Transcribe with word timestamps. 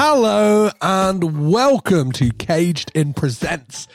Hello 0.00 0.70
and 0.80 1.50
welcome 1.50 2.12
to 2.12 2.30
Caged 2.30 2.92
in 2.94 3.14
Presents 3.14 3.88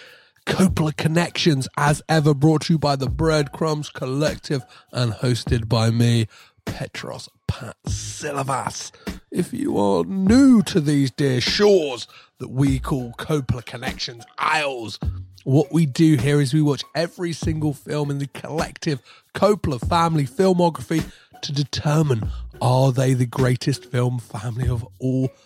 Coppola 0.45 0.93
Connections, 0.97 1.69
as 1.77 2.01
ever 2.09 2.33
brought 2.33 2.63
to 2.63 2.73
you 2.73 2.77
by 2.77 2.97
the 2.97 3.07
Breadcrumbs 3.07 3.89
Collective 3.89 4.65
and 4.91 5.13
hosted 5.13 5.69
by 5.69 5.91
me, 5.91 6.27
Petros 6.65 7.29
Patsilivas. 7.47 8.91
If 9.31 9.53
you 9.53 9.77
are 9.77 10.03
new 10.03 10.61
to 10.63 10.81
these 10.81 11.09
dear 11.09 11.39
shores 11.39 12.05
that 12.39 12.49
we 12.49 12.79
call 12.79 13.13
Coppola 13.13 13.63
Connections 13.63 14.25
Isles, 14.37 14.99
what 15.45 15.71
we 15.71 15.85
do 15.85 16.17
here 16.17 16.41
is 16.41 16.53
we 16.53 16.61
watch 16.61 16.83
every 16.93 17.31
single 17.31 17.73
film 17.73 18.11
in 18.11 18.17
the 18.17 18.27
collective 18.27 18.99
Coppola 19.33 19.79
family 19.87 20.25
filmography 20.25 21.09
to 21.43 21.53
determine 21.53 22.29
are 22.61 22.91
they 22.91 23.13
the 23.13 23.25
greatest 23.25 23.85
film 23.85 24.19
family 24.19 24.67
of 24.67 24.85
all 24.99 25.29
time. 25.29 25.37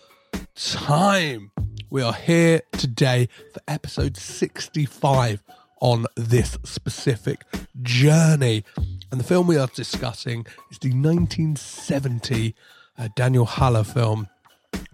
We 1.88 2.02
are 2.02 2.12
here 2.12 2.62
today 2.72 3.28
for 3.54 3.60
episode 3.68 4.16
65 4.16 5.40
on 5.80 6.06
this 6.16 6.58
specific 6.64 7.44
journey. 7.80 8.64
And 9.12 9.20
the 9.20 9.24
film 9.24 9.46
we 9.46 9.56
are 9.56 9.68
discussing 9.68 10.48
is 10.72 10.80
the 10.80 10.88
1970 10.88 12.56
uh, 12.98 13.08
Daniel 13.14 13.44
Haller 13.44 13.84
film, 13.84 14.26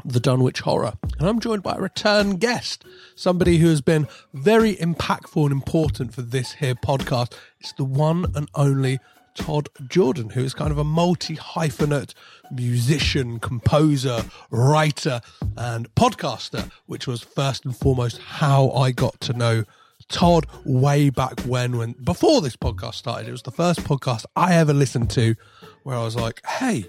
The 0.05 0.21
Dunwich 0.21 0.61
Horror. 0.61 0.99
And 1.19 1.27
I'm 1.27 1.41
joined 1.41 1.63
by 1.63 1.77
a 1.77 1.81
return 1.81 2.37
guest, 2.37 2.85
somebody 3.17 3.57
who 3.57 3.69
has 3.69 3.81
been 3.81 4.07
very 4.35 4.77
impactful 4.77 5.45
and 5.45 5.53
important 5.53 6.13
for 6.13 6.21
this 6.21 6.53
here 6.53 6.75
podcast. 6.75 7.33
It's 7.59 7.73
the 7.73 7.85
one 7.87 8.27
and 8.35 8.51
only 8.55 8.99
Todd 9.35 9.69
Jordan, 9.89 10.31
who 10.31 10.45
is 10.45 10.55
kind 10.55 10.71
of 10.71 10.79
a 10.79 10.85
multi 10.85 11.37
hyphenate 11.37 12.15
musician, 12.51 13.39
composer, 13.39 14.25
writer, 14.51 15.21
and 15.57 15.93
podcaster, 15.95 16.71
which 16.87 17.07
was 17.07 17.23
first 17.23 17.65
and 17.65 17.77
foremost 17.77 18.19
how 18.19 18.71
I 18.71 18.93
got 18.93 19.21
to 19.23 19.33
know 19.33 19.65
Todd 20.09 20.47
way 20.65 21.11
back 21.11 21.41
when, 21.41 21.77
when 21.77 21.93
before 21.93 22.41
this 22.41 22.57
podcast 22.57 22.95
started. 22.95 23.29
It 23.29 23.33
was 23.33 23.43
the 23.43 23.51
first 23.51 23.81
podcast 23.81 24.25
I 24.37 24.55
ever 24.55 24.73
listened 24.73 25.11
to 25.11 25.35
where 25.83 25.97
I 25.97 26.05
was 26.05 26.17
like, 26.17 26.45
hey, 26.47 26.87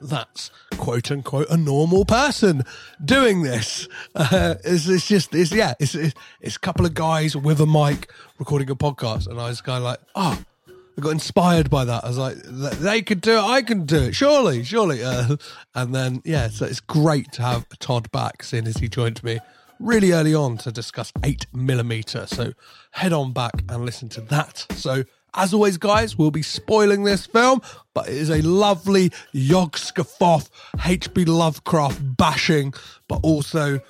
that's 0.00 0.50
quote 0.76 1.10
unquote 1.10 1.48
a 1.50 1.56
normal 1.56 2.04
person 2.04 2.62
doing 3.04 3.42
this. 3.42 3.88
Uh, 4.14 4.56
it's, 4.64 4.88
it's 4.88 5.06
just, 5.06 5.32
it's, 5.34 5.52
yeah, 5.52 5.74
it's, 5.78 5.94
it's, 5.94 6.14
it's 6.40 6.56
a 6.56 6.58
couple 6.58 6.84
of 6.84 6.92
guys 6.92 7.36
with 7.36 7.60
a 7.60 7.66
mic 7.66 8.10
recording 8.38 8.68
a 8.68 8.74
podcast. 8.74 9.28
And 9.28 9.40
I 9.40 9.48
was 9.48 9.60
kind 9.60 9.78
of 9.78 9.84
like, 9.84 10.00
oh, 10.16 10.42
I 10.98 11.00
got 11.00 11.10
inspired 11.10 11.70
by 11.70 11.84
that. 11.84 12.02
I 12.02 12.08
was 12.08 12.18
like, 12.18 12.36
they 12.42 13.02
could 13.02 13.20
do 13.20 13.36
it, 13.38 13.40
I 13.40 13.62
can 13.62 13.86
do 13.86 13.98
it. 13.98 14.16
Surely, 14.16 14.64
surely. 14.64 15.04
Uh, 15.04 15.36
and 15.76 15.94
then, 15.94 16.22
yeah, 16.24 16.48
so 16.48 16.66
it's 16.66 16.80
great 16.80 17.30
to 17.34 17.42
have 17.42 17.68
Todd 17.78 18.10
back, 18.10 18.42
seeing 18.42 18.66
as 18.66 18.78
he 18.78 18.88
joined 18.88 19.22
me 19.22 19.38
really 19.78 20.10
early 20.10 20.34
on 20.34 20.58
to 20.58 20.72
discuss 20.72 21.12
8 21.22 21.46
millimeter. 21.52 22.26
So 22.26 22.52
head 22.90 23.12
on 23.12 23.32
back 23.32 23.62
and 23.68 23.84
listen 23.84 24.08
to 24.10 24.20
that. 24.22 24.66
So, 24.72 25.04
as 25.34 25.54
always, 25.54 25.76
guys, 25.78 26.18
we'll 26.18 26.32
be 26.32 26.42
spoiling 26.42 27.04
this 27.04 27.26
film, 27.26 27.62
but 27.94 28.08
it 28.08 28.14
is 28.14 28.30
a 28.30 28.42
lovely 28.42 29.12
Yog 29.30 29.76
Sothoth, 29.76 30.48
H.P. 30.84 31.26
Lovecraft 31.26 32.16
bashing, 32.16 32.74
but 33.06 33.20
also 33.22 33.80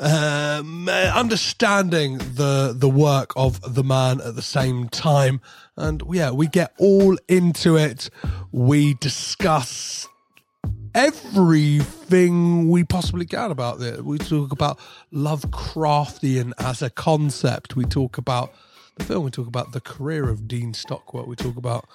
um, 0.00 0.88
understanding 0.88 2.18
the 2.18 2.74
the 2.76 2.88
work 2.88 3.32
of 3.36 3.74
the 3.74 3.84
man 3.84 4.20
at 4.20 4.36
the 4.36 4.42
same 4.42 4.88
time. 4.88 5.40
And 5.78 6.02
yeah, 6.10 6.32
we 6.32 6.48
get 6.48 6.74
all 6.78 7.16
into 7.28 7.76
it. 7.76 8.10
We 8.50 8.94
discuss 8.94 10.08
everything 10.94 12.68
we 12.68 12.82
possibly 12.82 13.24
can 13.24 13.52
about 13.52 13.80
it. 13.80 14.04
We 14.04 14.18
talk 14.18 14.50
about 14.50 14.78
Lovecraftian 15.12 16.52
as 16.58 16.82
a 16.82 16.90
concept. 16.90 17.76
We 17.76 17.84
talk 17.84 18.18
about 18.18 18.52
the 18.96 19.04
film. 19.04 19.24
We 19.24 19.30
talk 19.30 19.46
about 19.46 19.72
the 19.72 19.80
career 19.80 20.28
of 20.28 20.48
Dean 20.48 20.74
Stockwell. 20.74 21.26
We 21.26 21.36
talk 21.36 21.56
about 21.56 21.88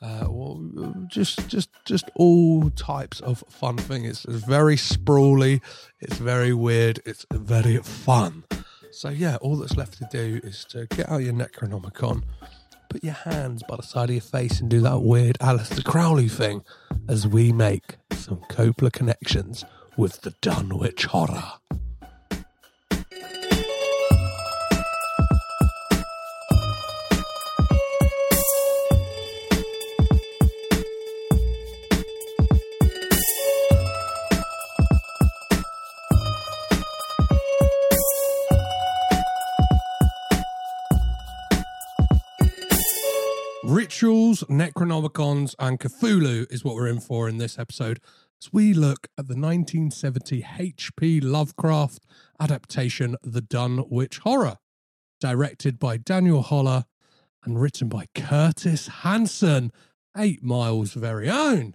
uh, 0.00 0.26
well, 0.28 0.94
just 1.08 1.46
just 1.48 1.70
just 1.84 2.10
all 2.14 2.70
types 2.70 3.20
of 3.20 3.44
fun 3.48 3.76
things. 3.76 4.08
It's, 4.08 4.24
it's 4.24 4.44
very 4.44 4.76
sprawly. 4.76 5.60
It's 6.00 6.16
very 6.16 6.52
weird. 6.54 7.00
It's 7.04 7.26
very 7.32 7.78
fun. 7.78 8.44
So 8.92 9.10
yeah, 9.10 9.36
all 9.36 9.56
that's 9.56 9.76
left 9.76 9.98
to 9.98 10.08
do 10.10 10.40
is 10.42 10.64
to 10.70 10.86
get 10.86 11.10
out 11.10 11.22
your 11.22 11.34
Necronomicon 11.34 12.22
put 12.96 13.04
your 13.04 13.12
hands 13.12 13.62
by 13.68 13.76
the 13.76 13.82
side 13.82 14.08
of 14.08 14.14
your 14.14 14.22
face 14.22 14.58
and 14.58 14.70
do 14.70 14.80
that 14.80 15.02
weird 15.02 15.36
Aleister 15.38 15.84
Crowley 15.84 16.30
thing 16.30 16.62
as 17.10 17.28
we 17.28 17.52
make 17.52 17.98
some 18.12 18.38
Coppola 18.48 18.90
connections 18.90 19.66
with 19.98 20.22
the 20.22 20.30
Dunwich 20.40 21.04
Horror. 21.04 21.52
Rituals, 43.96 44.44
Necronomicons, 44.50 45.54
and 45.58 45.80
Cthulhu 45.80 46.44
is 46.52 46.62
what 46.62 46.74
we're 46.74 46.86
in 46.86 47.00
for 47.00 47.30
in 47.30 47.38
this 47.38 47.58
episode 47.58 47.98
as 48.42 48.52
we 48.52 48.74
look 48.74 49.06
at 49.16 49.26
the 49.26 49.32
1970 49.32 50.44
H.P. 50.58 51.20
Lovecraft 51.22 52.04
adaptation, 52.38 53.16
The 53.22 53.40
Dunwich 53.40 54.18
Horror, 54.18 54.58
directed 55.18 55.78
by 55.78 55.96
Daniel 55.96 56.42
Haller 56.42 56.84
and 57.42 57.58
written 57.58 57.88
by 57.88 58.04
Curtis 58.14 58.88
Hanson, 58.88 59.72
Eight 60.14 60.42
Mile's 60.42 60.92
very 60.92 61.30
own. 61.30 61.74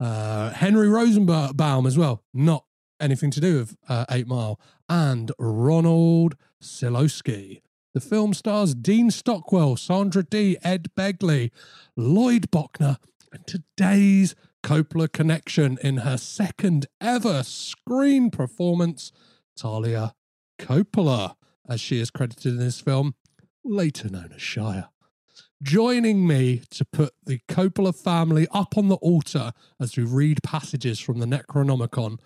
Uh, 0.00 0.52
Henry 0.52 0.88
Rosenbaum 0.88 1.84
as 1.84 1.98
well, 1.98 2.22
not 2.32 2.64
anything 2.98 3.30
to 3.30 3.42
do 3.42 3.58
with 3.58 3.76
uh, 3.90 4.06
Eight 4.10 4.26
Mile, 4.26 4.58
and 4.88 5.30
Ronald 5.38 6.34
Silkosky. 6.62 7.60
The 7.94 8.00
film 8.00 8.32
stars 8.32 8.74
Dean 8.74 9.10
Stockwell, 9.10 9.76
Sandra 9.76 10.22
Dee, 10.22 10.56
Ed 10.62 10.88
Begley, 10.96 11.50
Lloyd 11.94 12.50
Bochner, 12.50 12.96
and 13.30 13.46
today's 13.46 14.34
Coppola 14.62 15.12
connection 15.12 15.76
in 15.82 15.98
her 15.98 16.16
second 16.16 16.86
ever 17.02 17.42
screen 17.42 18.30
performance, 18.30 19.12
Talia 19.56 20.14
Coppola, 20.58 21.34
as 21.68 21.82
she 21.82 22.00
is 22.00 22.10
credited 22.10 22.52
in 22.54 22.58
this 22.58 22.80
film, 22.80 23.14
later 23.62 24.08
known 24.08 24.32
as 24.34 24.40
Shire. 24.40 24.88
joining 25.62 26.26
me 26.26 26.62
to 26.70 26.84
put 26.86 27.12
the 27.24 27.40
Coppola 27.46 27.94
family 27.94 28.48
up 28.52 28.78
on 28.78 28.88
the 28.88 28.96
altar 28.96 29.52
as 29.78 29.96
we 29.96 30.02
read 30.02 30.42
passages 30.42 30.98
from 30.98 31.18
the 31.18 31.26
Necronomicon 31.26 32.18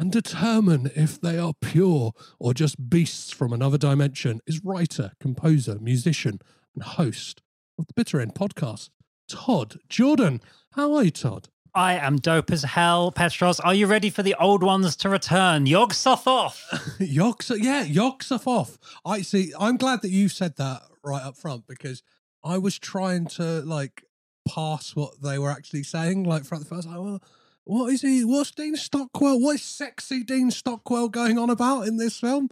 and 0.00 0.10
determine 0.10 0.90
if 0.96 1.20
they 1.20 1.38
are 1.38 1.52
pure 1.60 2.12
or 2.38 2.54
just 2.54 2.88
beasts 2.88 3.30
from 3.30 3.52
another 3.52 3.76
dimension 3.76 4.40
is 4.46 4.64
writer, 4.64 5.12
composer, 5.20 5.78
musician, 5.78 6.40
and 6.74 6.82
host 6.82 7.42
of 7.78 7.86
the 7.86 7.92
Bitter 7.92 8.18
End 8.18 8.34
podcast, 8.34 8.88
Todd 9.28 9.78
Jordan. 9.90 10.40
How 10.72 10.94
are 10.94 11.04
you, 11.04 11.10
Todd? 11.10 11.50
I 11.74 11.96
am 11.96 12.16
dope 12.16 12.50
as 12.50 12.62
hell, 12.62 13.12
Petros. 13.12 13.60
Are 13.60 13.74
you 13.74 13.86
ready 13.86 14.08
for 14.08 14.22
the 14.22 14.34
old 14.40 14.62
ones 14.62 14.96
to 14.96 15.10
return? 15.10 15.66
Yog 15.66 15.92
Sothoth. 15.92 16.58
Yogsa, 16.98 17.58
yeah, 17.62 17.84
Yogg-Sothoth. 17.84 18.78
I 19.04 19.20
see. 19.20 19.52
I'm 19.60 19.76
glad 19.76 20.00
that 20.00 20.10
you 20.10 20.30
said 20.30 20.56
that 20.56 20.80
right 21.04 21.22
up 21.22 21.36
front 21.36 21.66
because 21.66 22.02
I 22.42 22.56
was 22.56 22.78
trying 22.78 23.26
to 23.26 23.60
like 23.60 24.04
pass 24.48 24.96
what 24.96 25.20
they 25.22 25.38
were 25.38 25.50
actually 25.50 25.82
saying. 25.82 26.24
Like 26.24 26.44
the 26.44 26.64
first, 26.64 26.88
like, 26.88 26.98
well, 26.98 27.22
what 27.64 27.92
is 27.92 28.02
he? 28.02 28.24
What's 28.24 28.50
Dean 28.50 28.76
Stockwell? 28.76 29.40
What 29.40 29.56
is 29.56 29.62
sexy 29.62 30.24
Dean 30.24 30.50
Stockwell 30.50 31.08
going 31.08 31.38
on 31.38 31.50
about 31.50 31.86
in 31.86 31.96
this 31.96 32.18
film? 32.18 32.48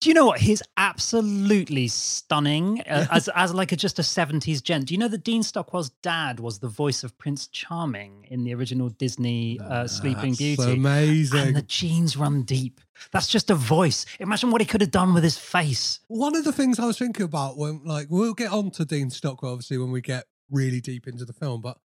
Do 0.00 0.08
you 0.08 0.14
know 0.14 0.26
what? 0.26 0.40
He's 0.40 0.62
absolutely 0.76 1.86
stunning 1.86 2.80
uh, 2.80 3.06
as 3.12 3.28
as 3.36 3.54
like 3.54 3.70
a, 3.70 3.76
just 3.76 4.00
a 4.00 4.02
seventies 4.02 4.60
gent. 4.60 4.86
Do 4.86 4.94
you 4.94 4.98
know 4.98 5.06
that 5.06 5.22
Dean 5.22 5.44
Stockwell's 5.44 5.90
dad 6.02 6.40
was 6.40 6.58
the 6.58 6.66
voice 6.66 7.04
of 7.04 7.16
Prince 7.18 7.46
Charming 7.46 8.26
in 8.28 8.42
the 8.42 8.52
original 8.52 8.88
Disney 8.88 9.60
uh, 9.60 9.86
Sleeping 9.86 10.34
Beauty? 10.34 10.72
Amazing. 10.72 11.38
And 11.38 11.56
the 11.56 11.62
genes 11.62 12.16
run 12.16 12.42
deep. 12.42 12.80
That's 13.12 13.28
just 13.28 13.48
a 13.50 13.54
voice. 13.54 14.04
Imagine 14.18 14.50
what 14.50 14.60
he 14.60 14.66
could 14.66 14.80
have 14.80 14.90
done 14.90 15.14
with 15.14 15.22
his 15.22 15.38
face. 15.38 16.00
One 16.08 16.34
of 16.34 16.42
the 16.42 16.52
things 16.52 16.80
I 16.80 16.86
was 16.86 16.98
thinking 16.98 17.24
about 17.24 17.56
when, 17.56 17.82
like, 17.84 18.08
we'll 18.10 18.34
get 18.34 18.50
on 18.50 18.72
to 18.72 18.84
Dean 18.84 19.08
Stockwell 19.08 19.52
obviously 19.52 19.78
when 19.78 19.92
we 19.92 20.00
get 20.00 20.24
really 20.50 20.80
deep 20.80 21.06
into 21.06 21.24
the 21.24 21.32
film, 21.32 21.60
but 21.60 21.78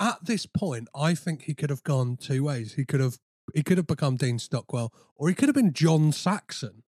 at 0.00 0.24
this 0.24 0.46
point, 0.46 0.88
I 0.94 1.14
think 1.14 1.42
he 1.42 1.54
could 1.54 1.70
have 1.70 1.84
gone 1.84 2.16
two 2.16 2.44
ways. 2.44 2.74
He 2.74 2.84
could 2.84 3.00
have 3.00 3.18
he 3.54 3.62
could 3.62 3.76
have 3.76 3.86
become 3.86 4.16
Dean 4.16 4.38
Stockwell, 4.38 4.92
or 5.16 5.28
he 5.28 5.34
could 5.34 5.48
have 5.48 5.54
been 5.54 5.72
John 5.72 6.12
Saxon. 6.12 6.82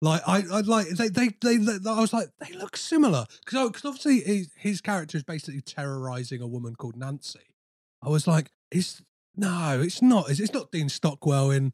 Like 0.00 0.22
I, 0.26 0.44
I 0.50 0.60
like 0.60 0.88
they, 0.88 1.08
they, 1.08 1.28
they, 1.40 1.56
they 1.56 1.90
I 1.90 2.00
was 2.00 2.12
like 2.12 2.28
they 2.40 2.56
look 2.56 2.76
similar 2.76 3.26
because 3.44 3.68
because 3.68 3.84
obviously 3.84 4.20
his, 4.20 4.50
his 4.56 4.80
character 4.80 5.16
is 5.16 5.24
basically 5.24 5.60
terrorizing 5.60 6.40
a 6.40 6.46
woman 6.46 6.76
called 6.76 6.96
Nancy. 6.96 7.54
I 8.02 8.08
was 8.08 8.26
like, 8.26 8.52
is 8.70 9.02
no, 9.36 9.80
it's 9.80 10.02
not. 10.02 10.30
It's, 10.30 10.40
it's 10.40 10.52
not 10.52 10.72
Dean 10.72 10.88
Stockwell 10.88 11.50
in 11.50 11.72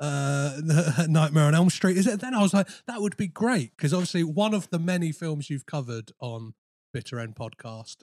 uh, 0.00 0.60
Nightmare 1.08 1.44
on 1.44 1.54
Elm 1.54 1.70
Street, 1.70 1.96
is 1.96 2.06
it? 2.06 2.20
Then 2.20 2.34
I 2.34 2.42
was 2.42 2.52
like, 2.52 2.68
that 2.86 3.00
would 3.00 3.16
be 3.16 3.28
great 3.28 3.76
because 3.76 3.94
obviously 3.94 4.24
one 4.24 4.52
of 4.52 4.68
the 4.70 4.78
many 4.80 5.12
films 5.12 5.48
you've 5.48 5.66
covered 5.66 6.12
on 6.20 6.54
Bitter 6.92 7.20
End 7.20 7.36
podcast 7.36 7.98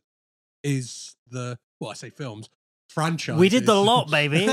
is 0.64 1.16
the 1.30 1.60
well, 1.82 1.92
I 1.92 1.96
say 1.96 2.12
films 2.12 2.50
franchise. 2.88 3.38
We 3.38 3.50
did 3.50 3.66
the 3.66 3.76
lot, 3.76 4.10
baby. 4.10 4.48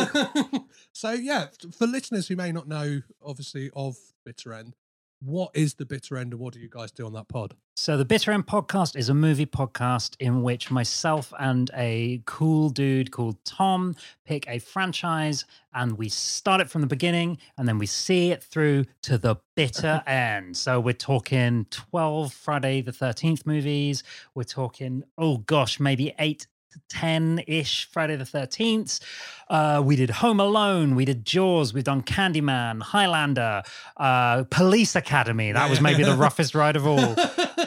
so 0.92 1.12
yeah, 1.12 1.46
for 1.76 1.86
listeners 1.86 2.26
who 2.26 2.36
may 2.36 2.50
not 2.50 2.66
know, 2.66 3.02
obviously 3.24 3.70
of 3.76 3.96
Bitter 4.24 4.54
End, 4.54 4.74
what 5.20 5.50
is 5.54 5.74
the 5.74 5.84
Bitter 5.84 6.16
End 6.16 6.32
and 6.32 6.40
what 6.40 6.54
do 6.54 6.60
you 6.60 6.68
guys 6.68 6.92
do 6.92 7.04
on 7.04 7.12
that 7.12 7.28
pod? 7.28 7.54
So, 7.76 7.96
the 7.96 8.04
Bitter 8.04 8.30
End 8.30 8.46
podcast 8.46 8.96
is 8.96 9.08
a 9.08 9.14
movie 9.14 9.46
podcast 9.46 10.14
in 10.20 10.42
which 10.42 10.70
myself 10.70 11.32
and 11.38 11.70
a 11.76 12.22
cool 12.24 12.70
dude 12.70 13.10
called 13.10 13.44
Tom 13.44 13.96
pick 14.24 14.48
a 14.48 14.58
franchise 14.60 15.44
and 15.74 15.98
we 15.98 16.08
start 16.08 16.60
it 16.60 16.70
from 16.70 16.80
the 16.82 16.86
beginning 16.86 17.38
and 17.56 17.68
then 17.68 17.78
we 17.78 17.86
see 17.86 18.30
it 18.30 18.42
through 18.42 18.84
to 19.02 19.18
the 19.18 19.36
bitter 19.56 20.02
end. 20.06 20.56
So, 20.56 20.78
we're 20.80 20.92
talking 20.94 21.66
12 21.70 22.32
Friday 22.32 22.80
the 22.80 22.92
13th 22.92 23.44
movies. 23.44 24.04
We're 24.34 24.44
talking, 24.44 25.02
oh 25.16 25.38
gosh, 25.38 25.80
maybe 25.80 26.14
eight 26.20 26.46
10 26.90 27.42
ish 27.46 27.88
Friday 27.90 28.16
the 28.16 28.24
13th. 28.24 29.00
Uh, 29.48 29.82
we 29.84 29.96
did 29.96 30.10
Home 30.10 30.40
Alone, 30.40 30.94
we 30.94 31.04
did 31.04 31.24
Jaws, 31.24 31.72
we've 31.72 31.84
done 31.84 32.02
Candyman, 32.02 32.82
Highlander, 32.82 33.62
uh, 33.96 34.44
Police 34.44 34.96
Academy. 34.96 35.52
That 35.52 35.70
was 35.70 35.80
maybe 35.80 36.04
the 36.04 36.16
roughest 36.16 36.54
ride 36.54 36.76
of 36.76 36.86
all. 36.86 37.16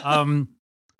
Um, 0.02 0.48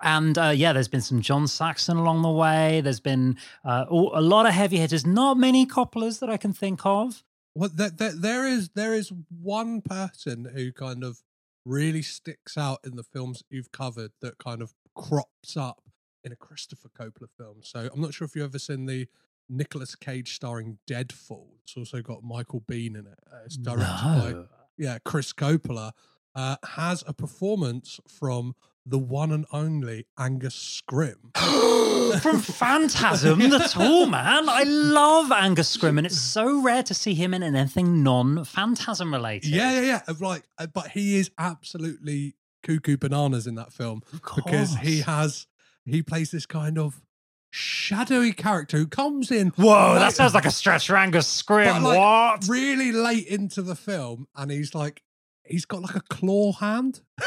and 0.01 0.37
uh, 0.37 0.49
yeah, 0.49 0.73
there's 0.73 0.89
been 0.89 1.01
some 1.01 1.21
John 1.21 1.47
Saxon 1.47 1.97
along 1.97 2.21
the 2.21 2.29
way. 2.29 2.81
There's 2.81 2.99
been 2.99 3.37
uh, 3.63 3.85
a 3.89 4.21
lot 4.21 4.45
of 4.45 4.53
heavy 4.53 4.77
hitters, 4.77 5.05
not 5.05 5.37
many 5.37 5.65
Coppolas 5.65 6.19
that 6.19 6.29
I 6.29 6.37
can 6.37 6.53
think 6.53 6.85
of. 6.85 7.23
Well, 7.55 7.69
there, 7.73 8.45
is 8.45 8.69
there 8.69 8.93
is 8.93 9.11
one 9.29 9.81
person 9.81 10.49
who 10.53 10.71
kind 10.71 11.03
of 11.03 11.21
really 11.65 12.01
sticks 12.01 12.57
out 12.57 12.79
in 12.83 12.95
the 12.95 13.03
films 13.03 13.43
you've 13.49 13.71
covered 13.71 14.11
that 14.21 14.37
kind 14.37 14.61
of 14.61 14.73
crops 14.95 15.55
up 15.55 15.81
in 16.23 16.31
a 16.31 16.35
Christopher 16.35 16.89
Coppola 16.89 17.29
film. 17.37 17.57
So 17.61 17.89
I'm 17.93 18.01
not 18.01 18.13
sure 18.13 18.25
if 18.25 18.35
you've 18.35 18.45
ever 18.45 18.59
seen 18.59 18.85
the 18.85 19.07
Nicolas 19.49 19.95
Cage 19.95 20.35
starring 20.35 20.77
Deadfall. 20.87 21.47
It's 21.63 21.77
also 21.77 22.01
got 22.01 22.23
Michael 22.23 22.61
Biehn 22.61 22.97
in 22.97 23.07
it. 23.07 23.19
Uh, 23.31 23.37
it's 23.45 23.57
directed 23.57 23.87
by 23.87 24.33
yeah 24.77 24.97
Chris 25.03 25.33
Coppola. 25.33 25.91
Uh, 26.35 26.55
has 26.63 27.03
a 27.05 27.13
performance 27.13 27.99
from 28.07 28.55
the 28.85 28.97
one 28.97 29.31
and 29.31 29.45
only 29.51 30.07
Angus 30.17 30.81
Scrimm. 30.81 31.15
From 32.21 32.39
Phantasm, 32.39 33.39
the 33.49 33.59
tall 33.59 34.05
man. 34.07 34.49
I 34.49 34.63
love 34.63 35.31
Angus 35.31 35.75
Scrimm, 35.75 35.97
and 35.97 36.05
it's 36.05 36.17
so 36.17 36.61
rare 36.61 36.83
to 36.83 36.93
see 36.93 37.13
him 37.13 37.33
in 37.33 37.43
anything 37.43 38.03
non 38.03 38.43
Phantasm 38.43 39.13
related. 39.13 39.49
Yeah, 39.49 39.79
yeah, 39.79 40.01
yeah. 40.07 40.13
Like, 40.19 40.43
uh, 40.57 40.67
but 40.67 40.89
he 40.89 41.17
is 41.17 41.31
absolutely 41.37 42.35
cuckoo 42.61 42.97
bananas 42.97 43.47
in 43.47 43.55
that 43.55 43.71
film 43.71 44.01
because 44.11 44.75
he 44.77 45.01
has 45.01 45.47
he 45.85 46.01
plays 46.01 46.31
this 46.31 46.45
kind 46.45 46.77
of 46.77 47.01
shadowy 47.49 48.33
character 48.33 48.77
who 48.77 48.87
comes 48.87 49.31
in. 49.31 49.49
Whoa, 49.49 49.95
that 49.95 50.13
sounds 50.13 50.33
like 50.33 50.45
a 50.45 50.51
stretch 50.51 50.87
for 50.87 50.95
Angus 50.95 51.27
Scrimm. 51.41 51.81
but, 51.81 51.89
like, 51.89 51.97
what? 51.97 52.47
Really 52.47 52.91
late 52.91 53.27
into 53.27 53.61
the 53.61 53.75
film, 53.75 54.27
and 54.35 54.51
he's 54.51 54.73
like, 54.73 55.03
he's 55.43 55.65
got 55.65 55.81
like 55.81 55.95
a 55.95 56.01
claw 56.01 56.53
hand. 56.53 57.01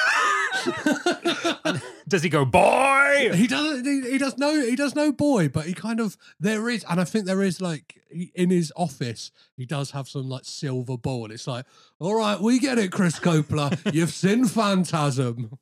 Does 2.09 2.23
he 2.23 2.29
go, 2.29 2.45
boy? 2.45 3.31
he 3.35 3.47
doesn't. 3.47 3.85
He, 3.85 4.13
he 4.13 4.19
does 4.19 4.39
no. 4.39 4.61
He 4.61 4.77
does 4.77 4.95
no 4.95 5.13
boy, 5.13 5.49
but 5.49 5.67
he 5.67 5.75
kind 5.75 6.01
of 6.01 6.17
there 6.39 6.69
is, 6.69 6.85
and 6.89 7.01
I 7.01 7.05
think 7.05 7.27
there 7.27 7.43
is 7.43 7.61
like 7.61 8.01
he, 8.11 8.33
in 8.35 8.51
his 8.51 8.73
office, 8.77 9.31
he 9.57 9.67
does 9.67 9.91
have 9.91 10.09
some 10.09 10.29
like 10.29 10.45
silver 10.45 10.97
ball. 10.97 11.31
It's 11.31 11.47
like, 11.47 11.67
all 11.99 12.15
right, 12.15 12.41
we 12.41 12.59
get 12.59 12.79
it, 12.79 12.93
Chris 12.93 13.19
Coppola. 13.19 13.93
You've 13.93 14.13
seen 14.13 14.47
Phantasm. 14.47 15.59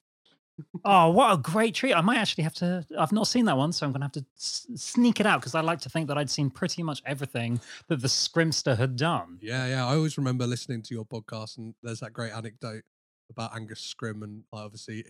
Oh, 0.84 1.10
what 1.10 1.32
a 1.32 1.36
great 1.36 1.74
treat. 1.74 1.94
I 1.94 2.00
might 2.00 2.18
actually 2.18 2.44
have 2.44 2.54
to. 2.54 2.84
I've 2.98 3.12
not 3.12 3.26
seen 3.26 3.46
that 3.46 3.56
one, 3.56 3.72
so 3.72 3.86
I'm 3.86 3.92
going 3.92 4.00
to 4.02 4.04
have 4.04 4.12
to 4.12 4.24
s- 4.36 4.66
sneak 4.76 5.18
it 5.18 5.26
out 5.26 5.40
because 5.40 5.54
I 5.54 5.60
like 5.62 5.80
to 5.80 5.88
think 5.88 6.08
that 6.08 6.18
I'd 6.18 6.30
seen 6.30 6.50
pretty 6.50 6.82
much 6.82 7.02
everything 7.06 7.60
that 7.88 8.00
the 8.00 8.08
Scrimster 8.08 8.76
had 8.76 8.96
done. 8.96 9.38
Yeah, 9.40 9.66
yeah. 9.66 9.86
I 9.86 9.94
always 9.94 10.18
remember 10.18 10.46
listening 10.46 10.82
to 10.82 10.94
your 10.94 11.04
podcast, 11.04 11.56
and 11.58 11.74
there's 11.82 12.00
that 12.00 12.12
great 12.12 12.32
anecdote 12.32 12.82
about 13.30 13.56
Angus 13.56 13.94
Scrimm, 13.94 14.22
and 14.22 14.44
obviously 14.52 15.04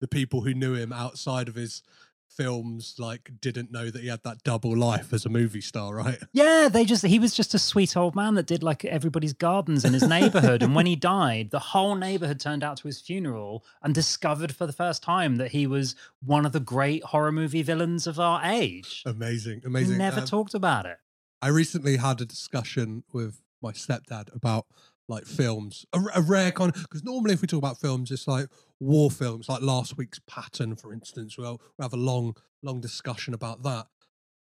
the 0.00 0.08
people 0.08 0.40
who 0.40 0.52
knew 0.52 0.74
him 0.74 0.92
outside 0.92 1.48
of 1.48 1.54
his 1.54 1.82
films 2.30 2.94
like 2.98 3.30
didn't 3.40 3.70
know 3.72 3.90
that 3.90 4.00
he 4.02 4.08
had 4.08 4.22
that 4.24 4.42
double 4.44 4.76
life 4.76 5.12
as 5.12 5.26
a 5.26 5.28
movie 5.28 5.60
star, 5.60 5.94
right? 5.94 6.18
Yeah, 6.32 6.68
they 6.70 6.84
just 6.84 7.04
he 7.04 7.18
was 7.18 7.34
just 7.34 7.54
a 7.54 7.58
sweet 7.58 7.96
old 7.96 8.14
man 8.14 8.34
that 8.36 8.46
did 8.46 8.62
like 8.62 8.84
everybody's 8.84 9.32
gardens 9.32 9.84
in 9.84 9.92
his 9.92 10.06
neighborhood. 10.06 10.62
and 10.62 10.74
when 10.74 10.86
he 10.86 10.96
died, 10.96 11.50
the 11.50 11.58
whole 11.58 11.94
neighborhood 11.96 12.38
turned 12.40 12.62
out 12.62 12.76
to 12.78 12.88
his 12.88 13.00
funeral 13.00 13.64
and 13.82 13.94
discovered 13.94 14.54
for 14.54 14.66
the 14.66 14.72
first 14.72 15.02
time 15.02 15.36
that 15.36 15.50
he 15.50 15.66
was 15.66 15.96
one 16.24 16.46
of 16.46 16.52
the 16.52 16.60
great 16.60 17.02
horror 17.04 17.32
movie 17.32 17.62
villains 17.62 18.06
of 18.06 18.18
our 18.20 18.40
age. 18.44 19.02
Amazing, 19.04 19.62
amazing. 19.64 19.98
never 19.98 20.20
Um, 20.20 20.26
talked 20.26 20.54
about 20.54 20.86
it. 20.86 20.98
I 21.42 21.48
recently 21.48 21.96
had 21.96 22.20
a 22.20 22.26
discussion 22.26 23.02
with 23.12 23.40
my 23.62 23.72
stepdad 23.72 24.34
about 24.34 24.66
like 25.10 25.26
films, 25.26 25.84
a, 25.92 26.00
a 26.14 26.22
rare 26.22 26.52
kind 26.52 26.72
because 26.72 27.04
normally 27.04 27.34
if 27.34 27.42
we 27.42 27.48
talk 27.48 27.58
about 27.58 27.80
films, 27.80 28.10
it's 28.10 28.28
like 28.28 28.46
war 28.78 29.10
films, 29.10 29.48
like 29.48 29.60
last 29.60 29.98
week's 29.98 30.20
Patton, 30.26 30.76
for 30.76 30.92
instance. 30.92 31.36
We'll, 31.36 31.60
we'll 31.76 31.84
have 31.84 31.92
a 31.92 31.96
long, 31.96 32.36
long 32.62 32.80
discussion 32.80 33.34
about 33.34 33.62
that. 33.64 33.88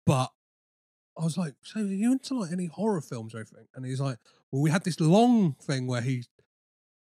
But 0.05 0.31
I 1.19 1.23
was 1.23 1.37
like, 1.37 1.55
so 1.63 1.81
are 1.81 1.83
you 1.83 2.11
into 2.13 2.35
like 2.35 2.51
any 2.51 2.67
horror 2.67 3.01
films 3.01 3.33
or 3.33 3.39
anything? 3.39 3.67
And 3.75 3.85
he's 3.85 3.99
like, 3.99 4.17
well, 4.51 4.61
we 4.61 4.69
had 4.69 4.83
this 4.83 4.99
long 4.99 5.53
thing 5.61 5.87
where 5.87 6.01
he 6.01 6.23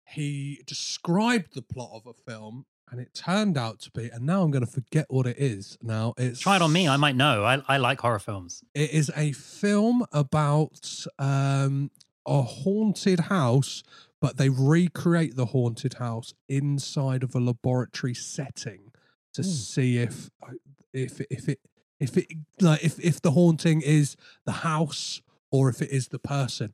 he 0.08 0.62
described 0.68 1.56
the 1.56 1.64
plot 1.64 1.90
of 1.94 2.06
a 2.06 2.14
film. 2.14 2.66
And 2.92 3.02
it 3.02 3.16
turned 3.16 3.58
out 3.58 3.80
to 3.80 3.92
be, 3.92 4.10
and 4.10 4.28
now 4.28 4.44
I'm 4.44 4.52
going 4.52 4.64
to 4.64 4.72
forget 4.72 5.08
what 5.10 5.26
it 5.26 5.38
is. 5.40 5.76
Now 5.82 6.14
it's 6.18 6.40
Try 6.40 6.58
it 6.58 6.62
on 6.62 6.72
me. 6.72 6.88
I 6.88 6.98
might 6.98 7.16
know. 7.16 7.44
I, 7.44 7.60
I 7.68 7.78
like 7.78 8.00
horror 8.00 8.20
films. 8.20 8.64
it 8.76 8.92
is 8.92 9.10
a 9.18 9.32
film 9.32 10.06
about 10.12 11.04
um, 11.18 11.90
a 12.26 12.42
haunted 12.42 13.22
house, 13.22 13.84
but 14.22 14.38
they 14.38 14.50
recreate 14.50 15.36
the 15.36 15.48
haunted 15.48 15.96
house 15.96 16.34
inside 16.50 17.24
of 17.24 17.36
a 17.36 17.40
laboratory 17.40 18.14
setting 18.14 18.92
to 19.34 19.42
Hmm. 19.42 19.50
see 19.50 19.98
if 19.98 20.30
if 20.94 21.22
if 21.30 21.50
it 21.50 21.60
if 22.00 22.18
it 22.18 22.28
like 22.62 22.84
if 22.84 23.00
if 23.00 23.22
the 23.22 23.32
haunting 23.32 23.82
is 23.82 24.16
the 24.46 24.52
house 24.52 25.22
or 25.52 25.70
if 25.70 25.82
it 25.82 25.90
is 25.92 26.08
the 26.10 26.20
person. 26.20 26.74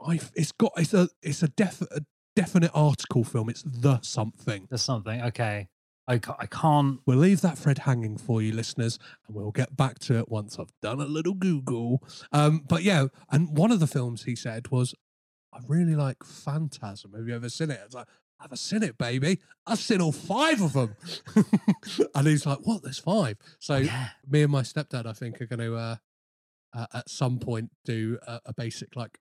I 0.00 0.20
it's 0.34 0.52
got 0.52 0.72
it's 0.76 0.94
a 0.94 1.08
it's 1.22 1.42
a, 1.42 1.48
def, 1.48 1.82
a 1.82 2.00
definite 2.34 2.70
article 2.74 3.24
film. 3.24 3.48
It's 3.50 3.62
the 3.62 4.00
something. 4.02 4.66
The 4.70 4.78
something. 4.78 5.20
Okay. 5.22 5.68
I, 6.08 6.18
ca- 6.18 6.36
I 6.38 6.46
can't. 6.46 7.00
We'll 7.06 7.18
leave 7.18 7.40
that 7.42 7.56
thread 7.58 7.78
hanging 7.78 8.16
for 8.18 8.42
you, 8.42 8.52
listeners, 8.52 8.98
and 9.26 9.36
we'll 9.36 9.52
get 9.52 9.76
back 9.76 9.98
to 10.00 10.18
it 10.18 10.28
once 10.28 10.58
I've 10.58 10.72
done 10.82 11.00
a 11.00 11.04
little 11.06 11.34
Google. 11.34 12.02
Um, 12.32 12.64
but 12.68 12.82
yeah, 12.82 13.06
and 13.30 13.56
one 13.56 13.70
of 13.70 13.78
the 13.80 13.86
films 13.86 14.24
he 14.24 14.34
said 14.34 14.70
was, 14.70 14.94
I 15.52 15.58
really 15.68 15.94
like 15.94 16.24
Phantasm. 16.24 17.12
Have 17.16 17.28
you 17.28 17.34
ever 17.34 17.48
seen 17.48 17.70
it? 17.70 17.78
I 17.80 17.84
was 17.84 17.94
like, 17.94 18.06
I've 18.40 18.58
seen 18.58 18.82
it, 18.82 18.96
baby. 18.98 19.38
I've 19.66 19.78
seen 19.78 20.00
all 20.00 20.12
five 20.12 20.60
of 20.62 20.72
them. 20.72 20.96
and 22.14 22.26
he's 22.26 22.46
like, 22.46 22.58
What? 22.64 22.82
There's 22.82 22.98
five. 22.98 23.36
So 23.58 23.76
Yeah. 23.76 24.08
me 24.28 24.42
and 24.42 24.50
my 24.52 24.62
stepdad, 24.62 25.06
I 25.06 25.12
think, 25.12 25.40
are 25.40 25.46
going 25.46 25.60
to 25.60 25.76
uh, 25.76 25.96
uh, 26.72 26.86
at 26.94 27.08
some 27.10 27.38
point 27.38 27.70
do 27.84 28.18
a, 28.26 28.40
a 28.46 28.54
basic 28.54 28.96
like 28.96 29.18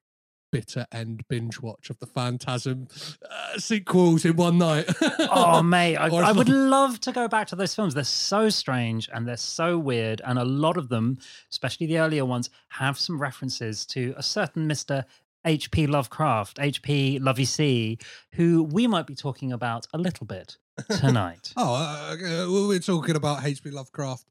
bitter 0.51 0.85
end 0.91 1.27
binge 1.27 1.61
watch 1.61 1.89
of 1.89 1.99
the 1.99 2.05
Phantasm 2.05 2.87
uh, 3.29 3.57
sequels 3.57 4.25
in 4.25 4.35
one 4.35 4.57
night. 4.57 4.89
Oh, 5.31 5.61
mate, 5.61 5.97
I, 5.97 6.07
I 6.07 6.31
would 6.31 6.49
love 6.69 6.99
to 7.01 7.11
go 7.11 7.27
back 7.27 7.47
to 7.47 7.55
those 7.55 7.75
films. 7.75 7.93
They're 7.93 8.03
so 8.03 8.49
strange 8.49 9.09
and 9.13 9.27
they're 9.27 9.37
so 9.37 9.77
weird. 9.77 10.21
And 10.25 10.39
a 10.39 10.45
lot 10.45 10.77
of 10.77 10.89
them, 10.89 11.19
especially 11.51 11.87
the 11.87 11.99
earlier 11.99 12.25
ones, 12.25 12.49
have 12.69 12.97
some 12.97 13.21
references 13.21 13.85
to 13.87 14.13
a 14.17 14.23
certain 14.23 14.67
Mr. 14.67 15.03
H.P. 15.45 15.87
Lovecraft, 15.87 16.59
H.P. 16.59 17.19
Lovey 17.19 17.45
C, 17.45 17.97
who 18.33 18.63
we 18.63 18.87
might 18.87 19.07
be 19.07 19.15
talking 19.15 19.51
about 19.51 19.87
a 19.93 19.97
little 19.97 20.25
bit 20.25 20.57
tonight. 20.89 21.53
Oh, 21.57 21.75
uh, 21.75 22.13
okay, 22.13 22.45
we're 22.47 22.79
talking 22.79 23.15
about 23.15 23.45
H.P. 23.45 23.69
Lovecraft 23.71 24.25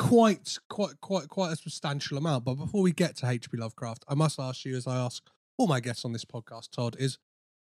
quite, 0.00 0.58
quite, 0.68 1.00
quite, 1.00 1.28
quite 1.28 1.52
a 1.52 1.56
substantial 1.56 2.16
amount. 2.16 2.44
But 2.44 2.54
before 2.54 2.82
we 2.82 2.92
get 2.92 3.16
to 3.18 3.28
H.P. 3.28 3.56
Lovecraft, 3.58 4.04
I 4.08 4.14
must 4.14 4.38
ask 4.40 4.64
you, 4.64 4.76
as 4.76 4.86
I 4.86 4.96
ask 4.96 5.22
all 5.60 5.66
my 5.66 5.78
guests 5.78 6.06
on 6.06 6.12
this 6.12 6.24
podcast, 6.24 6.70
Todd, 6.70 6.96
is 6.98 7.18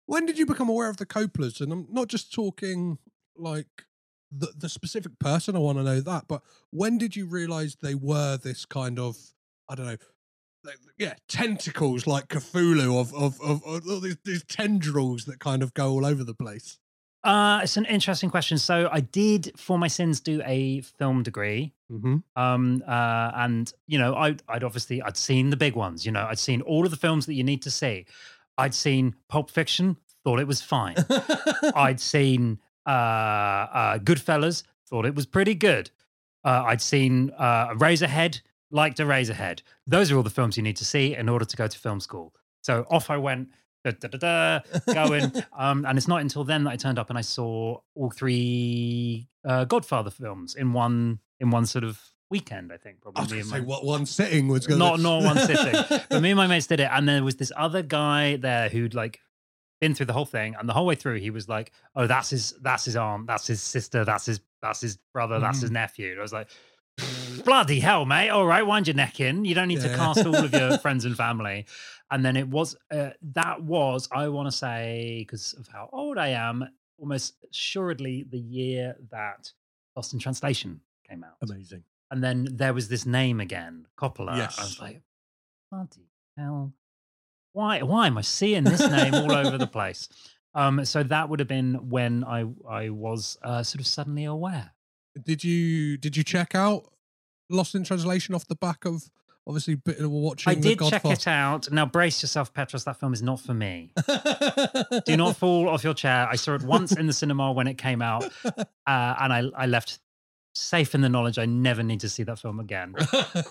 when 0.06 0.25
did 0.25 0.38
you 0.38 0.46
become 0.46 0.70
aware 0.70 0.90
of 0.90 0.98
the 0.98 1.06
Coppolas? 1.06 1.60
And 1.60 1.72
I'm 1.72 1.88
not 1.92 2.08
just 2.08 2.34
talking 2.34 2.98
like 3.36 3.86
the 4.32 4.54
the 4.58 4.70
specific 4.70 5.20
person. 5.20 5.56
I 5.56 5.60
want 5.60 5.80
to 5.80 5.84
know 5.84 6.00
that, 6.00 6.30
but 6.30 6.44
when 6.72 6.98
did 6.98 7.18
you 7.18 7.25
realize 7.25 7.75
they 7.75 7.94
were 7.94 8.38
this 8.38 8.66
kind 8.66 9.00
of, 9.00 9.18
I 9.70 9.75
don't 9.75 9.86
know. 9.86 9.98
Yeah, 10.98 11.16
tentacles 11.28 12.08
like 12.08 12.30
Cthulhu 12.30 13.02
of 13.02 13.13
of 13.13 13.40
of, 13.42 13.62
of 13.66 13.86
all 13.86 14.00
these, 14.00 14.18
these 14.24 14.46
tendrils 14.46 15.25
that 15.25 15.40
kind 15.40 15.62
of 15.62 15.74
go 15.74 15.90
all 15.90 16.06
over 16.06 16.24
the 16.24 16.34
place. 16.34 16.80
Uh, 17.24 17.62
it's 17.63 17.77
an 17.77 17.86
interesting 17.86 18.30
question. 18.30 18.58
So 18.58 18.89
I 18.92 19.00
did, 19.00 19.53
for 19.58 19.77
my 19.77 19.88
sins, 19.88 20.20
do 20.20 20.42
a 20.46 20.82
film 20.82 21.24
degree. 21.24 21.74
Mm-hmm. 21.92 22.15
um 22.36 22.82
uh 22.88 23.32
and 23.36 23.72
you 23.86 24.00
know 24.00 24.15
I, 24.15 24.36
i'd 24.50 24.63
obviously 24.63 25.00
i'd 25.03 25.15
seen 25.15 25.51
the 25.51 25.58
big 25.58 25.75
ones 25.75 26.08
you 26.08 26.12
know 26.12 26.25
i'd 26.27 26.39
seen 26.39 26.62
all 26.62 26.86
of 26.86 26.92
the 26.92 26.98
films 26.98 27.27
that 27.27 27.36
you 27.36 27.44
need 27.44 27.62
to 27.63 27.70
see 27.70 28.08
i'd 28.58 28.74
seen 28.74 29.13
pulp 29.27 29.51
fiction 29.51 29.98
thought 30.24 30.39
it 30.39 30.48
was 30.48 30.60
fine 30.60 30.96
i'd 31.75 32.00
seen 32.00 32.58
uh 32.88 32.89
uh 32.89 33.98
goodfellas 34.00 34.63
thought 34.89 35.06
it 35.06 35.13
was 35.13 35.27
pretty 35.27 35.53
good 35.53 35.92
uh, 36.46 36.63
i'd 36.68 36.82
seen 36.82 37.30
uh 37.38 37.68
Eraserhead 37.75 38.42
liked 38.72 38.98
Eraserhead 38.98 39.62
those 39.86 40.10
are 40.12 40.18
all 40.18 40.24
the 40.24 40.32
films 40.32 40.58
you 40.58 40.63
need 40.63 40.77
to 40.77 40.86
see 40.86 41.13
in 41.15 41.30
order 41.30 41.46
to 41.46 41.56
go 41.56 41.68
to 41.68 41.77
film 41.77 42.00
school 42.00 42.34
so 42.62 42.88
off 42.89 43.12
i 43.12 43.18
went 43.18 43.50
da, 43.84 43.92
da, 43.92 44.08
da, 44.08 44.18
da, 44.18 44.94
going 44.94 45.32
um 45.58 45.86
and 45.86 45.98
it's 45.98 46.08
not 46.08 46.22
until 46.22 46.44
then 46.44 46.63
that 46.63 46.72
i 46.72 46.75
turned 46.75 46.98
up 46.98 47.10
and 47.10 47.18
i 47.18 47.22
saw 47.22 47.78
all 47.96 48.10
three 48.12 49.28
uh 49.46 49.66
godfather 49.66 50.10
films 50.12 50.56
in 50.56 50.74
one 50.74 51.20
in 51.40 51.50
one 51.50 51.66
sort 51.66 51.84
of 51.84 52.00
weekend 52.30 52.72
i 52.74 52.78
think 52.78 52.98
I 53.06 53.10
was 53.10 53.13
probably 53.16 53.38
going 53.38 53.44
to 53.44 53.48
and 53.48 53.50
say 53.50 53.60
my- 53.60 53.66
what 53.66 53.86
one 53.86 54.06
sitting 54.06 54.48
was 54.48 54.66
going 54.68 54.80
not 54.80 55.00
not 55.00 55.24
one 55.24 55.38
sitting. 55.40 56.02
But 56.10 56.22
me 56.22 56.32
and 56.32 56.38
my 56.38 56.48
mates 56.48 56.68
did 56.68 56.80
it, 56.80 56.90
and 56.92 57.08
there 57.08 57.24
was 57.24 57.36
this 57.36 57.52
other 57.56 57.82
guy 57.84 58.38
there 58.38 58.70
who'd 58.70 58.94
like 58.96 59.20
been 59.82 59.94
through 59.94 60.06
the 60.06 60.13
whole 60.13 60.25
thing, 60.25 60.56
and 60.58 60.68
the 60.70 60.74
whole 60.74 60.86
way 60.86 60.96
through 60.96 61.20
he 61.20 61.30
was 61.30 61.50
like, 61.50 61.72
"Oh, 61.96 62.08
that's 62.08 62.30
his, 62.30 62.54
that's 62.62 62.86
his 62.86 62.96
aunt, 62.96 63.28
that's 63.28 63.46
his 63.48 63.62
sister, 63.62 64.06
that's 64.06 64.25
his, 64.25 64.40
that's 64.62 64.80
his 64.82 64.98
brother, 65.13 65.40
that's 65.40 65.60
his 65.62 65.72
nephew." 65.72 66.12
And 66.12 66.20
I 66.20 66.22
was 66.22 66.32
like, 66.34 66.48
"Bloody 67.44 67.80
hell, 67.82 68.06
mate! 68.06 68.30
All 68.30 68.46
right, 68.46 68.66
wind 68.66 68.88
your 68.88 68.96
neck 68.96 69.20
in. 69.20 69.44
You 69.46 69.54
don't 69.56 69.68
need 69.68 69.82
to 69.82 69.90
cast 69.90 70.25
all 70.25 70.36
of 70.36 70.54
your 70.54 70.78
friends 70.84 71.06
and 71.06 71.16
family." 71.18 71.66
And 72.12 72.24
then 72.24 72.38
it 72.38 72.48
was 72.48 72.76
uh, 72.92 73.12
that 73.34 73.64
was 73.64 74.08
I 74.12 74.28
want 74.28 74.48
to 74.48 74.56
say 74.56 75.18
because 75.20 75.54
of 75.54 75.68
how 75.68 75.90
old 75.92 76.18
I 76.18 76.30
am, 76.30 76.68
almost 76.98 77.36
assuredly 77.50 78.26
the 78.30 78.40
year 78.40 78.96
that 79.12 79.52
Lost 79.96 80.14
in 80.14 80.20
Translation 80.20 80.82
came 81.08 81.24
out. 81.24 81.36
Amazing. 81.42 81.84
And 82.12 82.24
then 82.24 82.48
there 82.52 82.74
was 82.74 82.90
this 82.90 83.06
name 83.06 83.40
again, 83.40 83.88
Coppola. 83.98 84.38
Yes. 84.38 84.60
I 84.60 84.64
was 84.64 84.80
like, 84.80 85.02
bloody 85.72 86.10
hell. 86.38 86.74
Why 87.54 87.82
why 87.82 88.08
am 88.08 88.18
I 88.18 88.22
seeing 88.22 88.64
this 88.64 88.88
name 88.88 89.14
all 89.14 89.32
over 89.32 89.58
the 89.58 89.68
place? 89.80 90.10
Um, 90.56 90.86
so 90.86 91.02
that 91.04 91.30
would 91.30 91.40
have 91.40 91.48
been 91.48 91.90
when 91.90 92.24
I 92.24 92.46
I 92.68 92.90
was 92.90 93.38
uh, 93.44 93.64
sort 93.64 93.80
of 93.80 93.88
suddenly 93.88 94.26
aware. 94.26 94.72
Did 95.22 95.44
you 95.44 95.98
did 95.98 96.18
you 96.18 96.24
check 96.24 96.56
out 96.56 96.92
Lost 97.50 97.76
in 97.76 97.84
Translation 97.84 98.36
off 98.36 98.48
the 98.48 98.56
back 98.56 98.86
of 98.86 99.10
obviously 99.48 99.80
of 100.00 100.12
watching? 100.12 100.52
I 100.52 100.56
did 100.56 100.80
check 100.80 101.06
it 101.06 101.28
out. 101.28 101.72
Now 101.72 101.86
brace 101.86 102.22
yourself, 102.22 102.54
Petros. 102.54 102.84
That 102.86 103.00
film 103.00 103.14
is 103.14 103.22
not 103.22 103.40
for 103.40 103.54
me. 103.54 103.92
Do 105.06 105.18
not 105.18 105.38
fall 105.38 105.70
off 105.70 105.84
your 105.84 105.94
chair. 105.94 106.28
I 106.30 106.36
saw 106.36 106.56
it 106.56 106.64
once 106.64 106.94
in 106.94 107.08
the 107.08 107.14
cinema 107.14 107.52
when 107.52 107.68
it 107.68 107.78
came 107.78 108.02
out, 108.02 108.24
uh, 108.46 108.64
and 108.88 109.34
I 109.34 109.44
I 109.56 109.66
left 109.66 110.00
safe 110.56 110.94
in 110.94 111.02
the 111.02 111.10
knowledge 111.10 111.40
I 111.40 111.46
never 111.46 111.84
need 111.84 112.02
to 112.02 112.10
see 112.10 112.24
that 112.24 112.40
film 112.40 112.60
again. 112.60 112.94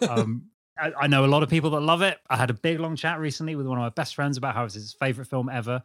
um, 0.09 0.45
I, 0.79 0.93
I 1.01 1.07
know 1.07 1.25
a 1.25 1.27
lot 1.27 1.43
of 1.43 1.49
people 1.49 1.71
that 1.71 1.81
love 1.81 2.03
it. 2.03 2.19
I 2.31 2.37
had 2.37 2.51
a 2.51 2.55
big 2.55 2.81
long 2.81 2.97
chat 2.97 3.19
recently 3.19 3.57
with 3.57 3.67
one 3.67 3.79
of 3.79 3.83
my 3.83 3.89
best 3.91 4.15
friends 4.15 4.37
about 4.37 4.55
how 4.55 4.65
it's 4.65 4.75
his 4.75 4.93
favorite 4.95 5.27
film 5.27 5.49
ever. 5.49 5.83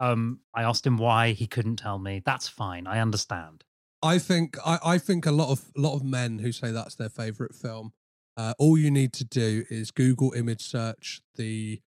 Um, 0.00 0.40
I 0.54 0.62
asked 0.62 0.86
him 0.86 0.96
why 0.96 1.32
he 1.32 1.46
couldn't 1.46 1.76
tell 1.76 1.98
me. 1.98 2.22
That's 2.24 2.48
fine. 2.48 2.86
I 2.86 3.00
understand. 3.00 3.64
I 4.02 4.18
think 4.18 4.58
I, 4.64 4.78
I 4.84 4.98
think 4.98 5.24
a 5.24 5.30
lot 5.30 5.50
of 5.50 5.64
a 5.76 5.80
lot 5.80 5.94
of 5.94 6.04
men 6.04 6.38
who 6.40 6.52
say 6.52 6.72
that's 6.72 6.94
their 6.96 7.08
favorite 7.08 7.54
film. 7.54 7.92
Uh, 8.36 8.54
all 8.58 8.76
you 8.76 8.90
need 8.90 9.12
to 9.14 9.24
do 9.24 9.64
is 9.70 9.90
Google 9.90 10.32
image 10.32 10.62
search 10.62 11.20
the 11.36 11.80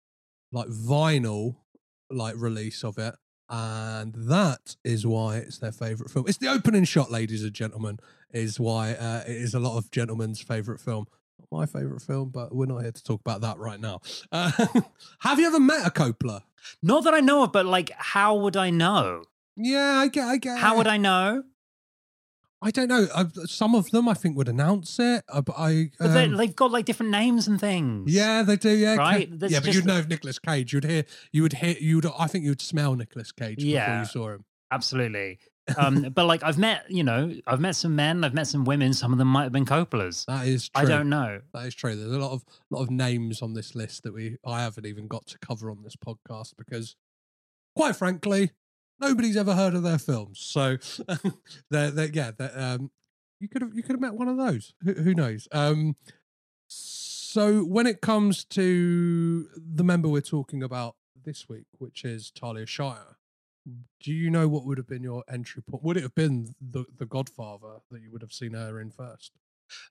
like 0.51 0.67
vinyl 0.67 1.55
like 2.09 2.35
release 2.37 2.83
of 2.83 2.97
it, 2.97 3.15
and 3.49 4.13
that 4.15 4.75
is 4.83 5.05
why 5.05 5.37
it's 5.37 5.57
their 5.57 5.71
favorite 5.71 6.11
film. 6.11 6.25
It's 6.27 6.37
the 6.37 6.49
opening 6.49 6.83
shot, 6.83 7.11
ladies 7.11 7.43
and 7.43 7.53
gentlemen, 7.53 7.99
is 8.31 8.59
why 8.59 8.93
uh, 8.93 9.23
it 9.27 9.35
is 9.35 9.53
a 9.53 9.59
lot 9.59 9.77
of 9.77 9.89
gentlemen's 9.91 10.41
favorite 10.41 10.79
film. 10.79 11.05
Not 11.39 11.47
my 11.51 11.65
favorite 11.65 12.01
film, 12.01 12.29
but 12.29 12.55
we're 12.55 12.67
not 12.67 12.81
here 12.81 12.91
to 12.91 13.03
talk 13.03 13.21
about 13.21 13.41
that 13.41 13.57
right 13.57 13.79
now. 13.79 14.01
Uh, 14.31 14.51
have 15.19 15.39
you 15.39 15.47
ever 15.47 15.59
met 15.59 15.85
a 15.85 15.89
Coppola? 15.89 16.41
Not 16.81 17.03
that 17.03 17.13
I 17.13 17.19
know 17.19 17.43
of, 17.43 17.51
but 17.51 17.65
like, 17.65 17.91
how 17.97 18.35
would 18.35 18.55
I 18.55 18.69
know? 18.69 19.23
Yeah, 19.57 19.97
I 19.99 20.07
get, 20.07 20.25
I 20.25 20.37
get. 20.37 20.59
How 20.59 20.77
would 20.77 20.87
I 20.87 20.97
know? 20.97 21.43
I 22.65 22.71
don't 22.71 22.87
know. 22.87 23.07
I, 23.13 23.27
some 23.45 23.75
of 23.75 23.91
them 23.91 24.09
I 24.09 24.15
think 24.15 24.35
would 24.35 24.49
announce 24.49 24.97
it. 24.97 25.23
I, 25.31 25.43
I 25.55 25.91
But 25.99 26.13
they, 26.15 26.25
um, 26.25 26.35
they've 26.35 26.55
got 26.55 26.71
like 26.71 26.85
different 26.85 27.11
names 27.11 27.47
and 27.47 27.61
things. 27.61 28.11
Yeah, 28.11 28.41
they 28.41 28.55
do. 28.55 28.71
Yeah, 28.71 28.95
Right? 28.95 29.29
Ca- 29.29 29.47
yeah, 29.49 29.59
but 29.59 29.71
you'd 29.71 29.85
know 29.85 29.97
if 29.97 30.07
Nicolas 30.07 30.39
Cage. 30.39 30.73
You'd 30.73 30.83
hear. 30.83 31.05
You 31.31 31.43
would 31.43 31.53
hear. 31.53 31.75
You 31.79 31.97
would. 31.97 32.07
I 32.17 32.25
think 32.25 32.43
you 32.43 32.49
would 32.49 32.61
smell 32.61 32.95
Nicolas 32.95 33.31
Cage 33.31 33.57
before 33.57 33.99
you 33.99 34.05
saw 34.05 34.29
him. 34.31 34.45
absolutely. 34.71 35.37
Um, 35.77 36.09
but 36.15 36.25
like, 36.25 36.41
I've 36.41 36.57
met, 36.57 36.89
you 36.89 37.03
know, 37.03 37.31
I've 37.45 37.59
met 37.59 37.75
some 37.75 37.95
men, 37.95 38.23
I've 38.23 38.33
met 38.33 38.47
some 38.47 38.65
women. 38.65 38.93
Some 38.93 39.11
of 39.11 39.19
them 39.19 39.27
might 39.27 39.43
have 39.43 39.51
been 39.51 39.65
Coppolas. 39.65 40.25
That 40.25 40.47
is. 40.47 40.69
True. 40.69 40.83
I 40.83 40.85
don't 40.85 41.07
know. 41.07 41.41
That 41.53 41.67
is 41.67 41.75
true. 41.75 41.95
There's 41.95 42.11
a 42.11 42.17
lot 42.19 42.31
of 42.31 42.43
lot 42.71 42.81
of 42.81 42.89
names 42.89 43.43
on 43.43 43.53
this 43.53 43.75
list 43.75 44.01
that 44.03 44.13
we 44.15 44.37
I 44.43 44.63
haven't 44.63 44.87
even 44.87 45.07
got 45.07 45.27
to 45.27 45.37
cover 45.37 45.69
on 45.69 45.83
this 45.83 45.95
podcast 45.95 46.53
because, 46.57 46.95
quite 47.75 47.95
frankly, 47.95 48.53
nobody's 48.99 49.37
ever 49.37 49.53
heard 49.53 49.73
of 49.73 49.83
their 49.83 49.97
films. 49.97 50.39
So, 50.39 50.77
they're, 51.69 51.91
they're 51.91 52.09
yeah. 52.11 52.31
They're, 52.37 52.57
um, 52.57 52.91
you 53.39 53.49
could 53.49 53.61
have 53.61 53.73
you 53.73 53.83
could 53.83 53.91
have 53.91 54.01
met 54.01 54.13
one 54.13 54.27
of 54.27 54.37
those. 54.37 54.73
Who, 54.83 54.93
who 54.93 55.13
knows? 55.13 55.47
Um, 55.51 55.95
so 56.67 57.63
when 57.63 57.85
it 57.85 58.01
comes 58.01 58.43
to 58.45 59.47
the 59.55 59.83
member 59.83 60.07
we're 60.07 60.21
talking 60.21 60.63
about 60.63 60.95
this 61.23 61.49
week, 61.49 61.65
which 61.77 62.05
is 62.05 62.31
Talia 62.31 62.65
Shire, 62.65 63.17
do 64.01 64.13
you 64.13 64.29
know 64.29 64.47
what 64.47 64.65
would 64.65 64.77
have 64.77 64.87
been 64.87 65.03
your 65.03 65.23
entry 65.29 65.61
point? 65.61 65.83
Would 65.83 65.97
it 65.97 66.03
have 66.03 66.15
been 66.15 66.55
the 66.61 66.85
the 66.97 67.05
Godfather 67.05 67.79
that 67.91 68.01
you 68.01 68.11
would 68.11 68.21
have 68.21 68.31
seen 68.31 68.53
her 68.53 68.79
in 68.79 68.91
first? 68.91 69.31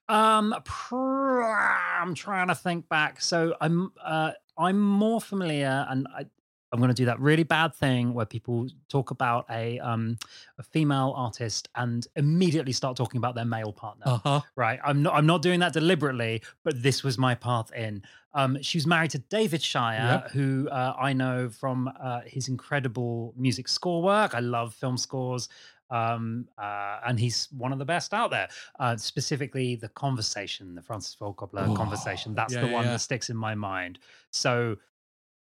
Um, 0.09 0.55
I'm 0.93 2.15
trying 2.15 2.49
to 2.49 2.55
think 2.55 2.89
back. 2.89 3.21
So 3.21 3.55
I'm 3.61 3.93
uh, 4.03 4.33
I'm 4.57 4.81
more 4.81 5.21
familiar, 5.21 5.87
and 5.89 6.07
I, 6.17 6.27
I'm 6.75 6.81
going 6.81 6.89
to 6.89 6.95
do 6.95 7.07
that 7.07 7.21
really 7.21 7.45
bad 7.45 7.75
thing 7.75 8.13
where 8.15 8.27
people 8.27 8.69
talk 8.89 9.11
about 9.11 9.47
a 9.51 9.79
um 9.81 10.19
a 10.59 10.63
female 10.63 11.15
artist 11.17 11.69
and 11.77 12.07
immediately 12.17 12.73
start 12.73 12.97
talking 12.97 13.19
about 13.19 13.35
their 13.35 13.45
male 13.45 13.73
partner. 13.73 14.03
Uh 14.07 14.19
huh. 14.19 14.41
Right. 14.57 14.81
I'm 14.85 15.03
not. 15.03 15.15
I'm 15.15 15.27
not 15.27 15.41
doing 15.43 15.61
that 15.61 15.73
deliberately, 15.73 16.43
but 16.65 16.83
this 16.83 17.03
was 17.03 17.17
my 17.19 17.35
path 17.35 17.73
in. 17.73 18.03
Um, 18.35 18.61
she 18.63 18.77
was 18.79 18.87
married 18.87 19.13
to 19.13 19.19
David 19.19 19.63
Shire, 19.63 20.23
Yep. 20.25 20.31
who 20.33 20.69
uh, 20.69 20.95
I 20.99 21.13
know 21.13 21.49
from 21.49 21.89
uh, 22.01 22.21
his 22.27 22.49
incredible 22.49 23.33
music 23.37 23.69
score 23.69 24.03
work. 24.03 24.35
I 24.35 24.41
love 24.41 24.75
film 24.75 24.97
scores, 24.99 25.49
um, 25.91 26.49
uh, 26.59 26.99
and 27.07 27.21
he's 27.21 27.49
one 27.57 27.73
of 27.73 27.79
the 27.79 27.85
best 27.85 28.13
out 28.13 28.31
there. 28.33 28.49
Uh, 28.81 28.97
specifically, 28.97 29.77
the 29.77 29.89
Conversation, 29.91 30.75
the 30.75 30.83
Francis 30.83 31.15
Ford 31.15 31.37
Coppola 31.37 31.69
Oh, 31.69 31.75
Conversation. 31.75 32.35
That's 32.35 32.55
yeah, 32.55 32.63
the 32.63 32.67
one 32.69 32.85
yeah. 32.87 32.93
that 32.93 33.01
sticks 33.01 33.31
in 33.31 33.37
my 33.37 33.55
mind. 33.55 34.01
So, 34.33 34.77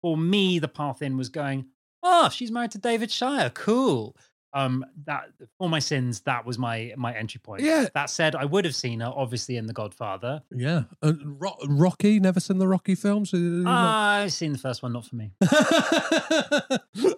for 0.01 0.17
me, 0.17 0.59
the 0.59 0.67
path 0.67 1.01
in 1.01 1.17
was 1.17 1.29
going. 1.29 1.65
Oh, 2.01 2.29
she's 2.29 2.51
married 2.51 2.71
to 2.71 2.77
David 2.77 3.11
Shire. 3.11 3.49
Cool. 3.49 4.15
Um, 4.53 4.85
that 5.05 5.25
for 5.57 5.69
my 5.69 5.79
sins, 5.79 6.21
that 6.21 6.45
was 6.45 6.57
my 6.57 6.93
my 6.97 7.15
entry 7.15 7.39
point. 7.43 7.61
Yeah. 7.61 7.87
That 7.93 8.09
said, 8.09 8.35
I 8.35 8.45
would 8.45 8.65
have 8.65 8.75
seen 8.75 8.99
her 9.01 9.11
obviously 9.15 9.57
in 9.57 9.65
The 9.67 9.73
Godfather. 9.73 10.41
Yeah. 10.51 10.83
Uh, 11.03 11.13
Ro- 11.23 11.57
Rocky, 11.67 12.19
never 12.19 12.39
seen 12.39 12.57
the 12.57 12.67
Rocky 12.67 12.95
films? 12.95 13.33
Uh, 13.33 13.63
I've 13.67 14.33
seen 14.33 14.53
the 14.53 14.57
first 14.59 14.81
one, 14.83 14.93
not 14.93 15.05
for 15.05 15.15
me. 15.15 15.31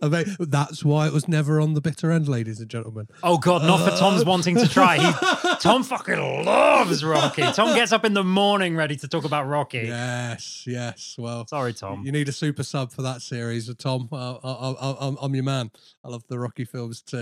I 0.03 0.25
That's 0.39 0.83
why 0.83 1.07
it 1.07 1.13
was 1.13 1.27
never 1.27 1.59
on 1.61 1.73
the 1.73 1.81
bitter 1.81 2.11
end, 2.11 2.27
ladies 2.27 2.59
and 2.59 2.69
gentlemen. 2.69 3.07
Oh 3.23 3.38
God, 3.38 3.63
not 3.63 3.79
for 3.79 3.95
Tom's 3.97 4.21
Uh. 4.21 4.25
wanting 4.25 4.55
to 4.57 4.67
try. 4.67 4.97
He, 4.97 5.55
Tom 5.59 5.83
fucking 5.83 6.43
loves 6.45 7.03
Rocky. 7.03 7.43
Tom 7.43 7.75
gets 7.75 7.91
up 7.91 8.05
in 8.05 8.13
the 8.13 8.23
morning 8.23 8.75
ready 8.75 8.95
to 8.97 9.07
talk 9.07 9.25
about 9.25 9.47
Rocky. 9.47 9.83
Yes, 9.85 10.63
yes. 10.67 11.15
Well, 11.17 11.45
Sorry, 11.47 11.73
Tom. 11.73 12.03
You 12.05 12.11
need 12.11 12.27
a 12.29 12.31
super 12.31 12.63
sub 12.63 12.91
for 12.91 13.03
that 13.03 13.21
series, 13.21 13.73
Tom. 13.75 14.09
Uh, 14.11 14.35
I, 14.38 14.50
I, 14.51 14.71
I, 14.71 15.07
I'm, 15.07 15.17
I'm 15.21 15.35
your 15.35 15.43
man. 15.43 15.71
I 16.03 16.09
love 16.09 16.23
the 16.27 16.39
Rocky 16.39 16.65
films 16.65 17.01
too. 17.01 17.21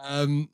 Um, 0.00 0.48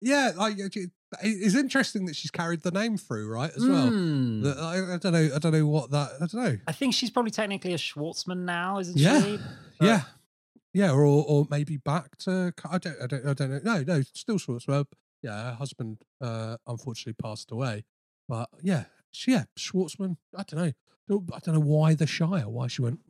yeah, 0.00 0.32
like 0.36 0.56
it's 0.58 1.54
interesting 1.54 2.06
that 2.06 2.16
she's 2.16 2.30
carried 2.30 2.62
the 2.62 2.70
name 2.70 2.96
through, 2.98 3.28
right? 3.32 3.50
As 3.56 3.64
well. 3.66 3.88
Hmm. 3.88 4.44
I, 4.46 4.94
I 4.94 4.98
don't 4.98 5.12
know. 5.12 5.30
I 5.34 5.38
don't 5.38 5.52
know 5.52 5.66
what 5.66 5.90
that. 5.92 6.10
I 6.16 6.26
don't 6.26 6.34
know. 6.34 6.58
I 6.66 6.72
think 6.72 6.94
she's 6.94 7.10
probably 7.10 7.30
technically 7.30 7.72
a 7.72 7.78
Schwartzman 7.78 8.38
now, 8.44 8.78
isn't 8.78 8.96
Yeah. 8.98 9.22
she? 9.22 9.38
But- 9.78 9.86
Yeah, 9.86 10.02
yeah, 10.72 10.90
or 10.92 11.04
or 11.04 11.46
maybe 11.50 11.76
back 11.76 12.16
to. 12.18 12.52
I 12.70 12.78
don't. 12.78 12.96
I 13.02 13.06
don't. 13.06 13.26
I 13.26 13.32
don't 13.34 13.50
know. 13.50 13.60
No, 13.64 13.82
no, 13.96 14.02
still 14.14 14.36
Schwartzman. 14.38 14.84
Yeah, 15.22 15.50
her 15.50 15.54
husband 15.54 15.98
uh, 16.20 16.56
unfortunately 16.66 17.16
passed 17.22 17.50
away, 17.50 17.84
but 18.28 18.48
yeah, 18.62 18.84
she, 19.12 19.32
yeah, 19.32 19.44
Schwartzman. 19.58 20.16
I 20.36 20.44
don't 20.46 20.60
know. 21.08 21.24
I 21.34 21.38
don't 21.40 21.54
know 21.54 21.60
why 21.60 21.94
the 21.94 22.06
Shire. 22.06 22.48
Why 22.48 22.66
she 22.68 22.82
went. 22.82 23.00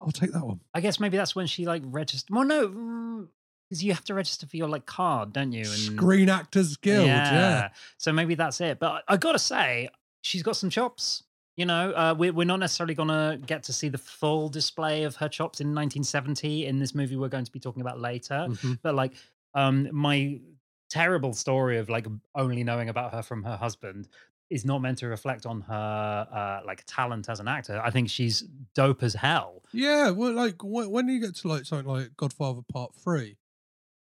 I'll 0.00 0.10
take 0.12 0.32
that 0.32 0.44
one. 0.46 0.60
I 0.74 0.80
guess 0.80 0.98
maybe 1.00 1.16
that's 1.16 1.34
when 1.36 1.46
she 1.46 1.64
like 1.66 1.82
registered. 1.84 2.34
Well, 2.34 2.44
no, 2.44 3.28
because 3.68 3.84
you 3.84 3.92
have 3.92 4.04
to 4.04 4.14
register 4.14 4.46
for 4.46 4.56
your 4.56 4.68
like 4.68 4.86
card, 4.86 5.32
don't 5.32 5.52
you? 5.52 5.60
And 5.60 5.68
Screen 5.68 6.28
Actors 6.28 6.76
Guild. 6.76 7.06
Yeah. 7.06 7.68
So 7.98 8.12
maybe 8.12 8.34
that's 8.34 8.60
it. 8.60 8.78
But 8.78 9.04
I, 9.08 9.14
I 9.14 9.16
gotta 9.16 9.38
say, 9.38 9.88
she's 10.22 10.42
got 10.42 10.56
some 10.56 10.70
chops. 10.70 11.22
You 11.56 11.66
know, 11.66 11.90
uh, 11.90 12.14
we're 12.16 12.32
we're 12.32 12.46
not 12.46 12.60
necessarily 12.60 12.94
gonna 12.94 13.38
get 13.44 13.64
to 13.64 13.72
see 13.72 13.88
the 13.88 13.98
full 13.98 14.48
display 14.48 15.02
of 15.02 15.16
her 15.16 15.28
chops 15.28 15.60
in 15.60 15.68
1970 15.68 16.66
in 16.66 16.78
this 16.78 16.94
movie 16.94 17.16
we're 17.16 17.28
going 17.28 17.44
to 17.44 17.52
be 17.52 17.58
talking 17.60 17.80
about 17.82 17.98
later. 18.00 18.46
Mhm. 18.48 18.78
But 18.82 18.94
like, 18.94 19.14
um, 19.54 19.88
my 19.92 20.40
terrible 20.88 21.34
story 21.34 21.78
of 21.78 21.88
like 21.88 22.06
only 22.34 22.64
knowing 22.64 22.88
about 22.88 23.12
her 23.12 23.22
from 23.22 23.42
her 23.42 23.56
husband 23.56 24.08
is 24.50 24.64
not 24.64 24.78
meant 24.80 24.98
to 24.98 25.06
reflect 25.06 25.44
on 25.44 25.60
her 25.62 26.28
uh, 26.32 26.64
like 26.66 26.82
talent 26.86 27.28
as 27.28 27.40
an 27.40 27.48
actor. 27.48 27.80
I 27.84 27.90
think 27.90 28.08
she's 28.08 28.42
dope 28.74 29.02
as 29.02 29.14
hell. 29.14 29.62
Yeah, 29.72 30.10
well, 30.10 30.32
like 30.32 30.62
when, 30.64 30.88
when 30.90 31.08
you 31.08 31.20
get 31.20 31.34
to 31.36 31.48
like 31.48 31.64
something 31.66 31.86
like 31.86 32.16
Godfather 32.16 32.62
Part 32.72 32.94
Three, 32.94 33.36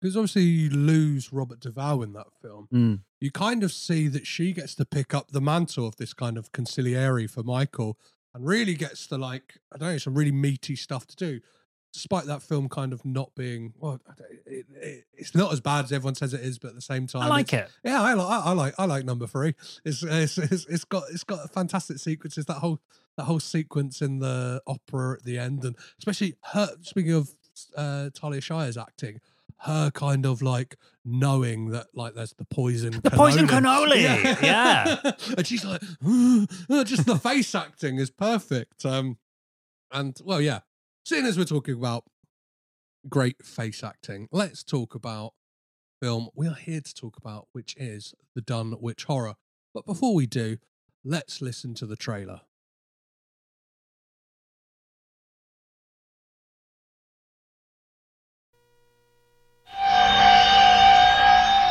because 0.01 0.15
obviously 0.17 0.43
you 0.43 0.69
lose 0.69 1.31
Robert 1.33 1.59
Duvall 1.59 2.03
in 2.03 2.13
that 2.13 2.27
film, 2.41 2.67
you 3.19 3.31
kind 3.31 3.63
of 3.63 3.71
see 3.71 4.07
that 4.09 4.27
she 4.27 4.51
gets 4.53 4.75
to 4.75 4.85
pick 4.85 5.13
up 5.13 5.31
the 5.31 5.41
mantle 5.41 5.87
of 5.87 5.95
this 5.95 6.13
kind 6.13 6.37
of 6.37 6.51
consigliere 6.51 7.29
for 7.29 7.43
Michael, 7.43 7.97
and 8.33 8.45
really 8.45 8.73
gets 8.75 9.07
to 9.07 9.17
like 9.17 9.55
I 9.73 9.77
don't 9.77 9.89
know 9.89 9.97
some 9.97 10.13
really 10.15 10.31
meaty 10.31 10.75
stuff 10.75 11.07
to 11.07 11.15
do. 11.15 11.39
Despite 11.93 12.25
that 12.25 12.41
film 12.41 12.67
kind 12.67 12.91
of 12.91 13.05
not 13.05 13.33
being 13.35 13.73
well, 13.79 14.01
it, 14.45 14.65
it, 14.75 15.05
it's 15.13 15.33
not 15.33 15.53
as 15.53 15.61
bad 15.61 15.85
as 15.85 15.93
everyone 15.93 16.15
says 16.15 16.33
it 16.33 16.41
is, 16.41 16.59
but 16.59 16.69
at 16.69 16.75
the 16.75 16.81
same 16.81 17.07
time, 17.07 17.21
I 17.21 17.27
like 17.29 17.53
it. 17.53 17.69
Yeah, 17.85 18.01
I 18.01 18.13
like 18.13 18.27
I, 18.27 18.39
I 18.39 18.51
like 18.51 18.73
I 18.77 18.85
like 18.85 19.05
number 19.05 19.27
three. 19.27 19.55
It's, 19.85 20.03
it's 20.03 20.37
it's 20.37 20.65
it's 20.65 20.83
got 20.83 21.03
it's 21.09 21.23
got 21.23 21.49
fantastic 21.53 21.99
sequences. 21.99 22.45
That 22.47 22.55
whole 22.55 22.81
that 23.15 23.23
whole 23.23 23.39
sequence 23.39 24.01
in 24.01 24.19
the 24.19 24.61
opera 24.67 25.13
at 25.13 25.23
the 25.23 25.37
end, 25.39 25.63
and 25.63 25.77
especially 25.97 26.35
her. 26.51 26.67
Speaking 26.81 27.13
of 27.13 27.29
uh, 27.77 28.09
Talia 28.13 28.41
Shire's 28.41 28.77
acting, 28.77 29.21
her 29.59 29.89
kind 29.91 30.25
of 30.25 30.41
like 30.41 30.75
knowing 31.03 31.69
that 31.69 31.87
like 31.93 32.13
there's 32.13 32.33
the 32.37 32.45
poison, 32.45 32.99
The 33.01 33.11
poison 33.11 33.47
cannoli, 33.47 34.03
yeah. 34.41 35.11
and 35.37 35.47
she's 35.47 35.63
like, 35.63 35.81
just 36.85 37.05
the 37.05 37.19
face 37.21 37.55
acting 37.55 37.97
is 37.97 38.11
perfect. 38.11 38.85
Um, 38.85 39.17
and 39.91 40.17
well, 40.23 40.41
yeah. 40.41 40.59
Seeing 41.05 41.25
as 41.25 41.37
we're 41.37 41.45
talking 41.45 41.75
about 41.75 42.03
great 43.07 43.45
face 43.45 43.83
acting, 43.83 44.27
let's 44.31 44.63
talk 44.63 44.95
about 44.95 45.33
film 46.01 46.29
we 46.35 46.47
are 46.47 46.55
here 46.55 46.81
to 46.81 46.93
talk 46.93 47.17
about, 47.17 47.47
which 47.51 47.75
is 47.77 48.13
the 48.33 48.41
Dunwich 48.41 49.05
Horror. 49.05 49.35
But 49.73 49.85
before 49.85 50.13
we 50.13 50.25
do, 50.25 50.57
let's 51.03 51.41
listen 51.41 51.73
to 51.75 51.85
the 51.85 51.95
trailer. 51.95 52.41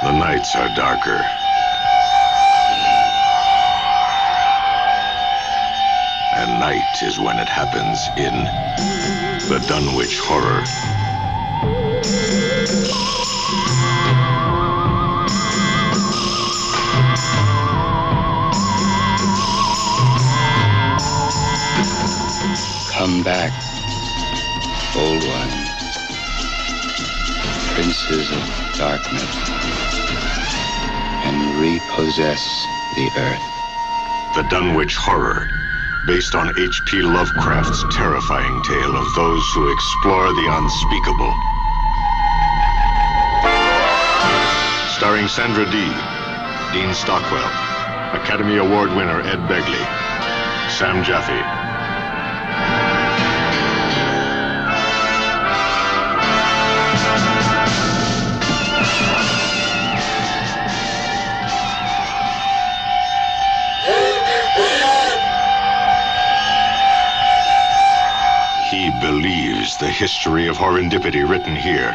The 0.04 0.12
nights 0.12 0.54
are 0.54 0.68
darker. 0.68 1.26
And 6.36 6.58
night 6.58 7.02
is 7.02 7.18
when 7.18 7.38
it 7.38 7.48
happens 7.48 8.10
in 8.18 8.44
the 9.48 9.64
Dunwich 9.66 10.18
Horror. 10.18 10.62
Come 22.92 23.22
back, 23.22 23.52
old 24.94 25.24
one. 25.24 25.48
Princes 27.74 28.30
of 28.30 28.76
darkness, 28.76 29.53
and 31.44 31.60
repossess 31.60 32.66
the 32.96 33.10
earth. 33.18 34.34
The 34.34 34.42
Dunwich 34.48 34.96
Horror, 34.96 35.48
based 36.06 36.34
on 36.34 36.58
H.P. 36.58 37.02
Lovecraft's 37.02 37.84
terrifying 37.94 38.62
tale 38.62 38.96
of 38.96 39.14
those 39.14 39.44
who 39.52 39.72
explore 39.72 40.28
the 40.28 40.48
unspeakable. 40.48 41.34
Starring 44.96 45.28
Sandra 45.28 45.66
Dee, 45.70 45.94
Dean 46.72 46.94
Stockwell, 46.94 47.50
Academy 48.20 48.56
Award 48.56 48.90
winner 48.90 49.20
Ed 49.20 49.40
Begley, 49.48 49.84
Sam 50.70 51.04
Jaffe. 51.04 51.63
Believes 69.04 69.76
the 69.76 69.86
history 69.86 70.48
of 70.48 70.56
horrendipity 70.56 71.28
written 71.28 71.54
here. 71.54 71.94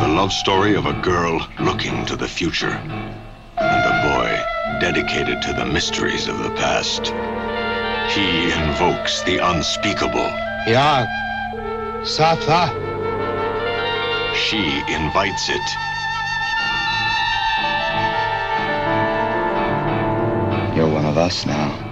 The 0.00 0.08
love 0.08 0.32
story 0.32 0.74
of 0.74 0.86
a 0.86 0.92
girl 1.02 1.46
looking 1.60 2.04
to 2.06 2.16
the 2.16 2.26
future, 2.26 2.76
and 3.56 3.82
a 3.92 3.94
boy 4.10 4.80
dedicated 4.80 5.40
to 5.42 5.52
the 5.52 5.64
mysteries 5.64 6.26
of 6.26 6.42
the 6.42 6.50
past. 6.56 7.14
He 8.12 8.50
invokes 8.50 9.22
the 9.22 9.38
unspeakable. 9.38 10.28
Ya, 10.66 11.06
Satha. 12.02 12.74
She 14.34 14.82
invites 14.92 15.48
it. 15.48 15.68
You're 20.76 20.92
one 20.92 21.06
of 21.06 21.16
us 21.16 21.46
now. 21.46 21.87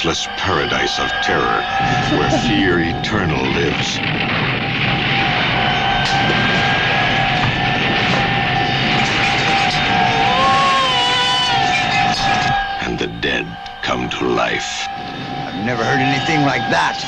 It's 0.00 0.28
paradise 0.36 1.00
of 1.00 1.10
terror 1.24 1.60
where 2.16 2.30
fear 2.46 2.78
eternal 2.78 3.44
lives. 3.52 3.98
And 12.80 12.96
the 12.96 13.08
dead 13.20 13.44
come 13.82 14.08
to 14.10 14.28
life. 14.28 14.86
I've 14.88 15.66
never 15.66 15.82
heard 15.84 15.98
anything 15.98 16.42
like 16.42 16.62
that. 16.70 17.04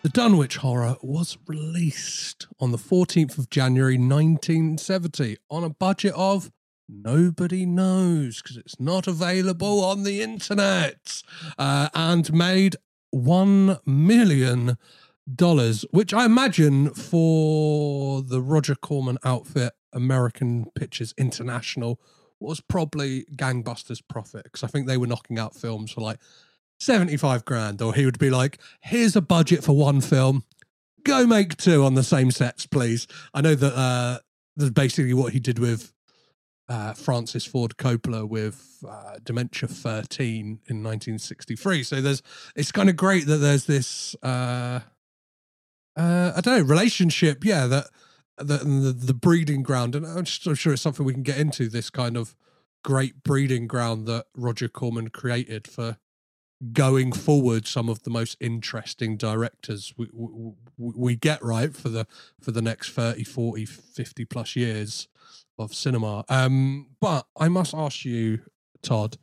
The 0.00 0.08
Dunwich 0.08 0.56
Horror 0.56 0.96
was 1.02 1.36
released 1.46 2.46
on 2.58 2.70
the 2.70 2.78
14th 2.78 3.36
of 3.36 3.50
January 3.50 3.98
1970 3.98 5.36
on 5.50 5.64
a 5.64 5.68
budget 5.68 6.14
of 6.16 6.50
nobody 6.88 7.66
knows 7.66 8.42
because 8.42 8.56
it's 8.56 8.78
not 8.78 9.06
available 9.06 9.84
on 9.84 10.02
the 10.02 10.22
internet 10.22 11.22
uh, 11.58 11.88
and 11.94 12.32
made 12.32 12.76
$1 13.14 13.86
million, 13.86 14.76
which 15.90 16.14
I 16.14 16.24
imagine 16.24 16.90
for 16.90 18.22
the 18.22 18.40
Roger 18.40 18.74
Corman 18.74 19.18
outfit 19.24 19.72
American 19.92 20.66
Pictures 20.74 21.14
International 21.16 22.00
was 22.40 22.60
probably 22.60 23.24
Gangbusters 23.36 24.02
profit 24.06 24.44
because 24.44 24.62
I 24.62 24.66
think 24.66 24.86
they 24.86 24.96
were 24.96 25.06
knocking 25.06 25.38
out 25.38 25.54
films 25.54 25.92
for 25.92 26.00
like 26.00 26.18
75 26.80 27.44
grand, 27.44 27.80
or 27.80 27.94
he 27.94 28.04
would 28.04 28.18
be 28.18 28.30
like, 28.30 28.58
here's 28.80 29.16
a 29.16 29.22
budget 29.22 29.64
for 29.64 29.74
one 29.76 30.00
film, 30.00 30.44
go 31.04 31.26
make 31.26 31.56
two 31.56 31.84
on 31.84 31.94
the 31.94 32.02
same 32.02 32.30
sets, 32.30 32.66
please. 32.66 33.06
I 33.32 33.40
know 33.40 33.54
that 33.54 33.74
uh, 33.74 34.18
that's 34.56 34.70
basically 34.70 35.14
what 35.14 35.32
he 35.32 35.40
did 35.40 35.58
with 35.58 35.92
uh, 36.68 36.92
Francis 36.94 37.44
Ford 37.44 37.76
Coppola 37.76 38.28
with 38.28 38.82
uh, 38.88 39.18
Dementia 39.22 39.68
13 39.68 40.60
in 40.66 40.82
1963. 40.82 41.82
So 41.82 42.00
there's, 42.00 42.22
it's 42.56 42.72
kind 42.72 42.88
of 42.88 42.96
great 42.96 43.26
that 43.26 43.36
there's 43.36 43.66
this, 43.66 44.14
uh, 44.22 44.80
uh, 45.96 46.32
I 46.36 46.40
don't 46.40 46.58
know, 46.58 46.64
relationship, 46.64 47.44
yeah, 47.44 47.66
that, 47.66 47.86
the, 48.38 48.58
the 48.58 48.92
the 48.92 49.14
breeding 49.14 49.62
ground, 49.62 49.94
and 49.94 50.06
I'm, 50.06 50.24
just, 50.24 50.46
I'm 50.46 50.54
sure 50.54 50.72
it's 50.72 50.82
something 50.82 51.06
we 51.06 51.12
can 51.12 51.22
get 51.22 51.38
into. 51.38 51.68
This 51.68 51.90
kind 51.90 52.16
of 52.16 52.34
great 52.82 53.22
breeding 53.22 53.66
ground 53.66 54.06
that 54.06 54.26
Roger 54.36 54.68
Corman 54.68 55.08
created 55.08 55.68
for 55.68 55.98
going 56.72 57.12
forward 57.12 57.66
some 57.66 57.88
of 57.88 58.02
the 58.04 58.10
most 58.10 58.36
interesting 58.40 59.16
directors 59.16 59.92
we, 59.96 60.08
we, 60.12 60.52
we 60.78 61.16
get 61.16 61.42
right 61.42 61.74
for 61.74 61.88
the 61.88 62.06
for 62.40 62.52
the 62.52 62.62
next 62.62 62.90
30 62.90 63.24
40 63.24 63.66
50 63.66 64.24
plus 64.24 64.56
years 64.56 65.08
of 65.58 65.74
cinema 65.74 66.24
um 66.28 66.86
but 67.00 67.26
i 67.38 67.48
must 67.48 67.74
ask 67.74 68.04
you 68.04 68.40
todd 68.82 69.16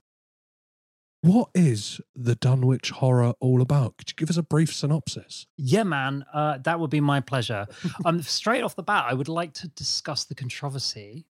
what 1.22 1.50
is 1.54 2.02
the 2.16 2.34
dunwich 2.36 2.90
horror 2.90 3.34
all 3.40 3.62
about 3.62 3.96
could 3.98 4.10
you 4.10 4.16
give 4.16 4.30
us 4.30 4.38
a 4.38 4.44
brief 4.44 4.74
synopsis 4.74 5.46
Yeah, 5.58 5.84
man, 5.84 6.26
uh, 6.34 6.58
that 6.64 6.80
would 6.80 6.90
be 6.90 7.00
my 7.00 7.20
pleasure. 7.20 7.68
um, 8.06 8.24
straight 8.24 8.64
off 8.64 8.76
the 8.76 8.82
bat, 8.82 9.06
I 9.08 9.14
would 9.14 9.28
like 9.28 9.54
to 9.56 9.68
discuss 9.68 10.26
the 10.26 10.34
controversy 10.34 11.28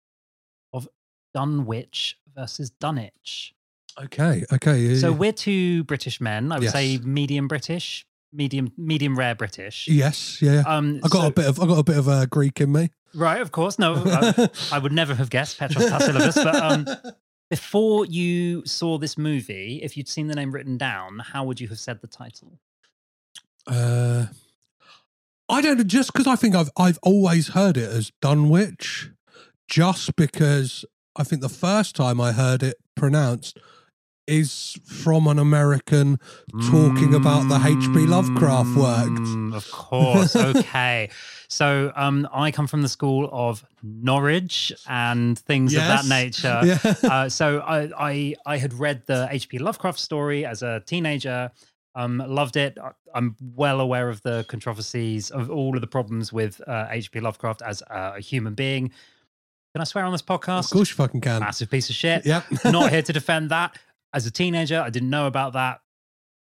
of 0.71 0.87
Dunwich 1.33 2.15
versus 2.33 2.69
Dunwich. 2.69 3.53
okay 4.01 4.45
okay 4.53 4.95
So 4.95 5.11
we're 5.11 5.33
two 5.33 5.83
British 5.83 6.21
men. 6.21 6.53
I 6.53 6.59
would 6.59 6.69
say 6.69 6.97
medium 7.03 7.49
British, 7.49 8.05
medium 8.31 8.71
medium 8.77 9.19
rare 9.19 9.35
British. 9.35 9.89
yes 9.89 10.41
yeah 10.41 10.63
Um, 10.65 11.01
I 11.03 11.09
got 11.09 11.21
so- 11.23 11.27
a 11.27 11.31
bit 11.31 11.45
of 11.47 11.59
I 11.59 11.65
got 11.67 11.79
a 11.79 11.83
bit 11.83 11.97
of 11.97 12.07
uh, 12.07 12.25
Greek 12.27 12.61
in 12.61 12.71
me. 12.71 12.91
Right, 13.15 13.41
of 13.41 13.51
course. 13.51 13.79
No, 13.79 13.93
uh, 13.93 14.47
I 14.71 14.79
would 14.79 14.91
never 14.91 15.15
have 15.15 15.29
guessed 15.29 15.57
Petros 15.57 15.89
Passilibus. 15.89 16.35
But 16.35 16.55
um, 16.55 16.87
before 17.49 18.05
you 18.05 18.65
saw 18.65 18.97
this 18.97 19.17
movie, 19.17 19.79
if 19.83 19.97
you'd 19.97 20.07
seen 20.07 20.27
the 20.27 20.35
name 20.35 20.51
written 20.51 20.77
down, 20.77 21.19
how 21.19 21.43
would 21.43 21.59
you 21.59 21.67
have 21.67 21.79
said 21.79 22.01
the 22.01 22.07
title? 22.07 22.59
Uh, 23.67 24.27
I 25.49 25.61
don't 25.61 25.77
know. 25.77 25.83
Just 25.83 26.13
because 26.13 26.27
I 26.27 26.35
think 26.35 26.55
I've 26.55 26.71
I've 26.77 26.99
always 27.03 27.49
heard 27.49 27.77
it 27.77 27.89
as 27.89 28.11
Dunwich, 28.21 29.11
just 29.67 30.15
because 30.15 30.85
I 31.15 31.23
think 31.23 31.41
the 31.41 31.49
first 31.49 31.95
time 31.95 32.21
I 32.21 32.31
heard 32.31 32.63
it 32.63 32.77
pronounced 32.95 33.59
is 34.31 34.77
from 34.85 35.27
an 35.27 35.37
American 35.39 36.19
talking 36.69 37.13
about 37.13 37.47
the 37.49 37.55
H.P. 37.55 38.05
Lovecraft 38.07 38.75
works. 38.75 39.29
Mm, 39.29 39.53
Of 39.53 39.69
course. 39.71 40.35
Okay. 40.61 41.09
so 41.47 41.91
um, 41.95 42.27
I 42.33 42.51
come 42.51 42.67
from 42.67 42.81
the 42.81 42.87
school 42.89 43.29
of 43.31 43.63
Norwich 43.83 44.71
and 44.87 45.37
things 45.37 45.73
of 45.73 45.81
that 45.81 46.05
nature. 46.07 46.61
Yeah. 46.63 46.93
uh, 47.11 47.29
so 47.29 47.59
I, 47.59 47.89
I 47.97 48.35
I 48.45 48.57
had 48.57 48.73
read 48.73 49.03
the 49.05 49.27
H.P. 49.29 49.59
Lovecraft 49.59 49.99
story 49.99 50.45
as 50.45 50.61
a 50.63 50.81
teenager. 50.85 51.51
Um, 51.93 52.23
loved 52.25 52.55
it. 52.55 52.77
I'm 53.13 53.35
well 53.55 53.81
aware 53.81 54.07
of 54.09 54.21
the 54.21 54.45
controversies 54.47 55.29
of 55.29 55.51
all 55.51 55.75
of 55.75 55.81
the 55.81 55.87
problems 55.87 56.31
with 56.31 56.61
uh, 56.65 56.87
H.P. 56.89 57.19
Lovecraft 57.19 57.61
as 57.61 57.83
a 57.89 58.21
human 58.21 58.53
being. 58.53 58.91
Can 59.73 59.81
I 59.81 59.83
swear 59.85 60.05
on 60.05 60.11
this 60.13 60.21
podcast? 60.21 60.65
Of 60.65 60.71
course 60.71 60.89
you 60.89 60.95
fucking 60.95 61.21
can. 61.21 61.39
Massive 61.41 61.69
piece 61.69 61.89
of 61.89 61.95
shit. 61.95 62.25
Yep. 62.25 62.45
Not 62.65 62.91
here 62.91 63.01
to 63.01 63.13
defend 63.13 63.51
that. 63.51 63.77
As 64.13 64.25
a 64.25 64.31
teenager, 64.31 64.81
I 64.81 64.89
didn't 64.89 65.09
know 65.09 65.27
about 65.27 65.53
that. 65.53 65.81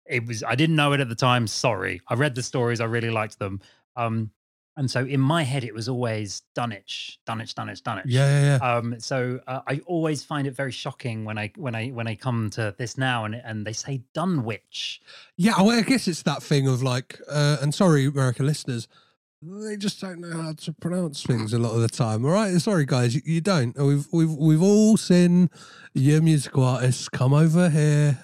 It 0.06 0.26
was 0.26 0.44
I 0.44 0.56
didn't 0.56 0.76
know 0.76 0.94
it 0.94 1.00
at 1.00 1.10
the 1.10 1.16
time. 1.16 1.48
Sorry. 1.48 2.02
I 2.08 2.16
read 2.16 2.36
the 2.36 2.44
stories. 2.44 2.82
I 2.82 2.86
really 2.86 3.10
liked 3.10 3.40
them. 3.40 3.62
Um, 3.96 4.32
and 4.78 4.90
so 4.90 5.06
in 5.06 5.20
my 5.20 5.44
head, 5.44 5.64
it 5.64 5.74
was 5.74 5.90
always 5.90 6.44
Dunwich, 6.56 7.20
Dunwich, 7.26 7.56
Dunwich, 7.56 7.84
Dunwich. 7.84 8.06
Yeah, 8.08 8.28
yeah, 8.28 8.58
yeah. 8.62 8.76
Um, 8.76 9.00
so 9.00 9.40
uh, 9.46 9.60
I 9.68 9.82
always 9.86 10.24
find 10.24 10.48
it 10.48 10.56
very 10.56 10.72
shocking 10.72 11.26
when 11.26 11.38
I 11.38 11.52
when 11.58 11.76
I 11.76 11.90
when 11.90 12.08
I 12.08 12.16
come 12.16 12.50
to 12.52 12.74
this 12.78 12.98
now 12.98 13.26
and 13.26 13.36
and 13.36 13.68
they 13.68 13.74
say 13.74 14.02
Dunwich. 14.14 15.02
Yeah, 15.36 15.62
well, 15.62 15.78
I 15.78 15.82
guess 15.82 16.08
it's 16.08 16.24
that 16.24 16.42
thing 16.42 16.68
of 16.68 16.82
like, 16.82 17.20
uh, 17.30 17.58
and 17.62 17.76
sorry, 17.76 18.06
American 18.06 18.46
listeners, 18.46 18.88
they 19.42 19.76
just 19.76 20.00
don't 20.00 20.20
know 20.20 20.40
how 20.40 20.54
to 20.54 20.74
pronounce 20.74 21.24
things 21.24 21.54
a 21.54 21.60
lot 21.60 21.74
of 21.74 21.82
the 21.82 21.90
time. 21.90 22.26
All 22.26 22.32
right, 22.32 22.54
sorry 22.62 22.86
guys, 22.86 23.16
you, 23.16 23.22
you 23.26 23.42
don't. 23.42 23.76
We've 23.78 24.08
we've 24.12 24.32
we've 24.32 24.62
all 24.62 24.98
seen 24.98 25.50
your 25.94 26.22
musical 26.22 26.64
artists 26.64 27.10
come 27.10 27.34
over 27.34 27.70
here 27.70 28.20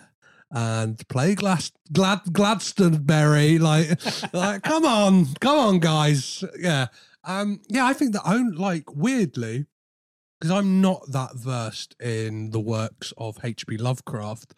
and 0.52 1.06
play 1.08 1.34
Glad 1.34 1.72
Glad 1.92 2.20
Gladstoneberry. 2.26 3.60
Like, 3.60 4.34
like, 4.34 4.62
come 4.62 4.86
on, 4.86 5.26
come 5.40 5.58
on, 5.58 5.80
guys. 5.80 6.44
Yeah, 6.60 6.88
um, 7.24 7.62
yeah. 7.68 7.86
I 7.86 7.94
think 7.94 8.14
that 8.14 8.28
own 8.28 8.52
like 8.52 8.96
weirdly. 8.96 9.66
Because 10.40 10.52
I'm 10.52 10.82
not 10.82 11.12
that 11.14 11.32
versed 11.34 11.96
in 12.00 12.52
the 12.52 12.60
works 12.60 13.12
of 13.18 13.40
H.P. 13.44 13.78
Lovecraft, 13.78 14.54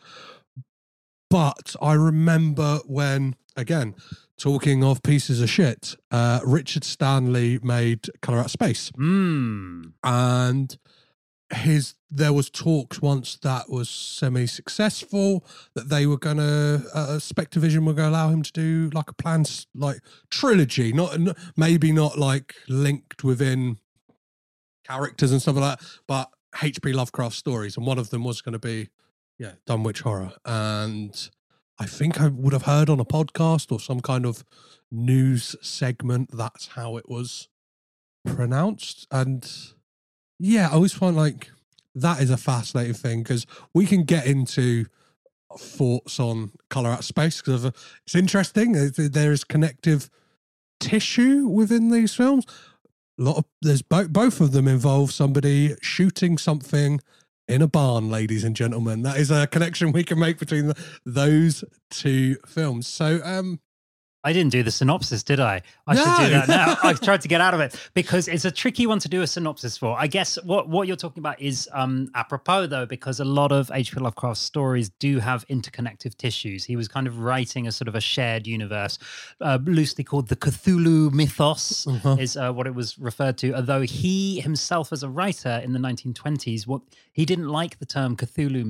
but 1.29 1.73
I 1.81 1.93
remember 1.93 2.79
when, 2.85 3.37
again, 3.55 3.95
talking 4.39 4.83
of 4.83 5.03
pieces 5.03 5.41
of 5.41 5.49
shit, 5.49 5.95
uh, 6.11 6.39
Richard 6.45 6.83
Stanley 6.83 7.59
made 7.61 8.07
Color 8.21 8.39
Out 8.39 8.45
of 8.45 8.51
Space, 8.51 8.91
Hmm. 8.95 9.81
and 10.03 10.77
his 11.51 11.95
there 12.11 12.31
was 12.33 12.49
talks 12.49 13.01
once 13.01 13.35
that 13.41 13.69
was 13.69 13.89
semi-successful 13.89 15.43
that 15.73 15.89
they 15.89 16.05
were 16.05 16.17
gonna 16.17 16.83
uh, 16.93 17.17
SpectreVision 17.19 17.85
were 17.85 17.93
gonna 17.93 18.09
allow 18.09 18.29
him 18.29 18.43
to 18.43 18.51
do 18.51 18.89
like 18.93 19.09
a 19.09 19.13
planned 19.13 19.65
like 19.75 19.99
trilogy, 20.29 20.93
not 20.93 21.17
maybe 21.57 21.91
not 21.91 22.17
like 22.19 22.55
linked 22.67 23.23
within 23.23 23.77
characters 24.85 25.31
and 25.31 25.41
stuff 25.41 25.55
like 25.55 25.79
that, 25.79 25.87
but 26.07 26.29
H.P. 26.63 26.93
Lovecraft 26.93 27.35
stories, 27.35 27.77
and 27.77 27.85
one 27.85 27.99
of 27.99 28.09
them 28.09 28.23
was 28.23 28.41
going 28.41 28.53
to 28.53 28.59
be 28.59 28.89
yeah, 29.37 29.53
Dunwich 29.67 30.01
Horror. 30.01 30.33
And 30.45 31.29
I 31.79 31.85
think 31.85 32.19
I 32.19 32.27
would 32.27 32.53
have 32.53 32.63
heard 32.63 32.89
on 32.89 32.99
a 32.99 33.05
podcast 33.05 33.71
or 33.71 33.79
some 33.79 34.01
kind 34.01 34.25
of 34.25 34.43
news 34.91 35.55
segment 35.61 36.29
that's 36.35 36.67
how 36.69 36.97
it 36.97 37.07
was 37.07 37.47
pronounced. 38.25 39.07
And 39.11 39.49
yeah, 40.39 40.67
I 40.69 40.73
always 40.73 40.93
find 40.93 41.15
like 41.15 41.51
that 41.95 42.21
is 42.21 42.29
a 42.29 42.37
fascinating 42.37 42.93
thing 42.93 43.23
because 43.23 43.45
we 43.73 43.85
can 43.85 44.03
get 44.03 44.25
into 44.25 44.85
thoughts 45.57 46.19
on 46.19 46.51
color 46.69 46.89
out 46.89 47.03
space 47.03 47.41
because 47.41 47.65
uh, 47.65 47.71
it's 48.05 48.15
interesting. 48.15 48.75
Uh, 48.75 48.89
there- 48.95 49.09
There 49.09 49.31
is 49.31 49.43
connective 49.43 50.09
tissue 50.79 51.47
within 51.47 51.89
these 51.91 52.13
films. 52.13 52.45
A 53.19 53.23
lot 53.23 53.37
of 53.37 53.45
there's 53.61 53.81
both 53.81 54.13
both 54.13 54.39
of 54.39 54.51
them 54.51 54.67
involve 54.67 55.11
somebody 55.11 55.75
shooting 55.81 56.37
something 56.37 57.01
in 57.49 57.63
a 57.63 57.67
barn, 57.67 58.09
ladies 58.09 58.43
and 58.43 58.55
gentlemen. 58.55 59.01
That 59.01 59.17
is 59.17 59.31
a 59.31 59.47
connection 59.47 59.91
we 59.91 60.03
can 60.03 60.19
make 60.19 60.37
between 60.37 60.67
the, 60.67 60.75
those 61.03 61.63
two 61.89 62.37
films. 62.45 62.87
So, 62.87 63.19
um, 63.23 63.59
I 64.23 64.33
didn't 64.33 64.51
do 64.51 64.63
the 64.63 64.71
synopsis, 64.71 65.23
did 65.23 65.39
I? 65.39 65.61
I 65.87 65.95
should 65.95 66.25
do 66.25 66.29
that 66.33 66.47
now. 66.49 66.77
I 66.83 66.91
tried 66.93 67.21
to 67.21 67.29
get 67.29 67.39
out 67.39 67.53
of 67.53 67.61
it 67.61 67.73
because 67.93 68.27
it's 68.27 68.43
a 68.43 68.51
tricky 68.51 68.85
one 68.85 68.99
to 68.99 69.07
do 69.07 69.21
a 69.21 69.27
synopsis 69.27 69.77
for. 69.77 69.95
I 69.97 70.07
guess 70.07 70.37
what, 70.43 70.67
what 70.67 70.87
you're 70.87 70.97
talking 70.97 71.21
about 71.21 71.41
is 71.41 71.69
um, 71.71 72.09
apropos, 72.15 72.67
though, 72.67 72.85
because 72.85 73.21
a 73.21 73.25
lot 73.25 73.53
of 73.53 73.71
H.P. 73.73 73.97
Lovecraft's 73.99 74.41
stories 74.43 74.89
do 74.99 75.19
have 75.19 75.47
interconnective 75.47 76.15
tissues. 76.17 76.65
He 76.65 76.75
was 76.75 76.89
kind 76.89 77.07
of 77.07 77.19
writing 77.19 77.65
a 77.67 77.71
sort 77.71 77.87
of 77.87 77.95
a 77.95 78.01
shared 78.01 78.45
universe, 78.45 78.99
uh, 79.39 79.57
loosely 79.63 80.03
called 80.03 80.27
the 80.27 80.35
Cthulhu 80.35 81.11
mythos, 81.13 81.87
Uh-huh. 81.87 82.17
is 82.19 82.35
uh, 82.35 82.51
what 82.51 82.67
it 82.67 82.75
was 82.75 82.99
referred 82.99 83.37
to. 83.37 83.53
Although 83.53 83.81
he 83.81 84.41
himself, 84.41 84.91
as 84.91 85.01
a 85.01 85.09
writer 85.09 85.61
in 85.63 85.71
the 85.71 85.79
1920s, 85.79 86.67
what 86.67 86.81
he 87.13 87.25
didn't 87.25 87.47
like 87.47 87.79
the 87.79 87.85
term 87.85 88.17
Cthulhu 88.17 88.65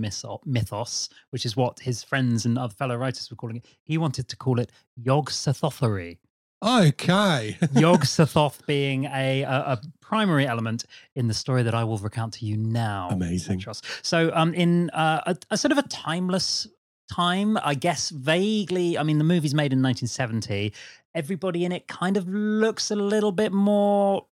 mythos, 0.45 1.09
which 1.31 1.45
is 1.45 1.55
what 1.57 1.79
his 1.79 2.03
friends 2.03 2.45
and 2.45 2.57
other 2.57 2.73
fellow 2.73 2.95
writers 2.95 3.29
were 3.29 3.35
calling 3.35 3.57
it. 3.57 3.65
He 3.83 3.97
wanted 3.97 4.27
to 4.27 4.35
call 4.35 4.59
it 4.59 4.71
Yog 4.95 5.31
Sothothery. 5.39 6.17
okay. 6.61 7.57
Yog 7.73 8.03
Sothoth 8.03 8.65
being 8.65 9.05
a, 9.05 9.43
a, 9.43 9.49
a 9.49 9.81
primary 10.01 10.45
element 10.45 10.85
in 11.15 11.27
the 11.27 11.33
story 11.33 11.63
that 11.63 11.73
I 11.73 11.83
will 11.83 11.97
recount 11.97 12.33
to 12.35 12.45
you 12.45 12.57
now. 12.57 13.09
Amazing. 13.11 13.63
So, 14.01 14.31
um, 14.33 14.53
in 14.53 14.89
uh, 14.91 15.21
a, 15.25 15.37
a 15.51 15.57
sort 15.57 15.71
of 15.71 15.77
a 15.77 15.83
timeless 15.83 16.67
time, 17.09 17.57
I 17.63 17.75
guess 17.75 18.09
vaguely. 18.09 18.97
I 18.97 19.03
mean, 19.03 19.17
the 19.17 19.23
movie's 19.23 19.53
made 19.53 19.73
in 19.73 19.81
1970. 19.81 20.73
Everybody 21.15 21.65
in 21.65 21.71
it 21.71 21.87
kind 21.87 22.17
of 22.17 22.27
looks 22.27 22.91
a 22.91 22.95
little 22.95 23.31
bit 23.31 23.51
more. 23.51 24.25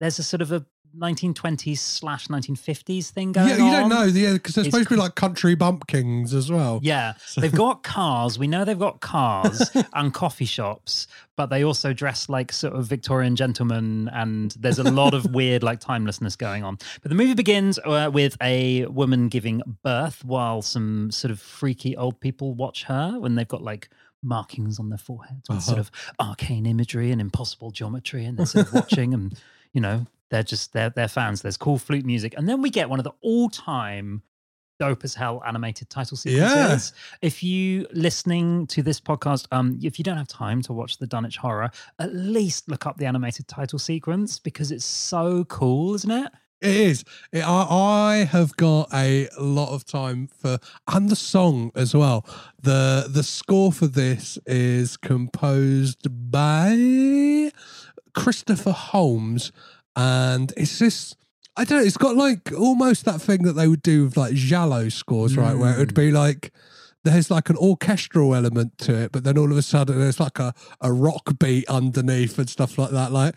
There's 0.00 0.18
a 0.18 0.22
sort 0.22 0.42
of 0.42 0.52
a 0.52 0.64
1920s 0.96 1.78
slash 1.78 2.28
1950s 2.28 3.10
thing 3.10 3.32
going 3.32 3.48
Yeah, 3.48 3.56
you 3.56 3.70
don't 3.72 3.88
know, 3.88 4.04
yeah, 4.04 4.32
because 4.34 4.54
they're 4.54 4.64
It's 4.64 4.72
supposed 4.74 4.88
to 4.88 4.94
be 4.94 5.00
like 5.00 5.14
country 5.14 5.54
bumpkins 5.54 6.34
as 6.34 6.50
well. 6.50 6.80
Yeah, 6.82 7.14
they've 7.36 7.52
got 7.52 7.82
cars. 7.82 8.38
We 8.38 8.46
know 8.46 8.64
they've 8.64 8.78
got 8.78 9.00
cars 9.00 9.70
and 9.92 10.12
coffee 10.14 10.44
shops, 10.44 11.06
but 11.36 11.46
they 11.46 11.64
also 11.64 11.92
dress 11.92 12.28
like 12.28 12.52
sort 12.52 12.74
of 12.74 12.86
Victorian 12.86 13.36
gentlemen, 13.36 14.08
and 14.12 14.52
there's 14.58 14.78
a 14.78 14.90
lot 14.90 15.14
of 15.14 15.32
weird 15.32 15.62
like 15.62 15.80
timelessness 15.80 16.36
going 16.36 16.64
on. 16.64 16.78
But 17.02 17.10
the 17.10 17.14
movie 17.14 17.34
begins 17.34 17.78
uh, 17.84 18.10
with 18.12 18.36
a 18.42 18.86
woman 18.86 19.28
giving 19.28 19.62
birth 19.82 20.24
while 20.24 20.62
some 20.62 21.10
sort 21.10 21.30
of 21.30 21.40
freaky 21.40 21.96
old 21.96 22.20
people 22.20 22.54
watch 22.54 22.84
her 22.84 23.18
when 23.18 23.34
they've 23.34 23.46
got 23.48 23.62
like 23.62 23.88
markings 24.22 24.80
on 24.80 24.88
their 24.88 24.98
foreheads 24.98 25.48
with 25.48 25.62
sort 25.62 25.78
Uh-huh. 25.78 25.88
of 26.18 26.28
arcane 26.28 26.66
imagery 26.66 27.12
and 27.12 27.20
impossible 27.20 27.70
geometry, 27.70 28.24
and 28.24 28.36
they're 28.38 28.46
sort 28.46 28.66
of 28.66 28.72
watching 28.72 29.14
and 29.14 29.38
you 29.72 29.80
know 29.80 30.06
they're 30.30 30.42
just 30.42 30.72
they're 30.72 30.90
they're 30.90 31.08
fans. 31.08 31.42
There's 31.42 31.56
cool 31.56 31.78
flute 31.78 32.04
music, 32.04 32.34
and 32.36 32.48
then 32.48 32.62
we 32.62 32.70
get 32.70 32.88
one 32.88 32.98
of 33.00 33.04
the 33.04 33.12
all 33.20 33.48
time 33.48 34.22
dope 34.78 35.02
as 35.02 35.14
hell 35.14 35.42
animated 35.46 35.90
title 35.90 36.16
sequences. 36.16 36.92
If 37.20 37.42
you 37.42 37.86
listening 37.92 38.66
to 38.68 38.82
this 38.82 39.00
podcast, 39.00 39.46
um, 39.50 39.78
if 39.82 39.98
you 39.98 40.04
don't 40.04 40.16
have 40.16 40.28
time 40.28 40.62
to 40.62 40.72
watch 40.72 40.98
the 40.98 41.06
Dunwich 41.06 41.36
Horror, 41.36 41.70
at 41.98 42.14
least 42.14 42.68
look 42.68 42.86
up 42.86 42.96
the 42.96 43.06
animated 43.06 43.48
title 43.48 43.78
sequence 43.78 44.38
because 44.38 44.70
it's 44.70 44.84
so 44.84 45.44
cool, 45.44 45.94
isn't 45.94 46.10
it? 46.10 46.30
It 46.60 46.74
is. 46.76 47.04
It, 47.32 47.40
I, 47.40 47.66
I 47.70 48.24
have 48.24 48.56
got 48.56 48.92
a 48.92 49.28
lot 49.38 49.72
of 49.72 49.84
time 49.84 50.26
for, 50.26 50.58
and 50.88 51.08
the 51.08 51.16
song 51.16 51.70
as 51.76 51.94
well. 51.94 52.26
the 52.60 53.06
The 53.08 53.22
score 53.22 53.72
for 53.72 53.86
this 53.86 54.38
is 54.46 54.96
composed 54.96 56.08
by 56.30 57.52
Christopher 58.12 58.72
Holmes, 58.72 59.52
and 59.98 60.52
it's 60.56 60.78
just, 60.78 61.16
I 61.56 61.64
don't 61.64 61.80
know. 61.80 61.84
It's 61.84 61.96
got 61.96 62.14
like 62.14 62.52
almost 62.52 63.04
that 63.06 63.20
thing 63.20 63.42
that 63.42 63.54
they 63.54 63.66
would 63.66 63.82
do 63.82 64.04
with 64.04 64.16
like 64.16 64.32
Giallo 64.34 64.88
scores, 64.90 65.36
right? 65.36 65.58
Where 65.58 65.74
it 65.74 65.78
would 65.78 65.94
be 65.94 66.12
mm. 66.12 66.14
like 66.14 66.52
there's 67.02 67.32
like 67.32 67.50
an 67.50 67.56
orchestral 67.56 68.32
element 68.32 68.78
to 68.78 68.94
it, 68.94 69.10
but 69.10 69.24
then 69.24 69.36
all 69.36 69.50
of 69.50 69.58
a 69.58 69.62
sudden 69.62 69.98
there's 69.98 70.20
like 70.20 70.38
a, 70.38 70.54
a 70.80 70.92
rock 70.92 71.36
beat 71.40 71.68
underneath 71.68 72.38
and 72.38 72.48
stuff 72.48 72.78
like 72.78 72.90
that. 72.92 73.10
Like 73.10 73.34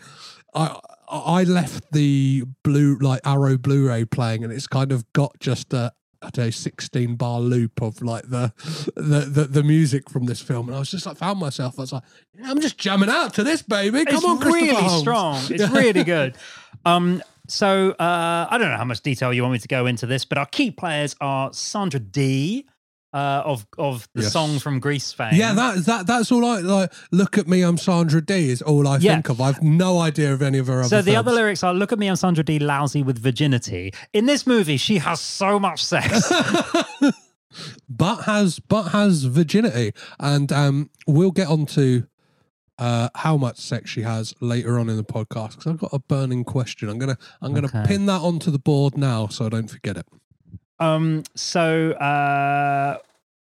I 0.54 0.78
I 1.08 1.42
left 1.42 1.90
the 1.90 2.44
blue 2.62 2.96
like 3.00 3.20
Arrow 3.24 3.58
Blu-ray 3.58 4.04
playing, 4.04 4.44
and 4.44 4.52
it's 4.52 4.68
kind 4.68 4.92
of 4.92 5.04
got 5.12 5.40
just 5.40 5.72
a 5.72 5.92
I 6.22 6.30
don't 6.30 6.46
know, 6.46 6.50
16 6.50 7.16
bar 7.16 7.40
loop 7.40 7.82
of 7.82 8.00
like 8.02 8.28
the, 8.28 8.52
the 8.94 9.20
the 9.28 9.44
the 9.44 9.62
music 9.62 10.08
from 10.08 10.26
this 10.26 10.40
film, 10.40 10.68
and 10.68 10.76
I 10.76 10.78
was 10.78 10.90
just 10.90 11.06
like 11.06 11.16
found 11.16 11.40
myself. 11.40 11.78
I 11.78 11.82
was 11.82 11.92
like, 11.92 12.02
yeah, 12.38 12.50
I'm 12.50 12.60
just 12.60 12.78
jamming 12.78 13.10
out 13.10 13.34
to 13.34 13.44
this, 13.44 13.62
baby. 13.62 14.04
Come 14.04 14.16
it's 14.16 14.24
on, 14.24 14.40
really 14.40 14.68
Holmes. 14.74 15.00
strong. 15.00 15.40
It's 15.50 15.68
really 15.70 16.04
good. 16.04 16.36
Um, 16.84 17.22
so 17.46 17.90
uh, 17.90 18.46
I 18.50 18.58
don't 18.58 18.70
know 18.70 18.76
how 18.76 18.84
much 18.84 19.02
detail 19.02 19.32
you 19.32 19.42
want 19.42 19.52
me 19.52 19.58
to 19.60 19.68
go 19.68 19.86
into 19.86 20.04
this, 20.06 20.24
but 20.24 20.36
our 20.36 20.46
key 20.46 20.72
players 20.72 21.14
are 21.20 21.52
Sandra 21.52 22.00
Dee. 22.00 22.66
Uh, 23.14 23.42
of 23.44 23.66
of 23.76 24.08
the 24.14 24.22
Yes. 24.22 24.32
song 24.32 24.58
from 24.58 24.80
Grease 24.80 25.12
fame. 25.12 25.34
Yeah, 25.34 25.52
that 25.52 25.84
that 25.84 26.06
that's 26.06 26.32
all 26.32 26.46
I 26.46 26.60
like. 26.60 26.90
Look 27.10 27.36
at 27.36 27.46
me, 27.46 27.60
I'm 27.60 27.76
Sandra 27.76 28.24
Dee. 28.24 28.48
Is 28.48 28.62
all 28.62 28.88
I 28.88 28.96
Yeah. 28.96 29.12
think 29.16 29.28
of. 29.28 29.38
I've 29.38 29.62
no 29.62 29.98
idea 30.00 30.32
of 30.32 30.40
any 30.40 30.56
of 30.56 30.66
her 30.68 30.78
other. 30.80 30.88
So 30.88 31.02
the 31.02 31.16
other 31.16 31.30
lyrics 31.30 31.62
are 31.62 31.74
"Look 31.74 31.92
at 31.92 31.98
me, 31.98 32.06
I'm 32.06 32.16
Sandra 32.16 32.42
Dee, 32.42 32.58
lousy 32.58 33.02
with 33.02 33.18
virginity." 33.18 33.92
In 34.14 34.24
this 34.24 34.46
movie, 34.46 34.78
she 34.78 34.96
has 34.96 35.20
so 35.20 35.58
much 35.58 35.84
sex. 35.84 36.32
but 37.88 38.22
has 38.22 38.58
but 38.60 38.84
has 38.92 39.24
virginity, 39.24 39.92
and 40.18 40.50
um, 40.52 40.88
we'll 41.06 41.32
get 41.32 41.48
on 41.48 41.66
to 41.66 42.06
uh, 42.78 43.10
how 43.14 43.36
much 43.36 43.58
sex 43.58 43.90
she 43.90 44.02
has 44.02 44.34
later 44.40 44.78
on 44.78 44.88
in 44.88 44.96
the 44.96 45.04
podcast 45.04 45.50
because 45.50 45.66
I've 45.66 45.78
got 45.78 45.92
a 45.92 45.98
burning 45.98 46.44
question. 46.44 46.88
I'm 46.88 46.98
gonna 46.98 47.18
I'm 47.42 47.52
gonna 47.52 47.66
Okay. 47.66 47.84
pin 47.86 48.06
that 48.06 48.22
onto 48.22 48.50
the 48.50 48.58
board 48.58 48.96
now 48.96 49.26
so 49.26 49.44
I 49.46 49.48
don't 49.50 49.68
forget 49.70 49.98
it. 49.98 50.06
Um, 50.78 51.22
so 51.34 51.92
uh, 51.92 52.98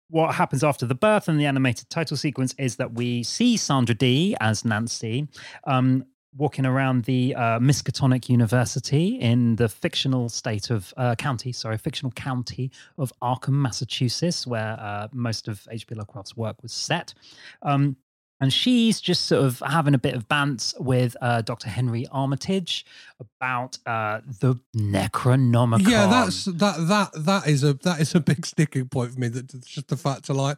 what 0.09 0.35
happens 0.35 0.63
after 0.63 0.85
the 0.85 0.95
birth 0.95 1.27
and 1.27 1.39
the 1.39 1.45
animated 1.45 1.89
title 1.89 2.17
sequence 2.17 2.53
is 2.57 2.77
that 2.77 2.93
we 2.93 3.23
see 3.23 3.57
Sandra 3.57 3.95
Dee 3.95 4.35
as 4.39 4.65
Nancy. 4.65 5.27
Um, 5.65 6.05
Walking 6.37 6.67
around 6.67 7.05
the 7.05 7.33
uh, 7.33 7.57
Miskatonic 7.57 8.29
University 8.29 9.15
in 9.19 9.55
the 9.55 9.67
fictional 9.67 10.29
state 10.29 10.69
of 10.69 10.93
uh, 10.95 11.15
county, 11.15 11.51
sorry, 11.51 11.79
fictional 11.79 12.11
county 12.11 12.69
of 12.99 13.11
Arkham, 13.19 13.53
Massachusetts, 13.53 14.45
where 14.45 14.79
uh, 14.79 15.07
most 15.11 15.47
of 15.47 15.67
H.P. 15.71 15.95
Lovecraft's 15.95 16.37
work 16.37 16.61
was 16.61 16.71
set. 16.71 17.15
Um, 17.63 17.97
and 18.41 18.53
she's 18.53 19.01
just 19.01 19.25
sort 19.25 19.43
of 19.43 19.61
having 19.65 19.93
a 19.93 19.97
bit 19.97 20.15
of 20.15 20.27
bants 20.27 20.79
with 20.79 21.15
uh, 21.21 21.41
Dr. 21.41 21.69
Henry 21.69 22.07
Armitage 22.11 22.85
about 23.19 23.77
uh, 23.85 24.21
the 24.39 24.55
Necronomicon. 24.75 25.89
Yeah, 25.89 26.07
that's 26.07 26.45
that 26.45 26.87
that 26.87 27.09
that 27.25 27.47
is 27.47 27.63
a 27.63 27.73
that 27.73 27.99
is 27.99 28.15
a 28.15 28.19
big 28.19 28.45
sticking 28.45 28.87
point 28.87 29.13
for 29.13 29.19
me. 29.19 29.27
That 29.27 29.65
just 29.65 29.89
the 29.89 29.97
fact 29.97 30.25
to 30.25 30.33
like 30.33 30.57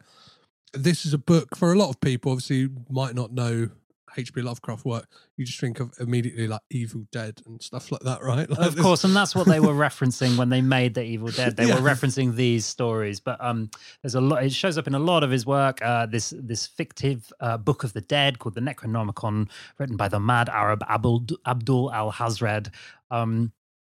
this 0.72 1.04
is 1.04 1.12
a 1.12 1.18
book 1.18 1.56
for 1.56 1.72
a 1.72 1.76
lot 1.76 1.90
of 1.90 2.00
people. 2.00 2.32
Obviously, 2.32 2.68
might 2.88 3.14
not 3.14 3.32
know 3.32 3.70
H.P. 4.16 4.42
Lovecraft 4.42 4.84
work. 4.84 5.06
You 5.36 5.44
just 5.44 5.58
think 5.60 5.80
of 5.80 5.92
immediately 6.00 6.46
like 6.48 6.60
Evil 6.70 7.06
Dead 7.12 7.40
and 7.46 7.62
stuff 7.62 7.90
like 7.92 8.02
that, 8.02 8.22
right? 8.22 8.48
Like 8.50 8.58
of 8.58 8.74
this- 8.74 8.82
course, 8.84 9.04
and 9.04 9.14
that's 9.16 9.34
what 9.34 9.46
they 9.46 9.60
were 9.60 9.72
referencing 9.88 10.36
when 10.36 10.48
they 10.50 10.60
made 10.60 10.94
the 10.94 11.02
Evil 11.02 11.28
Dead. 11.28 11.56
They 11.56 11.66
Yeah. 11.66 11.80
were 11.80 11.88
referencing 11.88 12.34
these 12.34 12.66
stories, 12.66 13.20
but 13.20 13.42
um, 13.44 13.70
there's 14.02 14.14
a 14.14 14.20
lot. 14.20 14.44
It 14.44 14.52
shows 14.52 14.76
up 14.78 14.86
in 14.86 14.94
a 14.94 14.98
lot 14.98 15.22
of 15.24 15.30
his 15.30 15.46
work. 15.46 15.80
Uh, 15.82 16.06
this 16.06 16.32
this 16.36 16.66
fictive 16.66 17.32
uh, 17.40 17.56
book 17.58 17.84
of 17.84 17.92
the 17.92 18.00
dead 18.02 18.38
called 18.38 18.54
the 18.54 18.60
Necronomicon, 18.60 19.48
written 19.78 19.96
by 19.96 20.08
the 20.08 20.20
mad 20.20 20.48
Arab 20.48 20.82
Abdul, 20.88 21.26
Abdul 21.46 21.90
Alhazred, 21.90 22.70
um, 23.10 23.52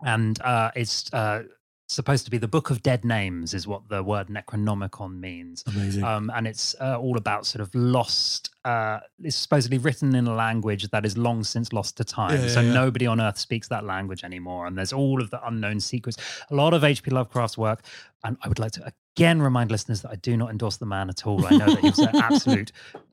and 0.06 0.42
uh, 0.42 0.72
it's 0.76 1.12
uh, 1.14 1.44
supposed 1.88 2.26
to 2.26 2.32
be 2.32 2.38
the 2.38 2.48
book 2.48 2.70
of 2.70 2.82
dead 2.82 3.06
names, 3.06 3.54
is 3.54 3.68
what 3.68 3.90
the 3.90 4.02
word 4.02 4.28
Necronomicon 4.28 5.20
means. 5.20 5.64
Amazing. 5.68 6.04
Um, 6.04 6.32
and 6.34 6.48
it's 6.48 6.76
uh, 6.82 6.98
all 7.00 7.18
about 7.18 7.46
sort 7.46 7.62
of 7.62 7.74
lost. 7.76 8.50
Uh, 8.64 9.00
it's 9.24 9.36
supposedly 9.36 9.78
written 9.78 10.16
in 10.16 10.26
a 10.26 10.34
language 10.34 10.90
that 10.90 11.06
is 11.06 11.18
long 11.18 11.44
since 11.44 11.72
lost 11.72 11.98
to 11.98 12.04
time. 12.04 12.42
Yeah, 12.42 12.48
so 12.48 12.62
yeah, 12.62 12.68
yeah. 12.68 12.74
nobody 12.74 13.06
on 13.06 13.22
Earth 13.22 13.38
speaks 13.38 13.68
that 13.68 13.84
language 13.84 14.24
anymore. 14.24 14.66
And 14.66 14.78
there's 14.78 14.94
all 14.94 15.22
of 15.22 15.30
the 15.30 15.46
unknown 15.46 15.80
secrets. 15.80 16.18
A 16.50 16.56
lot 16.56 16.74
of 16.74 16.84
H.P. 16.84 17.12
Lovecraft's 17.12 17.58
work. 17.58 17.82
And 18.24 18.38
I 18.42 18.48
would 18.48 18.60
like 18.60 18.72
to 18.74 18.94
again 19.16 19.42
remind 19.42 19.70
listeners 19.70 20.02
that 20.02 20.10
I 20.10 20.16
do 20.16 20.36
not 20.36 20.50
endorse 20.50 20.78
the 20.78 20.88
man 20.88 21.10
at 21.10 21.28
all. 21.28 21.46
I 21.46 21.52
know 21.52 21.68
that 21.68 21.80
he's 21.80 22.00
an 22.00 22.16
absolute, 22.16 22.72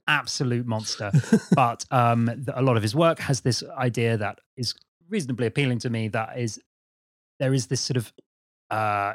absolute 0.09 0.67
monster. 0.67 1.13
But 1.55 1.85
um, 1.91 2.27
th- 2.27 2.49
a 2.55 2.63
lot 2.63 2.79
of 2.79 2.83
his 2.83 2.95
work 2.95 3.19
has 3.19 3.43
this 3.43 3.63
idea 3.77 4.17
that 4.17 4.41
is 4.57 4.75
reasonably 5.11 5.47
appealing 5.47 5.79
to 5.81 5.91
me. 5.91 6.09
That 6.09 6.39
is, 6.39 6.59
there 7.39 7.53
is 7.53 7.67
this 7.67 7.83
sort 7.83 7.99
of 7.99 8.11
uh, 8.73 9.15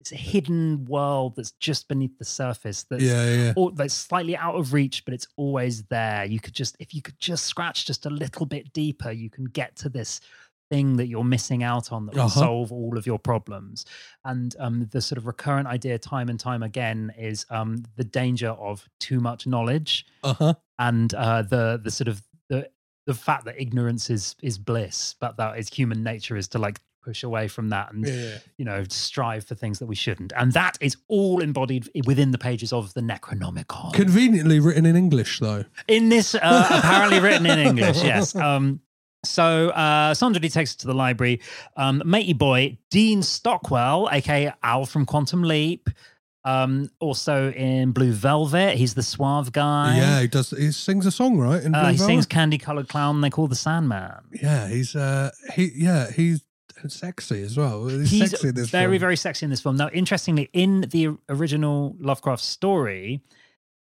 it's 0.00 0.12
a 0.12 0.16
hidden 0.16 0.86
world 0.86 1.36
that's 1.36 1.52
just 1.52 1.86
beneath 1.88 2.16
the 2.18 2.24
surface. 2.24 2.84
That's 2.88 3.02
yeah, 3.02 3.52
yeah, 3.54 3.68
that's 3.74 3.92
slightly 3.92 4.34
out 4.36 4.54
of 4.54 4.72
reach, 4.72 5.04
but 5.04 5.12
it's 5.12 5.26
always 5.36 5.82
there. 5.84 6.24
You 6.24 6.40
could 6.40 6.54
just, 6.54 6.74
if 6.78 6.94
you 6.94 7.02
could 7.02 7.18
just 7.20 7.44
scratch 7.44 7.84
just 7.86 8.06
a 8.06 8.10
little 8.10 8.46
bit 8.46 8.72
deeper, 8.72 9.10
you 9.10 9.28
can 9.28 9.44
get 9.44 9.76
to 9.76 9.90
this 9.90 10.20
thing 10.70 10.96
that 10.96 11.08
you're 11.08 11.24
missing 11.24 11.62
out 11.62 11.92
on 11.92 12.06
that 12.06 12.14
will 12.14 12.22
Uh-huh. 12.22 12.40
solve 12.40 12.72
all 12.72 12.96
of 12.96 13.06
your 13.06 13.18
problems. 13.18 13.84
And 14.24 14.56
um, 14.58 14.88
the 14.90 15.02
sort 15.02 15.18
of 15.18 15.26
recurrent 15.26 15.68
idea, 15.68 15.98
time 15.98 16.30
and 16.30 16.40
time 16.40 16.62
again, 16.62 17.12
is 17.18 17.44
um, 17.50 17.84
the 17.96 18.04
danger 18.04 18.50
of 18.50 18.88
too 19.00 19.20
much 19.20 19.46
knowledge 19.46 20.06
Uh 20.22 20.32
huh. 20.34 20.54
and 20.78 21.12
uh, 21.14 21.42
the 21.42 21.78
the 21.84 21.90
sort 21.90 22.08
of 22.08 22.22
the 22.48 22.70
the 23.06 23.14
fact 23.14 23.44
that 23.46 23.60
ignorance 23.60 24.08
is 24.08 24.34
is 24.42 24.56
bliss, 24.58 25.14
but 25.20 25.36
that 25.36 25.58
is 25.58 25.68
human 25.68 26.02
nature 26.02 26.36
is 26.36 26.48
to 26.48 26.58
like 26.58 26.80
push 27.02 27.22
away 27.22 27.48
from 27.48 27.70
that 27.70 27.92
and 27.92 28.06
Yeah, 28.06 28.38
you 28.58 28.64
know 28.64 28.84
strive 28.88 29.44
for 29.44 29.54
things 29.54 29.78
that 29.78 29.86
we 29.86 29.94
shouldn't 29.94 30.32
and 30.36 30.52
that 30.52 30.76
is 30.80 30.96
all 31.08 31.40
embodied 31.40 31.88
within 32.06 32.30
the 32.30 32.38
pages 32.38 32.72
of 32.72 32.92
the 32.94 33.00
necronomicon 33.00 33.92
Conveniently 33.94 34.60
written 34.60 34.84
in 34.86 34.96
English, 34.96 35.38
though. 35.40 35.64
in 35.88 36.08
this 36.10 36.34
uh, 36.34 36.66
apparently 36.70 37.20
written 37.20 37.46
in 37.46 37.58
english 37.58 38.02
yes 38.02 38.34
um 38.36 38.80
so 39.24 39.68
uh 39.70 40.12
Sandra 40.14 40.40
Dee 40.40 40.48
takes 40.48 40.70
us 40.72 40.76
to 40.76 40.86
the 40.86 40.94
library 40.94 41.40
um 41.76 42.02
matey 42.04 42.32
boy 42.34 42.78
dean 42.90 43.22
stockwell 43.22 44.08
aka 44.12 44.52
al 44.62 44.84
from 44.86 45.04
quantum 45.06 45.42
leap 45.42 45.88
um 46.44 46.88
also 47.00 47.50
in 47.52 47.92
blue 47.92 48.12
velvet 48.12 48.76
he's 48.76 48.94
the 48.94 49.02
suave 49.02 49.52
guy 49.52 49.96
yeah, 49.96 50.20
he 50.22 50.26
does. 50.26 50.50
He 50.50 50.72
sings 50.72 51.04
a 51.04 51.10
song, 51.10 51.38
right? 51.38 51.62
In 51.62 51.74
uh, 51.74 51.90
he 51.90 51.96
Velvet? 51.96 52.06
sings 52.12 52.26
candy 52.26 52.56
colored 52.56 52.88
clown 52.88 53.20
they 53.20 53.28
call 53.30 53.46
the 53.46 53.54
sandman 53.56 54.22
Yeah, 54.42 54.66
he's 54.68 54.96
uh, 54.96 55.30
he 55.54 55.70
yeah, 55.74 56.10
he's 56.10 56.42
sexy 56.88 57.42
as 57.42 57.56
well. 57.56 57.86
He's, 57.88 58.10
he's 58.10 58.30
sexy 58.30 58.50
very 58.52 58.92
film. 58.92 59.00
very 59.00 59.16
sexy 59.16 59.44
in 59.44 59.50
this 59.50 59.60
film 59.60 59.76
now 59.76 59.90
interestingly 59.92 60.48
in 60.52 60.82
the 60.82 61.16
original 61.28 61.96
lovecraft 61.98 62.42
story 62.42 63.20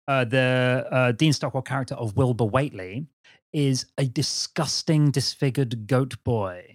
uh, 0.07 0.25
the 0.25 0.88
uh, 0.89 1.12
dean 1.12 1.31
stockwell 1.31 1.62
character 1.62 1.95
of 1.95 2.17
Wilbur 2.17 2.45
Whateley 2.45 3.05
is 3.53 3.85
a 3.97 4.05
disgusting 4.05 5.12
disfigured 5.12 5.88
goat 5.88 6.23
boy 6.23 6.68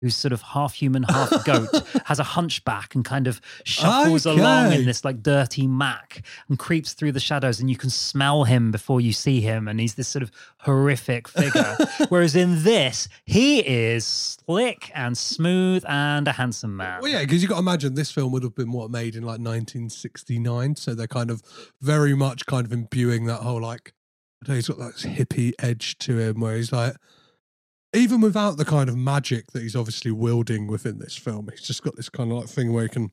who's 0.00 0.16
sort 0.16 0.32
of 0.32 0.40
half 0.42 0.74
human, 0.74 1.02
half 1.04 1.44
goat, 1.44 1.68
has 2.06 2.18
a 2.18 2.24
hunchback 2.24 2.94
and 2.94 3.04
kind 3.04 3.26
of 3.26 3.40
shuffles 3.64 4.26
along 4.26 4.72
in 4.72 4.84
this 4.86 5.04
like 5.04 5.22
dirty 5.22 5.66
mac 5.66 6.22
and 6.48 6.58
creeps 6.58 6.92
through 6.94 7.12
the 7.12 7.20
shadows, 7.20 7.60
and 7.60 7.68
you 7.68 7.76
can 7.76 7.90
smell 7.90 8.44
him 8.44 8.70
before 8.70 9.00
you 9.00 9.12
see 9.12 9.40
him, 9.40 9.68
and 9.68 9.80
he's 9.80 9.94
this 9.94 10.08
sort 10.08 10.22
of 10.22 10.30
horrific 10.58 11.28
figure. 11.28 11.76
Whereas 12.08 12.34
in 12.34 12.62
this, 12.64 13.08
he 13.24 13.60
is 13.60 14.06
slick 14.06 14.90
and 14.94 15.16
smooth 15.16 15.84
and 15.86 16.26
a 16.28 16.32
handsome 16.32 16.76
man. 16.76 17.00
Well, 17.02 17.10
yeah, 17.10 17.20
because 17.20 17.42
you 17.42 17.48
got 17.48 17.56
to 17.56 17.60
imagine 17.60 17.94
this 17.94 18.10
film 18.10 18.32
would 18.32 18.42
have 18.42 18.54
been 18.54 18.72
what 18.72 18.90
made 18.90 19.16
in 19.16 19.22
like 19.22 19.40
1969, 19.40 20.76
so 20.76 20.94
they're 20.94 21.06
kind 21.06 21.30
of 21.30 21.42
very 21.80 22.14
much 22.14 22.46
kind 22.46 22.66
of 22.66 22.72
imbuing 22.72 23.26
that 23.26 23.40
whole 23.40 23.60
like, 23.60 23.92
I 24.42 24.46
don't 24.46 24.48
know, 24.48 24.54
he's 24.56 24.68
got 24.68 24.78
that 24.78 24.94
hippie 24.94 25.52
edge 25.58 25.98
to 25.98 26.18
him, 26.18 26.40
where 26.40 26.56
he's 26.56 26.72
like, 26.72 26.96
even 27.94 28.20
without 28.20 28.56
the 28.56 28.64
kind 28.64 28.88
of 28.88 28.96
magic 28.96 29.52
that 29.52 29.62
he's 29.62 29.76
obviously 29.76 30.10
wielding 30.10 30.66
within 30.66 30.98
this 30.98 31.16
film, 31.16 31.48
he's 31.50 31.62
just 31.62 31.82
got 31.82 31.96
this 31.96 32.08
kind 32.08 32.30
of 32.30 32.38
like 32.38 32.48
thing 32.48 32.72
where 32.72 32.84
he 32.84 32.88
can. 32.88 33.10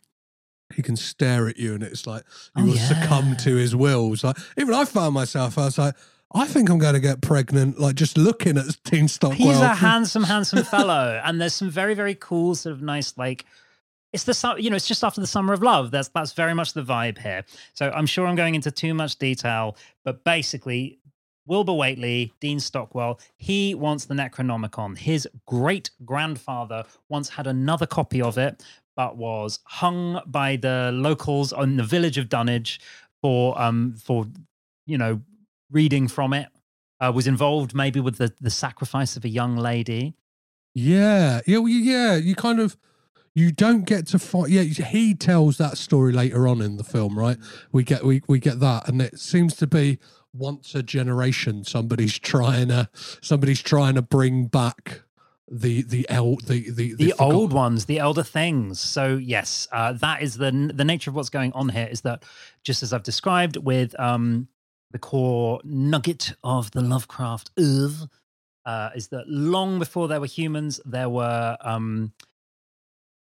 He 0.75 0.81
can 0.81 0.97
stare 0.97 1.47
at 1.47 1.55
you, 1.55 1.75
and 1.75 1.81
it's 1.81 2.05
like 2.05 2.23
you 2.57 2.63
Oh, 2.63 2.65
will 2.65 2.75
succumb 2.75 3.37
to 3.37 3.55
his 3.55 3.73
will. 3.73 4.11
It's 4.11 4.25
like 4.25 4.35
even 4.57 4.73
I 4.73 4.83
found 4.83 5.13
myself. 5.13 5.57
I 5.57 5.63
was 5.63 5.77
like, 5.77 5.95
I 6.33 6.45
think 6.45 6.69
I'm 6.69 6.77
going 6.77 6.93
to 6.93 6.99
get 6.99 7.21
pregnant. 7.21 7.79
Like 7.79 7.95
just 7.95 8.17
looking 8.17 8.57
at 8.57 8.65
Dean 8.83 9.07
Stockwell. 9.07 9.47
He's 9.47 9.61
a 9.61 9.69
handsome, 9.69 10.23
handsome 10.23 10.63
fellow, 10.65 11.21
and 11.23 11.39
there's 11.39 11.53
some 11.53 11.69
very, 11.69 11.93
very 11.93 12.15
cool, 12.15 12.53
sort 12.53 12.73
of 12.73 12.81
nice, 12.81 13.17
like 13.17 13.45
it's 14.11 14.25
the 14.25 14.55
you 14.59 14.69
know, 14.69 14.75
it's 14.75 14.87
just 14.87 15.05
after 15.05 15.21
the 15.21 15.27
summer 15.27 15.53
of 15.53 15.63
love. 15.63 15.89
That's 15.89 16.09
that's 16.09 16.33
very 16.33 16.53
much 16.53 16.73
the 16.73 16.83
vibe 16.83 17.17
here. 17.17 17.45
So 17.73 17.89
I'm 17.89 18.05
sure 18.05 18.27
I'm 18.27 18.35
going 18.35 18.55
into 18.55 18.69
too 18.69 18.93
much 18.93 19.15
detail, 19.17 19.77
but 20.03 20.25
basically, 20.25 20.99
Wilbur 21.47 21.73
Whateley, 21.73 22.33
Dean 22.39 22.60
Stockwell, 22.60 23.19
he 23.38 23.73
wants 23.73 24.05
the 24.05 24.13
Necronomicon. 24.13 24.97
His 24.97 25.27
great 25.45 25.89
grandfather 26.05 26.83
once 27.10 27.29
had 27.29 27.47
another 27.47 27.86
copy 27.86 28.21
of 28.21 28.38
it, 28.38 28.63
but 28.95 29.17
was 29.17 29.60
hung 29.65 30.21
by 30.25 30.57
the 30.57 30.91
locals 30.93 31.53
on 31.53 31.77
the 31.77 31.83
village 31.83 32.17
of 32.17 32.29
Dunwich 32.29 32.79
for 33.21 33.60
um 33.60 33.95
for 33.97 34.25
you 34.86 34.97
know 34.97 35.21
reading 35.71 36.07
from 36.07 36.33
it. 36.33 36.47
Uh, 36.99 37.12
was 37.13 37.27
involved 37.27 37.75
maybe 37.75 37.99
with 37.99 38.17
the 38.17 38.33
the 38.41 38.49
sacrifice 38.49 39.15
of 39.15 39.23
a 39.23 39.29
young 39.29 39.55
lady. 39.55 40.13
Yeah, 40.73 41.41
yeah, 41.45 41.57
well, 41.57 41.69
yeah. 41.69 42.15
You 42.15 42.36
kind 42.36 42.60
of 42.60 42.77
you 43.33 43.51
don't 43.51 43.86
get 43.86 44.07
to 44.07 44.19
fight. 44.19 44.49
Yeah, 44.49 44.63
he 44.63 45.13
tells 45.13 45.57
that 45.57 45.77
story 45.77 46.12
later 46.12 46.47
on 46.47 46.60
in 46.60 46.77
the 46.77 46.83
film, 46.83 47.17
right? 47.17 47.38
We 47.71 47.83
get 47.83 48.03
we 48.03 48.23
we 48.27 48.39
get 48.39 48.60
that, 48.62 48.88
and 48.88 48.99
it 48.99 49.19
seems 49.19 49.55
to 49.57 49.67
be 49.67 49.99
once 50.33 50.75
a 50.75 50.83
generation 50.83 51.63
somebody's 51.63 52.17
trying 52.19 52.67
to 52.67 52.89
somebody's 53.21 53.61
trying 53.61 53.95
to 53.95 54.01
bring 54.01 54.45
back 54.45 55.01
the 55.49 55.81
the 55.83 56.05
el 56.09 56.35
the 56.35 56.69
the 56.69 56.93
the 56.95 57.11
forgot- 57.11 57.33
old 57.33 57.53
ones, 57.53 57.85
the 57.85 57.99
elder 57.99 58.23
things. 58.23 58.79
So 58.79 59.15
yes, 59.15 59.67
uh, 59.71 59.93
that 59.93 60.21
is 60.21 60.37
the 60.37 60.51
the 60.73 60.83
nature 60.83 61.09
of 61.09 61.15
what's 61.15 61.29
going 61.29 61.53
on 61.53 61.69
here. 61.69 61.87
Is 61.89 62.01
that 62.01 62.23
just 62.63 62.83
as 62.83 62.91
I've 62.93 63.03
described 63.03 63.57
with 63.57 63.97
um, 63.99 64.49
the 64.91 64.99
core 64.99 65.61
nugget 65.63 66.33
of 66.43 66.71
the 66.71 66.81
Lovecraft 66.81 67.51
oeuvre, 67.57 68.09
uh, 68.65 68.89
is 68.95 69.07
that 69.09 69.27
long 69.27 69.79
before 69.79 70.07
there 70.09 70.19
were 70.19 70.27
humans, 70.27 70.81
there 70.85 71.09
were 71.09 71.57
um, 71.61 72.11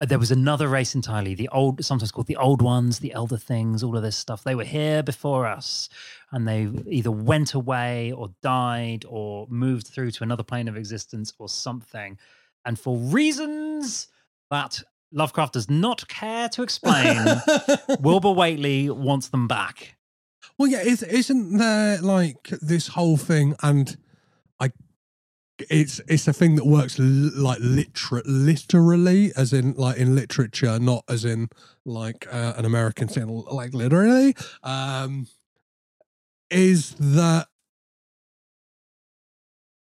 there 0.08 0.20
was 0.20 0.32
another 0.32 0.68
race 0.68 0.96
entirely. 0.96 1.36
The 1.36 1.50
old, 1.50 1.84
sometimes 1.84 2.12
called 2.12 2.28
the 2.28 2.38
old 2.38 2.62
ones, 2.62 3.00
the 3.00 3.14
elder 3.14 3.38
things, 3.38 3.84
all 3.84 3.98
of 3.98 4.04
this 4.04 4.16
stuff. 4.16 4.44
They 4.44 4.56
were 4.56 4.64
here 4.64 5.04
before 5.04 5.46
us, 5.46 5.90
and 6.32 6.48
they 6.48 6.70
either 6.88 7.12
went 7.12 7.54
away 7.54 8.14
or 8.14 8.30
died 8.42 9.04
or 9.10 9.46
moved 9.50 9.88
through 9.88 10.12
to 10.12 10.24
another 10.24 10.44
plane 10.44 10.70
of 10.70 10.78
existence 10.78 11.34
or 11.38 11.50
something. 11.50 12.18
And 12.66 12.80
for 12.80 12.98
reasons 12.98 14.08
that 14.50 14.82
Lovecraft 15.12 15.54
does 15.54 15.70
not 15.70 16.08
care 16.08 16.48
to 16.50 16.64
explain, 16.64 17.18
Wilbur 18.00 18.32
Whateley 18.32 18.90
wants 18.90 19.28
them 19.28 19.48
back. 19.48 19.98
Well, 20.58 20.70
yeah, 20.70 20.82
is, 20.82 21.04
isn't 21.04 21.58
there 21.58 22.02
like 22.02 22.50
this 22.62 22.88
whole 22.88 23.18
thing, 23.18 23.56
and 23.62 23.98
it's 25.69 26.00
it's 26.08 26.28
a 26.28 26.34
thing 26.34 26.56
that 26.56 26.65
works 26.65 27.00
l- 27.00 27.06
like 27.36 27.60
liter- 27.62 28.24
literally, 28.26 29.32
as 29.36 29.54
in 29.54 29.74
like 29.74 29.98
in 29.98 30.15
literature, 30.15 30.80
not 30.80 31.04
as 31.10 31.26
in 31.26 31.50
like 31.86 32.28
uh, 32.32 32.54
an 32.58 32.65
American 32.65 33.10
saying 33.10 33.28
like 33.52 33.74
literally. 33.74 34.36
Um, 34.63 35.28
is 36.50 36.95
that 37.00 37.48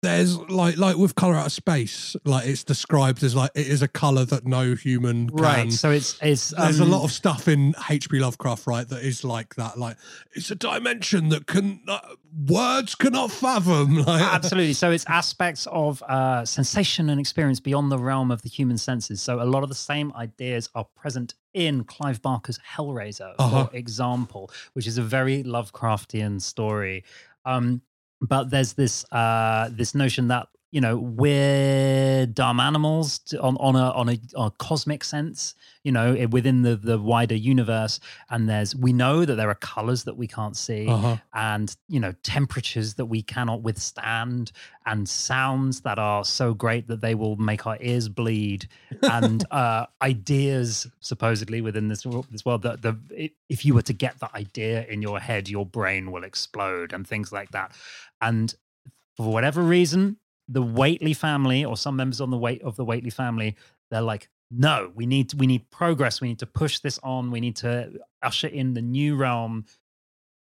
there's 0.04 0.38
like 0.38 0.78
like 0.78 0.98
with 0.98 1.16
color 1.16 1.34
out 1.36 1.48
of 1.48 1.52
space, 1.52 2.16
like 2.26 2.46
it's 2.46 2.64
described 2.64 3.24
as 3.24 3.36
like 3.36 3.50
it 3.56 3.66
is 3.68 3.82
a 3.82 3.88
color 3.88 4.26
that 4.26 4.46
no 4.46 4.76
human 4.76 5.30
can 5.30 5.38
Right. 5.38 5.74
So 5.74 5.90
it's 5.90 6.18
it's 6.22 6.50
there's 6.52 6.80
a 6.80 6.84
um, 6.84 6.92
lot 6.92 7.04
of 7.04 7.12
stuff 7.12 7.48
in 7.48 7.74
H.P. 7.90 8.20
Lovecraft, 8.20 8.68
right, 8.68 8.88
that 8.88 9.02
is 9.04 9.24
like 9.24 9.56
that. 9.56 9.80
Like 9.80 9.98
it's 10.34 10.52
a 10.52 10.56
dimension 10.56 11.30
that 11.30 11.48
can 11.48 11.82
uh, 11.88 12.00
words 12.48 12.94
cannot 12.96 13.32
fathom. 13.32 13.96
Like 14.04 14.22
Absolutely. 14.22 14.74
So 14.74 14.92
it's 14.92 15.06
aspects 15.08 15.66
of 15.72 16.04
uh, 16.04 16.44
sensation 16.46 17.10
and 17.10 17.20
experience 17.20 17.60
beyond 17.60 17.92
the 17.92 17.98
realm 17.98 18.30
of 18.32 18.42
the 18.42 18.50
human 18.50 18.78
senses. 18.78 19.22
So 19.22 19.42
a 19.42 19.46
lot 19.46 19.64
of 19.64 19.70
the 19.70 19.76
same 19.76 20.12
ideas 20.16 20.70
are 20.76 20.86
present 20.96 21.34
in 21.54 21.84
Clive 21.86 22.22
Barker's 22.22 22.60
Hellraiser, 22.76 23.34
Uh-huh. 23.40 23.68
for 23.68 23.76
example, 23.76 24.52
which 24.74 24.88
is 24.88 24.98
a 24.98 25.04
very 25.04 25.44
Lovecraftian 25.44 26.42
story. 26.42 27.04
Um, 27.46 27.82
but 28.24 28.50
there's 28.50 28.74
this 28.74 29.06
uh, 29.12 29.70
this 29.72 29.94
notion 29.94 30.30
that 30.30 30.48
you 30.72 30.82
know 30.82 30.98
we're 30.98 32.26
dumb 32.26 32.60
animals 32.60 33.20
on 33.40 33.58
on 33.58 33.76
a 33.76 33.92
on 33.92 34.10
a, 34.10 34.18
on 34.36 34.48
a 34.48 34.52
cosmic 34.58 35.04
sense, 35.04 35.54
you 35.84 35.92
know, 35.92 36.08
within 36.32 36.64
the 36.64 36.76
the 36.76 36.98
wider 36.98 37.36
universe. 37.36 38.00
And 38.32 38.50
there's 38.50 38.76
we 38.76 38.92
know 38.94 39.24
that 39.26 39.36
there 39.36 39.50
are 39.50 39.56
colors 39.56 40.06
that 40.06 40.18
we 40.18 40.28
can't 40.28 40.58
see 40.58 40.88
Uh-huh. 40.88 41.18
and 41.34 41.76
you 41.88 42.00
know 42.00 42.14
temperatures 42.24 42.96
that 42.96 43.06
we 43.06 43.22
cannot 43.22 43.62
withstand 43.62 44.52
and 44.86 45.08
sounds 45.08 45.82
that 45.82 45.98
are 46.00 46.26
so 46.26 46.54
great 46.54 46.88
that 46.88 47.02
they 47.02 47.16
will 47.16 47.36
make 47.38 47.66
our 47.68 47.78
ears 47.80 48.10
bleed 48.10 48.68
and 49.04 49.46
uh 49.52 49.86
ideas 50.02 50.88
supposedly 51.00 51.62
within 51.62 51.88
this 51.88 52.04
this 52.32 52.44
world 52.46 52.62
that 52.64 52.82
the 52.82 52.94
if 53.48 53.64
you 53.66 53.74
were 53.74 53.82
to 53.92 53.94
get 53.94 54.20
that 54.20 54.34
idea 54.36 54.86
in 54.94 55.02
your 55.02 55.20
head 55.20 55.48
your 55.48 55.66
brain 55.66 56.12
will 56.12 56.24
explode 56.26 56.92
and 56.94 57.08
things 57.08 57.32
like 57.32 57.52
that 57.52 57.72
and 58.28 58.56
for 59.16 59.32
whatever 59.32 59.62
reason 59.62 60.18
the 60.48 60.62
Whateley 60.62 61.14
family 61.14 61.64
or 61.64 61.78
some 61.78 61.96
members 61.96 62.20
on 62.20 62.30
the 62.30 62.38
weight 62.38 62.62
of 62.64 62.76
the 62.76 62.86
Whateley 62.86 63.10
family 63.10 63.56
they're 63.92 64.02
like 64.02 64.30
no 64.52 64.92
we 64.94 65.06
need 65.06 65.34
we 65.36 65.48
need 65.48 65.70
progress 65.72 66.22
we 66.22 66.28
need 66.28 66.40
to 66.40 66.46
push 66.46 66.80
this 66.80 67.00
on 67.04 67.32
we 67.32 67.40
need 67.40 67.56
to 67.56 67.92
usher 68.22 68.48
in 68.48 68.74
the 68.74 68.82
new 68.82 69.16
realm 69.16 69.66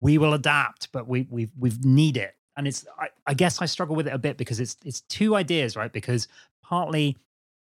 we 0.04 0.17
will 0.17 0.34
adapt, 0.34 0.91
but 0.91 1.08
we 1.08 1.26
we 1.32 1.50
we 1.58 1.72
need 1.82 2.17
it. 2.17 2.36
And 2.58 2.67
it's 2.67 2.86
I, 3.00 3.08
I 3.26 3.34
guess 3.34 3.62
I 3.62 3.65
struggle 3.65 3.96
with 3.96 4.06
it 4.06 4.13
a 4.13 4.17
bit 4.17 4.36
because 4.38 4.60
it's 4.60 4.76
it's 4.84 5.02
two 5.02 5.34
ideas, 5.34 5.78
right? 5.78 5.91
Because 5.91 6.28
partly 6.62 7.17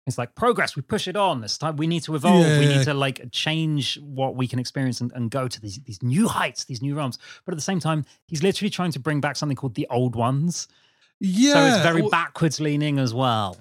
it's 0.09 0.17
like 0.17 0.35
progress, 0.35 0.75
we 0.75 0.81
push 0.81 1.07
it 1.07 1.15
on. 1.15 1.39
This 1.41 1.57
time 1.57 1.77
we 1.77 1.87
need 1.87 2.03
to 2.03 2.15
evolve. 2.15 2.45
We 2.45 2.65
Yeah. 2.67 2.77
need 2.77 2.83
to 2.85 2.93
like 2.93 3.31
change 3.31 3.97
what 4.01 4.35
we 4.35 4.47
can 4.47 4.59
experience 4.59 4.99
and, 4.99 5.11
and 5.13 5.31
go 5.31 5.47
to 5.47 5.61
these 5.61 5.79
these 5.85 6.03
new 6.03 6.27
heights, 6.27 6.65
these 6.65 6.81
new 6.81 6.95
realms. 6.95 7.17
But 7.45 7.53
at 7.53 7.57
the 7.57 7.61
same 7.61 7.79
time, 7.79 8.05
he's 8.27 8.43
literally 8.43 8.69
trying 8.69 8.91
to 8.91 8.99
bring 8.99 9.21
back 9.21 9.37
something 9.37 9.55
called 9.55 9.75
the 9.75 9.87
old 9.89 10.15
ones. 10.15 10.67
yeah. 11.21 11.53
so 11.53 11.65
it's 11.65 11.83
very 11.83 12.01
well, 12.01 12.09
backwards 12.11 12.59
leaning 12.59 12.99
as 12.99 13.13
well. 13.13 13.57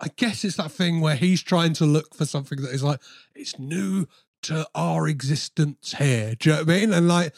I 0.00 0.08
guess 0.16 0.44
it's 0.44 0.56
that 0.56 0.70
thing 0.72 1.00
where 1.00 1.16
he's 1.16 1.42
trying 1.42 1.72
to 1.74 1.84
look 1.86 2.14
for 2.14 2.24
something 2.26 2.60
that 2.62 2.70
is 2.70 2.82
like 2.82 3.00
it's 3.34 3.58
new 3.58 4.06
to 4.42 4.66
our 4.74 5.08
existence 5.08 5.94
here. 5.98 6.34
Do 6.38 6.50
you 6.50 6.56
know 6.56 6.62
what 6.62 6.70
I 6.70 6.78
mean? 6.80 6.92
And 6.92 7.08
like, 7.08 7.34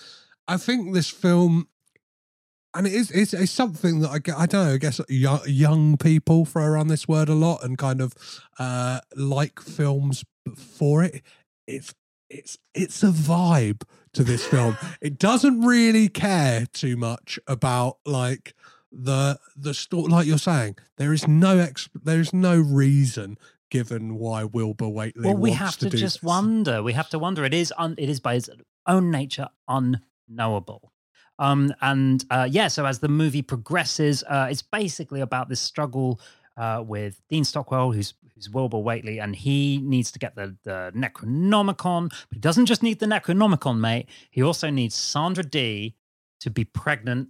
I 0.49 0.57
think 0.57 0.93
this 0.93 1.09
film, 1.09 1.69
and 2.79 2.87
it 2.87 2.93
is 2.93 3.11
it's, 3.11 3.35
it's 3.35 3.51
something 3.51 4.01
that 4.01 4.09
I. 4.09 4.43
I 4.43 4.47
don't 4.47 4.67
know. 4.67 4.75
I 4.75 4.77
guess 4.79 5.01
young, 5.09 5.41
young 5.47 5.97
people 5.97 6.45
throw 6.45 6.65
around 6.65 6.89
this 6.89 7.09
word 7.09 7.29
a 7.29 7.35
lot 7.35 7.65
and 7.65 7.77
kind 7.77 8.01
of 8.01 8.15
uh 8.59 9.01
like 9.17 9.61
films 9.61 10.25
for 10.57 11.03
it. 11.03 11.23
It's 11.67 11.93
it's 12.31 12.57
it's 12.75 13.03
a 13.03 13.09
vibe 13.09 13.83
to 14.13 14.23
this 14.23 14.47
film. 14.47 14.79
it 15.01 15.19
doesn't 15.19 15.63
really 15.63 16.09
care 16.09 16.67
too 16.73 16.97
much 16.97 17.39
about 17.49 17.99
like 18.07 18.55
the 18.93 19.41
the 19.57 19.75
story 19.75 20.09
like 20.09 20.27
you're 20.27 20.39
saying 20.39 20.77
there 20.97 21.13
is 21.13 21.27
no 21.27 21.59
ex 21.59 21.91
there 21.95 22.21
is 22.21 22.33
no 22.33 22.59
reason 22.59 23.37
given 23.71 24.15
why 24.15 24.45
Wilbur 24.45 24.89
Whateley 24.89 25.27
well, 25.27 25.37
we 25.37 25.51
have 25.51 25.77
to, 25.79 25.91
to, 25.91 25.97
just 25.97 26.17
this. 26.17 26.23
wonder. 26.23 26.81
We 26.83 26.93
have 26.93 27.11
to 27.11 27.19
wonder. 27.19 27.45
It 27.45 27.55
is 27.55 27.75
un, 27.77 27.97
it 27.99 28.09
is 28.09 28.21
by 28.21 28.35
its 28.35 28.49
own 28.87 29.11
nature 29.11 29.49
unknowable. 29.67 30.93
Um, 31.39 31.73
and 31.81 32.25
uh, 32.31 32.49
yeah, 32.51 32.69
so 32.69 32.85
as 32.85 32.99
the 32.99 33.09
movie 33.09 33.43
progresses, 33.43 34.25
uh, 34.25 34.49
it's 34.51 34.63
basically 34.63 35.21
about 35.21 35.49
this 35.49 35.61
struggle 35.61 36.21
uh, 36.57 36.83
with 36.87 37.21
Dean 37.29 37.45
Stockwell, 37.45 37.93
who's 37.93 38.15
who's 38.35 38.51
Wilbur 38.51 38.79
Whateley, 38.79 39.21
and 39.21 39.35
he 39.35 39.79
needs 39.79 40.11
to 40.13 40.19
get 40.19 40.35
the 40.35 40.57
the 40.65 40.93
Necronomicon, 40.95 42.09
but 42.09 42.35
he 42.35 42.41
doesn't 42.41 42.67
just 42.67 42.83
need 42.83 42.99
the 42.99 43.07
Necronomicon, 43.07 43.79
mate. 43.79 44.09
He 44.31 44.43
also 44.43 44.71
needs 44.71 44.95
Sandra 44.95 45.45
Dee 45.45 45.95
to 46.41 46.51
be 46.51 46.65
pregnant 46.65 47.29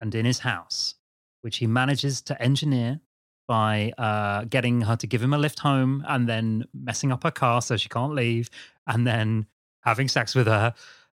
and 0.00 0.14
in 0.14 0.24
his 0.24 0.40
house, 0.40 0.94
which 1.42 1.58
he 1.58 1.66
manages 1.66 2.22
to 2.22 2.40
engineer 2.40 3.00
by 3.46 3.92
uh, 3.98 4.44
getting 4.44 4.82
her 4.82 4.96
to 4.96 5.06
give 5.06 5.22
him 5.22 5.34
a 5.34 5.38
lift 5.38 5.58
home 5.58 6.04
and 6.08 6.28
then 6.28 6.64
messing 6.72 7.10
up 7.10 7.24
her 7.24 7.30
car 7.30 7.60
so 7.60 7.76
she 7.76 7.88
can't 7.88 8.14
leave, 8.14 8.48
and 8.86 9.06
then 9.06 9.46
having 9.82 10.08
sex 10.08 10.34
with 10.34 10.46
her 10.46 10.72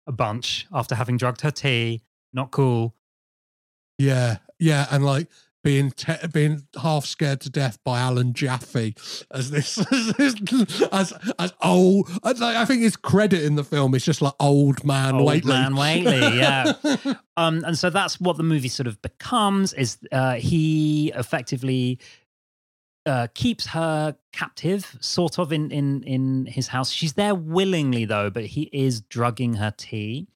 a 0.06 0.12
bunch 0.12 0.66
after 0.72 0.94
having 0.94 1.16
drugged 1.16 1.40
her 1.40 1.50
tea. 1.50 2.02
Not 2.34 2.50
cool. 2.50 2.94
Yeah, 3.98 4.38
yeah, 4.58 4.86
and 4.90 5.04
like 5.04 5.28
being 5.62 5.90
te- 5.92 6.26
being 6.32 6.66
half 6.80 7.06
scared 7.06 7.40
to 7.40 7.50
death 7.50 7.78
by 7.84 7.98
Alan 7.98 8.34
Jaffe 8.34 8.94
as 9.30 9.50
this 9.50 9.78
as 10.92 11.12
as 11.38 11.52
old. 11.62 12.10
As, 12.22 12.40
like, 12.40 12.56
I 12.56 12.64
think 12.66 12.82
his 12.82 12.96
credit 12.96 13.44
in 13.44 13.54
the 13.54 13.64
film 13.64 13.94
is 13.94 14.04
just 14.04 14.20
like 14.20 14.34
old 14.38 14.84
man 14.84 15.14
Old 15.14 15.26
Whateley. 15.26 15.52
man 15.52 15.76
Whateley, 15.76 16.38
yeah. 16.38 16.72
um, 17.36 17.64
and 17.64 17.78
so 17.78 17.88
that's 17.88 18.20
what 18.20 18.36
the 18.36 18.42
movie 18.42 18.68
sort 18.68 18.86
of 18.86 19.00
becomes. 19.00 19.72
Is 19.72 19.98
uh, 20.12 20.34
he 20.34 21.12
effectively 21.14 21.98
uh, 23.06 23.26
keeps 23.34 23.66
her 23.66 24.16
captive, 24.32 24.96
sort 25.00 25.38
of 25.38 25.52
in 25.52 25.70
in 25.70 26.02
in 26.04 26.46
his 26.46 26.68
house. 26.68 26.90
She's 26.90 27.12
there 27.14 27.34
willingly 27.34 28.04
though, 28.04 28.30
but 28.30 28.44
he 28.44 28.70
is 28.72 29.00
drugging 29.02 29.54
her 29.54 29.72
tea, 29.76 30.26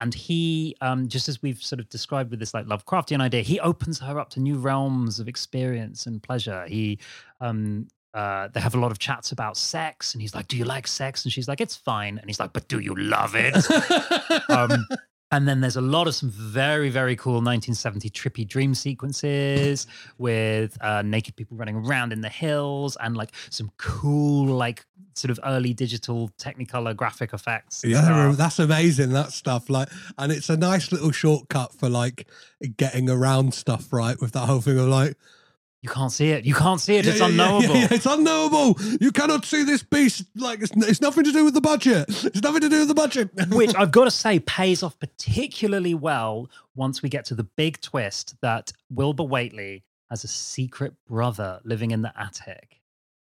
and 0.00 0.14
he, 0.14 0.76
um, 0.80 1.08
just 1.08 1.28
as 1.28 1.42
we've 1.42 1.62
sort 1.62 1.80
of 1.80 1.88
described 1.88 2.30
with 2.30 2.40
this 2.40 2.52
like 2.54 2.66
Lovecraftian 2.66 3.20
idea, 3.20 3.42
he 3.42 3.58
opens 3.60 3.98
her 4.00 4.18
up 4.18 4.30
to 4.30 4.40
new 4.40 4.56
realms 4.56 5.20
of 5.20 5.28
experience 5.28 6.06
and 6.06 6.22
pleasure. 6.22 6.66
He. 6.66 6.98
Um, 7.40 7.88
uh, 8.14 8.48
they 8.48 8.58
have 8.58 8.74
a 8.74 8.80
lot 8.80 8.90
of 8.90 8.98
chats 8.98 9.32
about 9.32 9.56
sex, 9.56 10.14
and 10.14 10.22
he's 10.22 10.34
like, 10.34 10.48
"Do 10.48 10.56
you 10.56 10.64
like 10.64 10.88
sex?" 10.88 11.24
And 11.24 11.32
she's 11.32 11.46
like, 11.46 11.60
"It's 11.60 11.76
fine." 11.76 12.18
And 12.18 12.28
he's 12.28 12.40
like, 12.40 12.54
"But 12.54 12.66
do 12.66 12.80
you 12.80 12.94
love 12.94 13.34
it?" 13.36 13.54
um, 14.48 14.86
and 15.30 15.46
then 15.46 15.60
there's 15.60 15.76
a 15.76 15.82
lot 15.82 16.06
of 16.08 16.14
some 16.14 16.30
very, 16.30 16.88
very 16.88 17.14
cool 17.14 17.34
1970 17.34 18.08
trippy 18.10 18.48
dream 18.48 18.74
sequences 18.74 19.86
with 20.16 20.76
uh, 20.80 21.02
naked 21.02 21.36
people 21.36 21.56
running 21.56 21.76
around 21.76 22.12
in 22.12 22.22
the 22.22 22.28
hills 22.30 22.96
and 23.00 23.16
like 23.16 23.32
some 23.50 23.70
cool, 23.76 24.46
like 24.46 24.86
sort 25.14 25.30
of 25.30 25.38
early 25.44 25.74
digital 25.74 26.30
Technicolor 26.38 26.96
graphic 26.96 27.34
effects. 27.34 27.84
Yeah, 27.84 28.02
stuff. 28.02 28.36
that's 28.38 28.58
amazing. 28.58 29.10
That 29.10 29.32
stuff, 29.32 29.68
like, 29.68 29.88
and 30.16 30.32
it's 30.32 30.48
a 30.48 30.56
nice 30.56 30.90
little 30.92 31.12
shortcut 31.12 31.74
for 31.74 31.90
like 31.90 32.26
getting 32.78 33.10
around 33.10 33.52
stuff, 33.52 33.92
right? 33.92 34.18
With 34.20 34.32
that 34.32 34.46
whole 34.46 34.62
thing 34.62 34.78
of 34.78 34.88
like, 34.88 35.14
you 35.80 35.88
can't 35.88 36.10
see 36.10 36.30
it. 36.30 36.44
You 36.44 36.54
can't 36.54 36.80
see 36.80 36.96
it. 36.96 37.04
Yeah, 37.04 37.12
it's 37.12 37.20
yeah, 37.20 37.26
unknowable. 37.26 37.74
yeah, 37.76 37.88
it's 37.90 38.06
unknowable. 38.06 38.76
You 39.00 39.12
cannot 39.12 39.44
see 39.44 39.62
this 39.62 39.82
beast. 39.82 40.24
Like 40.34 40.60
it's, 40.60 40.72
it's 40.76 41.00
nothing 41.00 41.22
to 41.24 41.32
do 41.32 41.44
with 41.44 41.54
the 41.54 41.60
budget. 41.60 42.06
It's 42.08 42.42
nothing 42.42 42.62
to 42.62 42.68
do 42.68 42.80
with 42.80 42.88
the 42.88 42.94
budget. 42.94 43.30
Which 43.50 43.74
I've 43.76 43.92
got 43.92 44.04
to 44.04 44.10
say 44.10 44.40
pays 44.40 44.82
off 44.82 44.98
particularly 44.98 45.94
well 45.94 46.50
once 46.74 47.00
we 47.00 47.08
get 47.08 47.24
to 47.26 47.34
the 47.36 47.44
big 47.44 47.80
twist 47.80 48.34
that 48.40 48.72
Wilbur 48.90 49.22
Whateley 49.22 49.84
has 50.10 50.24
a 50.24 50.28
secret 50.28 50.94
brother 51.06 51.60
living 51.64 51.92
in 51.92 52.02
the 52.02 52.12
attic. 52.20 52.80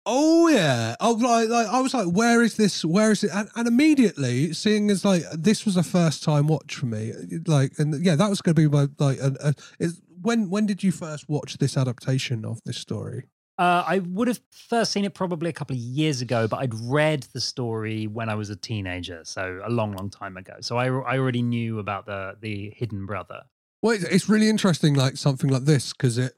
oh 0.05 0.47
yeah. 0.47 0.95
Oh 1.01 1.11
like, 1.11 1.49
like 1.49 1.67
I 1.67 1.81
was 1.81 1.93
like, 1.93 2.07
where 2.07 2.41
is 2.41 2.55
this? 2.55 2.85
Where 2.85 3.11
is 3.11 3.25
it? 3.25 3.31
And, 3.33 3.49
and 3.57 3.67
immediately, 3.67 4.53
seeing 4.53 4.89
as 4.91 5.03
like 5.03 5.23
this 5.33 5.65
was 5.65 5.75
a 5.75 5.83
first 5.83 6.23
time 6.23 6.47
watch 6.47 6.75
for 6.75 6.85
me, 6.85 7.11
like, 7.47 7.73
and 7.79 8.01
yeah, 8.01 8.15
that 8.15 8.29
was 8.29 8.41
going 8.41 8.55
to 8.55 8.61
be 8.61 8.69
my 8.69 8.87
like. 8.97 9.19
A, 9.19 9.35
a, 9.41 9.53
is, 9.79 9.99
when 10.21 10.49
when 10.49 10.65
did 10.65 10.83
you 10.83 10.91
first 10.91 11.29
watch 11.29 11.57
this 11.57 11.77
adaptation 11.77 12.45
of 12.45 12.59
this 12.65 12.77
story? 12.77 13.25
Uh, 13.57 13.83
I 13.85 13.99
would 13.99 14.29
have 14.29 14.39
first 14.49 14.93
seen 14.93 15.03
it 15.03 15.13
probably 15.13 15.49
a 15.49 15.53
couple 15.53 15.75
of 15.75 15.81
years 15.81 16.21
ago, 16.21 16.47
but 16.47 16.57
I'd 16.57 16.73
read 16.73 17.27
the 17.33 17.41
story 17.41 18.07
when 18.07 18.29
I 18.29 18.35
was 18.35 18.49
a 18.49 18.55
teenager, 18.55 19.19
so 19.25 19.59
a 19.65 19.69
long, 19.69 19.91
long 19.91 20.09
time 20.09 20.37
ago. 20.37 20.53
So 20.61 20.77
I, 20.77 20.85
I 20.85 21.17
already 21.17 21.41
knew 21.41 21.79
about 21.79 22.05
the 22.05 22.37
the 22.39 22.73
hidden 22.75 23.05
brother. 23.05 23.41
Well, 23.81 23.95
it's, 23.95 24.05
it's 24.05 24.29
really 24.29 24.47
interesting, 24.47 24.93
like 24.93 25.17
something 25.17 25.49
like 25.49 25.65
this, 25.65 25.91
because 25.93 26.17
it. 26.17 26.33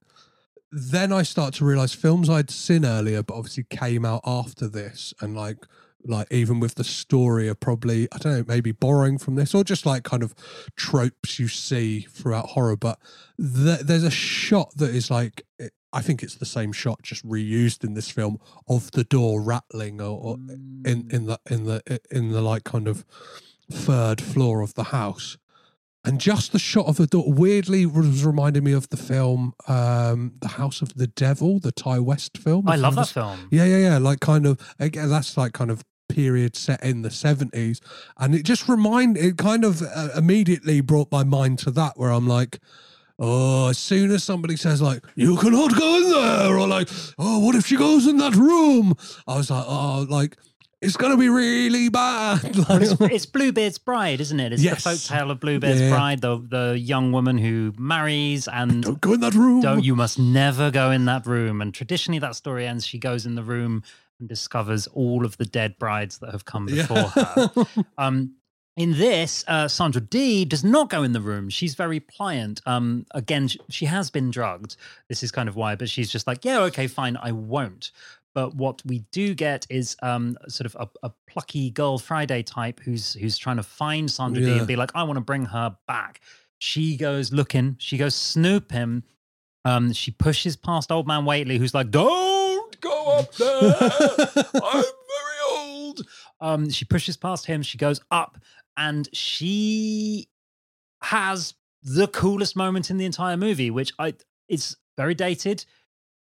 Then 0.72 1.12
I 1.12 1.24
start 1.24 1.54
to 1.56 1.66
realize 1.66 1.94
films 1.94 2.30
I'd 2.30 2.50
seen 2.50 2.86
earlier, 2.86 3.22
but 3.24 3.36
obviously 3.36 3.66
came 3.70 4.06
out 4.06 4.22
after 4.26 4.68
this, 4.70 5.14
and 5.20 5.36
like, 5.36 5.58
like 6.06 6.28
even 6.32 6.60
with 6.60 6.76
the 6.76 6.84
story, 6.84 7.50
are 7.50 7.56
probably 7.56 8.08
I 8.12 8.18
don't 8.18 8.34
know, 8.34 8.46
maybe 8.48 8.72
borrowing 8.72 9.18
from 9.18 9.36
this, 9.36 9.54
or 9.54 9.64
just 9.64 9.86
like 9.86 10.04
kind 10.04 10.24
of 10.24 10.34
tropes 10.76 11.40
you 11.40 11.48
see 11.48 12.02
throughout 12.02 12.48
horror. 12.48 12.76
But 12.76 13.00
th- 13.38 13.82
there's 13.82 14.04
a 14.04 14.12
shot 14.12 14.72
that 14.78 14.94
is 14.96 15.12
like, 15.12 15.46
it, 15.60 15.74
I 15.94 16.02
think 16.02 16.24
it's 16.24 16.36
the 16.36 16.46
same 16.46 16.72
shot, 16.72 17.02
just 17.02 17.28
reused 17.28 17.84
in 17.84 17.94
this 17.94 18.10
film 18.10 18.40
of 18.68 18.92
the 18.92 19.04
door 19.04 19.42
rattling, 19.42 20.02
or, 20.02 20.20
or 20.20 20.34
in 20.36 20.84
mm. 20.86 21.14
in 21.14 21.26
the 21.26 21.40
in 21.50 21.66
the 21.66 21.82
eh, 21.88 21.98
in 22.10 22.32
the 22.32 22.42
like 22.42 22.64
kind 22.64 22.88
of 22.88 23.06
third 23.72 24.22
floor 24.22 24.62
of 24.62 24.74
the 24.74 24.86
house 24.86 25.38
and 26.04 26.20
just 26.20 26.52
the 26.52 26.60
shot 26.60 26.88
of 26.88 26.98
the 26.98 27.08
door 27.08 27.32
weirdly 27.32 27.86
was 27.86 28.26
reminding 28.26 28.64
me 28.64 28.72
of 28.72 28.90
the 28.90 28.98
film 28.98 29.54
um 29.68 30.34
the 30.42 30.50
house 30.50 30.82
of 30.82 30.94
the 30.96 31.08
devil 31.08 31.60
the 31.60 31.72
ti 31.72 32.00
west 32.00 32.38
film 32.38 32.68
I 32.68 32.76
love 32.76 32.96
that 32.96 33.10
film. 33.10 33.48
yeah 33.52 33.66
yeah 33.66 33.78
yeah 33.78 33.98
like 33.98 34.20
kind 34.20 34.46
of 34.46 34.60
again 34.80 35.10
that's 35.10 35.38
like 35.38 35.54
kind 35.54 35.72
of 35.72 35.84
period 36.14 36.56
set 36.56 36.84
in 36.84 37.02
the 37.02 37.10
70s 37.10 37.80
and 38.18 38.36
it 38.36 38.44
just 38.44 38.68
remind 38.68 39.18
it 39.18 39.38
kind 39.38 39.64
of 39.64 39.82
uh, 39.82 40.10
immediately 40.16 40.82
brought 40.82 41.12
my 41.12 41.24
mind 41.24 41.60
to 41.60 41.72
that 41.72 41.98
where 41.98 42.12
i'm 42.12 42.28
like 42.28 42.60
Oh, 43.24 43.70
as 43.70 43.78
soon 43.78 44.10
as 44.10 44.24
somebody 44.24 44.56
says 44.56 44.82
like 44.82 45.06
"you 45.14 45.38
cannot 45.38 45.78
go 45.78 45.98
in 45.98 46.10
there," 46.10 46.58
or 46.58 46.68
like 46.68 46.90
"oh, 47.20 47.38
what 47.38 47.54
if 47.54 47.68
she 47.68 47.78
goes 47.78 48.08
in 48.08 48.18
that 48.18 48.34
room?" 48.34 48.96
I 49.28 49.38
was 49.38 49.52
like, 49.52 49.64
"Oh, 49.68 50.08
like 50.10 50.38
it's 50.82 50.98
gonna 50.98 51.18
be 51.18 51.30
really 51.30 51.90
bad." 51.90 52.56
Like, 52.70 52.82
It's, 52.82 53.00
it's 53.02 53.26
Bluebeard's 53.26 53.78
Bride, 53.78 54.20
isn't 54.22 54.40
it? 54.40 54.54
It's 54.54 54.64
Yes. 54.64 54.84
the 54.84 54.90
folk 54.92 55.00
tale 55.00 55.32
of 55.32 55.40
Bluebeard's 55.40 55.82
Yeah. 55.82 55.90
Bride, 55.90 56.22
the 56.22 56.38
the 56.38 56.78
young 56.80 57.12
woman 57.12 57.38
who 57.38 57.74
marries 57.78 58.48
and 58.48 58.84
don't 58.84 59.02
go 59.02 59.14
in 59.14 59.20
that 59.22 59.34
room. 59.36 59.62
don't 59.62 59.84
you 59.84 59.96
must 59.96 60.18
never 60.20 60.72
go 60.72 60.92
in 60.92 61.06
that 61.06 61.26
room. 61.26 61.62
And 61.62 61.74
traditionally, 61.74 62.20
that 62.20 62.36
story 62.36 62.66
ends. 62.68 62.86
She 62.86 62.98
goes 63.00 63.26
in 63.26 63.36
the 63.36 63.44
room 63.44 63.84
and 64.20 64.28
discovers 64.30 64.88
all 64.88 65.26
of 65.26 65.38
the 65.38 65.46
dead 65.46 65.78
brides 65.80 66.20
that 66.20 66.32
have 66.32 66.46
come 66.46 66.68
Yeah. 66.70 66.82
before 66.88 67.10
her. 67.10 67.52
Um, 67.98 68.36
in 68.78 68.94
this, 68.94 69.44
uh, 69.50 69.68
Sandra 69.68 70.00
Dee 70.02 70.46
does 70.46 70.64
not 70.64 70.90
go 70.90 71.04
in 71.04 71.12
the 71.12 71.20
room. 71.20 71.50
She's 71.50 71.76
very 71.76 72.00
pliant. 72.00 72.62
Um, 72.66 73.06
again, 73.12 73.50
sh- 73.50 73.58
she 73.70 73.86
has 73.86 74.10
been 74.10 74.32
drugged. 74.32 74.78
This 75.10 75.24
is 75.24 75.32
kind 75.32 75.50
of 75.50 75.58
why, 75.58 75.76
but 75.76 75.90
she's 75.90 76.10
just 76.10 76.26
like, 76.26 76.46
yeah, 76.46 76.60
okay, 76.62 76.88
fine, 76.88 77.18
I 77.22 77.34
won't. 77.34 77.92
But 78.34 78.56
what 78.56 78.82
we 78.86 79.00
do 79.12 79.34
get 79.34 79.68
is 79.70 79.98
um, 80.02 80.38
sort 80.48 80.66
of 80.66 80.76
a, 80.80 81.08
a 81.08 81.12
plucky 81.28 81.70
girl 81.70 81.98
Friday 81.98 82.44
type 82.44 82.80
who's 82.80 83.14
who's 83.14 83.38
trying 83.38 83.58
to 83.58 83.64
find 83.64 84.10
Sandra 84.10 84.42
Dee 84.42 84.52
Yeah. 84.52 84.58
and 84.60 84.68
be 84.68 84.76
like, 84.78 84.92
I 84.96 85.04
want 85.04 85.18
to 85.18 85.22
bring 85.22 85.46
her 85.46 85.76
back. 85.88 86.22
She 86.60 86.96
goes 86.96 87.34
looking. 87.34 87.76
She 87.80 87.98
goes 87.98 88.16
snooping. 88.16 89.04
Um, 89.66 89.94
she 89.94 90.12
pushes 90.12 90.56
past 90.56 90.92
old 90.92 91.08
man 91.08 91.26
Whateley, 91.26 91.58
who's 91.58 91.74
like, 91.74 91.92
"Don't 91.92 92.80
go 92.82 93.18
up 93.20 93.34
there. 93.36 93.74
I'm 94.56 94.84
very 94.84 95.42
old." 95.52 96.02
Um, 96.40 96.70
she 96.70 96.86
pushes 96.86 97.18
past 97.18 97.46
him. 97.46 97.62
She 97.62 97.78
goes 97.78 98.00
up, 98.12 98.38
and 98.78 99.08
she 99.14 100.30
has 101.02 101.54
the 101.84 102.08
coolest 102.08 102.56
moment 102.56 102.90
in 102.90 102.98
the 102.98 103.06
entire 103.06 103.38
movie, 103.38 103.72
which 103.72 103.92
I 104.00 104.14
it's 104.48 104.76
very 104.98 105.16
dated, 105.16 105.66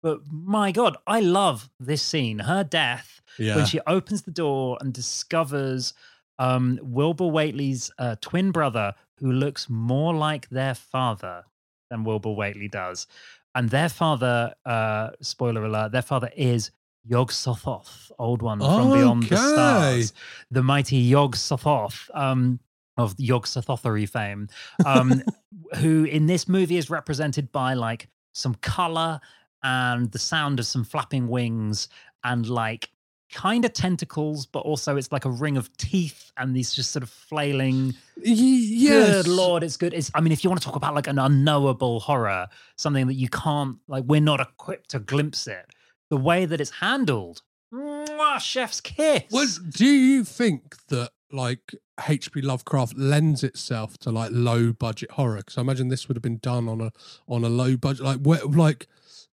but 0.02 0.22
my 0.32 0.72
god, 0.72 0.98
I 1.06 1.20
love 1.20 1.70
this 1.80 2.02
scene. 2.02 2.40
Her 2.40 2.64
death 2.64 3.22
yeah. 3.38 3.56
when 3.56 3.66
she 3.66 3.80
opens 3.88 4.24
the 4.24 4.32
door 4.32 4.78
and 4.82 4.94
discovers 4.94 5.94
um, 6.40 6.80
Wilbur 6.82 7.28
Whateley's 7.28 7.92
uh, 8.00 8.16
twin 8.22 8.52
brother, 8.52 8.96
who 9.20 9.32
looks 9.32 9.70
more 9.70 10.14
like 10.14 10.50
their 10.50 10.74
father 10.74 11.44
than 11.90 12.04
Wilbur 12.04 12.32
Whateley 12.32 12.68
does. 12.68 13.06
And 13.54 13.70
their 13.70 13.90
father, 13.90 14.54
uh, 14.66 15.12
spoiler 15.22 15.66
alert, 15.66 15.92
their 15.92 16.02
father 16.02 16.32
is 16.36 16.72
Yog 17.04 17.32
Sothoth, 17.32 18.12
old 18.18 18.42
one 18.42 18.60
from 18.60 18.94
Beyond 18.94 19.24
the 19.24 19.38
Stars, 19.38 20.14
the 20.50 20.64
mighty 20.64 20.98
Yog 20.98 21.36
Sothoth 21.36 22.10
um, 22.14 22.60
of 22.98 23.16
Yog 23.18 23.46
Sothothery 23.46 24.08
fame, 24.08 24.48
um, 24.86 25.22
who 25.78 26.06
in 26.06 26.28
this 26.28 26.48
movie 26.48 26.78
is 26.78 26.90
represented 26.90 27.52
by 27.52 27.74
like 27.74 28.08
some 28.34 28.56
color 28.56 29.20
and 29.64 30.12
the 30.12 30.20
sound 30.20 30.60
of 30.60 30.66
some 30.66 30.84
flapping 30.84 31.28
wings 31.28 31.88
and 32.24 32.48
like 32.48 32.90
kind 33.32 33.64
of 33.64 33.72
tentacles, 33.74 34.46
but 34.46 34.60
also 34.60 34.98
it's 34.98 35.12
like 35.12 35.26
a 35.26 35.30
ring 35.30 35.56
of 35.58 35.76
teeth 35.78 36.32
and 36.38 36.56
these 36.56 36.74
just 36.74 36.92
sort 36.92 37.04
of 37.04 37.10
flailing. 37.10 37.94
Yes. 38.22 39.24
Good 39.24 39.28
lord, 39.28 39.64
it's 39.64 39.78
good. 39.78 39.94
It's 39.94 40.12
I 40.14 40.22
mean, 40.22 40.32
if 40.32 40.44
you 40.44 40.50
want 40.50 40.62
to 40.62 40.66
talk 40.66 40.76
about 40.76 40.94
like 40.96 41.08
an 41.08 41.18
unknowable 41.18 42.02
horror, 42.02 42.48
something 42.76 43.08
that 43.08 43.14
you 43.14 43.30
can't 43.30 43.78
like, 43.88 44.04
we're 44.06 44.22
not 44.22 44.42
equipped 44.42 44.90
to 44.92 45.00
glimpse 45.00 45.48
it. 45.48 45.66
The 46.10 46.18
way 46.18 46.46
that 46.46 46.60
it's 46.60 46.72
handled, 46.72 47.42
mwah, 47.74 48.40
chef's 48.40 48.82
kiss. 48.82 49.24
Well, 49.32 49.48
do 49.70 49.86
you 49.86 50.26
think 50.26 50.76
that 50.88 51.12
like 51.32 51.74
H.P. 52.10 52.42
Lovecraft 52.42 52.98
lends 52.98 53.46
itself 53.46 53.98
to 54.00 54.12
like 54.12 54.32
low 54.34 54.74
budget 54.74 55.12
horror? 55.12 55.38
Because 55.38 55.58
I 55.58 55.62
imagine 55.62 55.88
this 55.88 56.10
would 56.10 56.18
have 56.18 56.22
been 56.22 56.40
done 56.40 56.68
on 56.68 56.82
a 56.82 56.92
on 57.30 57.46
a 57.46 57.50
low 57.50 57.78
budget, 57.78 58.04
like 58.04 58.20
where, 58.20 58.44
like 58.44 58.90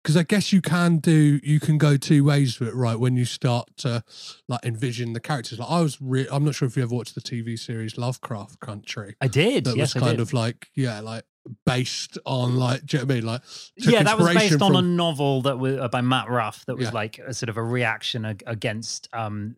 because 0.06 0.16
I 0.16 0.22
guess 0.22 0.52
you 0.52 0.62
can 0.62 0.98
do 0.98 1.40
you 1.42 1.58
can 1.58 1.78
go 1.78 1.96
two 1.96 2.22
ways 2.22 2.60
with 2.60 2.68
it, 2.68 2.76
right? 2.76 2.94
When 2.96 3.16
you 3.16 3.24
start 3.24 3.68
to 3.78 4.04
like 4.46 4.64
envision 4.64 5.14
the 5.14 5.18
characters. 5.20 5.58
Like 5.58 5.68
I 5.68 5.80
was, 5.80 6.00
re- 6.00 6.28
I'm 6.30 6.44
not 6.44 6.54
sure 6.54 6.68
if 6.68 6.76
you 6.76 6.84
ever 6.84 6.94
watched 6.94 7.16
the 7.16 7.20
TV 7.20 7.58
series 7.58 7.98
Lovecraft 7.98 8.60
Country. 8.60 9.16
I 9.20 9.26
did. 9.26 9.64
That 9.64 9.76
yes, 9.76 9.96
was 9.96 10.04
kind 10.04 10.20
of 10.20 10.32
like 10.32 10.68
yeah, 10.76 11.00
like 11.00 11.24
based 11.64 12.18
on 12.24 12.54
like, 12.56 12.86
do 12.86 12.98
you 12.98 13.02
know 13.02 13.06
what 13.06 13.10
I 13.10 13.14
mean? 13.16 13.26
Like, 13.26 13.40
yeah, 13.78 14.02
that 14.04 14.16
was 14.16 14.28
based 14.28 14.52
inspiration 14.52 14.76
on 14.76 14.84
a 14.84 14.86
novel 14.86 15.42
that 15.42 15.58
was 15.58 15.76
uh, 15.76 15.88
by 15.88 16.02
Matt 16.02 16.30
Ruff 16.30 16.64
that 16.66 16.76
was 16.76 16.86
Yeah. 16.86 16.92
like 16.94 17.18
a 17.18 17.34
sort 17.34 17.48
of 17.48 17.56
a 17.56 17.62
reaction 17.64 18.24
ag- 18.26 18.44
against. 18.46 19.08
um 19.12 19.56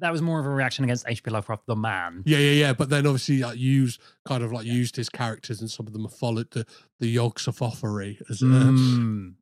That 0.00 0.12
was 0.12 0.20
more 0.20 0.38
of 0.38 0.44
a 0.46 0.50
reaction 0.50 0.84
against 0.84 1.08
H.P. 1.08 1.30
Lovecraft, 1.30 1.64
the 1.66 1.74
man. 1.74 2.22
Yeah, 2.26 2.38
yeah, 2.38 2.50
yeah. 2.52 2.72
But 2.74 2.90
then 2.90 3.06
obviously 3.06 3.38
like, 3.38 3.58
used 3.58 4.00
kind 4.26 4.42
of 4.42 4.52
like 4.52 4.66
used 4.66 4.96
his 4.96 5.08
characters 5.08 5.60
and 5.60 5.70
some 5.70 5.86
of 5.86 5.92
them 5.94 6.02
have 6.02 6.12
followed 6.14 6.50
the 6.50 6.66
the 7.00 7.08
Yog-Sothothery 7.08 8.20
as 8.28 8.42
uh, 8.42 8.46
Mm. 8.46 9.34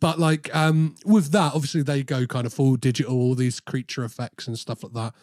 but 0.00 0.18
like 0.18 0.54
um 0.54 0.94
with 1.06 1.30
that 1.32 1.54
obviously 1.54 1.82
they 1.82 2.02
go 2.02 2.26
kind 2.26 2.46
of 2.46 2.52
full 2.52 2.76
digital 2.76 3.14
all 3.16 3.34
these 3.34 3.60
creature 3.60 4.04
effects 4.04 4.46
and 4.46 4.58
stuff 4.58 4.82
like 4.82 4.92
that 4.92 5.14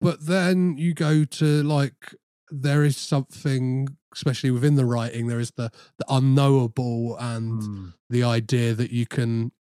but 0.00 0.24
then 0.26 0.76
you 0.78 0.94
go 0.94 1.24
to 1.24 1.62
like 1.64 2.14
there 2.50 2.84
is 2.84 2.96
something 2.96 3.88
especially 4.14 4.50
within 4.50 4.76
the 4.76 4.84
writing 4.86 5.26
there 5.26 5.40
is 5.40 5.50
the 5.56 5.70
the 5.98 6.04
unknowable 6.08 7.16
and 7.18 7.62
Mm. 7.62 7.92
the 8.08 8.22
idea 8.22 8.72
that 8.74 8.90
you 8.90 9.06
can 9.06 9.52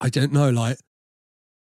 i 0.00 0.08
don't 0.08 0.32
know 0.32 0.50
like 0.50 0.78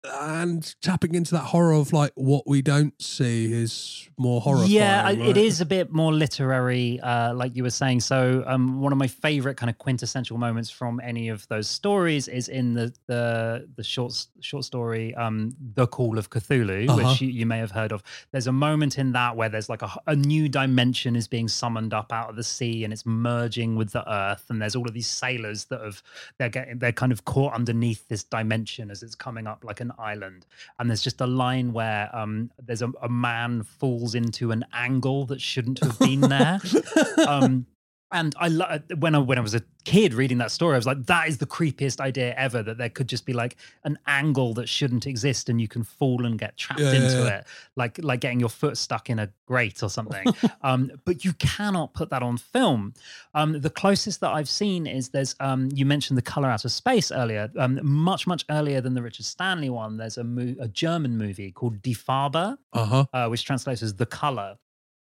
and 0.04 0.76
tapping 0.82 1.16
into 1.16 1.32
that 1.32 1.44
horror 1.46 1.74
of 1.74 1.92
like 1.94 2.12
what 2.16 2.48
we 2.48 2.62
don't 2.62 3.00
see 3.02 3.52
is 3.52 4.08
more 4.18 4.40
horrifying 4.42 4.72
Yeah, 4.72 5.04
right? 5.04 5.20
it 5.20 5.38
is 5.38 5.60
a 5.62 5.66
bit 5.66 5.92
more 5.92 6.14
literary, 6.14 7.00
uh, 7.02 7.34
like 7.34 7.56
you 7.56 7.64
were 7.64 7.70
saying. 7.70 8.00
So, 8.02 8.44
um, 8.48 8.80
one 8.82 8.92
of 8.92 8.98
my 8.98 9.08
favorite 9.08 9.58
kind 9.58 9.70
of 9.70 9.78
quintessential 9.78 10.38
moments 10.38 10.70
from 10.70 11.00
any 11.04 11.30
of 11.30 11.48
those 11.50 11.68
stories 11.68 12.28
is 12.28 12.48
in 12.48 12.74
the 12.74 12.94
the 13.08 13.68
the 13.76 13.84
short 13.84 14.26
short 14.40 14.64
story, 14.66 15.14
um, 15.16 15.56
"The 15.76 15.88
Call 15.88 16.18
of 16.18 16.30
Cthulhu," 16.30 16.90
Uh-huh. 16.90 16.98
which 17.10 17.22
you, 17.22 17.28
you 17.30 17.46
may 17.46 17.58
have 17.60 17.72
heard 17.72 17.92
of. 17.92 18.02
There's 18.32 18.48
a 18.48 18.52
moment 18.52 18.98
in 18.98 19.12
that 19.14 19.36
where 19.36 19.50
there's 19.50 19.70
like 19.70 19.82
a, 19.82 19.92
a 20.08 20.16
new 20.16 20.48
dimension 20.48 21.16
is 21.16 21.28
being 21.28 21.48
summoned 21.48 21.94
up 21.94 22.14
out 22.14 22.30
of 22.30 22.36
the 22.36 22.44
sea, 22.44 22.84
and 22.84 22.94
it's 22.94 23.06
merging 23.06 23.76
with 23.76 23.92
the 23.92 24.10
earth. 24.12 24.46
And 24.50 24.62
there's 24.62 24.76
all 24.76 24.88
of 24.88 24.94
these 24.94 25.08
sailors 25.08 25.66
that 25.66 25.82
have 25.82 26.02
they're 26.38 26.50
getting 26.50 26.80
they're 26.80 26.92
kind 26.92 27.12
of 27.12 27.26
caught 27.26 27.54
underneath 27.54 28.08
this 28.08 28.24
dimension 28.24 28.90
as 28.90 29.04
it's 29.04 29.16
coming 29.16 29.48
up 29.48 29.64
like 29.64 29.80
an 29.82 29.92
island. 30.00 30.46
And 30.80 30.90
there's 30.90 31.02
just 31.02 31.22
a 31.22 31.28
line 31.28 31.74
where 31.74 32.14
um, 32.16 32.52
there's 32.60 32.82
a, 32.82 32.92
a 33.02 33.10
man 33.10 33.64
falls 33.64 34.16
into 34.16 34.52
an 34.52 34.66
angle 34.74 35.26
that 35.28 35.42
shouldn't 35.42 35.80
have 35.84 35.98
been 36.00 36.22
there. 36.22 36.60
um, 37.28 37.66
and 38.12 38.34
I 38.40 38.48
lo- 38.48 38.80
when 38.98 39.16
I 39.16 39.20
when 39.20 39.38
I 39.38 39.42
was 39.42 39.54
a 39.56 39.62
kid 39.84 40.14
reading 40.14 40.38
that 40.40 40.52
story, 40.52 40.74
I 40.74 40.78
was 40.78 40.86
like, 40.86 41.06
that 41.06 41.28
is 41.30 41.38
the 41.38 41.46
creepiest 41.46 42.00
idea 42.02 42.34
ever. 42.36 42.62
That 42.64 42.78
there 42.78 42.90
could 42.90 43.08
just 43.08 43.26
be 43.26 43.34
like 43.34 43.56
an 43.84 43.98
angle 44.08 44.54
that 44.56 44.68
shouldn't 44.70 45.06
exist, 45.08 45.50
and 45.50 45.60
you 45.60 45.68
can 45.68 45.84
fall 45.84 46.26
and 46.26 46.38
get 46.40 46.58
trapped 46.58 46.82
Yeah, 46.82 46.94
into 46.94 47.18
yeah. 47.24 47.38
it, 47.40 47.48
like 47.76 47.98
like 48.04 48.20
getting 48.22 48.40
your 48.40 48.50
foot 48.50 48.78
stuck 48.78 49.10
in 49.10 49.20
a 49.20 49.30
grate 49.46 49.82
or 49.84 49.90
something. 49.90 50.26
um, 50.62 50.92
but 51.06 51.26
you 51.26 51.34
cannot 51.34 51.94
put 51.94 52.10
that 52.12 52.24
on 52.24 52.38
film. 52.38 52.94
Um, 53.34 53.60
the 53.60 53.70
closest 53.70 54.22
that 54.22 54.32
I've 54.32 54.50
seen 54.50 54.88
is 54.88 55.10
there's 55.10 55.36
um, 55.40 55.70
you 55.74 55.86
mentioned 55.86 56.18
the 56.18 56.22
color 56.22 56.50
out 56.50 56.66
of 56.66 56.72
space 56.72 57.12
earlier. 57.12 57.50
Um, 57.58 57.80
much 57.84 58.26
much 58.28 58.46
earlier 58.50 58.82
than 58.82 58.94
the 58.94 59.02
Richard 59.02 59.26
Stanley 59.26 59.70
one. 59.70 59.98
There's 59.98 60.18
a 60.18 60.24
mo- 60.24 60.56
a 60.60 60.68
German 60.68 61.18
movie 61.18 61.52
called 61.52 61.82
Die 61.82 61.92
Farbe, 61.92 62.58
uh-huh 62.74 63.06
uh, 63.14 63.28
which 63.28 63.44
translates 63.46 63.82
as 63.84 63.96
the 63.96 64.06
color. 64.06 64.58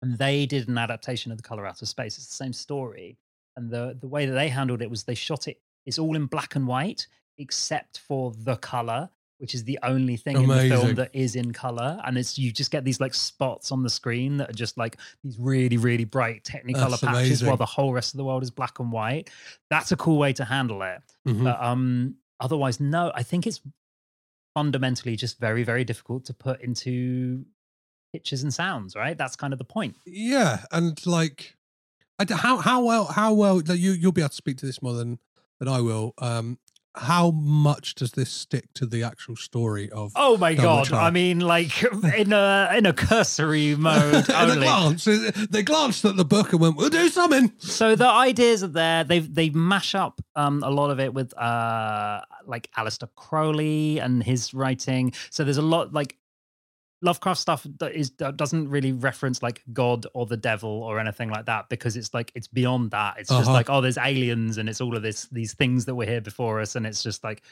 And 0.02 0.18
they 0.18 0.46
did 0.46 0.68
an 0.68 0.78
adaptation 0.78 1.32
of 1.32 1.38
the 1.38 1.42
color 1.42 1.66
out 1.66 1.80
of 1.82 1.88
space. 1.88 2.16
It's 2.18 2.26
the 2.28 2.34
same 2.34 2.52
story. 2.52 3.18
And 3.56 3.70
the, 3.70 3.96
the 3.98 4.08
way 4.08 4.26
that 4.26 4.32
they 4.34 4.48
handled 4.48 4.82
it 4.82 4.90
was 4.90 5.04
they 5.04 5.14
shot 5.14 5.48
it, 5.48 5.60
it's 5.86 5.98
all 5.98 6.14
in 6.16 6.26
black 6.26 6.56
and 6.56 6.66
white, 6.66 7.06
except 7.38 8.00
for 8.00 8.32
the 8.36 8.56
color, 8.56 9.08
which 9.38 9.54
is 9.54 9.64
the 9.64 9.78
only 9.82 10.16
thing 10.16 10.36
in 10.36 10.48
the 10.48 10.68
film 10.68 10.94
that 10.96 11.10
is 11.14 11.36
in 11.36 11.52
color. 11.52 12.00
And 12.04 12.18
it's 12.18 12.38
you 12.38 12.52
just 12.52 12.70
get 12.70 12.84
these 12.84 13.00
like 13.00 13.14
spots 13.14 13.72
on 13.72 13.82
the 13.82 13.90
screen 13.90 14.36
that 14.38 14.50
are 14.50 14.54
just 14.54 14.76
like 14.76 14.98
these 15.24 15.38
really, 15.38 15.78
really 15.78 16.04
bright 16.04 16.44
technicolor 16.44 16.90
That's 16.90 17.02
patches 17.02 17.28
amazing. 17.28 17.48
while 17.48 17.56
the 17.56 17.66
whole 17.66 17.92
rest 17.94 18.12
of 18.12 18.18
the 18.18 18.24
world 18.24 18.42
is 18.42 18.50
black 18.50 18.78
and 18.78 18.92
white. 18.92 19.30
That's 19.70 19.92
a 19.92 19.96
cool 19.96 20.18
way 20.18 20.32
to 20.34 20.44
handle 20.44 20.82
it. 20.82 21.00
Mhm. 21.26 21.44
But 21.44 21.62
um, 21.62 22.16
otherwise, 22.40 22.80
no, 22.80 23.10
I 23.14 23.22
think 23.22 23.46
it's 23.46 23.60
fundamentally 24.54 25.16
just 25.16 25.38
very, 25.38 25.62
very 25.62 25.84
difficult 25.84 26.24
to 26.26 26.34
put 26.34 26.60
into 26.62 27.44
pictures 28.16 28.42
and 28.42 28.52
sounds, 28.52 28.96
right? 28.96 29.18
That's 29.18 29.36
kind 29.36 29.52
of 29.52 29.58
the 29.58 29.64
point. 29.64 29.94
Yeah, 30.06 30.64
and 30.72 31.04
like, 31.06 31.54
how 32.30 32.56
how 32.56 32.82
well 32.82 33.04
how 33.04 33.34
well 33.34 33.60
you 33.62 33.92
you'll 33.92 34.12
be 34.12 34.22
able 34.22 34.30
to 34.30 34.34
speak 34.34 34.56
to 34.58 34.66
this 34.66 34.80
more 34.80 34.94
than 34.94 35.18
than 35.58 35.68
I 35.68 35.80
will. 35.82 36.14
Um, 36.18 36.58
how 36.98 37.30
much 37.30 37.94
does 37.94 38.12
this 38.12 38.30
stick 38.30 38.72
to 38.72 38.86
the 38.86 39.02
actual 39.02 39.36
story 39.36 39.90
of? 39.90 40.12
Oh 40.16 40.38
my 40.38 40.54
Double 40.54 40.68
god! 40.68 40.86
try. 40.86 41.06
I 41.08 41.10
mean, 41.10 41.40
like 41.40 41.82
in 42.16 42.32
a 42.32 42.70
in 42.74 42.86
a 42.86 42.94
cursory 42.94 43.76
mode 43.88 44.28
in 44.30 44.34
a 44.34 44.38
only. 44.38 44.66
glance, 44.66 45.04
they 45.50 45.62
glanced 45.62 46.06
at 46.06 46.16
the 46.16 46.24
book 46.24 46.52
and 46.52 46.60
went, 46.62 46.76
"We'll 46.76 46.88
do 46.88 47.10
something." 47.10 47.52
So 47.58 47.96
the 47.96 48.08
ideas 48.08 48.64
are 48.64 48.68
there. 48.68 49.04
They've 49.04 49.28
they've 49.34 49.54
mash 49.54 49.94
up 49.94 50.22
um, 50.36 50.62
a 50.64 50.70
lot 50.70 50.90
of 50.90 50.98
it 50.98 51.12
with 51.12 51.36
uh, 51.36 52.22
like 52.46 52.70
Aleister 52.78 53.08
Crowley 53.14 53.98
and 53.98 54.22
his 54.22 54.54
writing. 54.54 55.12
So 55.28 55.44
there's 55.44 55.58
a 55.58 55.62
lot 55.76 55.92
like 55.92 56.16
Lovecraft 57.02 57.38
stuff 57.40 57.66
that 57.78 57.92
is 57.94 58.10
doesn't 58.10 58.68
really 58.68 58.92
reference 58.92 59.42
like 59.42 59.62
God 59.72 60.06
or 60.14 60.24
the 60.26 60.36
devil 60.36 60.70
or 60.82 60.98
anything 60.98 61.28
like 61.28 61.44
that 61.46 61.68
because 61.68 61.96
it's 61.96 62.14
like 62.14 62.32
it's 62.34 62.48
beyond 62.48 62.90
that. 62.92 63.16
It's 63.18 63.28
just 63.28 63.42
Uh-huh. 63.42 63.52
like 63.52 63.68
oh, 63.70 63.80
there's 63.82 63.98
aliens 63.98 64.56
and 64.58 64.68
it's 64.68 64.80
all 64.80 64.96
of 64.96 65.02
this 65.02 65.26
these 65.26 65.52
things 65.54 65.84
that 65.84 65.94
were 65.94 66.06
here 66.06 66.20
before 66.22 66.60
us, 66.60 66.74
and 66.74 66.86
it's 66.86 67.02
just 67.02 67.22
like 67.22 67.42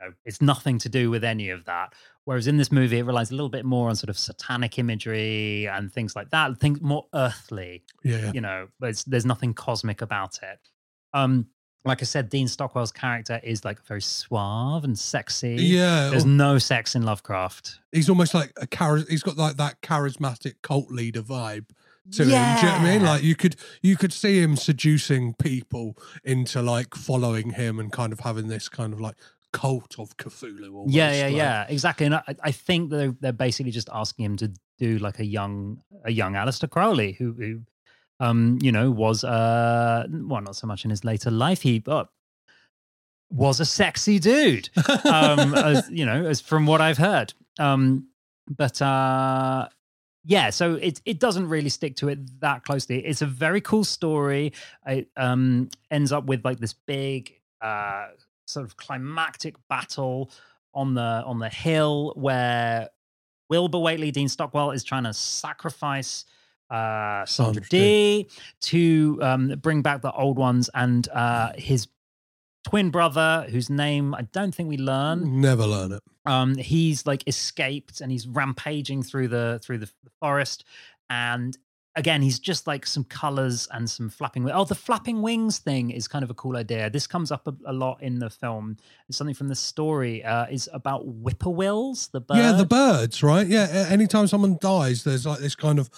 you 0.00 0.08
know, 0.08 0.12
it's 0.24 0.42
nothing 0.42 0.78
to 0.80 0.88
do 0.88 1.08
with 1.08 1.22
any 1.22 1.50
of 1.50 1.64
that. 1.66 1.94
Whereas 2.24 2.46
in 2.48 2.56
this 2.56 2.72
movie, 2.72 2.98
it 2.98 3.04
relies 3.04 3.30
a 3.30 3.34
little 3.34 3.48
bit 3.48 3.64
more 3.64 3.88
on 3.90 3.96
sort 3.96 4.08
of 4.10 4.18
satanic 4.18 4.78
imagery 4.78 5.68
and 5.68 5.92
things 5.92 6.16
like 6.16 6.30
that, 6.30 6.58
things 6.58 6.80
more 6.80 7.06
earthly 7.14 7.84
Yeah, 8.02 8.16
yeah. 8.18 8.32
you 8.34 8.40
know 8.40 8.68
there's 8.80 9.04
there's 9.04 9.26
nothing 9.26 9.54
cosmic 9.54 10.02
about 10.02 10.40
it 10.42 10.58
um 11.12 11.46
like 11.84 12.00
i 12.02 12.04
said 12.04 12.28
dean 12.28 12.48
stockwell's 12.48 12.92
character 12.92 13.40
is 13.42 13.64
like 13.64 13.80
very 13.86 14.00
suave 14.02 14.84
and 14.84 14.98
sexy 14.98 15.56
Yeah, 15.56 16.08
there's 16.10 16.24
no 16.24 16.58
sex 16.58 16.94
in 16.94 17.02
lovecraft 17.02 17.80
he's 17.92 18.08
almost 18.08 18.34
like 18.34 18.52
a 18.60 18.66
char- 18.66 19.04
He's 19.08 19.22
got 19.22 19.36
like 19.36 19.56
that 19.56 19.80
charismatic 19.82 20.54
cult 20.62 20.90
leader 20.90 21.22
vibe 21.22 21.66
to 22.12 22.22
him. 22.22 22.28
Do 22.28 22.34
you 22.34 22.34
know 22.34 22.72
what 22.72 22.80
I 22.80 22.82
mean? 22.84 23.02
Like 23.02 23.22
you 23.22 23.34
could 23.34 23.56
you 23.80 23.96
could 23.96 24.12
see 24.12 24.38
him 24.42 24.56
seducing 24.56 25.32
people 25.34 25.96
into 26.22 26.60
like 26.60 26.94
following 26.94 27.50
him 27.50 27.78
and 27.80 27.90
kind 27.90 28.12
of 28.12 28.20
having 28.20 28.48
this 28.48 28.68
kind 28.68 28.92
of 28.92 29.00
like 29.00 29.14
cult 29.54 29.98
of 29.98 30.14
Cthulhu. 30.18 30.74
Almost, 30.74 30.94
yeah 30.94 31.12
yeah 31.12 31.24
like- 31.26 31.34
yeah 31.36 31.66
exactly 31.68 32.04
and 32.06 32.16
I, 32.16 32.22
I 32.42 32.50
think 32.50 32.90
that 32.90 32.96
they're, 32.96 33.14
they're 33.20 33.32
basically 33.32 33.72
just 33.72 33.88
asking 33.92 34.24
him 34.26 34.36
to 34.38 34.52
do 34.78 34.98
like 34.98 35.18
a 35.18 35.24
young 35.24 35.78
a 36.04 36.10
young 36.12 36.34
Aleister 36.34 36.68
Crowley 36.68 37.12
who 37.12 37.32
who 37.32 37.60
um 38.20 38.58
you 38.62 38.72
know 38.72 38.90
was 38.90 39.24
uh 39.24 40.06
well 40.10 40.40
not 40.40 40.56
so 40.56 40.66
much 40.66 40.84
in 40.84 40.90
his 40.90 41.04
later 41.04 41.30
life. 41.30 41.62
He 41.62 41.78
but 41.78 42.08
was 43.30 43.58
a 43.58 43.64
sexy 43.64 44.18
dude 44.18 44.68
um 45.04 45.54
as, 45.54 45.90
you 45.90 46.06
know 46.06 46.24
as 46.24 46.40
from 46.40 46.66
what 46.66 46.80
i've 46.80 46.98
heard. 46.98 47.32
Um 47.58 48.08
but 48.48 48.80
uh 48.80 49.68
yeah 50.24 50.50
so 50.50 50.74
it 50.74 51.00
it 51.04 51.18
doesn't 51.18 51.48
really 51.48 51.68
stick 51.68 51.96
to 51.96 52.08
it 52.08 52.40
that 52.40 52.64
closely. 52.64 53.04
It's 53.04 53.22
a 53.22 53.26
very 53.26 53.60
cool 53.60 53.84
story. 53.84 54.52
It 54.86 55.08
um 55.16 55.68
ends 55.90 56.12
up 56.12 56.24
with 56.26 56.44
like 56.44 56.60
this 56.60 56.74
big 56.74 57.34
uh 57.60 58.08
sort 58.46 58.66
of 58.66 58.76
climactic 58.76 59.56
battle 59.68 60.30
on 60.74 60.94
the 60.94 61.22
on 61.24 61.38
the 61.38 61.48
hill 61.48 62.12
where 62.16 62.90
wilbur 63.48 63.78
whateley 63.78 64.10
dean 64.10 64.28
stockwell 64.28 64.70
is 64.70 64.84
trying 64.84 65.04
to 65.04 65.14
sacrifice 65.14 66.24
uh 66.70 67.24
sandra 67.26 67.62
dee 67.68 68.26
to 68.60 69.18
um 69.22 69.48
bring 69.60 69.82
back 69.82 70.00
the 70.02 70.12
old 70.12 70.38
ones 70.38 70.70
and 70.74 71.08
uh 71.08 71.52
his 71.56 71.88
twin 72.64 72.90
brother 72.90 73.46
whose 73.50 73.68
name 73.68 74.14
i 74.14 74.22
don't 74.32 74.54
think 74.54 74.68
we 74.68 74.78
learn. 74.78 75.40
Never 75.40 75.66
learn 75.66 75.92
it. 75.92 76.02
um 76.24 76.54
he's 76.56 77.06
like 77.06 77.22
escaped 77.28 78.00
and 78.00 78.10
he's 78.10 78.26
rampaging 78.26 79.02
through 79.02 79.28
the 79.28 79.60
through 79.62 79.78
the, 79.78 79.90
the 80.02 80.10
forest. 80.20 80.64
And 81.10 81.56
again 81.96 82.22
he's 82.22 82.38
just 82.40 82.66
like 82.66 82.86
some 82.86 83.04
colors 83.04 83.68
and 83.70 83.88
some 83.88 84.08
flapping 84.08 84.50
oh 84.50 84.64
the 84.64 84.74
flapping 84.74 85.22
wings 85.22 85.58
thing 85.58 85.90
is 85.90 86.08
kind 86.08 86.24
of 86.24 86.30
a 86.30 86.34
cool 86.34 86.56
idea. 86.56 86.88
This 86.88 87.06
comes 87.06 87.30
up 87.30 87.46
a, 87.46 87.54
a 87.66 87.72
lot 87.74 88.02
in 88.02 88.18
the 88.18 88.30
film. 88.30 88.78
It's 89.08 89.18
something 89.18 89.34
from 89.34 89.48
the 89.48 89.54
story 89.54 90.24
uh 90.24 90.46
is 90.46 90.68
about 90.72 91.04
whippoorwills 91.06 92.10
the 92.12 92.20
bird 92.22 92.38
Yeah, 92.38 92.52
the 92.52 92.64
birds, 92.66 93.22
right? 93.22 93.46
Yeah, 93.46 93.86
anytime 93.90 94.26
someone 94.26 94.56
dies, 94.58 95.04
there's 95.04 95.26
like 95.26 95.40
this 95.40 95.54
kind 95.54 95.78
of 95.78 95.90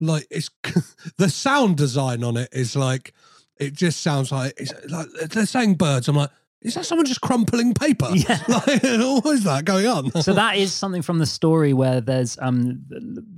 like 0.00 0.26
it's 0.30 0.50
the 1.18 1.28
sound 1.28 1.76
design 1.76 2.24
on 2.24 2.36
it 2.36 2.48
is 2.52 2.76
like 2.76 3.12
it 3.58 3.72
just 3.72 4.00
sounds 4.00 4.32
like 4.32 4.54
it's 4.56 4.72
like 4.90 5.06
they're 5.30 5.46
saying 5.46 5.74
birds. 5.74 6.08
I'm 6.08 6.16
like, 6.16 6.30
is 6.64 6.74
that 6.74 6.84
someone 6.86 7.06
just 7.06 7.20
crumpling 7.20 7.74
paper? 7.74 8.08
Yeah. 8.14 8.40
like, 8.48 8.82
what 8.82 9.26
is 9.34 9.44
that 9.44 9.62
going 9.64 9.86
on? 9.86 10.10
so 10.22 10.32
that 10.32 10.56
is 10.56 10.72
something 10.72 11.02
from 11.02 11.18
the 11.18 11.26
story 11.26 11.72
where 11.72 12.00
there's 12.00 12.38
um 12.40 12.84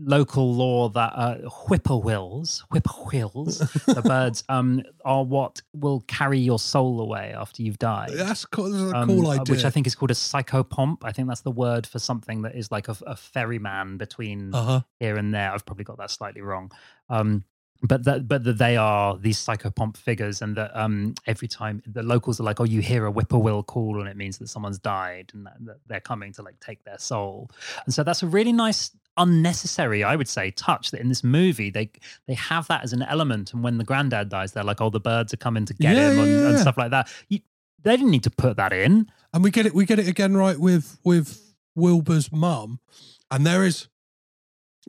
local 0.00 0.54
law 0.54 0.88
that 0.90 1.12
uh, 1.14 1.36
whippoorwills, 1.48 2.62
whippoorwills, 2.72 3.58
the 3.94 4.02
birds, 4.02 4.44
um, 4.48 4.82
are 5.04 5.24
what 5.24 5.60
will 5.74 6.00
carry 6.06 6.38
your 6.38 6.58
soul 6.58 7.00
away 7.00 7.34
after 7.36 7.62
you've 7.62 7.78
died. 7.78 8.10
That's 8.14 8.44
cool. 8.44 8.70
That's 8.70 8.92
a 8.92 8.96
Um, 8.96 9.08
cool 9.08 9.26
uh, 9.28 9.38
idea. 9.40 9.54
Which 9.54 9.64
I 9.64 9.70
think 9.70 9.86
is 9.86 9.94
called 9.94 10.10
a 10.10 10.14
psychopomp. 10.14 10.98
I 11.02 11.12
think 11.12 11.28
that's 11.28 11.40
the 11.42 11.50
word 11.50 11.86
for 11.86 11.98
something 11.98 12.42
that 12.42 12.54
is 12.54 12.70
like 12.70 12.88
a, 12.88 12.96
a 13.06 13.16
ferryman 13.16 13.96
between 13.96 14.54
Uh 14.54 14.62
huh. 14.64 14.80
here 15.00 15.16
and 15.16 15.34
there. 15.34 15.50
I've 15.52 15.66
probably 15.66 15.84
got 15.84 15.98
that 15.98 16.10
slightly 16.10 16.40
wrong. 16.42 16.70
Um, 17.08 17.44
but 17.82 18.04
that 18.04 18.26
but 18.26 18.44
that 18.44 18.58
they 18.58 18.76
are 18.76 19.16
these 19.18 19.38
psychopomp 19.38 19.96
figures 19.96 20.42
and 20.42 20.56
that 20.56 20.70
um 20.74 21.14
every 21.26 21.48
time 21.48 21.82
the 21.86 22.02
locals 22.02 22.40
are 22.40 22.42
like 22.44 22.60
oh 22.60 22.64
you 22.64 22.80
hear 22.80 23.06
a 23.06 23.10
whippoorwill 23.12 23.62
call 23.62 24.00
and 24.00 24.08
it 24.08 24.16
means 24.16 24.38
that 24.38 24.48
someone's 24.48 24.78
died 24.78 25.30
and 25.34 25.46
that, 25.46 25.56
that 25.60 25.76
they're 25.86 26.00
coming 26.00 26.32
to 26.32 26.42
like 26.42 26.58
take 26.60 26.82
their 26.84 26.98
soul. 26.98 27.50
And 27.84 27.92
so 27.94 28.02
that's 28.02 28.22
a 28.22 28.26
really 28.26 28.52
nice 28.52 28.90
unnecessary 29.18 30.04
i 30.04 30.14
would 30.14 30.28
say 30.28 30.50
touch 30.50 30.90
that 30.90 31.00
in 31.00 31.08
this 31.08 31.24
movie 31.24 31.70
they 31.70 31.90
they 32.26 32.34
have 32.34 32.66
that 32.68 32.82
as 32.84 32.92
an 32.92 33.02
element. 33.02 33.52
And 33.54 33.62
when 33.62 33.78
the 33.78 33.84
granddad 33.84 34.28
dies 34.28 34.52
they're 34.52 34.64
like 34.64 34.80
oh 34.80 34.90
the 34.90 35.00
birds 35.00 35.32
are 35.32 35.38
coming 35.38 35.64
to 35.66 35.74
get 35.74 35.96
Yeah, 35.96 36.10
him 36.10 36.18
and, 36.18 36.40
yeah, 36.40 36.48
and 36.50 36.58
stuff 36.58 36.76
like 36.76 36.90
that. 36.90 37.08
You, 37.28 37.40
they 37.82 37.96
didn't 37.96 38.10
need 38.10 38.24
to 38.24 38.30
put 38.30 38.56
that 38.56 38.72
in. 38.72 39.10
And 39.32 39.44
we 39.44 39.50
get 39.50 39.64
it 39.66 39.74
we 39.74 39.86
get 39.86 39.98
it 39.98 40.08
again 40.08 40.36
right 40.36 40.58
with 40.58 40.98
with 41.04 41.54
wilbur's 41.74 42.32
mum. 42.32 42.80
And 43.30 43.46
there 43.46 43.64
is 43.64 43.88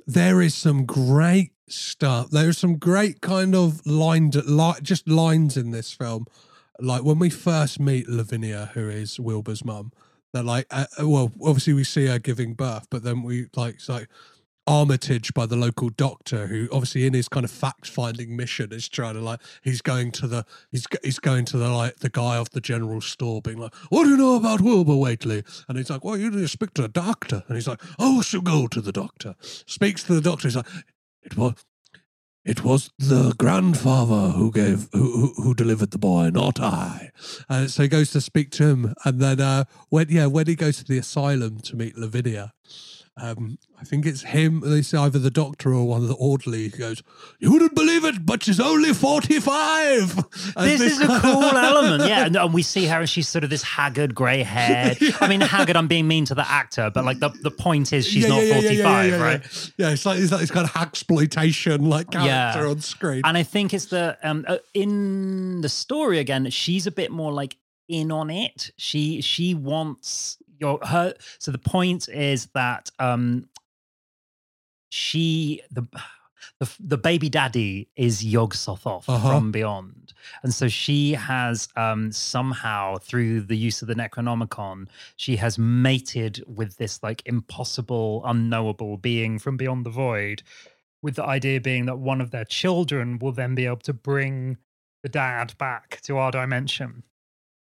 there 0.06 0.42
is 0.42 0.56
some 0.56 0.86
great 0.86 1.52
stuff. 1.68 2.30
There's 2.30 2.58
some 2.58 2.78
great 2.78 3.22
kind 3.22 3.56
of 3.56 3.86
line 3.86 4.32
li- 4.34 4.82
just 4.82 5.08
lines 5.08 5.58
in 5.58 5.72
this 5.72 5.92
film. 5.92 6.26
Like 6.80 7.04
when 7.04 7.20
we 7.20 7.30
first 7.30 7.80
meet 7.80 8.08
lavinia 8.08 8.72
who 8.74 8.88
is 8.88 9.20
wilbur's 9.20 9.66
mum 9.66 9.92
they're 10.34 10.44
like 10.44 10.68
uh, 10.70 10.86
well 11.00 11.32
obviously 11.44 11.74
we 11.74 11.84
see 11.84 12.06
her 12.06 12.20
giving 12.20 12.54
birth 12.54 12.88
but 12.90 13.04
then 13.04 13.24
we 13.24 13.48
like 13.56 13.76
it's 13.76 13.90
like 13.90 14.08
Armitage 14.68 15.34
by 15.34 15.46
the 15.46 15.56
local 15.56 15.90
doctor, 15.90 16.48
who 16.48 16.68
obviously 16.72 17.06
in 17.06 17.14
his 17.14 17.30
kind 17.30 17.46
of 17.46 17.52
fact 17.52 17.88
finding 17.88 18.36
mission 18.36 18.74
is 18.74 18.90
trying 18.90 19.14
to 19.14 19.22
like 19.22 19.40
he's 19.64 19.82
going 19.82 20.12
to 20.12 20.28
the 20.28 20.46
he's 20.72 20.86
he's 21.04 21.20
going 21.20 21.46
to 21.46 21.58
the 21.58 21.70
like 21.70 22.00
the 22.00 22.10
guy 22.10 22.36
of 22.36 22.50
the 22.52 22.60
general 22.60 23.00
store, 23.00 23.42
being 23.42 23.58
like, 23.58 23.74
"What 23.90 24.04
do 24.04 24.10
you 24.10 24.18
know 24.18 24.36
about 24.36 24.62
Wilbur 24.62 24.98
Whateley?" 24.98 25.44
And 25.70 25.78
he's 25.78 25.90
like, 25.90 26.04
"Well, 26.04 26.18
you 26.18 26.30
need 26.30 26.42
to 26.42 26.48
speak 26.48 26.74
to 26.76 26.84
a 26.84 26.90
doctor." 26.90 27.44
And 27.48 27.56
he's 27.56 27.68
like, 27.68 27.82
"Oh, 27.98 28.22
shall 28.22 28.42
go 28.42 28.68
to 28.68 28.82
the 28.82 28.92
doctor." 28.92 29.36
Speaks 29.42 30.04
to 30.04 30.14
the 30.14 30.22
doctor. 30.22 30.48
He's 30.48 30.58
like, 30.58 30.68
"It 31.24 31.38
was." 31.38 31.54
It 32.46 32.64
was 32.64 32.92
the 32.98 33.36
grandfather 33.38 34.32
who 34.32 34.54
gave 34.54 34.88
who, 34.94 35.34
who, 35.36 35.44
who 35.44 35.54
delivered 35.54 35.92
the 35.92 35.98
boy, 35.98 36.30
not 36.30 36.62
I. 36.62 37.12
And 37.50 37.70
so 37.70 37.84
he 37.84 37.90
goes 37.90 38.12
to 38.12 38.22
speak 38.22 38.52
to 38.52 38.64
him, 38.64 38.94
and 39.04 39.20
then 39.20 39.42
uh, 39.42 39.66
when 39.90 40.08
yeah, 40.10 40.28
when 40.28 40.48
he 40.48 40.56
goes 40.56 40.78
to 40.78 40.86
the 40.86 40.98
asylum 40.98 41.60
to 41.60 41.76
meet 41.76 41.98
Lavinia, 41.98 42.54
um, 43.20 43.58
I 43.80 43.84
think 43.84 44.06
it's 44.06 44.22
him. 44.22 44.62
It's 44.66 44.94
either 44.94 45.18
the 45.20 45.32
doctor 45.32 45.74
or 45.74 45.86
one 45.88 46.02
of 46.04 46.08
the 46.08 46.14
orderly. 46.16 46.68
who 46.70 46.78
goes, 46.78 47.02
"You 47.40 47.52
wouldn't 47.52 47.74
believe 47.76 48.06
it, 48.06 48.26
but 48.26 48.44
she's 48.44 48.60
only 48.60 48.94
forty-five. 48.94 50.18
And 50.56 50.70
this 50.70 50.82
is 50.82 51.02
a 51.02 51.08
cool 51.08 51.44
element, 51.44 52.08
yeah. 52.08 52.26
And, 52.26 52.36
and 52.36 52.54
we 52.54 52.62
see 52.62 52.86
her, 52.86 53.00
and 53.00 53.10
she's 53.10 53.28
sort 53.28 53.44
of 53.44 53.50
this 53.50 53.64
haggard, 53.64 54.14
grey 54.14 54.44
haired. 54.44 54.98
I 55.22 55.28
mean, 55.28 55.42
haggard. 55.42 55.76
I'm 55.76 55.88
being 55.88 56.08
mean 56.08 56.26
to 56.26 56.36
the 56.36 56.48
actor, 56.50 56.92
but 56.94 57.06
like 57.06 57.20
the, 57.20 57.30
the 57.42 57.52
point 57.52 57.92
is, 57.94 58.06
she's 58.08 58.24
Yeah, 58.24 58.30
not 58.30 58.38
yeah, 58.44 58.44
yeah, 58.44 58.56
yeah, 58.56 58.62
45, 58.62 58.84
yeah, 59.12 59.18
yeah, 59.18 59.24
right? 59.24 59.42
Yeah. 59.78 59.88
yeah, 59.88 59.94
it's 59.94 60.06
like 60.06 60.20
it's 60.20 60.32
like 60.32 60.42
this 60.42 60.52
kind 60.52 60.70
of 60.70 60.76
exploitation 60.82 61.90
like 61.90 62.12
character 62.12 62.28
Yeah. 62.64 62.70
on 62.70 62.82
screen. 62.82 63.22
And 63.26 63.38
I 63.38 63.44
think 63.44 63.74
it's 63.74 63.86
the 63.86 64.18
um 64.24 64.46
uh, 64.48 64.58
in 64.74 65.62
the 65.62 65.70
story 65.70 66.20
again. 66.20 66.50
She's 66.50 66.88
a 66.88 66.92
bit 66.92 67.12
more 67.12 67.32
like 67.32 67.58
in 67.88 68.12
on 68.12 68.30
it. 68.30 68.72
She 68.78 69.22
she 69.22 69.54
wants 69.56 70.37
your 70.60 70.80
her. 70.86 71.14
So 71.40 71.52
the 71.52 71.58
point 71.58 72.10
is 72.10 72.48
that 72.54 72.90
um 73.00 73.48
she 74.90 75.62
the. 75.72 75.88
The, 76.60 76.70
the 76.80 76.98
baby 76.98 77.30
daddy 77.30 77.88
is 77.96 78.26
Yog 78.26 78.54
Sothoth 78.56 79.08
Uh-huh. 79.08 79.30
from 79.30 79.52
Beyond. 79.52 80.14
And 80.42 80.52
so 80.52 80.68
she 80.68 81.12
has 81.12 81.68
um, 81.76 82.12
somehow, 82.12 82.98
through 82.98 83.42
the 83.42 83.58
use 83.58 83.84
of 83.84 83.88
the 83.88 83.94
Necronomicon, 83.94 84.88
she 85.18 85.36
has 85.36 85.60
mated 85.60 86.44
with 86.48 86.78
this 86.78 87.04
like 87.04 87.22
impossible, 87.28 88.24
unknowable 88.26 88.98
being 88.98 89.38
from 89.38 89.56
beyond 89.58 89.86
the 89.86 89.92
void 89.92 90.42
with 91.04 91.16
the 91.16 91.24
idea 91.24 91.62
being 91.62 91.86
that 91.86 92.00
one 92.00 92.22
of 92.22 92.32
their 92.32 92.46
children 92.46 93.20
will 93.20 93.34
then 93.34 93.54
be 93.54 93.66
able 93.66 93.78
to 93.78 93.94
bring 93.94 94.58
the 95.04 95.10
dad 95.10 95.56
back 95.60 96.00
to 96.04 96.18
our 96.18 96.32
dimension. 96.32 97.04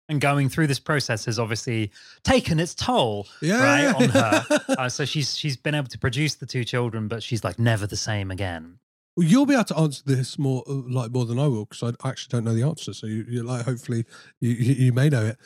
And 0.09 0.19
going 0.19 0.49
through 0.49 0.67
this 0.67 0.79
process 0.79 1.25
has 1.25 1.37
obviously 1.39 1.91
taken 2.23 2.59
its 2.59 2.73
toll, 2.75 3.27
Yeah. 3.41 3.63
right, 3.63 3.95
on 3.95 4.09
her. 4.09 4.59
Uh, 4.79 4.89
so 4.89 5.05
she's 5.05 5.37
she's 5.37 5.55
been 5.55 5.75
able 5.75 5.87
to 5.87 5.97
produce 5.99 6.35
the 6.35 6.45
two 6.45 6.63
children, 6.63 7.07
but 7.07 7.21
she's 7.23 7.43
like 7.43 7.57
never 7.59 7.85
the 7.87 7.95
same 7.97 8.31
again. 8.31 8.79
Well, 9.15 9.27
you'll 9.27 9.45
be 9.45 9.53
able 9.53 9.65
to 9.65 9.77
answer 9.77 10.01
this 10.05 10.39
more 10.39 10.63
uh, 10.67 10.73
like 10.73 11.11
more 11.11 11.25
than 11.25 11.37
I 11.39 11.47
will 11.47 11.65
because 11.65 11.83
I 12.03 12.07
actually 12.09 12.31
don't 12.31 12.45
know 12.45 12.53
the 12.53 12.63
answer. 12.63 12.93
So 12.93 13.05
you, 13.07 13.25
you 13.29 13.43
like 13.43 13.65
hopefully 13.65 14.05
you, 14.41 14.49
you 14.51 14.73
you 14.85 14.93
may 14.93 15.09
know 15.09 15.25
it. 15.25 15.37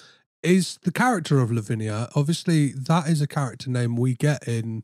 Is 0.44 0.78
the 0.84 0.92
character 0.92 1.40
of 1.40 1.52
Lavinia 1.52 2.10
obviously 2.16 2.74
that 2.74 3.08
is 3.08 3.22
a 3.22 3.28
character 3.28 3.70
name 3.70 3.96
we 3.96 4.14
get 4.16 4.48
in 4.48 4.84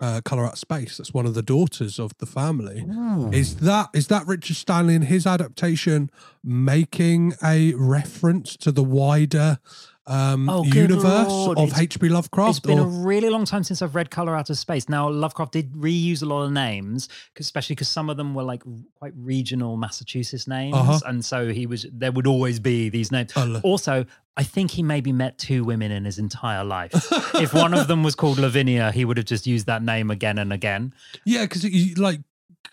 uh, 0.00 0.20
Color 0.24 0.46
Out 0.46 0.58
Space. 0.58 0.96
That's 0.98 1.14
one 1.14 1.26
of 1.26 1.34
the 1.34 1.42
daughters 1.42 1.98
of 1.98 2.16
the 2.18 2.26
family. 2.26 2.84
Is 3.32 3.56
that 3.56 3.88
is 3.94 4.08
that 4.08 4.26
Richard 4.26 4.56
Stanley 4.56 4.94
in 4.94 5.02
his 5.02 5.26
adaptation 5.26 6.10
making 6.42 7.34
a 7.42 7.74
reference 7.74 8.56
to 8.58 8.72
the 8.72 8.84
wider 8.84 9.58
um, 10.06 10.48
Oh, 10.50 10.64
universe 10.64 11.28
Lord. 11.28 11.58
of 11.58 11.78
H.P. 11.78 12.08
Lovecraft? 12.08 12.50
It's 12.50 12.60
been 12.60 12.78
a 12.78 12.84
really 12.84 13.30
long 13.30 13.44
time 13.44 13.64
since 13.64 13.80
I've 13.82 13.94
read 13.94 14.10
Color 14.10 14.36
Out 14.36 14.50
of 14.50 14.58
Space. 14.58 14.88
Now, 14.88 15.08
Lovecraft 15.08 15.52
did 15.52 15.72
reuse 15.72 16.22
a 16.22 16.26
lot 16.26 16.42
of 16.42 16.52
names, 16.52 17.08
'cause- 17.34 17.46
especially 17.46 17.74
because 17.74 17.88
some 17.88 18.10
of 18.10 18.16
them 18.16 18.34
were 18.34 18.42
like 18.42 18.62
quite 18.98 19.12
regional 19.16 19.76
Massachusetts 19.76 20.46
names, 20.46 20.74
Uh-huh. 20.76 21.00
and 21.06 21.24
so 21.24 21.48
he 21.52 21.66
was 21.66 21.86
there 21.92 22.12
would 22.12 22.26
always 22.26 22.60
be 22.60 22.88
these 22.88 23.10
names. 23.10 23.32
Oh. 23.36 23.60
Also, 23.62 24.04
I 24.36 24.42
think 24.42 24.72
he 24.72 24.82
maybe 24.82 25.12
met 25.12 25.38
two 25.38 25.64
women 25.64 25.90
in 25.92 26.04
his 26.04 26.18
entire 26.18 26.64
life. 26.64 26.92
if 27.36 27.54
one 27.54 27.72
of 27.72 27.86
them 27.86 28.02
was 28.02 28.14
called 28.14 28.38
Lavinia, 28.38 28.90
he 28.92 29.04
would 29.04 29.16
have 29.16 29.26
just 29.26 29.46
used 29.46 29.66
that 29.66 29.82
name 29.82 30.10
again 30.10 30.38
and 30.38 30.52
again. 30.52 30.92
Yeah, 31.24 31.42
because 31.42 31.64
like 31.98 32.20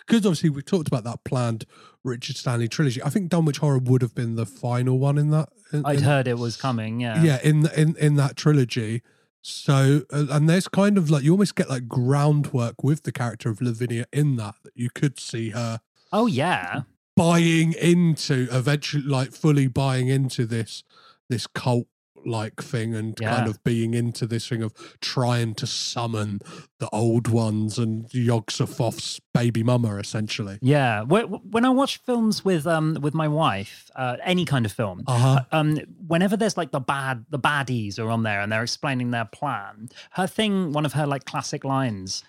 because 0.08 0.26
obviously 0.26 0.50
we 0.50 0.62
talked 0.64 0.88
about 0.88 1.04
that 1.04 1.24
planned 1.24 1.66
Richard 2.04 2.38
Stanley 2.38 2.68
trilogy. 2.68 3.02
I 3.04 3.10
think 3.10 3.30
Dunwich 3.30 3.58
Horror 3.60 3.78
would 3.80 4.02
have 4.02 4.16
been 4.16 4.36
the 4.36 4.46
final 4.46 4.98
one 5.00 5.18
in 5.18 5.30
that. 5.32 5.50
In, 5.72 5.86
I'd 5.86 5.98
in- 6.00 6.04
heard 6.04 6.28
it 6.28 6.38
was 6.40 6.58
coming. 6.58 7.00
Yeah. 7.02 7.22
yeah, 7.24 7.40
in 7.44 7.68
in 7.76 7.96
in 7.98 8.16
that 8.16 8.36
trilogy. 8.36 9.02
So 9.44 10.04
uh, 10.14 10.26
and 10.30 10.48
there's 10.50 10.68
kind 10.68 10.98
of 10.98 11.10
like 11.10 11.24
you 11.24 11.32
almost 11.32 11.56
get 11.56 11.70
like 11.70 11.88
groundwork 11.88 12.84
with 12.84 13.04
the 13.04 13.12
character 13.12 13.50
of 13.50 13.62
Lavinia 13.62 14.06
in 14.14 14.36
that 14.38 14.56
that 14.64 14.74
you 14.76 14.90
could 14.94 15.20
see 15.20 15.50
her 15.52 15.80
Oh 16.12 16.28
yeah. 16.28 16.82
buying 17.16 17.74
into 17.74 18.48
eventually 18.52 19.04
like 19.04 19.32
fully 19.32 19.68
buying 19.68 20.08
into 20.10 20.46
this 20.46 20.84
this 21.30 21.48
cult 21.48 21.88
like 22.26 22.62
thing 22.62 22.94
and 22.96 23.16
kind 23.16 23.48
of 23.48 23.64
being 23.64 23.94
into 23.94 24.26
this 24.28 24.48
thing 24.48 24.62
of 24.62 24.74
trying 25.02 25.56
to 25.56 25.66
summon 25.68 26.40
the 26.80 26.90
old 26.92 27.28
ones 27.28 27.78
and 27.78 28.12
Yog-Sothoth's 28.14 29.20
baby 29.34 29.64
mama 29.64 29.98
essentially. 29.98 30.58
Yeah. 30.62 31.04
When 31.04 31.66
I 31.66 31.70
watch 31.70 31.98
films 31.98 32.44
with 32.46 32.66
um 32.68 32.98
with 33.02 33.14
my 33.14 33.28
wife, 33.28 33.90
uh, 33.96 34.18
any 34.24 34.46
kind 34.46 34.66
of 34.66 34.72
film, 34.72 35.04
Uh-huh. 35.08 35.42
um, 35.52 35.78
whenever 36.08 36.36
there's 36.38 36.58
like 36.58 36.72
the 36.72 36.80
bad 36.80 37.26
the 37.30 37.40
baddies 37.40 38.00
are 38.00 38.10
on 38.10 38.24
there 38.24 38.42
and 38.42 38.52
they're 38.52 38.64
explaining 38.64 39.12
their 39.12 39.26
plan, 39.26 39.90
her 40.12 40.28
thing, 40.28 40.72
one 40.74 40.86
of 40.86 40.94
her 40.94 41.06
like 41.08 41.26
classic 41.26 41.64
lines, 41.64 42.24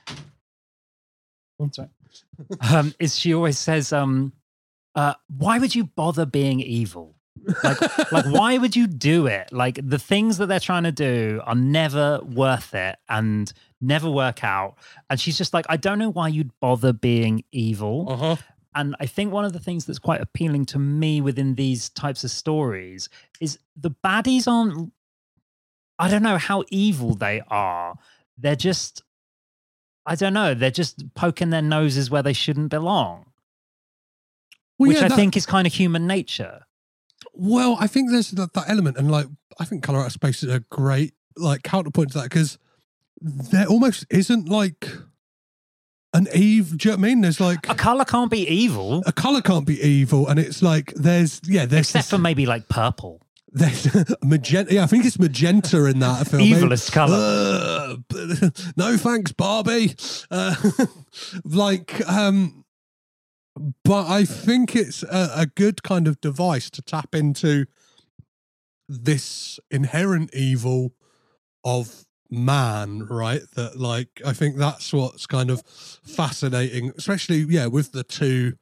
sorry, 1.71 1.89
um, 2.73 2.93
is 2.99 3.17
she 3.19 3.33
always 3.35 3.59
says, 3.59 3.93
um, 3.93 4.33
uh, 4.95 5.15
"Why 5.29 5.59
would 5.59 5.75
you 5.75 5.85
bother 5.85 6.27
being 6.27 6.61
evil?" 6.61 7.15
Like, 7.65 8.13
like 8.13 8.25
why 8.27 8.59
would 8.59 8.77
you 8.77 8.87
do 8.87 9.27
it? 9.27 9.53
Like 9.53 9.79
the 9.83 9.99
things 9.99 10.39
that 10.39 10.47
they're 10.47 10.61
trying 10.61 10.85
to 10.85 10.93
do 10.93 11.41
are 11.45 11.55
never 11.55 12.21
worth 12.23 12.75
it 12.75 12.97
and 13.09 13.53
never 13.81 14.09
work 14.11 14.45
out. 14.45 14.77
And 15.11 15.21
she's 15.21 15.37
just 15.39 15.53
like, 15.55 15.67
I 15.69 15.77
don't 15.77 15.99
know 15.99 16.11
why 16.11 16.29
you'd 16.29 16.59
bother 16.61 16.93
being 16.93 17.45
evil. 17.53 18.07
Uh-huh. 18.11 18.37
And 18.75 18.97
I 19.01 19.07
think 19.07 19.33
one 19.33 19.45
of 19.45 19.53
the 19.53 19.59
things 19.59 19.85
that's 19.85 19.99
quite 19.99 20.21
appealing 20.21 20.65
to 20.67 20.79
me 20.79 21.21
within 21.21 21.57
these 21.57 21.91
types 21.91 22.25
of 22.25 22.31
stories 22.31 23.09
is 23.41 23.59
the 23.77 23.91
baddies 24.05 24.47
aren't, 24.47 24.93
I 25.99 26.09
don't 26.09 26.23
know 26.23 26.39
how 26.39 26.65
evil 26.71 27.15
they 27.15 27.43
are. 27.49 27.97
They're 28.39 28.57
just, 28.57 29.03
I 30.07 30.15
don't 30.15 30.33
know, 30.33 30.55
they're 30.55 30.71
just 30.71 31.13
poking 31.15 31.51
their 31.51 31.61
noses 31.63 32.11
where 32.11 32.23
they 32.23 32.33
shouldn't 32.33 32.71
belong, 32.71 33.27
Well, 34.79 34.89
which 34.89 34.99
yeah, 34.99 35.05
I 35.05 35.09
that- 35.09 35.17
think 35.17 35.37
is 35.37 35.45
kind 35.47 35.67
of 35.67 35.73
human 35.75 36.07
nature. 36.07 36.63
Well, 37.33 37.77
I 37.81 37.87
think 37.87 38.11
there's 38.11 38.31
that, 38.33 38.53
that 38.55 38.69
element, 38.69 38.97
and 38.97 39.11
like 39.11 39.27
I 39.59 39.65
think 39.65 39.83
Color 39.83 40.01
Out 40.01 40.07
of 40.07 40.13
Space 40.13 40.43
is 40.43 40.53
a 40.53 40.61
great 40.61 41.15
like 41.37 41.63
counterpoint 41.63 42.13
to 42.13 42.19
that 42.19 42.25
because 42.25 42.59
there 43.21 43.67
almost 43.67 44.07
isn't 44.11 44.49
like 44.49 44.89
an 46.15 46.29
Eve. 46.35 46.77
Do 46.77 46.89
you 46.89 46.93
know 46.93 46.99
what 47.01 47.07
I 47.07 47.09
mean? 47.09 47.21
There's 47.23 47.41
like 47.41 47.69
A 47.69 47.75
color 47.75 48.05
can't 48.05 48.31
be 48.31 48.47
evil, 48.49 49.03
a 49.07 49.13
color 49.13 49.41
can't 49.41 49.67
be 49.67 49.81
evil, 49.81 50.29
and 50.29 50.39
it's 50.39 50.63
like 50.63 50.93
there's 50.95 51.41
yeah 51.45 51.67
there's 51.67 51.89
except 51.89 52.09
for 52.09 52.19
maybe 52.19 52.47
like 52.47 52.69
purple. 52.69 53.21
there's 53.53 53.89
magenta. 54.23 54.75
Yeah, 54.75 54.85
I 54.85 54.87
think 54.87 55.05
it's 55.05 55.19
magenta 55.19 55.85
in 55.87 56.01
that 56.01 56.27
film. 56.27 56.43
Evilest 56.43 56.93
colour. 56.93 57.17
Uh, 57.17 57.97
no 58.77 58.97
thanks, 58.97 59.33
Barbie. 59.33 59.95
Uh, 60.31 60.55
like, 61.45 62.07
um, 62.09 62.62
but 63.85 64.07
I 64.07 64.25
think 64.25 64.75
it's 64.75 65.03
a, 65.03 65.31
a 65.37 65.47
good 65.47 65.83
kind 65.83 66.09
of 66.09 66.21
device 66.21 66.71
to 66.71 66.83
tap 66.83 67.15
into 67.15 67.67
this 68.89 69.59
inherent 69.71 70.35
evil 70.35 70.93
of 71.65 72.05
man, 72.31 73.07
right? 73.09 73.43
That 73.55 73.79
like 73.79 74.21
I 74.25 74.33
think 74.33 74.57
that's 74.57 74.93
what's 74.93 75.27
kind 75.27 75.51
of 75.51 75.63
fascinating, 75.67 76.93
especially 76.97 77.45
yeah, 77.49 77.67
with 77.67 77.93
the 77.93 78.05
two 78.05 78.55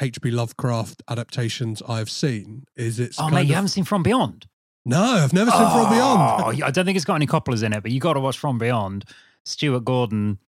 H.P. 0.00 0.30
Lovecraft 0.30 1.02
adaptations 1.08 1.80
I've 1.88 2.10
seen 2.10 2.64
is 2.76 2.98
it's 2.98 3.18
Oh, 3.20 3.30
mate, 3.30 3.42
of, 3.42 3.48
you 3.48 3.54
haven't 3.54 3.68
seen 3.68 3.84
From 3.84 4.02
Beyond? 4.02 4.46
no, 4.84 5.00
I've 5.02 5.32
never 5.32 5.50
seen 5.50 5.60
From 5.60 5.86
Oh, 5.86 5.90
Beyond. 5.90 6.62
I 6.64 6.70
don't 6.70 6.84
think 6.84 6.96
it's 6.96 7.04
got 7.04 7.14
any 7.14 7.26
Coppolas 7.26 7.62
in 7.62 7.72
it, 7.72 7.82
but 7.82 7.90
you 7.92 8.00
got 8.00 8.14
to 8.14 8.20
watch 8.20 8.36
From 8.38 8.58
Beyond. 8.58 9.04
Stuart 9.44 9.84
Gordon, 9.84 10.38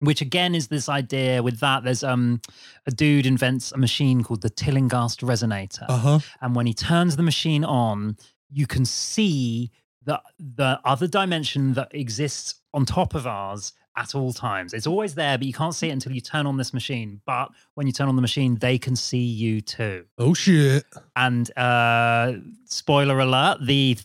which 0.00 0.20
again 0.20 0.54
is 0.54 0.68
this 0.68 0.88
idea 0.88 1.42
with 1.42 1.60
that. 1.60 1.84
There's 1.84 2.04
um 2.04 2.40
a 2.86 2.90
dude 2.90 3.26
invents 3.26 3.72
a 3.72 3.78
machine 3.78 4.22
called 4.22 4.42
the 4.42 4.50
Tillinghast 4.50 5.20
resonator, 5.20 5.86
Uh 5.88 5.96
huh. 5.96 6.18
and 6.40 6.54
when 6.54 6.66
he 6.66 6.74
turns 6.74 7.16
the 7.16 7.22
machine 7.22 7.64
on, 7.64 8.16
you 8.50 8.66
can 8.66 8.84
see 8.84 9.70
the 10.04 10.20
the 10.38 10.80
other 10.84 11.06
dimension 11.06 11.74
that 11.74 11.88
exists 11.94 12.56
on 12.72 12.84
top 12.84 13.14
of 13.14 13.26
ours 13.26 13.72
at 13.96 14.14
all 14.14 14.32
times. 14.32 14.72
It's 14.74 14.86
always 14.86 15.16
there, 15.16 15.36
but 15.36 15.46
you 15.46 15.52
can't 15.52 15.74
see 15.74 15.88
it 15.88 15.92
until 15.92 16.12
you 16.12 16.20
turn 16.20 16.46
on 16.46 16.56
this 16.56 16.72
machine. 16.72 17.20
But 17.26 17.48
when 17.74 17.88
you 17.88 17.92
turn 17.92 18.08
on 18.08 18.14
the 18.14 18.22
machine, 18.22 18.54
they 18.56 18.78
can 18.78 18.94
see 18.94 19.18
you 19.24 19.60
too. 19.60 20.04
Oh 20.18 20.34
shit. 20.34 20.84
And 21.16 21.50
uh, 21.58 22.34
spoiler 22.66 23.18
alert: 23.18 23.58
the 23.66 23.98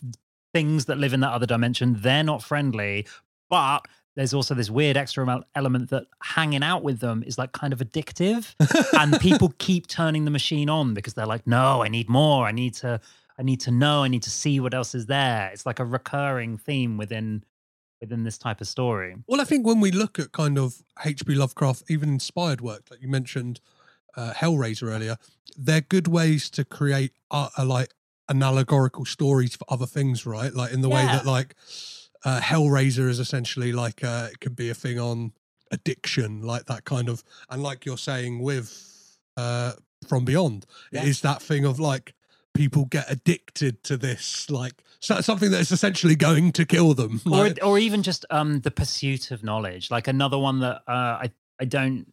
things 0.52 0.86
that 0.86 0.98
live 0.98 1.12
in 1.12 1.20
that 1.20 1.32
other 1.32 1.46
dimension 1.46 1.96
they're 2.00 2.24
not 2.24 2.42
friendly, 2.42 3.06
but 3.48 3.86
there's 4.16 4.34
also 4.34 4.54
this 4.54 4.70
weird 4.70 4.96
extra 4.96 5.44
element 5.54 5.90
that 5.90 6.06
hanging 6.22 6.62
out 6.62 6.82
with 6.82 7.00
them 7.00 7.22
is 7.26 7.36
like 7.36 7.52
kind 7.52 7.72
of 7.72 7.80
addictive, 7.80 8.54
and 9.00 9.18
people 9.20 9.52
keep 9.58 9.86
turning 9.86 10.24
the 10.24 10.30
machine 10.30 10.68
on 10.70 10.94
because 10.94 11.14
they're 11.14 11.26
like, 11.26 11.46
"No, 11.46 11.82
I 11.82 11.88
need 11.88 12.08
more. 12.08 12.46
I 12.46 12.52
need 12.52 12.74
to. 12.74 13.00
I 13.36 13.42
need 13.42 13.60
to 13.62 13.72
know. 13.72 14.04
I 14.04 14.08
need 14.08 14.22
to 14.22 14.30
see 14.30 14.60
what 14.60 14.74
else 14.74 14.94
is 14.94 15.06
there." 15.06 15.50
It's 15.52 15.66
like 15.66 15.80
a 15.80 15.84
recurring 15.84 16.58
theme 16.58 16.96
within 16.96 17.44
within 18.00 18.24
this 18.24 18.38
type 18.38 18.60
of 18.60 18.68
story. 18.68 19.16
Well, 19.26 19.40
I 19.40 19.44
think 19.44 19.66
when 19.66 19.80
we 19.80 19.90
look 19.90 20.18
at 20.18 20.32
kind 20.32 20.58
of 20.58 20.82
H.P. 21.04 21.34
Lovecraft, 21.34 21.84
even 21.88 22.10
inspired 22.10 22.60
work, 22.60 22.82
like 22.90 23.00
you 23.00 23.08
mentioned 23.08 23.60
uh, 24.16 24.32
Hellraiser 24.32 24.94
earlier, 24.94 25.16
they're 25.56 25.80
good 25.80 26.06
ways 26.06 26.50
to 26.50 26.64
create 26.64 27.12
uh, 27.30 27.48
uh, 27.56 27.64
like 27.64 27.94
an 28.28 28.42
allegorical 28.42 29.04
stories 29.04 29.56
for 29.56 29.64
other 29.68 29.86
things, 29.86 30.26
right? 30.26 30.52
Like 30.52 30.72
in 30.72 30.82
the 30.82 30.88
way 30.88 31.04
that 31.04 31.26
like 31.26 31.54
uh, 32.24 32.40
Hellraiser 32.40 33.08
is 33.08 33.18
essentially 33.18 33.72
like 33.72 34.02
uh, 34.04 34.28
it 34.32 34.40
could 34.40 34.56
be 34.56 34.70
a 34.70 34.74
thing 34.74 34.98
on 34.98 35.32
addiction, 35.70 36.42
like 36.42 36.66
that 36.66 36.84
kind 36.84 37.08
of, 37.08 37.22
and 37.50 37.62
like 37.62 37.84
you're 37.84 37.98
saying 37.98 38.40
with 38.40 39.18
uh, 39.36 39.72
From 40.08 40.24
Beyond, 40.24 40.66
Yeah. 40.92 41.02
it 41.02 41.08
is 41.08 41.20
that 41.22 41.42
thing 41.42 41.64
of 41.64 41.80
like 41.80 42.14
people 42.54 42.84
get 42.84 43.10
addicted 43.10 43.82
to 43.84 43.96
this, 43.96 44.48
like 44.48 44.74
so- 45.00 45.20
something 45.20 45.50
that 45.50 45.60
is 45.60 45.72
essentially 45.72 46.14
going 46.16 46.52
to 46.52 46.64
kill 46.64 46.94
them. 46.94 47.20
Like, 47.26 47.58
or 47.62 47.70
or 47.70 47.78
even 47.78 48.02
just 48.02 48.24
um 48.30 48.60
the 48.60 48.70
pursuit 48.70 49.30
of 49.30 49.42
knowledge 49.42 49.90
like 49.90 50.06
another 50.08 50.38
one 50.38 50.60
that 50.60 50.76
uh 50.88 51.18
i 51.24 51.30
i 51.60 51.64
don't 51.64 52.06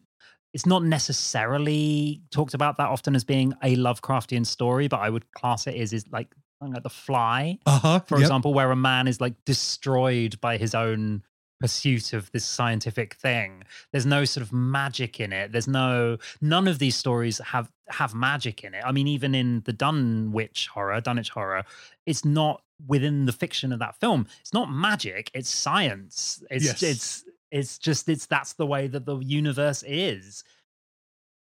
it's 0.52 0.66
not 0.66 0.82
necessarily 0.82 2.20
talked 2.30 2.54
about 2.54 2.76
that 2.76 2.88
often 2.88 3.14
as 3.16 3.24
being 3.24 3.54
a 3.62 3.76
lovecraftian 3.76 4.44
story 4.46 4.88
but 4.88 5.00
i 5.00 5.08
would 5.08 5.30
class 5.32 5.66
it 5.66 5.74
as 5.76 5.92
is 5.92 6.04
like 6.12 6.34
like 6.70 6.82
the 6.82 6.90
fly. 6.90 7.58
Uh-huh, 7.66 8.00
for 8.00 8.16
yep. 8.16 8.22
example 8.22 8.54
where 8.54 8.70
a 8.70 8.76
man 8.76 9.08
is 9.08 9.20
like 9.20 9.34
destroyed 9.44 10.40
by 10.40 10.56
his 10.56 10.74
own 10.74 11.22
pursuit 11.60 12.12
of 12.12 12.30
this 12.32 12.44
scientific 12.44 13.14
thing. 13.14 13.62
There's 13.92 14.04
no 14.04 14.24
sort 14.24 14.42
of 14.44 14.52
magic 14.52 15.20
in 15.20 15.32
it. 15.32 15.52
There's 15.52 15.68
no 15.68 16.18
none 16.40 16.66
of 16.66 16.80
these 16.80 16.96
stories 16.96 17.38
have 17.38 17.70
have 17.88 18.14
magic 18.14 18.64
in 18.64 18.74
it. 18.74 18.82
I 18.84 18.90
mean 18.92 19.06
even 19.06 19.34
in 19.34 19.62
the 19.64 19.72
dunwich 19.72 20.68
horror 20.68 21.00
dunwich 21.00 21.30
horror 21.30 21.64
it's 22.04 22.24
not 22.24 22.62
within 22.88 23.26
the 23.26 23.32
fiction 23.32 23.72
of 23.72 23.78
that 23.78 23.94
film. 24.00 24.26
It's 24.40 24.52
not 24.52 24.72
magic 24.72 25.30
it's 25.34 25.48
science. 25.50 26.42
It's 26.50 26.64
Yes. 26.64 26.82
it's 26.82 27.24
it's 27.52 27.78
just 27.78 28.08
it's 28.08 28.26
that's 28.26 28.54
the 28.54 28.66
way 28.66 28.88
that 28.88 29.06
the 29.06 29.18
universe 29.18 29.84
is. 29.86 30.42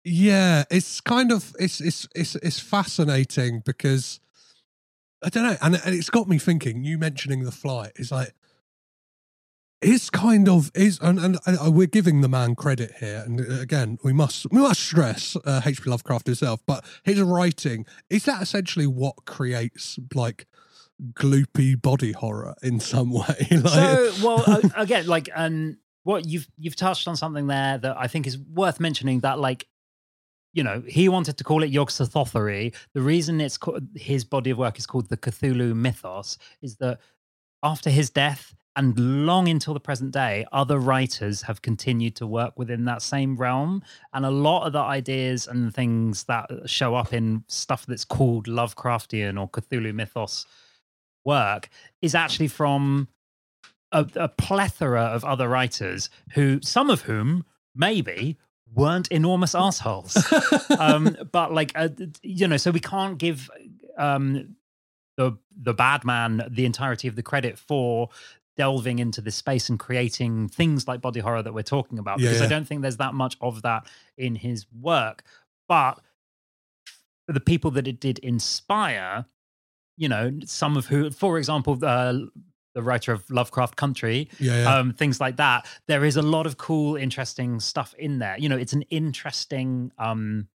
Yeah, 0.04 0.62
it's 0.70 1.00
kind 1.00 1.32
of 1.32 1.52
it's 1.58 1.80
it's 1.80 2.06
it's 2.14 2.36
it's 2.36 2.60
fascinating 2.60 3.62
because 3.66 4.20
I 5.22 5.28
don't 5.28 5.44
know, 5.44 5.56
and 5.62 5.80
and 5.84 5.94
it's 5.94 6.10
got 6.10 6.28
me 6.28 6.38
thinking. 6.38 6.84
You 6.84 6.98
mentioning 6.98 7.44
the 7.44 7.52
flight 7.52 7.92
is 7.96 8.12
like 8.12 8.34
it's 9.82 10.08
kind 10.08 10.48
of 10.48 10.70
is, 10.74 10.98
and, 11.00 11.18
and, 11.18 11.38
and 11.44 11.74
we're 11.74 11.86
giving 11.86 12.22
the 12.22 12.28
man 12.28 12.54
credit 12.54 12.94
here. 12.98 13.22
And 13.26 13.40
uh, 13.40 13.60
again, 13.60 13.98
we 14.02 14.12
must 14.12 14.46
we 14.50 14.60
must 14.60 14.80
stress 14.80 15.36
uh, 15.44 15.60
H.P. 15.64 15.88
Lovecraft 15.88 16.26
himself, 16.26 16.60
but 16.66 16.84
his 17.04 17.20
writing 17.20 17.86
is 18.08 18.24
that 18.24 18.42
essentially 18.42 18.86
what 18.86 19.24
creates 19.26 19.98
like 20.14 20.46
gloopy 21.12 21.80
body 21.80 22.12
horror 22.12 22.54
in 22.62 22.80
some 22.80 23.10
way. 23.12 23.46
like, 23.50 23.62
so 23.62 24.12
well 24.24 24.42
uh, 24.46 24.68
again 24.76 25.06
like 25.06 25.28
um 25.34 25.76
what 26.04 26.24
you've 26.24 26.48
you've 26.56 26.76
touched 26.76 27.06
on 27.06 27.16
something 27.16 27.48
there 27.48 27.76
that 27.76 27.96
i 27.98 28.06
think 28.06 28.26
is 28.26 28.38
worth 28.38 28.80
mentioning 28.80 29.20
that 29.20 29.38
like 29.38 29.66
you 30.56 30.64
know 30.64 30.82
he 30.86 31.08
wanted 31.08 31.36
to 31.36 31.44
call 31.44 31.62
it 31.62 31.70
yog-sothothery 31.70 32.74
the 32.94 33.02
reason 33.02 33.40
it's 33.40 33.58
called 33.58 33.86
his 33.94 34.24
body 34.24 34.50
of 34.50 34.58
work 34.58 34.78
is 34.78 34.86
called 34.86 35.08
the 35.08 35.16
cthulhu 35.16 35.74
mythos 35.74 36.38
is 36.62 36.76
that 36.76 36.98
after 37.62 37.90
his 37.90 38.10
death 38.10 38.54
and 38.76 39.26
long 39.26 39.48
until 39.48 39.74
the 39.74 39.80
present 39.80 40.12
day 40.12 40.44
other 40.52 40.78
writers 40.78 41.42
have 41.42 41.62
continued 41.62 42.14
to 42.14 42.26
work 42.26 42.52
within 42.58 42.84
that 42.84 43.02
same 43.02 43.34
realm. 43.36 43.82
And 44.12 44.24
a 44.26 44.30
lot 44.30 44.66
of 44.66 44.74
the 44.74 44.80
ideas 44.80 45.48
and 45.48 45.74
things 45.74 46.24
that 46.24 46.50
show 46.66 46.94
up 46.94 47.12
in 47.12 47.42
stuff 47.48 47.86
that's 47.86 48.04
called 48.04 48.46
lovecraftian 48.46 49.40
or 49.40 49.48
cthulhu 49.48 49.94
mythos 49.94 50.46
work 51.24 51.70
is 52.02 52.14
actually 52.14 52.48
from 52.48 53.08
a, 53.92 54.06
a 54.14 54.28
plethora 54.28 55.04
of 55.04 55.24
other 55.24 55.48
writers 55.48 56.10
who, 56.34 56.60
some 56.62 56.90
of 56.90 57.02
whom 57.02 57.46
maybe 57.74 58.36
weren't 58.74 59.08
enormous 59.08 59.54
assholes. 59.54 60.16
um, 60.78 61.16
but 61.32 61.52
like, 61.52 61.72
uh, 61.74 61.88
you 62.22 62.48
know, 62.48 62.56
so 62.56 62.70
we 62.70 62.80
can't 62.80 63.18
give 63.18 63.50
um, 63.96 64.56
the 65.16 65.38
the 65.58 65.74
bad 65.74 66.04
man 66.04 66.46
the 66.50 66.66
entirety 66.66 67.08
of 67.08 67.16
the 67.16 67.22
credit 67.22 67.58
for 67.58 68.10
delving 68.56 68.98
into 68.98 69.20
this 69.20 69.36
space 69.36 69.68
and 69.68 69.78
creating 69.78 70.48
things 70.48 70.88
like 70.88 71.00
body 71.00 71.20
horror 71.20 71.42
that 71.42 71.52
we're 71.52 71.62
talking 71.62 71.98
about 71.98 72.18
Yeah, 72.18 72.30
because 72.30 72.42
I 72.42 72.48
don't 72.48 72.66
think 72.66 72.82
there's 72.82 72.96
that 72.98 73.14
much 73.14 73.36
of 73.40 73.62
that 73.62 73.86
in 74.16 74.34
his 74.34 74.66
work. 74.72 75.22
But 75.68 76.00
for 77.26 77.32
the 77.32 77.40
people 77.40 77.70
that 77.72 77.86
it 77.86 78.00
did 78.00 78.18
inspire, 78.20 79.26
you 79.96 80.08
know, 80.08 80.38
some 80.44 80.76
of 80.76 80.86
who, 80.86 81.10
for 81.10 81.38
example, 81.38 81.78
uh, 81.82 82.18
the 82.76 82.82
writer 82.82 83.10
of 83.10 83.28
Lovecraft 83.30 83.74
Country, 83.76 84.28
yeah, 84.38 84.62
yeah. 84.62 84.76
um, 84.76 84.92
things 84.92 85.18
like 85.18 85.36
that. 85.38 85.66
There 85.86 86.04
is 86.04 86.16
a 86.16 86.22
lot 86.22 86.46
of 86.46 86.58
cool, 86.58 86.94
interesting 86.94 87.58
stuff 87.58 87.94
in 87.98 88.18
there. 88.18 88.36
You 88.38 88.50
know, 88.50 88.56
it's 88.56 88.74
an 88.74 88.82
interesting 88.90 89.92
um, 89.98 90.48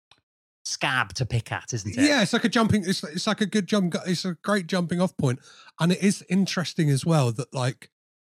scab 0.64 1.14
to 1.14 1.26
pick 1.26 1.50
at, 1.50 1.74
isn't 1.74 1.98
it? 1.98 2.00
Yeah, 2.00 2.22
it's 2.22 2.32
like 2.32 2.44
a 2.44 2.48
jumping. 2.48 2.84
It's 2.86 3.02
it's 3.02 3.26
like 3.26 3.40
a 3.40 3.46
good 3.46 3.66
jump. 3.66 3.96
It's 4.06 4.24
a 4.24 4.36
great 4.44 4.68
jumping 4.68 5.00
off 5.00 5.16
point, 5.16 5.40
and 5.80 5.90
it 5.90 6.00
is 6.00 6.24
interesting 6.30 6.90
as 6.90 7.04
well 7.04 7.32
that 7.32 7.52
like, 7.52 7.90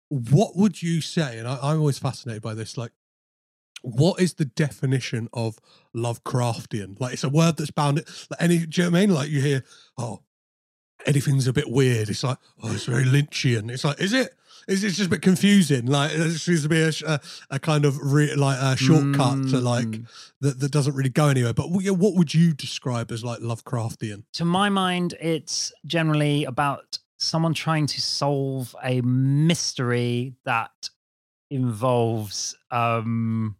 what 0.09 0.57
would 0.57 0.83
you 0.83 1.01
say? 1.01 1.39
And 1.39 1.47
I, 1.47 1.57
I'm 1.63 1.79
always 1.79 2.01
fascinated 2.01 2.43
by 2.43 2.55
this. 2.55 2.77
Like, 2.77 2.91
what 3.83 4.21
is 4.21 4.35
the 4.35 4.47
definition 4.47 5.29
of 5.33 5.61
Lovecraftian? 5.95 6.99
Like, 6.99 7.13
it's 7.13 7.23
a 7.23 7.29
word 7.29 7.57
that's 7.57 7.71
bound. 7.71 7.99
Like 7.99 8.43
any, 8.43 8.67
do 8.67 8.83
you 8.83 8.91
know 8.91 8.91
what 8.91 8.99
I 8.99 9.01
mean? 9.07 9.15
Like 9.15 9.29
you 9.31 9.41
hear, 9.41 9.63
oh, 9.97 10.23
anything's 11.07 11.47
a 11.47 11.53
bit 11.53 11.71
weird. 11.71 12.09
It's 12.11 12.23
like, 12.25 12.39
oh, 12.63 12.73
it's 12.73 12.85
very 12.85 13.05
Lynchian. 13.05 13.71
It's 13.71 13.85
like, 13.85 14.01
is 14.01 14.13
it? 14.13 14.35
It's, 14.69 14.83
it's 14.83 14.97
just 14.97 15.07
a 15.07 15.11
bit 15.11 15.23
confusing. 15.23 15.87
Like, 15.87 16.11
there 16.13 16.29
seems 16.31 16.63
to 16.65 16.69
be 16.69 16.81
a, 16.81 16.91
a, 17.07 17.21
a 17.51 17.59
kind 17.61 17.85
of 17.85 17.97
re, 18.03 18.35
like 18.35 18.59
a 18.61 18.77
shortcut 18.77 19.49
to 19.51 19.61
like 19.61 19.87
Mm. 19.87 20.07
that, 20.41 20.59
that 20.59 20.73
doesn't 20.73 20.95
really 20.97 21.09
go 21.11 21.29
anywhere. 21.29 21.55
But 21.55 21.69
yeah, 21.81 21.93
what 21.93 22.15
would 22.15 22.35
you 22.35 22.53
describe 22.53 23.13
as 23.13 23.23
like 23.25 23.39
Lovecraftian? 23.39 24.25
to 24.33 24.45
my 24.45 24.69
mind, 24.69 25.15
it's 25.21 25.73
generally 25.87 26.45
about 26.45 26.99
someone 27.19 27.55
trying 27.55 27.87
to 27.87 28.01
solve 28.03 28.75
a 28.83 29.01
mystery 29.03 30.35
that 30.45 30.91
involves 31.49 32.57
um, 32.73 33.55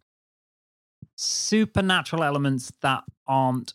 supernatural 1.15 2.23
elements 2.23 2.71
that 2.81 3.03
aren't 3.27 3.73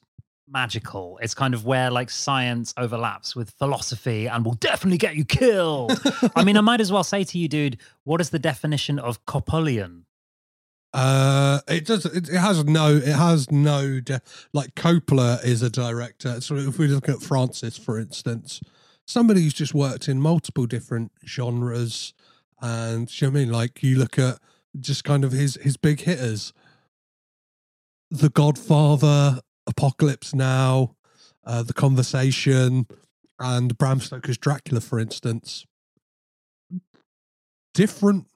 magical. 0.53 1.19
It's 1.23 1.35
kind 1.35 1.55
of 1.55 1.65
where 1.65 1.91
like 1.91 2.11
science 2.11 2.75
overlaps 2.77 3.35
with 3.35 3.51
philosophy 3.51 4.27
and 4.27 4.45
will 4.45 4.55
definitely 4.55 4.99
get 4.99 5.17
you 5.17 5.25
killed. 5.25 6.01
I 6.37 6.45
mean, 6.45 6.57
I 6.57 6.61
might 6.61 6.81
as 6.81 6.93
well 6.93 7.05
say 7.05 7.25
to 7.25 7.39
you, 7.39 7.49
dude, 7.49 7.79
what 8.05 8.21
is 8.21 8.31
the 8.31 8.39
definition 8.39 8.99
of 8.99 9.25
Coppolian? 9.27 10.05
Uh, 10.95 11.61
it 11.69 11.87
does. 11.87 12.05
It, 12.05 12.29
it 12.29 12.39
has 12.39 12.65
no. 12.65 12.97
It 12.97 13.07
has 13.07 13.51
no. 13.51 14.01
De- 14.01 14.21
like 14.53 14.75
Coppola 14.75 15.43
is 15.43 15.63
a 15.63 15.71
director. 15.71 16.41
So 16.41 16.57
if 16.57 16.79
we 16.79 16.87
look 16.87 17.09
at 17.09 17.23
Francis, 17.23 17.79
for 17.79 17.99
instance, 17.99 18.61
somebody 19.07 19.43
who's 19.43 19.55
just 19.55 19.75
worked 19.75 20.09
in 20.09 20.21
multiple 20.21 20.67
different 20.67 21.13
genres, 21.27 22.13
and 22.61 23.09
you 23.21 23.27
know 23.27 23.33
what 23.33 23.41
I 23.41 23.45
mean? 23.45 23.53
Like 23.53 23.83
you 23.83 23.97
look 23.97 24.19
at 24.19 24.39
just 24.79 25.05
kind 25.05 25.25
of 25.25 25.33
his 25.33 25.57
his 25.63 25.79
big 25.79 26.01
hitters, 26.01 26.53
The 28.11 28.29
Godfather, 28.29 29.41
Apocalypse 29.67 30.35
Now, 30.35 30.97
uh, 31.45 31.63
The 31.63 31.73
Conversation, 31.73 32.87
and 33.39 33.77
Bram 33.77 34.01
Stoker's 34.01 34.39
Dracula, 34.39 34.81
for 34.81 34.99
instance. 34.99 35.67
Different 37.75 38.27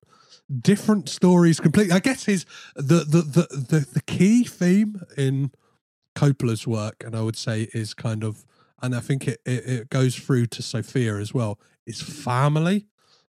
different 0.60 1.08
stories 1.08 1.58
completely. 1.60 1.92
I 1.92 1.98
guess 1.98 2.24
his 2.24 2.46
the 2.74 3.04
the 3.04 3.22
the 3.22 3.46
the, 3.50 3.86
the 3.92 4.02
key 4.02 4.44
theme 4.44 5.00
in 5.16 5.50
Coppola's 6.14 6.66
work, 6.66 7.02
and 7.04 7.14
I 7.14 7.22
would 7.22 7.36
say 7.36 7.68
is 7.74 7.94
kind 7.94 8.24
of, 8.24 8.44
and 8.82 8.94
I 8.94 9.00
think 9.00 9.28
it, 9.28 9.40
it, 9.44 9.68
it 9.68 9.90
goes 9.90 10.16
through 10.16 10.46
to 10.46 10.62
Sofia 10.62 11.16
as 11.16 11.34
well, 11.34 11.58
is 11.86 12.00
family. 12.00 12.86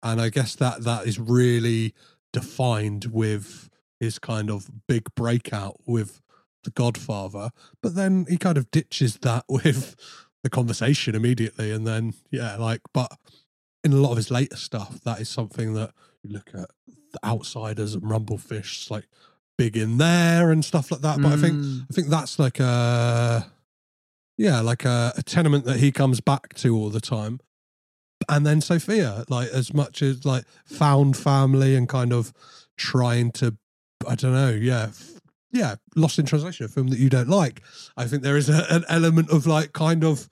And 0.04 0.22
I 0.22 0.30
guess 0.30 0.56
that 0.56 0.84
that 0.84 1.08
is 1.08 1.20
really 1.20 1.94
defined 2.32 3.06
with 3.06 3.70
his 4.00 4.20
kind 4.20 4.50
of 4.50 4.70
big 4.88 5.14
breakout 5.16 5.78
with 5.88 6.22
The 6.64 6.72
Godfather. 6.72 7.52
But 7.82 7.96
then 7.96 8.26
he 8.30 8.38
kind 8.38 8.58
of 8.58 8.70
ditches 8.72 9.18
that 9.18 9.46
with 9.50 9.96
the 10.44 10.50
conversation 10.50 11.16
immediately. 11.16 11.72
And 11.72 11.86
then, 11.88 12.14
yeah, 12.32 12.56
like, 12.58 12.82
but 12.94 13.12
in 13.84 13.94
a 13.94 13.98
lot 13.98 14.12
of 14.12 14.18
his 14.18 14.32
later 14.32 14.58
stuff, 14.58 15.00
that 15.02 15.20
is 15.22 15.30
something 15.30 15.74
that 15.74 15.92
you 16.24 16.32
look 16.32 16.50
at 16.54 16.70
the 17.14 17.20
outsiders 17.26 17.94
and 17.94 18.04
Rumblefish, 18.04 18.92
like 18.92 19.08
big 19.58 19.78
in 19.78 19.98
there 19.98 20.52
and 20.52 20.64
stuff 20.64 20.92
like 20.92 21.02
that. 21.02 21.22
But 21.22 21.34
I 21.34 21.38
think 21.38 21.56
Mm. 21.56 21.86
I 21.90 21.94
think 21.94 22.08
that's 22.10 22.38
like 22.38 22.60
a 22.60 23.52
yeah, 24.38 24.62
like 24.62 24.86
a, 24.86 25.14
a 25.18 25.24
tenement 25.24 25.66
that 25.66 25.78
he 25.78 25.92
comes 25.92 26.22
back 26.22 26.54
to 26.56 26.76
all 26.76 26.90
the 26.90 27.02
time. 27.02 27.40
And 28.30 28.46
then 28.46 28.62
Sofia, 28.62 29.26
like 29.30 29.50
as 29.50 29.74
much 29.74 30.02
as 30.02 30.26
like 30.26 30.46
found 30.66 31.18
family 31.18 31.76
and 31.76 31.90
kind 31.90 32.14
of 32.14 32.34
trying 32.78 33.32
to, 33.34 33.58
I 34.08 34.16
don't 34.16 34.34
know, 34.34 34.52
yeah, 34.52 34.90
yeah, 35.52 35.76
Lost 35.96 36.20
in 36.20 36.26
Translation, 36.26 36.66
a 36.66 36.70
film 36.70 36.88
that 36.88 37.00
you 37.00 37.10
don't 37.10 37.30
like. 37.30 37.62
I 37.96 38.06
think 38.06 38.24
there 38.24 38.38
is 38.38 38.50
a, 38.50 38.66
an 38.70 38.84
element 38.90 39.30
of 39.30 39.48
like 39.48 39.74
kind 39.74 40.04
of, 40.04 40.30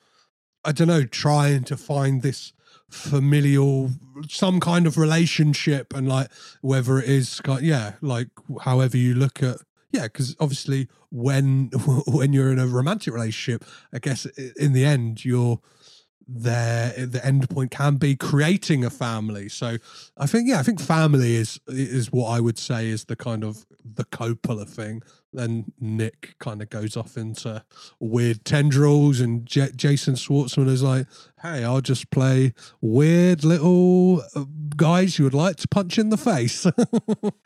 I 0.63 0.71
don't 0.71 0.87
know, 0.87 1.05
trying 1.05 1.63
to 1.65 1.77
find 1.77 2.21
this 2.21 2.53
familial, 2.89 3.91
some 4.27 4.59
kind 4.59 4.87
of 4.87 4.97
relationship, 4.97 5.93
and 5.93 6.07
like 6.07 6.29
whether 6.61 6.99
it 6.99 7.09
is, 7.09 7.41
yeah, 7.61 7.93
like 8.01 8.29
however 8.61 8.97
you 8.97 9.13
look 9.13 9.41
at 9.41 9.57
yeah 9.95 10.03
because 10.03 10.35
obviously 10.39 10.87
when 11.09 11.67
when 12.07 12.33
you're 12.33 12.51
in 12.51 12.59
a 12.59 12.67
romantic 12.67 13.13
relationship 13.13 13.63
i 13.93 13.99
guess 13.99 14.25
in 14.57 14.73
the 14.73 14.83
end 14.83 15.23
you're 15.23 15.59
there 16.27 16.93
the 17.05 17.23
end 17.25 17.49
point 17.49 17.71
can 17.71 17.95
be 17.95 18.15
creating 18.15 18.83
a 18.83 18.89
family 18.89 19.47
so 19.47 19.77
i 20.17 20.25
think 20.25 20.47
yeah 20.47 20.59
i 20.59 20.63
think 20.63 20.79
family 20.79 21.35
is 21.35 21.59
is 21.67 22.11
what 22.11 22.29
i 22.29 22.39
would 22.39 22.57
say 22.57 22.87
is 22.87 23.05
the 23.05 23.15
kind 23.15 23.43
of 23.43 23.65
the 23.83 24.03
coppola 24.05 24.67
thing 24.67 25.01
then 25.33 25.65
nick 25.79 26.35
kind 26.39 26.61
of 26.61 26.69
goes 26.69 26.97
off 26.97 27.15
into 27.15 27.63
weird 27.99 28.43
tendrils 28.43 29.19
and 29.19 29.45
J- 29.45 29.71
jason 29.75 30.15
schwartzman 30.15 30.67
is 30.67 30.81
like 30.81 31.05
hey 31.41 31.63
i'll 31.63 31.81
just 31.81 32.09
play 32.09 32.53
weird 32.81 33.43
little 33.43 34.23
uh, 34.35 34.45
guys 34.75 35.19
you 35.19 35.25
would 35.25 35.33
like 35.33 35.57
to 35.57 35.67
punch 35.67 35.99
in 35.99 36.09
the 36.09 36.17
face 36.17 36.65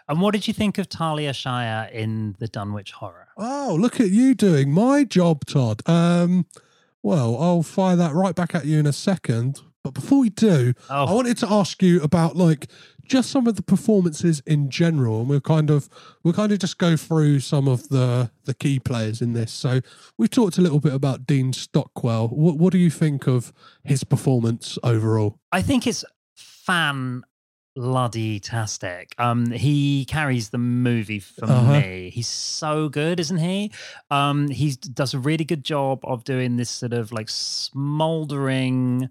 And 0.10 0.22
what 0.22 0.34
did 0.34 0.48
you 0.48 0.56
think 0.56 0.80
of 0.80 0.90
Talia 0.90 1.34
Shire 1.34 1.88
in 1.94 2.36
the 2.40 2.48
Dunwich 2.48 2.94
Horror? 2.94 3.28
Oh, 3.38 3.78
look 3.80 4.00
at 4.00 4.10
you 4.10 4.34
doing 4.34 4.72
my 4.72 5.04
job, 5.04 5.46
Todd. 5.46 5.88
Um, 5.88 6.48
well, 7.04 7.38
I'll 7.42 7.64
fire 7.64 7.96
that 7.96 8.14
right 8.14 8.36
back 8.36 8.54
at 8.56 8.66
you 8.66 8.80
in 8.80 8.86
a 8.86 8.94
second. 8.94 9.62
But 9.84 9.94
before 9.94 10.20
we 10.20 10.30
do, 10.30 10.74
Oh. 10.90 11.06
I 11.06 11.14
wanted 11.14 11.38
to 11.38 11.50
ask 11.52 11.82
you 11.82 12.02
about 12.02 12.36
like 12.36 12.68
just 13.06 13.32
some 13.32 13.48
of 13.48 13.56
the 13.56 13.64
performances 13.64 14.42
in 14.46 14.70
general, 14.70 15.22
and 15.22 15.30
we'll 15.30 15.40
kind 15.42 15.70
of 15.72 15.90
we'll 16.24 16.34
kind 16.34 16.52
of 16.52 16.60
just 16.60 16.78
go 16.78 16.96
through 16.98 17.40
some 17.40 17.68
of 17.68 17.88
the 17.90 18.30
the 18.44 18.54
key 18.54 18.80
players 18.80 19.22
in 19.22 19.34
this. 19.34 19.52
So 19.54 19.80
we've 20.18 20.30
talked 20.30 20.58
a 20.58 20.62
little 20.62 20.82
bit 20.82 20.94
about 20.94 21.26
Dean 21.26 21.54
Stockwell. 21.54 22.28
What 22.28 22.58
what 22.58 22.74
do 22.74 22.78
you 22.78 22.90
think 22.90 23.26
of 23.28 23.54
his 23.84 24.04
performance 24.04 24.78
overall? 24.84 25.40
I 25.52 25.62
think 25.62 25.88
it's 25.88 26.04
fan 26.36 27.24
bloody 27.80 28.42
tastic. 28.42 29.16
Um, 29.18 29.52
he 29.52 30.04
carries 30.04 30.50
the 30.50 30.58
movie 30.58 31.20
for 31.20 31.46
Uh-huh. 31.46 31.80
me. 31.80 32.10
He's 32.14 32.28
so 32.28 32.90
good, 32.90 33.22
isn't 33.22 33.38
he? 33.38 33.72
Um, 34.12 34.50
he 34.50 34.72
does 34.72 35.14
a 35.14 35.20
really 35.20 35.46
good 35.46 35.64
job 35.64 36.02
of 36.04 36.26
doing 36.26 36.58
this 36.58 36.70
sort 36.70 36.92
of 36.92 37.14
like 37.14 37.30
smoldering, 37.30 39.10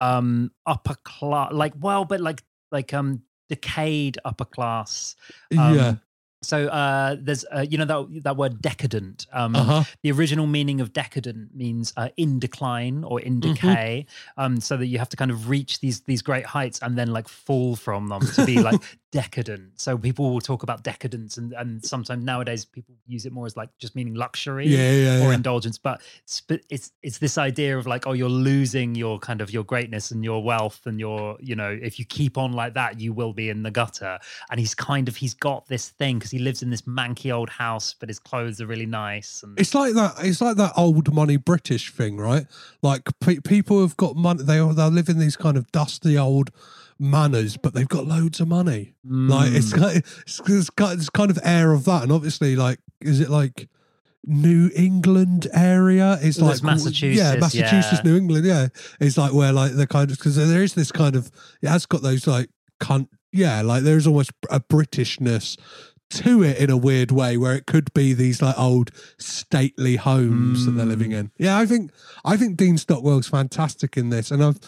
um, 0.00 0.52
upper 0.66 0.94
class, 1.02 1.52
like 1.52 1.72
well, 1.80 2.04
but 2.04 2.20
like 2.20 2.44
like 2.70 2.94
um 2.94 3.22
decayed 3.48 4.18
upper 4.24 4.44
class. 4.44 5.16
Um, 5.58 5.74
yeah. 5.74 5.94
So 6.42 6.68
uh, 6.68 7.16
there's 7.20 7.44
uh, 7.54 7.66
you 7.68 7.76
know 7.76 7.84
that 7.84 8.22
that 8.24 8.36
word 8.36 8.62
decadent. 8.62 9.26
Um, 9.32 9.54
Uh 9.54 9.64
huh. 9.64 9.84
the 10.02 10.10
original 10.12 10.46
meaning 10.46 10.80
of 10.80 10.92
decadent 10.92 11.54
means 11.54 11.92
uh, 11.96 12.08
in 12.16 12.38
decline 12.38 13.04
or 13.04 13.20
in 13.20 13.40
Mhm. 13.40 13.54
decay 13.54 14.06
um 14.36 14.60
so 14.60 14.76
that 14.76 14.86
you 14.86 14.98
have 14.98 15.08
to 15.10 15.16
kind 15.16 15.30
of 15.30 15.48
reach 15.50 15.80
these 15.80 16.00
these 16.02 16.22
great 16.22 16.46
heights 16.46 16.78
and 16.82 16.96
then 16.98 17.08
like 17.12 17.28
fall 17.28 17.76
from 17.76 18.08
them 18.08 18.20
to 18.20 18.44
be 18.46 18.60
like 18.62 18.80
decadent 19.12 19.72
so 19.80 19.98
people 19.98 20.30
will 20.32 20.40
talk 20.40 20.62
about 20.62 20.84
decadence 20.84 21.36
and 21.36 21.52
and 21.54 21.84
sometimes 21.84 22.22
nowadays 22.24 22.64
people 22.64 22.94
use 23.06 23.26
it 23.26 23.32
more 23.32 23.44
as 23.46 23.56
like 23.56 23.68
just 23.78 23.96
meaning 23.96 24.14
luxury 24.14 24.66
Yeah, 24.68 24.92
yeah, 24.92 25.22
or 25.22 25.30
yeah. 25.30 25.34
indulgence 25.34 25.78
but 25.78 26.00
it's, 26.22 26.40
but 26.42 26.60
it's 26.70 26.92
it's 27.02 27.18
this 27.18 27.36
idea 27.36 27.76
of 27.76 27.86
like 27.86 28.06
oh 28.06 28.12
you're 28.12 28.28
losing 28.28 28.94
your 28.94 29.18
kind 29.18 29.40
of 29.40 29.50
your 29.50 29.64
greatness 29.64 30.10
and 30.12 30.22
your 30.24 30.42
wealth 30.44 30.80
and 30.86 31.00
your 31.00 31.36
you 31.40 31.56
know 31.56 31.76
if 31.82 31.98
you 31.98 32.04
keep 32.04 32.38
on 32.38 32.52
like 32.52 32.74
that 32.74 33.00
you 33.00 33.12
will 33.12 33.32
be 33.32 33.48
in 33.50 33.62
the 33.64 33.70
gutter 33.70 34.18
and 34.50 34.60
he's 34.60 34.74
kind 34.74 35.08
of 35.08 35.16
he's 35.16 35.34
got 35.34 35.66
this 35.66 35.88
thing 35.88 36.20
because 36.30 36.38
he 36.40 36.44
lives 36.44 36.62
in 36.62 36.70
this 36.70 36.82
manky 36.82 37.32
old 37.34 37.50
house 37.50 37.94
but 37.98 38.08
his 38.08 38.18
clothes 38.18 38.60
are 38.60 38.66
really 38.66 38.86
nice 38.86 39.42
and 39.42 39.58
It's 39.58 39.74
like 39.74 39.94
that. 39.94 40.14
It's 40.20 40.40
like 40.40 40.56
that 40.56 40.72
old 40.76 41.12
money 41.12 41.36
British 41.36 41.92
thing, 41.92 42.16
right? 42.16 42.46
Like 42.82 43.08
pe- 43.20 43.40
people 43.40 43.80
have 43.80 43.96
got 43.96 44.16
money. 44.16 44.42
They 44.42 44.58
they 44.58 44.90
live 44.90 45.08
in 45.08 45.18
these 45.18 45.36
kind 45.36 45.56
of 45.56 45.70
dusty 45.72 46.16
old 46.18 46.50
manors, 46.98 47.56
but 47.56 47.74
they've 47.74 47.88
got 47.88 48.06
loads 48.06 48.40
of 48.40 48.48
money. 48.48 48.94
Like 49.04 49.52
it's 49.52 49.72
Mm. 49.72 49.78
kind 49.78 49.96
it's, 49.96 50.40
it's 50.46 50.70
got 50.70 50.96
this 50.98 51.10
kind 51.10 51.30
of 51.30 51.38
air 51.44 51.72
of 51.72 51.84
that, 51.84 52.02
and 52.02 52.12
obviously, 52.12 52.56
like, 52.56 52.78
is 53.00 53.20
it 53.20 53.30
like 53.30 53.68
New 54.26 54.70
England 54.76 55.48
area? 55.54 56.18
It's 56.20 56.38
Well, 56.38 56.50
like 56.50 56.62
Massachusetts, 56.62 57.16
yeah, 57.18 57.40
Massachusetts, 57.40 58.00
yeah. 58.04 58.10
New 58.10 58.16
England, 58.16 58.44
yeah. 58.46 58.68
It's 59.00 59.16
like 59.16 59.32
where 59.32 59.52
like 59.52 59.72
the 59.76 59.86
kind 59.86 60.10
of 60.10 60.18
because 60.18 60.36
there 60.36 60.62
is 60.62 60.74
this 60.74 60.92
kind 60.92 61.16
of 61.16 61.30
it 61.62 61.68
has 61.68 61.86
got 61.86 62.02
those 62.02 62.26
like 62.26 62.50
cunt, 62.80 63.08
yeah, 63.32 63.62
like 63.62 63.82
there's 63.82 64.06
almost 64.06 64.32
a 64.50 64.60
Britishness 64.60 65.56
to 66.10 66.42
it 66.42 66.58
in 66.58 66.70
a 66.70 66.76
weird 66.76 67.10
way 67.10 67.36
where 67.36 67.54
it 67.54 67.66
could 67.66 67.92
be 67.94 68.12
these 68.12 68.42
like 68.42 68.58
old 68.58 68.90
stately 69.18 69.96
homes 69.96 70.66
that 70.66 70.72
they're 70.72 70.84
hmm. 70.84 70.90
living 70.90 71.12
in. 71.12 71.30
Yeah, 71.38 71.58
I 71.58 71.66
think 71.66 71.92
I 72.24 72.36
think 72.36 72.56
Dean 72.56 72.78
Stockwell's 72.78 73.28
fantastic 73.28 73.96
in 73.96 74.10
this, 74.10 74.30
and 74.30 74.42
I've 74.42 74.58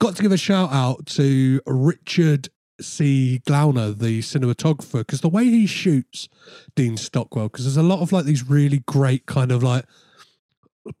got 0.00 0.16
to 0.16 0.22
give 0.22 0.32
a 0.32 0.36
shout 0.36 0.72
out 0.72 1.06
to 1.06 1.60
Richard 1.66 2.48
C. 2.80 3.40
Glouner, 3.46 3.96
the 3.96 4.20
cinematographer, 4.20 5.00
because 5.00 5.20
the 5.20 5.28
way 5.28 5.44
he 5.44 5.66
shoots 5.66 6.28
Dean 6.74 6.96
Stockwell, 6.96 7.48
because 7.48 7.64
there's 7.64 7.76
a 7.76 7.82
lot 7.82 8.00
of 8.00 8.12
like 8.12 8.24
these 8.24 8.48
really 8.48 8.80
great 8.86 9.26
kind 9.26 9.50
of 9.52 9.62
like 9.62 9.84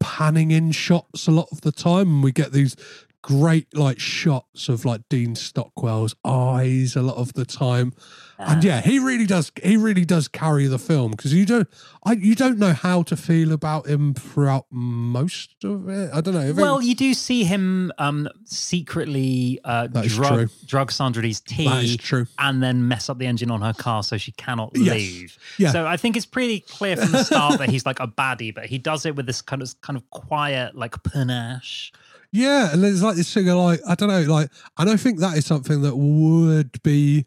panning 0.00 0.50
in 0.50 0.72
shots 0.72 1.26
a 1.26 1.30
lot 1.30 1.48
of 1.52 1.60
the 1.60 1.72
time, 1.72 2.08
and 2.08 2.24
we 2.24 2.32
get 2.32 2.52
these 2.52 2.76
great 3.22 3.76
like 3.76 3.98
shots 3.98 4.68
of 4.68 4.84
like 4.84 5.02
Dean 5.08 5.34
Stockwell's 5.34 6.14
eyes 6.24 6.96
a 6.96 7.02
lot 7.02 7.16
of 7.16 7.32
the 7.34 7.44
time. 7.44 7.92
And 8.38 8.62
yeah, 8.62 8.80
he 8.82 8.98
really 8.98 9.24
does. 9.26 9.50
He 9.62 9.76
really 9.78 10.04
does 10.04 10.28
carry 10.28 10.66
the 10.66 10.78
film 10.78 11.12
because 11.12 11.32
you 11.32 11.46
don't, 11.46 11.66
I 12.04 12.12
you 12.12 12.34
don't 12.34 12.58
know 12.58 12.72
how 12.74 13.02
to 13.04 13.16
feel 13.16 13.50
about 13.52 13.86
him 13.86 14.12
throughout 14.12 14.66
most 14.70 15.64
of 15.64 15.88
it. 15.88 16.10
I 16.12 16.20
don't 16.20 16.34
know. 16.34 16.52
Well, 16.54 16.82
you 16.82 16.94
do 16.94 17.14
see 17.14 17.44
him 17.44 17.92
um, 17.98 18.28
secretly 18.44 19.58
uh, 19.64 19.86
drug 19.86 20.50
drug 20.66 20.92
Sandra 20.92 21.22
Dee's 21.22 21.40
tea, 21.40 21.66
That 21.68 21.84
is 21.84 21.96
true. 21.96 22.26
and 22.38 22.62
then 22.62 22.86
mess 22.88 23.08
up 23.08 23.18
the 23.18 23.26
engine 23.26 23.50
on 23.50 23.62
her 23.62 23.72
car 23.72 24.02
so 24.02 24.18
she 24.18 24.32
cannot 24.32 24.72
Yes. 24.74 24.94
leave. 24.94 25.38
Yeah. 25.58 25.72
So 25.72 25.86
I 25.86 25.96
think 25.96 26.16
it's 26.16 26.26
pretty 26.26 26.60
clear 26.60 26.96
from 26.96 27.12
the 27.12 27.24
start 27.24 27.58
that 27.58 27.70
he's 27.74 27.86
like 27.86 28.00
a 28.00 28.06
baddie, 28.06 28.54
but 28.54 28.66
he 28.66 28.78
does 28.78 29.06
it 29.06 29.16
with 29.16 29.26
this 29.26 29.40
kind 29.40 29.62
of 29.62 29.80
kind 29.80 29.96
of 29.96 30.08
quiet 30.10 30.74
like 30.76 31.02
panache. 31.02 31.92
Yeah, 32.32 32.72
and 32.72 32.82
there's 32.82 33.02
like 33.02 33.16
this 33.16 33.32
thing 33.32 33.48
of 33.48 33.56
like 33.56 33.80
I 33.88 33.94
don't 33.94 34.08
know, 34.08 34.20
like 34.22 34.50
and 34.78 34.90
I 34.90 34.96
think 34.96 35.20
that 35.20 35.38
is 35.38 35.46
something 35.46 35.80
that 35.82 35.96
would 35.96 36.82
be 36.82 37.24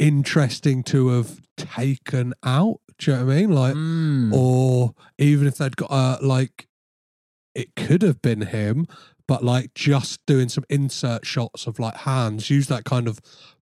interesting 0.00 0.82
to 0.84 1.08
have 1.08 1.40
taken 1.56 2.34
out. 2.44 2.80
Do 2.98 3.10
you 3.12 3.16
know 3.16 3.24
what 3.26 3.32
I 3.32 3.36
mean? 3.40 3.50
Like, 3.52 3.74
Mm. 3.74 4.32
or 4.32 4.94
even 5.18 5.46
if 5.46 5.58
they'd 5.58 5.76
got 5.76 5.90
uh, 5.92 6.18
like, 6.22 6.66
it 7.54 7.74
could 7.76 8.02
have 8.02 8.20
been 8.22 8.40
him, 8.42 8.86
but 9.28 9.44
like 9.44 9.74
just 9.74 10.20
doing 10.26 10.48
some 10.48 10.64
insert 10.68 11.24
shots 11.26 11.66
of 11.66 11.78
like 11.78 11.94
hands. 11.98 12.50
Use 12.50 12.66
that 12.68 12.84
kind 12.84 13.06
of 13.06 13.20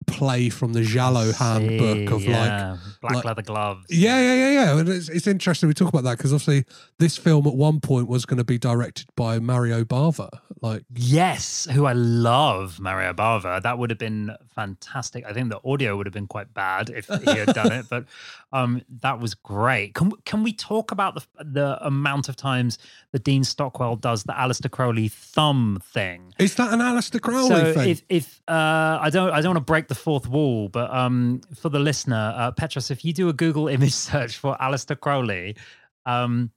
play 0.07 0.49
from 0.49 0.73
the 0.73 0.83
Giallo 0.83 1.33
handbook 1.33 2.11
of 2.13 2.23
See, 2.23 2.29
like 2.33 2.79
black 3.01 3.15
like- 3.17 3.25
leather 3.25 3.43
gloves. 3.43 3.87
yeah, 3.91 4.21
yeah, 4.21 4.35
yeah, 4.35 4.51
yeah. 4.51 4.79
And 4.79 4.89
it's, 4.89 5.09
it's 5.09 5.27
interesting 5.27 5.69
we 5.69 5.75
talk 5.75 5.89
about 5.89 6.05
that 6.05 6.17
because 6.19 6.33
obviously 6.33 6.65
this 6.99 7.17
film 7.17 7.47
at 7.47 7.55
one 7.55 7.81
point 7.81 8.09
was 8.09 8.25
going 8.27 8.39
to 8.39 8.45
be 8.45 8.59
directed 8.59 9.07
by 9.17 9.39
Mario 9.39 9.85
Bava. 9.85 10.29
Like, 10.63 10.85
Yes, 10.95 11.69
who 11.71 11.85
I 11.87 11.93
love, 11.93 12.81
Mario 12.81 13.13
Bava. 13.13 13.63
That 13.63 13.79
would 13.79 13.91
have 13.91 13.99
been 13.99 14.33
fantastic. 14.55 15.25
I 15.27 15.33
think 15.33 15.51
the 15.51 15.61
audio 15.65 15.97
would 15.97 16.07
have 16.07 16.15
been 16.15 16.27
quite 16.27 16.55
bad 16.55 16.89
if 16.91 17.07
he 17.07 17.31
had 17.37 17.55
done 17.55 17.73
it, 17.73 17.87
but 17.91 18.07
um, 18.53 18.83
that 19.03 19.21
was 19.21 19.35
great. 19.35 19.95
Can 19.95 20.13
can 20.25 20.43
we 20.43 20.53
talk 20.53 20.93
about 20.93 21.15
the 21.15 21.45
the 21.45 21.87
amount 21.87 22.29
of 22.29 22.37
times 22.37 22.79
that 23.13 23.23
Dean 23.25 23.45
Stockwell 23.45 23.97
does 23.97 24.25
the 24.25 24.33
Aleister 24.33 24.71
Crowley 24.71 25.09
thumb 25.09 25.81
thing? 25.93 26.33
is 26.39 26.55
that 26.55 26.73
an 26.73 26.81
Aleister 26.81 27.21
Crowley 27.21 27.49
so 27.49 27.75
thing? 27.75 27.89
if 27.91 28.03
if 28.09 28.41
uh, 28.49 28.99
I 29.01 29.11
don't 29.11 29.31
I 29.31 29.41
don't 29.43 29.51
want 29.51 29.57
to 29.67 29.73
break 29.73 29.89
the 29.89 29.95
fourth 29.97 30.29
wall, 30.29 30.69
but 30.69 30.93
um, 30.95 31.41
for 31.55 31.69
the 31.69 31.79
listener, 31.79 32.33
uh, 32.37 32.53
Petros, 32.53 32.91
if 32.91 33.05
you 33.05 33.13
do 33.13 33.29
a 33.29 33.33
Google 33.33 33.69
image 33.77 33.95
search 33.95 34.37
for 34.39 34.57
Aleister 34.61 34.99
Crowley, 34.99 35.57
um, 36.05 36.51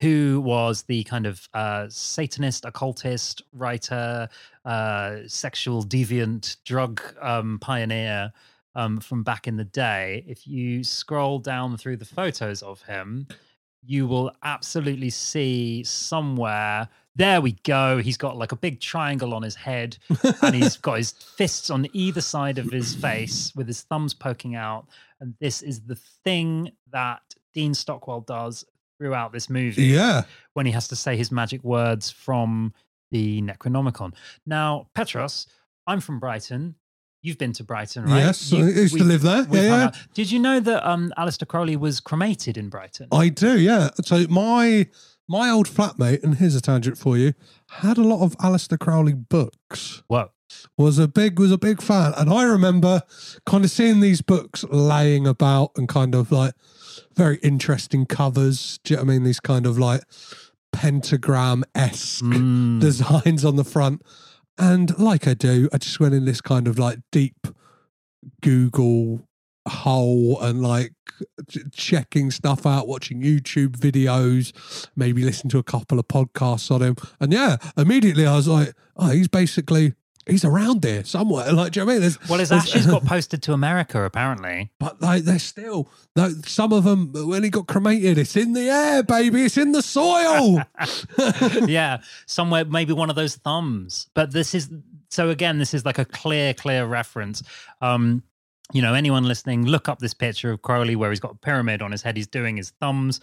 who 0.00 0.40
was 0.40 0.82
the 0.82 1.04
kind 1.04 1.26
of 1.26 1.48
uh, 1.54 1.86
Satanist, 1.88 2.64
occultist, 2.64 3.42
writer, 3.52 4.28
uh, 4.64 5.18
sexual 5.28 5.84
deviant, 5.84 6.56
drug 6.64 7.00
um, 7.20 7.60
pioneer 7.60 8.32
um, 8.74 8.98
from 8.98 9.22
back 9.22 9.46
in 9.46 9.56
the 9.56 9.64
day. 9.64 10.24
If 10.26 10.46
you 10.46 10.82
scroll 10.82 11.38
down 11.38 11.76
through 11.76 11.98
the 11.98 12.04
photos 12.04 12.62
of 12.62 12.82
him, 12.82 13.28
you 13.84 14.06
will 14.06 14.32
absolutely 14.42 15.10
see 15.10 15.84
somewhere. 15.84 16.88
There 17.14 17.40
we 17.42 17.52
go. 17.64 17.98
He's 17.98 18.16
got 18.16 18.36
like 18.38 18.52
a 18.52 18.56
big 18.56 18.80
triangle 18.80 19.34
on 19.34 19.42
his 19.42 19.54
head, 19.54 19.98
and 20.42 20.54
he's 20.54 20.76
got 20.78 20.96
his 20.98 21.10
fists 21.36 21.68
on 21.70 21.86
either 21.92 22.20
side 22.22 22.58
of 22.58 22.70
his 22.70 22.94
face 22.94 23.52
with 23.54 23.66
his 23.66 23.82
thumbs 23.82 24.14
poking 24.14 24.54
out. 24.54 24.86
And 25.20 25.34
this 25.40 25.60
is 25.62 25.80
the 25.82 25.96
thing 26.24 26.72
that 26.90 27.20
Dean 27.54 27.74
Stockwell 27.74 28.22
does 28.22 28.64
throughout 28.98 29.32
this 29.32 29.50
movie 29.50 29.84
Yeah. 29.84 30.22
when 30.54 30.64
he 30.64 30.72
has 30.72 30.88
to 30.88 30.96
say 30.96 31.16
his 31.16 31.30
magic 31.30 31.62
words 31.62 32.10
from 32.10 32.72
the 33.10 33.42
Necronomicon. 33.42 34.14
Now, 34.46 34.88
Petros, 34.94 35.46
I'm 35.86 36.00
from 36.00 36.18
Brighton. 36.18 36.76
You've 37.20 37.38
been 37.38 37.52
to 37.52 37.62
Brighton, 37.64 38.04
right? 38.04 38.18
Yes, 38.18 38.50
You- 38.50 38.64
I 38.64 38.68
used 38.70 38.94
to 38.94 39.00
we've- 39.04 39.04
live 39.04 39.22
there. 39.22 39.46
Yeah, 39.50 39.62
yeah. 39.62 39.90
Did 40.14 40.30
you 40.32 40.38
know 40.38 40.58
that 40.60 40.88
um, 40.88 41.12
Aleister 41.18 41.46
Crowley 41.46 41.76
was 41.76 42.00
cremated 42.00 42.56
in 42.56 42.68
Brighton? 42.68 43.08
I 43.12 43.28
do, 43.28 43.60
yeah. 43.60 43.90
So 44.02 44.26
my 44.28 44.86
my 45.28 45.50
old 45.50 45.68
flatmate, 45.68 46.22
and 46.22 46.36
here's 46.36 46.54
a 46.54 46.60
tangent 46.60 46.98
for 46.98 47.16
you, 47.16 47.32
had 47.70 47.98
a 47.98 48.02
lot 48.02 48.22
of 48.24 48.36
Aleister 48.38 48.78
Crowley 48.78 49.14
books. 49.14 50.02
Whoa. 50.08 50.30
Was 50.76 50.98
a 50.98 51.08
big 51.08 51.38
was 51.38 51.50
a 51.50 51.56
big 51.56 51.80
fan, 51.80 52.12
and 52.18 52.28
I 52.30 52.44
remember 52.44 53.02
kind 53.46 53.64
of 53.64 53.70
seeing 53.70 54.00
these 54.00 54.20
books 54.20 54.64
laying 54.70 55.26
about 55.26 55.70
and 55.76 55.88
kind 55.88 56.14
of 56.14 56.30
like 56.30 56.52
very 57.16 57.36
interesting 57.38 58.04
covers. 58.04 58.78
Do 58.84 58.92
you 58.92 58.96
know 58.98 59.04
what 59.04 59.10
I 59.10 59.14
mean? 59.14 59.24
These 59.24 59.40
kind 59.40 59.64
of 59.64 59.78
like 59.78 60.02
pentagram 60.72 61.64
esque 61.74 62.22
Mm. 62.24 62.80
designs 62.80 63.44
on 63.46 63.56
the 63.56 63.64
front. 63.64 64.02
And 64.58 64.98
like 64.98 65.26
I 65.26 65.32
do, 65.32 65.70
I 65.72 65.78
just 65.78 65.98
went 66.00 66.12
in 66.14 66.26
this 66.26 66.42
kind 66.42 66.68
of 66.68 66.78
like 66.78 66.98
deep 67.10 67.46
Google 68.42 69.26
hole 69.68 70.38
and 70.40 70.62
like 70.62 70.92
checking 71.72 72.30
stuff 72.30 72.66
out, 72.66 72.88
watching 72.88 73.22
YouTube 73.22 73.76
videos, 73.76 74.52
maybe 74.96 75.24
listen 75.24 75.48
to 75.50 75.58
a 75.58 75.62
couple 75.62 75.98
of 75.98 76.08
podcasts 76.08 76.70
on 76.70 76.82
him. 76.82 76.96
And 77.20 77.32
yeah, 77.32 77.56
immediately 77.76 78.26
I 78.26 78.36
was 78.36 78.48
like, 78.48 78.74
oh, 78.96 79.10
he's 79.10 79.28
basically 79.28 79.94
he's 80.26 80.44
around 80.44 80.82
there 80.82 81.04
somewhere. 81.04 81.52
Like, 81.52 81.72
do 81.72 81.80
you 81.80 81.86
know 81.86 81.86
what 81.86 81.92
I 81.92 81.94
mean? 81.94 82.00
There's, 82.02 82.28
Well, 82.28 82.38
his 82.38 82.52
ashes 82.52 82.86
got 82.90 83.04
posted 83.04 83.42
to 83.44 83.52
America, 83.52 84.04
apparently. 84.04 84.70
but 84.78 85.00
like 85.00 85.24
they're 85.24 85.38
still 85.38 85.90
no, 86.16 86.30
some 86.46 86.72
of 86.72 86.84
them 86.84 87.12
when 87.12 87.42
he 87.42 87.50
got 87.50 87.66
cremated, 87.66 88.18
it's 88.18 88.36
in 88.36 88.52
the 88.52 88.68
air, 88.68 89.02
baby. 89.02 89.44
It's 89.44 89.56
in 89.56 89.72
the 89.72 89.82
soil. 89.82 90.62
yeah, 91.68 91.98
somewhere, 92.26 92.64
maybe 92.64 92.92
one 92.92 93.10
of 93.10 93.16
those 93.16 93.36
thumbs. 93.36 94.08
But 94.14 94.32
this 94.32 94.54
is 94.54 94.70
so 95.10 95.28
again, 95.28 95.58
this 95.58 95.74
is 95.74 95.84
like 95.84 95.98
a 95.98 96.04
clear, 96.04 96.54
clear 96.54 96.86
reference. 96.86 97.42
Um, 97.80 98.22
you 98.72 98.82
know, 98.82 98.94
anyone 98.94 99.24
listening, 99.24 99.66
look 99.66 99.88
up 99.88 99.98
this 99.98 100.14
picture 100.14 100.50
of 100.50 100.62
Crowley 100.62 100.96
where 100.96 101.10
he's 101.10 101.20
got 101.20 101.32
a 101.32 101.36
pyramid 101.36 101.82
on 101.82 101.92
his 101.92 102.02
head. 102.02 102.16
He's 102.16 102.26
doing 102.26 102.56
his 102.56 102.70
thumbs 102.80 103.20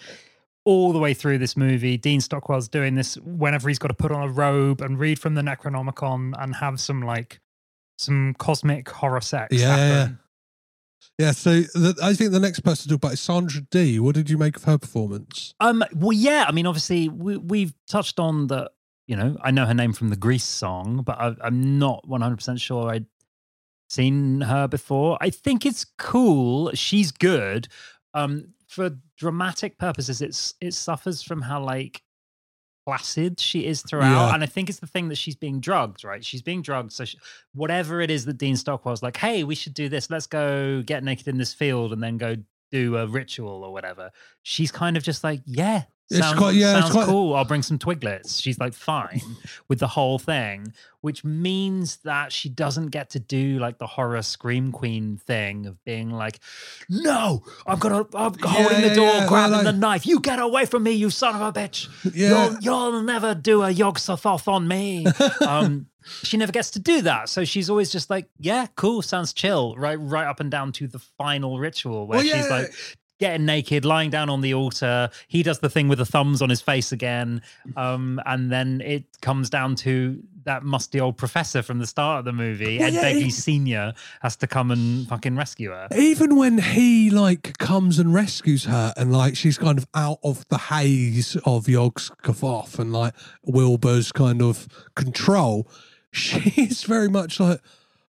all 0.65 0.93
the 0.93 0.99
way 0.99 1.13
through 1.13 1.39
this 1.39 1.57
movie. 1.57 1.97
Dean 1.97 2.21
Stockwell's 2.21 2.67
doing 2.67 2.95
this 2.95 3.17
whenever 3.17 3.67
he's 3.69 3.79
got 3.79 3.87
to 3.87 3.93
put 3.93 4.11
on 4.11 4.21
a 4.21 4.31
robe 4.31 4.81
and 4.81 4.99
read 4.99 5.19
from 5.19 5.35
the 5.35 5.41
Necronomicon 5.41 6.33
and 6.39 6.55
have 6.55 6.79
some 6.79 7.01
like 7.01 7.39
some 7.97 8.35
cosmic 8.37 8.87
horror 8.89 9.21
sex. 9.21 9.55
Yeah, 9.55 9.75
happen. 9.75 10.19
yeah. 11.17 11.31
So 11.31 11.61
the, 11.61 11.97
I 12.01 12.13
think 12.13 12.31
the 12.31 12.39
next 12.39 12.59
person 12.61 12.83
to 12.83 12.89
talk 12.89 12.97
about 12.97 13.13
is 13.13 13.19
Sandra 13.19 13.61
Dee. 13.71 13.99
What 13.99 14.15
did 14.15 14.29
you 14.29 14.37
make 14.37 14.55
of 14.55 14.65
her 14.65 14.77
performance? 14.77 15.53
Um. 15.59 15.83
Well, 15.95 16.13
yeah. 16.13 16.45
I 16.47 16.51
mean, 16.51 16.67
obviously, 16.67 17.09
we, 17.09 17.37
we've 17.37 17.73
touched 17.87 18.19
on 18.19 18.47
the. 18.47 18.69
You 19.07 19.15
know, 19.15 19.37
I 19.41 19.49
know 19.49 19.65
her 19.65 19.73
name 19.73 19.93
from 19.93 20.09
the 20.09 20.15
Grease 20.15 20.45
song, 20.45 21.01
but 21.03 21.19
I, 21.19 21.35
I'm 21.41 21.79
not 21.79 22.07
100 22.07 22.35
percent 22.35 22.61
sure 22.61 22.91
I'd 22.91 23.07
seen 23.89 24.41
her 24.41 24.67
before. 24.67 25.17
I 25.19 25.29
think 25.29 25.65
it's 25.65 25.85
cool. 25.97 26.71
She's 26.73 27.11
good. 27.11 27.67
Um, 28.13 28.53
for 28.67 28.91
dramatic 29.17 29.77
purposes, 29.77 30.21
it's 30.21 30.53
it 30.61 30.73
suffers 30.73 31.21
from 31.23 31.41
how 31.41 31.61
like 31.63 32.01
placid 32.85 33.39
she 33.39 33.65
is 33.65 33.81
throughout, 33.83 34.27
Yeah. 34.29 34.33
and 34.33 34.41
I 34.43 34.47
think 34.47 34.69
it's 34.69 34.79
the 34.79 34.87
thing 34.87 35.09
that 35.09 35.17
she's 35.17 35.35
being 35.35 35.59
drugged. 35.59 36.03
Right, 36.03 36.23
she's 36.25 36.41
being 36.41 36.61
drugged. 36.61 36.91
So 36.91 37.05
she, 37.05 37.17
whatever 37.53 38.01
it 38.01 38.09
is 38.09 38.25
that 38.25 38.37
Dean 38.37 38.55
Stockwell's 38.55 39.03
like, 39.03 39.17
hey, 39.17 39.43
we 39.43 39.55
should 39.55 39.73
do 39.73 39.89
this. 39.89 40.09
Let's 40.09 40.27
go 40.27 40.81
get 40.81 41.03
naked 41.03 41.27
in 41.27 41.37
this 41.37 41.53
field 41.53 41.91
and 41.93 42.01
then 42.01 42.17
go 42.17 42.37
do 42.71 42.97
a 42.97 43.07
ritual 43.07 43.63
or 43.63 43.73
whatever. 43.73 44.11
She's 44.43 44.71
kind 44.71 44.95
of 44.97 45.03
just 45.03 45.23
like, 45.23 45.41
yeah, 45.45 45.83
It's 46.09 46.19
sounds, 46.19 46.39
quite- 46.39 46.55
yeah, 46.55 46.79
it's 46.79 46.89
quite- 46.89 47.05
cool. 47.05 47.35
I'll 47.35 47.45
bring 47.45 47.61
some 47.61 47.77
twiglets. 47.77 48.41
She's 48.41 48.57
like 48.59 48.73
fine 48.73 49.21
with 49.67 49.79
the 49.79 49.87
whole 49.87 50.17
thing, 50.17 50.73
which 51.01 51.23
means 51.23 51.97
that 51.97 52.31
she 52.31 52.49
doesn't 52.49 52.87
get 52.87 53.11
to 53.11 53.19
do 53.19 53.59
like 53.59 53.77
the 53.77 53.85
horror 53.87 54.21
scream 54.23 54.71
queen 54.71 55.17
thing 55.17 55.65
of 55.67 55.83
being 55.85 56.09
like, 56.09 56.39
no, 56.89 57.43
I'm 57.67 57.77
gonna, 57.79 58.05
I'm 58.15 58.33
holding 58.41 58.81
yeah, 58.81 58.89
the 58.89 58.95
door, 58.95 59.05
yeah, 59.13 59.27
grabbing 59.27 59.51
like- 59.57 59.63
the 59.65 59.71
knife. 59.73 60.05
You 60.07 60.19
get 60.19 60.39
away 60.39 60.65
from 60.65 60.83
me, 60.83 60.91
you 60.93 61.09
son 61.11 61.35
of 61.35 61.41
a 61.41 61.53
bitch. 61.53 61.87
Yeah. 62.13 62.49
You'll, 62.49 62.59
you'll 62.91 63.01
never 63.03 63.35
do 63.35 63.61
a 63.61 63.69
Yog 63.69 63.99
Sothoth 63.99 64.47
on 64.47 64.67
me. 64.67 65.05
um, 65.47 65.85
she 66.23 66.37
never 66.37 66.51
gets 66.51 66.71
to 66.71 66.79
do 66.79 67.01
that. 67.03 67.29
So 67.29 67.43
she's 67.45 67.69
always 67.69 67.91
just 67.91 68.09
like, 68.09 68.27
yeah, 68.39 68.65
cool, 68.75 69.01
sounds 69.03 69.31
chill, 69.31 69.75
right, 69.75 69.99
right 69.99 70.25
up 70.25 70.39
and 70.39 70.49
down 70.49 70.71
to 70.73 70.87
the 70.87 70.97
final 71.19 71.59
ritual 71.59 72.07
where 72.07 72.17
Well, 72.17 72.25
she's 72.25 72.49
like 72.49 72.73
getting 73.19 73.45
naked, 73.45 73.85
lying 73.85 74.09
down 74.09 74.29
on 74.29 74.41
the 74.41 74.53
altar. 74.53 75.09
He 75.27 75.43
does 75.43 75.59
the 75.59 75.69
thing 75.69 75.87
with 75.89 75.99
the 75.99 76.05
thumbs 76.05 76.41
on 76.41 76.49
his 76.49 76.61
face 76.61 76.91
again. 76.91 77.41
Um, 77.75 78.21
and 78.25 78.51
then 78.51 78.81
it 78.81 79.03
comes 79.21 79.49
down 79.49 79.75
to 79.77 80.21
that 80.45 80.63
musty 80.63 80.99
old 81.01 81.17
professor 81.17 81.61
from 81.61 81.79
the 81.79 81.85
start 81.85 82.19
of 82.19 82.25
the 82.25 82.31
movie, 82.31 82.75
Yeah, 82.75 82.85
Ed 82.85 82.93
yeah, 82.93 83.03
Begley 83.03 83.23
he- 83.23 83.29
Sr. 83.29 83.93
has 84.21 84.35
to 84.37 84.47
come 84.47 84.71
and 84.71 85.07
fucking 85.07 85.35
rescue 85.35 85.69
her. 85.71 85.87
Even 85.95 86.37
when 86.37 86.57
he 86.59 87.09
like 87.09 87.57
comes 87.57 87.99
and 87.99 88.13
rescues 88.13 88.63
her, 88.65 88.93
and 88.97 89.11
like 89.11 89.35
she's 89.35 89.57
kind 89.57 89.77
of 89.77 89.85
out 89.93 90.19
of 90.23 90.47
the 90.47 90.57
haze 90.57 91.35
of 91.45 91.67
Yog 91.67 91.99
Sothoth 91.99 92.79
and 92.79 92.93
like 92.93 93.13
Wilbur's 93.43 94.11
kind 94.13 94.41
of 94.41 94.67
control, 94.95 95.69
she's 96.11 96.83
very 96.83 97.09
much 97.09 97.39
like, 97.39 97.59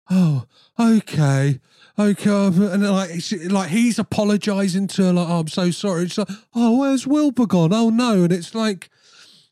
oh, 0.09 0.45
okay. 0.79 1.61
Okay, 2.01 2.31
um, 2.31 2.63
and 2.63 2.83
like, 2.91 3.21
she, 3.21 3.37
like 3.49 3.69
he's 3.71 3.99
apologizing 3.99 4.87
to 4.89 5.05
her, 5.05 5.13
like, 5.13 5.29
oh, 5.29 5.41
I'm 5.41 5.49
so 5.49 5.71
sorry. 5.71 6.05
It's 6.05 6.17
like, 6.17 6.29
oh, 6.55 6.79
where's 6.79 7.07
Wilbur 7.07 7.47
gone? 7.47 7.73
Oh 7.75 7.91
no, 7.91 8.23
and 8.25 8.33
it's 8.33 8.55
like, 8.55 8.89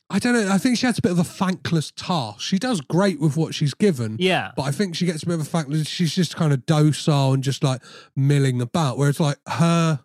I 0.09 0.17
don't 0.17 0.33
know. 0.33 0.51
I 0.51 0.57
think 0.57 0.77
she 0.79 0.87
has 0.87 0.97
a 0.97 1.01
bit 1.03 1.11
of 1.11 1.19
a 1.19 1.23
thankless 1.23 1.91
task. 1.95 2.41
She 2.41 2.57
does 2.57 2.81
great 2.81 3.19
with 3.19 3.37
what 3.37 3.53
she's 3.53 3.75
given, 3.75 4.15
Yeah. 4.19 4.51
but 4.55 4.63
I 4.63 4.71
think 4.71 4.95
she 4.95 5.05
gets 5.05 5.21
a 5.21 5.27
bit 5.27 5.35
of 5.35 5.41
a 5.41 5.63
that 5.77 5.87
she's 5.87 6.15
just 6.15 6.35
kind 6.35 6.51
of 6.51 6.65
docile 6.65 7.33
and 7.33 7.43
just 7.43 7.63
like 7.63 7.81
milling 8.15 8.61
about. 8.61 8.97
Whereas 8.97 9.19
like 9.19 9.37
her 9.47 9.99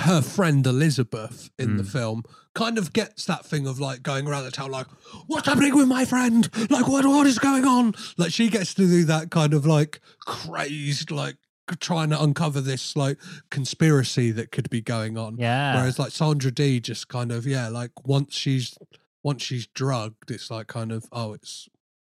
her 0.00 0.22
friend 0.22 0.66
Elizabeth 0.66 1.50
in 1.58 1.76
the 1.76 1.82
Mm. 1.82 1.88
film 1.92 2.22
kind 2.54 2.78
of 2.78 2.92
gets 2.92 3.24
that 3.26 3.44
thing 3.44 3.66
of 3.66 3.78
like 3.80 4.02
going 4.02 4.26
around 4.26 4.44
the 4.44 4.50
town 4.50 4.70
like, 4.70 4.86
what's 5.26 5.46
happening 5.48 5.74
with 5.76 5.88
my 5.88 6.04
friend? 6.04 6.48
Like 6.70 6.86
what 6.88 7.04
what 7.06 7.26
is 7.26 7.38
going 7.38 7.64
on? 7.64 7.94
Like 8.16 8.32
she 8.32 8.48
gets 8.48 8.74
to 8.74 8.86
do 8.86 9.04
that 9.06 9.30
kind 9.30 9.54
of 9.54 9.66
like 9.66 10.00
crazed, 10.24 11.10
like 11.10 11.36
trying 11.80 12.10
to 12.10 12.22
uncover 12.22 12.60
this 12.60 12.96
like 12.96 13.18
conspiracy 13.50 14.30
that 14.32 14.50
could 14.52 14.70
be 14.70 14.80
going 14.80 15.18
on. 15.18 15.36
Yeah. 15.36 15.76
Whereas 15.76 15.98
like 15.98 16.12
Sandra 16.12 16.50
Dee 16.50 16.80
just 16.80 17.08
kind 17.08 17.30
of, 17.32 17.46
yeah, 17.46 17.68
like 17.68 17.90
once 18.06 18.34
she's 18.34 18.76
once 19.22 19.42
she's 19.42 19.66
drugged, 19.66 20.30
it's 20.30 20.50
like 20.50 20.68
kind 20.68 20.92
of, 20.92 21.04
oh, 21.12 21.32
it's 21.34 21.68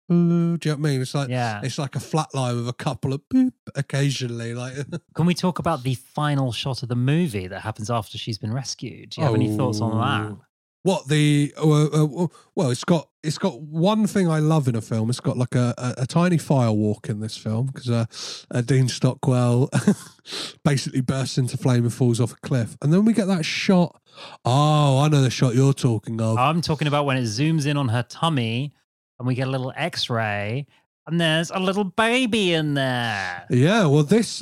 do 0.10 0.16
you 0.16 0.18
know 0.18 0.58
what 0.58 0.72
I 0.72 0.76
mean? 0.92 1.02
It's 1.02 1.14
like 1.14 1.30
Yeah. 1.30 1.62
it's 1.64 1.78
like 1.78 1.96
a 1.96 2.00
flat 2.00 2.34
line 2.34 2.56
with 2.56 2.68
a 2.68 2.74
couple 2.74 3.14
of 3.14 3.22
boop 3.34 3.54
occasionally. 3.76 4.54
Like 4.54 4.74
Can 5.16 5.26
we 5.26 5.34
talk 5.36 5.60
about 5.60 5.84
the 5.84 5.96
final 5.96 6.52
shot 6.52 6.82
of 6.84 6.90
the 6.90 6.96
movie 6.96 7.48
that 7.48 7.62
happens 7.62 7.90
after 7.90 8.18
she's 8.18 8.38
been 8.38 8.54
rescued? 8.54 9.12
Do 9.12 9.22
you 9.22 9.26
have 9.26 9.36
any 9.36 9.56
thoughts 9.56 9.82
on 9.82 9.92
that? 10.00 10.32
Oh. 10.32 10.42
What 10.84 11.10
the 11.10 11.54
uh, 11.58 11.88
uh, 11.88 12.28
well, 12.56 12.72
it's 12.72 12.86
got 12.86 13.10
it's 13.22 13.38
got 13.38 13.60
one 13.62 14.08
thing 14.08 14.30
I 14.30 14.40
love 14.40 14.70
in 14.70 14.76
a 14.78 14.82
film. 14.82 15.10
It's 15.10 15.20
got 15.20 15.38
like 15.38 15.54
a, 15.54 15.74
a, 15.78 16.04
a 16.04 16.08
tiny 16.08 16.38
firewalk 16.38 17.10
in 17.10 17.20
this 17.20 17.36
film 17.36 17.66
because 17.68 17.90
uh, 17.90 18.06
uh, 18.50 18.62
Dean 18.62 18.88
Stockwell 18.88 19.70
basically 20.64 21.02
bursts 21.02 21.38
into 21.38 21.58
flame 21.58 21.84
and 21.84 21.94
falls 21.94 22.22
off 22.22 22.32
a 22.32 22.36
cliff, 22.38 22.78
and 22.82 22.94
then 22.94 23.04
we 23.04 23.12
get 23.12 23.28
that 23.28 23.44
shot. 23.44 24.02
Oh, 24.46 25.00
I 25.02 25.10
know 25.10 25.22
the 25.22 25.30
shot 25.30 25.54
you're 25.54 25.74
talking 25.74 26.22
of. 26.22 26.38
I'm 26.38 26.62
talking 26.62 26.88
about 26.88 27.06
when 27.06 27.18
it 27.18 27.24
zooms 27.24 27.66
in 27.66 27.76
on 27.76 27.90
her 27.90 28.04
tummy 28.04 28.74
and 29.20 29.28
we 29.28 29.36
get 29.36 29.48
a 29.48 29.52
little 29.52 29.74
x 29.76 30.10
ray 30.10 30.66
and 31.08 31.20
there's 31.20 31.50
a 31.52 31.60
little 31.60 31.84
baby 31.84 32.54
in 32.54 32.74
there. 32.76 33.46
Yeah, 33.50 33.86
well, 33.88 34.04
this 34.04 34.42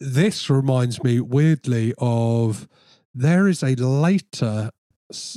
this 0.00 0.50
reminds 0.50 1.02
me 1.02 1.20
weirdly 1.20 1.94
of 1.98 2.68
there 3.14 3.46
is 3.48 3.62
a 3.62 3.74
later 3.76 4.70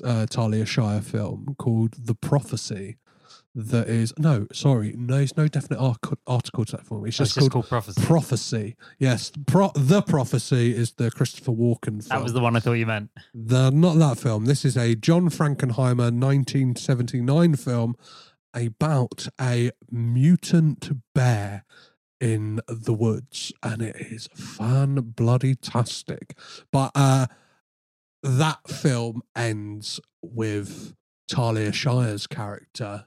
uh, 0.03 0.26
Talia 0.28 0.65
Shire 0.65 1.01
film 1.01 1.55
called 1.59 1.93
The 2.03 2.15
Prophecy 2.15 2.97
that 3.53 3.88
is 3.89 4.13
no, 4.20 4.45
sorry, 4.53 4.93
no, 4.95 5.18
there's 5.18 5.36
no 5.36 5.47
definite 5.47 5.80
arc- 5.80 6.20
article 6.28 6.63
to 6.65 6.78
that 6.78 6.86
film. 6.86 7.05
It's 7.07 7.20
Oh, 7.20 7.24
just, 7.24 7.36
it's 7.38 7.45
just 7.45 7.51
called, 7.51 7.51
called 7.65 7.70
Prophecy. 7.70 8.01
Prophecy. 8.05 8.76
Yes, 8.99 9.32
pro- 9.47 9.72
the 9.76 10.01
Prophecy 10.03 10.76
is 10.76 10.91
the 10.93 11.09
Christopher 11.09 11.51
Walken 11.53 12.03
film. 12.03 12.09
that 12.09 12.22
was 12.24 12.34
the 12.34 12.39
one 12.39 12.55
I 12.55 12.59
thought 12.59 12.74
you 12.74 12.86
meant. 12.86 13.09
The 13.34 13.72
not 13.72 13.95
that 13.97 14.20
film. 14.20 14.45
This 14.45 14.63
is 14.63 14.78
a 14.78 14.93
John 14.95 15.30
Frankenheimer 15.30 16.11
1979 16.13 17.55
film 17.55 17.95
about 18.54 19.28
a 19.39 19.72
mutant 19.91 20.91
bear 21.14 21.64
in 22.20 22.60
the 22.68 22.93
woods, 22.93 23.54
and 23.62 23.82
it 23.82 23.95
is 23.98 24.28
fan 24.34 24.95
bloody 25.16 25.56
tastic. 25.56 26.38
But 26.72 26.91
uh, 26.95 27.28
that 28.24 28.68
film 28.68 29.22
ends 29.36 30.00
with 30.22 30.95
Talia 31.28 31.72
Shire's 31.72 32.26
character 32.28 33.06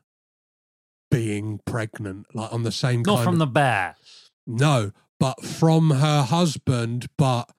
being 1.10 1.60
pregnant, 1.64 2.26
like 2.34 2.52
on 2.52 2.62
the 2.62 2.72
same 2.72 3.02
Not 3.02 3.24
from 3.24 3.34
of 3.34 3.38
the 3.40 3.46
bear. 3.46 3.96
no, 4.46 4.92
but 5.18 5.42
from 5.42 5.90
her 5.90 6.22
husband, 6.22 7.06
but 7.18 7.50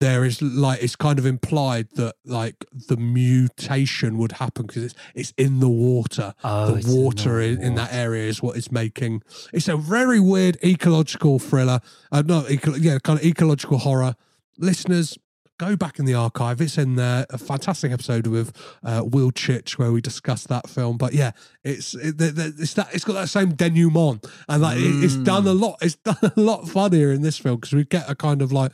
there 0.00 0.24
is 0.24 0.40
like 0.40 0.82
it's 0.82 0.96
kind 0.96 1.18
of 1.18 1.26
implied 1.26 1.88
that 1.96 2.14
like 2.24 2.64
the 2.88 2.96
mutation 2.96 4.16
would 4.18 4.32
happen 4.32 4.66
because 4.66 4.84
it's 4.84 4.94
it's 5.14 5.32
in 5.36 5.60
the 5.60 5.68
water. 5.68 6.34
Oh, 6.42 6.72
the 6.72 6.74
it's 6.78 6.86
in 6.88 6.94
the 6.94 7.00
water 7.00 7.40
in, 7.40 7.62
in 7.62 7.74
that 7.76 7.92
area 7.92 8.26
is 8.28 8.42
what 8.42 8.56
is 8.56 8.72
making 8.72 9.22
it's 9.52 9.68
a 9.68 9.76
very 9.76 10.18
weird 10.20 10.56
ecological 10.64 11.38
thriller. 11.38 11.80
Uh, 12.10 12.22
not 12.26 12.50
eco- 12.50 12.74
yeah, 12.76 12.98
kind 12.98 13.18
of 13.18 13.24
ecological 13.24 13.78
horror. 13.78 14.14
Listeners, 14.58 15.18
go 15.58 15.76
back 15.76 15.98
in 15.98 16.04
the 16.06 16.14
archive. 16.14 16.60
It's 16.60 16.78
in 16.78 16.96
there. 16.96 17.26
A 17.30 17.38
fantastic 17.38 17.92
episode 17.92 18.26
with 18.26 18.52
uh, 18.82 19.02
Will 19.04 19.30
Chitch 19.30 19.78
where 19.78 19.92
we 19.92 20.00
discussed 20.00 20.48
that 20.48 20.68
film. 20.68 20.96
But 20.96 21.12
yeah, 21.12 21.32
it's 21.62 21.94
it, 21.94 22.14
it's 22.18 22.74
that 22.74 22.88
it's 22.94 23.04
got 23.04 23.14
that 23.14 23.28
same 23.28 23.52
denouement, 23.54 24.24
and 24.48 24.62
like 24.62 24.78
it- 24.78 25.04
it's 25.04 25.16
done 25.16 25.46
a 25.46 25.52
lot. 25.52 25.76
It's 25.82 25.94
done 26.04 26.16
a 26.22 26.40
lot 26.40 26.68
funnier 26.68 27.12
in 27.12 27.20
this 27.22 27.36
film 27.38 27.56
because 27.56 27.74
we 27.74 27.84
get 27.84 28.08
a 28.08 28.14
kind 28.14 28.40
of 28.40 28.50
like. 28.50 28.72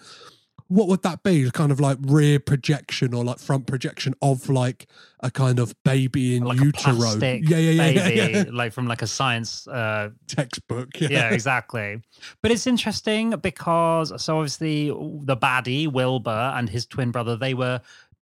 What 0.68 0.88
would 0.88 1.02
that 1.02 1.22
be? 1.22 1.48
Kind 1.52 1.70
of 1.70 1.78
like 1.78 1.98
rear 2.00 2.40
projection 2.40 3.14
or 3.14 3.24
like 3.24 3.38
front 3.38 3.66
projection 3.66 4.14
of 4.20 4.48
like 4.48 4.88
a 5.20 5.30
kind 5.30 5.58
of 5.60 5.74
baby 5.84 6.36
in 6.36 6.42
Like 6.44 6.58
utero. 6.58 6.96
yeah, 7.20 7.34
yeah, 7.40 7.58
yeah, 7.58 7.70
yeah, 7.86 8.04
baby, 8.04 8.32
yeah. 8.32 8.44
like 8.52 8.72
from 8.72 8.88
like 8.88 9.00
a 9.02 9.06
science 9.06 9.68
uh, 9.68 10.10
Textbook. 10.26 11.00
Yeah. 11.00 11.08
yeah, 11.10 11.30
exactly. 11.30 12.02
But 12.42 12.50
it's 12.50 12.66
interesting 12.66 13.30
because 13.30 14.12
so 14.22 14.38
obviously 14.38 14.88
the 14.88 15.36
baddie 15.36 15.86
Wilbur 15.90 16.52
and 16.56 16.68
his 16.68 16.84
twin 16.86 17.12
brother 17.12 17.36
they 17.36 17.54
were 17.54 17.80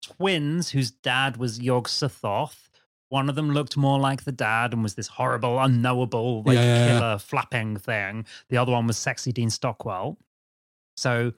twins 0.02 0.70
whose 0.70 0.90
dad 0.92 1.36
was 1.38 1.58
Yog 1.60 1.88
Sothoth. 1.88 2.68
One 3.08 3.28
of 3.28 3.34
them 3.36 3.50
looked 3.52 3.76
more 3.76 3.98
like 3.98 4.24
the 4.24 4.32
dad 4.32 4.72
and 4.74 4.82
was 4.82 4.94
this 4.94 5.08
horrible, 5.08 5.58
unknowable, 5.58 6.42
like 6.44 6.54
Yeah, 6.56 6.62
yeah, 6.62 6.86
yeah. 6.86 6.98
killer 6.98 7.18
flapping 7.18 7.76
thing. 7.78 8.26
The 8.48 8.58
other 8.58 8.70
one 8.72 8.86
was 8.86 8.96
sexy 8.98 9.32
Dean 9.32 9.50
Stockwell. 9.50 10.18
So 10.96 11.32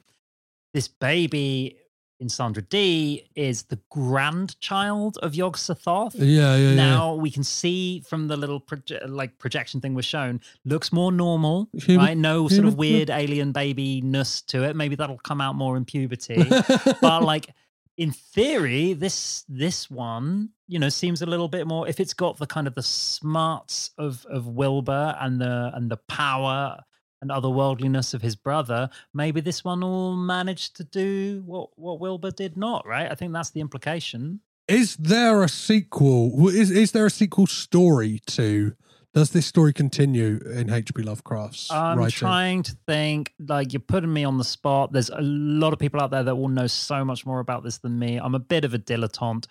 this 0.73 0.89
baby 0.89 1.77
in 2.21 2.29
Sandra 2.29 2.63
Dee 2.63 3.25
is 3.35 3.63
the 3.65 3.79
grandchild 3.91 5.17
of 5.23 5.35
Yog 5.35 5.57
Sothoth 5.57 6.13
Yeah, 6.15 6.55
yeah, 6.55 6.69
yeah. 6.71 6.75
now 6.75 7.15
we 7.15 7.31
can 7.31 7.43
see 7.43 8.01
from 8.01 8.29
the 8.29 8.37
little 8.37 8.61
proje- 8.61 9.09
like 9.09 9.39
projection 9.39 9.81
thing 9.81 9.95
was 9.95 10.05
shown 10.05 10.41
looks 10.65 10.93
more 10.93 11.11
normal 11.11 11.71
right 11.89 12.17
no 12.17 12.47
sort 12.49 12.67
of 12.67 12.75
yeah. 12.75 12.79
weird 12.79 13.11
alien 13.11 13.53
baby 13.53 14.01
ness 14.03 14.43
to 14.43 14.65
it 14.65 14.77
maybe 14.77 14.95
that'll 14.97 15.19
come 15.19 15.41
out 15.41 15.55
more 15.55 15.77
in 15.79 15.85
puberty 15.87 16.45
but 17.01 17.23
like 17.23 17.49
in 17.97 18.11
theory 18.13 18.93
this 18.93 19.45
this 19.49 19.91
one 19.91 20.51
you 20.69 20.79
know 20.79 20.89
seems 20.91 21.23
a 21.23 21.27
little 21.27 21.49
bit 21.49 21.67
more 21.67 21.89
if 21.89 22.01
it's 22.01 22.15
got 22.15 22.37
the 22.39 22.47
kind 22.47 22.67
of 22.67 22.75
the 22.75 22.83
smarts 22.83 23.91
of 23.99 24.27
of 24.27 24.47
wilbur 24.47 25.17
and 25.21 25.41
the 25.41 25.71
and 25.75 25.91
the 25.91 25.97
power 26.09 26.79
and 27.23 27.31
otherworldliness 27.31 28.15
of 28.15 28.23
his 28.23 28.37
brother 28.37 28.89
maybe 29.15 29.41
this 29.41 29.65
one 29.65 29.81
will 29.81 30.17
manage 30.17 30.73
to 30.73 30.85
do 30.85 31.43
what 31.47 31.69
what 31.77 32.01
wilbur 32.01 32.31
did 32.31 32.57
not 32.57 32.87
right 32.87 33.11
i 33.11 33.15
think 33.15 33.33
that's 33.33 33.51
the 33.51 33.61
implication 33.61 34.41
Is 34.69 34.95
there 34.97 35.43
a 35.43 35.49
sequel? 35.49 36.49
Is 36.49 36.71
is 36.71 36.93
there 36.93 37.05
a 37.07 37.11
sequel 37.11 37.47
story 37.49 38.21
to? 38.37 38.75
Does 39.13 39.31
this 39.31 39.45
story 39.45 39.73
continue 39.73 40.39
in 40.59 40.71
H.P. 40.71 41.03
Lovecraft's 41.03 41.69
I'm 41.73 41.99
writing? 41.99 42.13
trying 42.17 42.63
to 42.63 42.77
think. 42.87 43.33
Like 43.41 43.73
you're 43.73 43.81
putting 43.95 44.13
me 44.13 44.23
on 44.23 44.39
the 44.39 44.45
spot. 44.45 44.93
There's 44.93 45.11
a 45.11 45.21
lot 45.21 45.73
of 45.73 45.81
people 45.81 46.01
out 46.01 46.13
there 46.13 46.23
that 46.23 46.37
will 46.37 46.49
know 46.49 46.69
so 46.69 47.05
much 47.05 47.27
more 47.27 47.41
about 47.41 47.65
this 47.65 47.79
than 47.79 47.99
me. 47.99 48.19
I'm 48.19 48.37
a 48.37 48.39
bit 48.39 48.65
of 48.65 48.73
a 48.73 48.79
dilettante. 48.79 49.47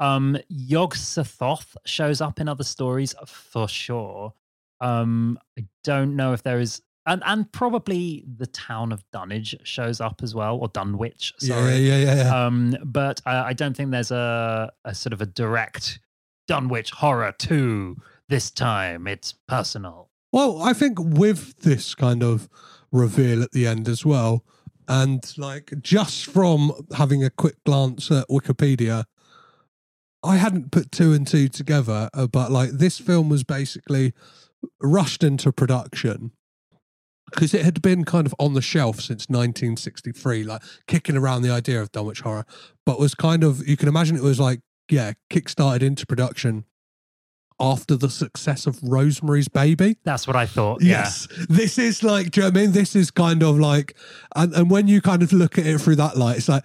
Um, 0.00 0.38
Yog 0.48 0.94
Sothoth 0.94 1.76
shows 1.84 2.22
up 2.22 2.40
in 2.40 2.48
other 2.48 2.64
stories 2.64 3.14
for 3.26 3.68
sure. 3.68 4.32
Um, 4.80 5.38
I 5.58 5.66
don't 5.84 6.16
know 6.16 6.32
if 6.32 6.42
there 6.42 6.58
is, 6.58 6.80
and 7.06 7.22
and 7.26 7.50
probably 7.52 8.24
the 8.36 8.46
town 8.46 8.92
of 8.92 9.02
Dunwich 9.12 9.56
shows 9.64 10.00
up 10.00 10.22
as 10.22 10.34
well, 10.34 10.58
or 10.58 10.68
Dunwich. 10.68 11.32
Sorry. 11.38 11.76
yeah, 11.78 11.96
yeah, 11.98 12.14
yeah. 12.14 12.46
Um, 12.46 12.76
but 12.84 13.20
uh, 13.26 13.42
I 13.44 13.52
don't 13.52 13.76
think 13.76 13.90
there's 13.90 14.10
a, 14.10 14.72
a 14.84 14.94
sort 14.94 15.12
of 15.12 15.20
a 15.20 15.26
direct 15.26 15.98
Dunwich 16.46 16.90
horror 16.90 17.34
two 17.36 17.96
this 18.28 18.50
time. 18.50 19.06
It's 19.06 19.34
personal. 19.48 20.10
Well, 20.32 20.62
I 20.62 20.72
think 20.72 20.98
with 21.00 21.58
this 21.60 21.94
kind 21.94 22.22
of 22.22 22.48
reveal 22.90 23.42
at 23.42 23.52
the 23.52 23.66
end 23.66 23.88
as 23.88 24.04
well, 24.04 24.44
and 24.88 25.22
like 25.36 25.72
just 25.80 26.26
from 26.26 26.72
having 26.96 27.24
a 27.24 27.30
quick 27.30 27.56
glance 27.64 28.10
at 28.10 28.28
Wikipedia, 28.28 29.04
I 30.22 30.36
hadn't 30.36 30.70
put 30.70 30.92
two 30.92 31.12
and 31.12 31.26
two 31.26 31.48
together, 31.48 32.08
uh, 32.14 32.28
but 32.28 32.52
like 32.52 32.70
this 32.70 32.98
film 32.98 33.28
was 33.28 33.42
basically 33.42 34.12
rushed 34.80 35.24
into 35.24 35.50
production 35.52 36.30
because 37.32 37.54
it 37.54 37.64
had 37.64 37.82
been 37.82 38.04
kind 38.04 38.26
of 38.26 38.34
on 38.38 38.54
the 38.54 38.62
shelf 38.62 38.96
since 38.96 39.28
1963, 39.28 40.44
like 40.44 40.62
kicking 40.86 41.16
around 41.16 41.42
the 41.42 41.50
idea 41.50 41.80
of 41.80 41.90
Dunwich 41.92 42.20
horror, 42.20 42.44
but 42.86 42.98
was 42.98 43.14
kind 43.14 43.44
of, 43.44 43.66
you 43.66 43.76
can 43.76 43.88
imagine 43.88 44.16
it 44.16 44.22
was 44.22 44.40
like, 44.40 44.60
yeah, 44.90 45.12
kickstarted 45.30 45.82
into 45.82 46.06
production 46.06 46.64
after 47.60 47.96
the 47.96 48.10
success 48.10 48.66
of 48.66 48.82
Rosemary's 48.82 49.48
Baby. 49.48 49.96
That's 50.04 50.26
what 50.26 50.36
I 50.36 50.46
thought. 50.46 50.82
Yeah. 50.82 51.02
Yes, 51.04 51.28
this 51.48 51.78
is 51.78 52.02
like. 52.02 52.32
Do 52.32 52.40
you 52.40 52.42
know 52.42 52.50
what 52.50 52.58
I 52.58 52.60
mean? 52.62 52.72
This 52.72 52.96
is 52.96 53.10
kind 53.10 53.42
of 53.42 53.58
like, 53.58 53.96
and 54.34 54.52
and 54.54 54.70
when 54.70 54.88
you 54.88 55.00
kind 55.00 55.22
of 55.22 55.32
look 55.32 55.58
at 55.58 55.66
it 55.66 55.80
through 55.80 55.96
that 55.96 56.16
light, 56.16 56.38
it's 56.38 56.48
like, 56.48 56.64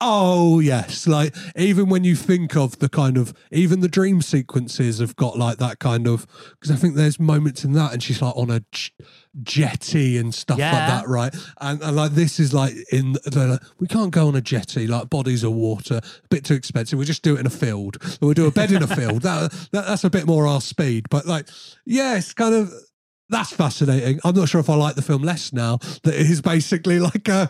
oh 0.00 0.60
yes, 0.60 1.06
like 1.06 1.34
even 1.56 1.88
when 1.88 2.04
you 2.04 2.16
think 2.16 2.56
of 2.56 2.78
the 2.78 2.88
kind 2.88 3.16
of 3.16 3.34
even 3.50 3.80
the 3.80 3.88
dream 3.88 4.22
sequences 4.22 4.98
have 4.98 5.16
got 5.16 5.38
like 5.38 5.58
that 5.58 5.78
kind 5.78 6.06
of 6.06 6.26
because 6.52 6.70
I 6.70 6.76
think 6.76 6.94
there's 6.94 7.20
moments 7.20 7.64
in 7.64 7.72
that, 7.72 7.92
and 7.92 8.02
she's 8.02 8.22
like 8.22 8.36
on 8.36 8.50
a 8.50 8.60
j- 8.72 8.92
jetty 9.42 10.18
and 10.18 10.34
stuff 10.34 10.58
like 10.58 10.88
that, 10.88 11.08
right? 11.08 11.34
And, 11.60 11.82
and 11.82 11.96
like 11.96 12.12
this 12.12 12.40
is 12.40 12.54
like 12.54 12.74
in 12.92 13.16
they're 13.26 13.48
like, 13.48 13.60
we 13.78 13.86
can't 13.86 14.10
go 14.10 14.28
on 14.28 14.36
a 14.36 14.40
jetty, 14.40 14.86
like 14.86 15.10
bodies 15.10 15.44
of 15.44 15.52
water, 15.52 16.00
a 16.02 16.28
bit 16.28 16.44
too 16.44 16.54
expensive. 16.54 16.98
We'll 16.98 17.06
just 17.06 17.22
do 17.22 17.36
it 17.36 17.40
in 17.40 17.46
a 17.46 17.50
field. 17.50 17.98
We'll 18.20 18.34
do 18.34 18.46
a 18.46 18.50
bed 18.50 18.72
in 18.72 18.82
a 18.82 18.86
field. 18.86 19.22
That, 19.22 19.52
that 19.72 19.86
that's 19.86 20.04
a 20.04 20.10
bit 20.10 20.26
more 20.26 20.46
our 20.46 20.60
speed, 20.60 21.08
but 21.10 21.26
like 21.26 21.48
yeah, 21.84 22.16
it's 22.16 22.32
kind 22.32 22.54
of 22.54 22.72
that's 23.28 23.52
fascinating. 23.52 24.20
I'm 24.24 24.34
not 24.34 24.48
sure 24.48 24.60
if 24.60 24.68
I 24.68 24.74
like 24.74 24.96
the 24.96 25.02
film 25.02 25.22
less 25.22 25.52
now. 25.52 25.78
That 26.02 26.14
it 26.14 26.28
is 26.28 26.40
basically 26.40 26.98
like 26.98 27.28
a. 27.28 27.48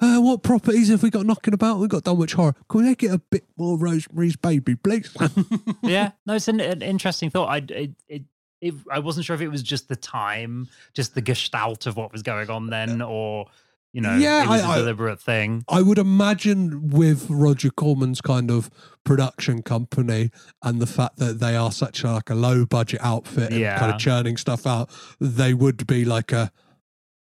Uh, 0.00 0.20
what 0.20 0.42
properties 0.42 0.88
have 0.88 1.02
we 1.02 1.10
got 1.10 1.26
knocking 1.26 1.54
about? 1.54 1.78
We've 1.78 1.88
got 1.88 2.04
Dunwich 2.04 2.34
Horror. 2.34 2.54
Can 2.68 2.80
we 2.82 2.86
make 2.86 3.02
it 3.02 3.10
a 3.10 3.18
bit 3.18 3.44
more 3.56 3.76
Rosemary's 3.76 4.36
Baby, 4.36 4.76
please? 4.76 5.10
yeah. 5.82 6.12
No, 6.24 6.34
it's 6.34 6.46
an, 6.48 6.60
an 6.60 6.82
interesting 6.82 7.30
thought. 7.30 7.48
I 7.48 7.56
it, 7.72 7.90
it, 8.08 8.22
it, 8.60 8.74
I 8.92 9.00
wasn't 9.00 9.26
sure 9.26 9.34
if 9.34 9.40
it 9.42 9.48
was 9.48 9.62
just 9.62 9.88
the 9.88 9.96
time, 9.96 10.68
just 10.94 11.14
the 11.14 11.20
gestalt 11.20 11.86
of 11.86 11.96
what 11.96 12.12
was 12.12 12.22
going 12.22 12.48
on 12.48 12.68
then, 12.68 13.02
or 13.02 13.46
you 13.92 14.00
know, 14.00 14.16
Yeah, 14.16 14.44
it 14.44 14.48
was 14.48 14.62
I- 14.62 14.70
I- 14.70 14.76
a 14.76 14.78
deliberate 14.80 15.20
thing. 15.20 15.64
I 15.68 15.82
would 15.82 15.98
imagine 15.98 16.90
with 16.90 17.26
Roger 17.28 17.70
Corman's 17.70 18.20
kind 18.20 18.50
of 18.52 18.70
production 19.02 19.62
company 19.62 20.30
and 20.62 20.80
the 20.80 20.86
fact 20.86 21.16
that 21.16 21.40
they 21.40 21.56
are 21.56 21.72
such 21.72 22.04
a, 22.04 22.12
like 22.12 22.30
a 22.30 22.34
low 22.36 22.66
budget 22.66 23.00
outfit 23.02 23.50
and 23.52 23.78
kind 23.80 23.92
of 23.92 23.98
churning 23.98 24.36
stuff 24.36 24.64
out, 24.66 24.90
they 25.20 25.54
would 25.54 25.86
be 25.88 26.04
like 26.04 26.30
a, 26.30 26.52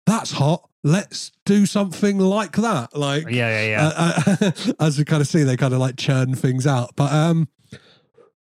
that's 0.07 0.33
hot. 0.33 0.69
Let's 0.87 1.33
do 1.45 1.67
something 1.67 2.19
like 2.19 2.53
that. 2.53 2.97
Like 2.97 3.25
Yeah, 3.29 3.61
yeah, 3.61 3.67
yeah. 3.67 3.87
uh, 3.89 4.37
uh, 4.41 4.73
as 4.87 4.99
we 4.99 5.05
kind 5.05 5.21
of 5.21 5.27
see, 5.27 5.43
they 5.43 5.57
kind 5.57 5.75
of 5.75 5.81
like 5.81 5.97
churn 5.97 6.37
things 6.37 6.65
out. 6.65 6.91
But 6.95 7.13
um, 7.13 7.49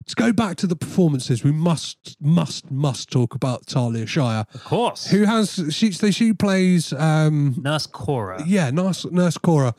let's 0.01 0.13
go 0.13 0.31
back 0.31 0.55
to 0.57 0.67
the 0.67 0.75
performances. 0.75 1.43
We 1.43 1.51
must, 1.51 2.17
must, 2.21 2.69
must 2.69 3.09
talk 3.09 3.33
about 3.33 3.65
Talia 3.65 4.05
Shire, 4.05 4.45
of 4.53 4.63
course. 4.63 5.07
who 5.07 5.23
has 5.23 5.59
she? 5.71 5.91
She 5.91 6.33
plays 6.33 6.93
um, 6.93 7.55
Nurse 7.59 7.87
Cora. 7.87 8.43
yeah, 8.45 8.69
nurse 8.69 9.05
nurse 9.05 9.39
Cora. 9.39 9.73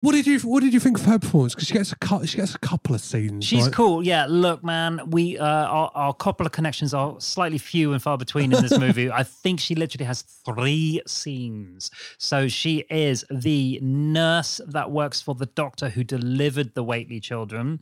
What 0.00 0.12
did 0.12 0.28
you 0.28 0.38
What 0.40 0.62
did 0.62 0.72
you 0.72 0.78
think 0.78 0.96
of 0.98 1.06
her 1.06 1.18
performance? 1.18 1.56
Because 1.56 1.66
she 1.66 1.74
gets 1.74 1.92
a 1.92 2.26
she 2.26 2.36
gets 2.36 2.54
a 2.54 2.58
couple 2.60 2.94
of 2.94 3.00
scenes. 3.00 3.44
She's 3.44 3.64
right? 3.64 3.72
cool. 3.72 4.04
Yeah, 4.06 4.26
look, 4.28 4.62
man, 4.62 5.00
we 5.10 5.36
uh, 5.36 5.44
our, 5.44 5.90
our 5.94 6.14
couple 6.14 6.46
of 6.46 6.52
connections 6.52 6.94
are 6.94 7.20
slightly 7.20 7.58
few 7.58 7.92
and 7.92 8.00
far 8.00 8.16
between 8.16 8.52
in 8.52 8.62
this 8.62 8.78
movie. 8.86 9.10
I 9.10 9.24
think 9.24 9.58
she 9.58 9.74
literally 9.74 10.04
has 10.04 10.22
three 10.22 11.02
scenes. 11.04 11.90
So 12.16 12.46
she 12.46 12.84
is 12.90 13.24
the 13.28 13.80
nurse 13.82 14.60
that 14.68 14.92
works 14.92 15.20
for 15.20 15.34
the 15.34 15.46
doctor 15.46 15.88
who 15.88 16.04
delivered 16.04 16.74
the 16.74 16.84
Whateley 16.84 17.18
children. 17.18 17.80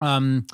Um, 0.00 0.46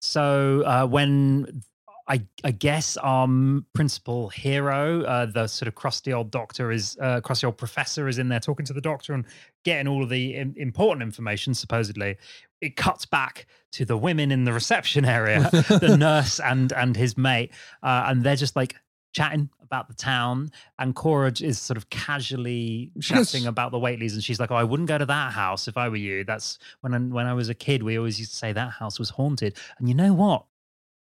so 0.00 0.62
uh, 0.64 0.86
when 0.86 1.62
I, 2.08 2.22
I 2.44 2.52
guess 2.52 2.96
our 2.98 3.28
principal 3.72 4.28
hero, 4.28 5.02
uh, 5.02 5.26
the 5.26 5.48
sort 5.48 5.66
of 5.66 5.74
crusty 5.74 6.12
old 6.12 6.30
doctor, 6.30 6.70
is 6.70 6.96
uh, 7.00 7.20
crusty 7.20 7.46
old 7.46 7.58
professor, 7.58 8.06
is 8.06 8.18
in 8.18 8.28
there 8.28 8.38
talking 8.38 8.64
to 8.66 8.72
the 8.72 8.80
doctor 8.80 9.12
and 9.12 9.24
getting 9.64 9.88
all 9.88 10.04
of 10.04 10.08
the 10.08 10.36
im- 10.36 10.54
important 10.56 11.02
information. 11.02 11.52
Supposedly, 11.52 12.16
it 12.60 12.76
cuts 12.76 13.06
back 13.06 13.46
to 13.72 13.84
the 13.84 13.96
women 13.96 14.30
in 14.30 14.44
the 14.44 14.52
reception 14.52 15.04
area, 15.04 15.50
the 15.52 15.96
nurse 15.98 16.38
and 16.38 16.72
and 16.72 16.96
his 16.96 17.18
mate, 17.18 17.52
uh, 17.82 18.04
and 18.06 18.22
they're 18.22 18.36
just 18.36 18.54
like 18.54 18.76
chatting 19.12 19.50
about 19.60 19.88
the 19.88 19.94
town. 19.94 20.52
And 20.78 20.94
Cora 20.94 21.32
is 21.40 21.58
sort 21.58 21.76
of 21.76 21.90
casually 21.90 22.92
chatting 23.00 23.46
about 23.46 23.72
the 23.72 23.78
Whateleys, 23.78 24.12
and 24.12 24.22
she's 24.22 24.38
like, 24.38 24.52
"Oh, 24.52 24.56
I 24.56 24.62
wouldn't 24.62 24.88
go 24.88 24.96
to 24.96 25.06
that 25.06 25.32
house 25.32 25.66
if 25.66 25.76
I 25.76 25.88
were 25.88 25.96
you. 25.96 26.22
That's 26.22 26.60
when 26.82 26.94
I, 26.94 26.98
when 26.98 27.26
I 27.26 27.34
was 27.34 27.48
a 27.48 27.54
kid, 27.54 27.82
we 27.82 27.98
always 27.98 28.20
used 28.20 28.30
to 28.30 28.36
say 28.36 28.52
that 28.52 28.70
house 28.70 29.00
was 29.00 29.10
haunted. 29.10 29.56
And 29.80 29.88
you 29.88 29.94
know 29.94 30.12
what? 30.12 30.44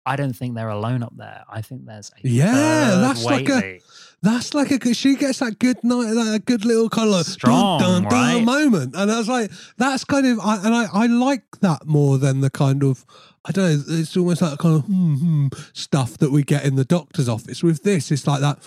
I 0.06 0.16
don't 0.16 0.34
think 0.34 0.54
they're 0.54 0.68
alone 0.68 1.02
up 1.02 1.16
there. 1.16 1.44
I 1.48 1.62
think 1.62 1.86
there's 1.86 2.10
a 2.22 2.28
Yeah, 2.28 2.98
that's 3.00 3.24
like 3.24 3.48
a- 3.48 3.80
That's 4.22 4.54
like 4.54 4.70
a 4.70 4.78
good. 4.78 4.96
She 4.96 5.16
gets 5.16 5.40
that 5.40 5.58
good 5.58 5.82
night, 5.84 6.14
that 6.14 6.34
a 6.34 6.38
good 6.38 6.64
little 6.64 6.88
kind 6.88 7.08
of 7.08 7.14
like 7.14 7.26
Strong, 7.26 7.80
dun, 7.80 8.02
dun, 8.04 8.10
dun 8.10 8.34
right? 8.36 8.44
moment, 8.44 8.94
and 8.96 9.10
I 9.10 9.18
was 9.18 9.28
like, 9.28 9.50
that's 9.76 10.04
kind 10.04 10.26
of, 10.26 10.40
I, 10.40 10.56
and 10.64 10.74
I, 10.74 10.86
I 10.92 11.06
like 11.06 11.42
that 11.60 11.84
more 11.86 12.16
than 12.16 12.40
the 12.40 12.48
kind 12.48 12.82
of, 12.82 13.04
I 13.44 13.52
don't 13.52 13.64
know, 13.86 13.94
it's 14.00 14.16
almost 14.16 14.40
like 14.40 14.58
kind 14.58 14.76
of 14.76 14.84
hmm, 14.86 15.14
hmm 15.16 15.46
stuff 15.74 16.16
that 16.18 16.30
we 16.32 16.42
get 16.42 16.64
in 16.64 16.76
the 16.76 16.86
doctor's 16.86 17.28
office. 17.28 17.62
With 17.62 17.82
this, 17.82 18.10
it's 18.10 18.26
like 18.26 18.40
that, 18.40 18.58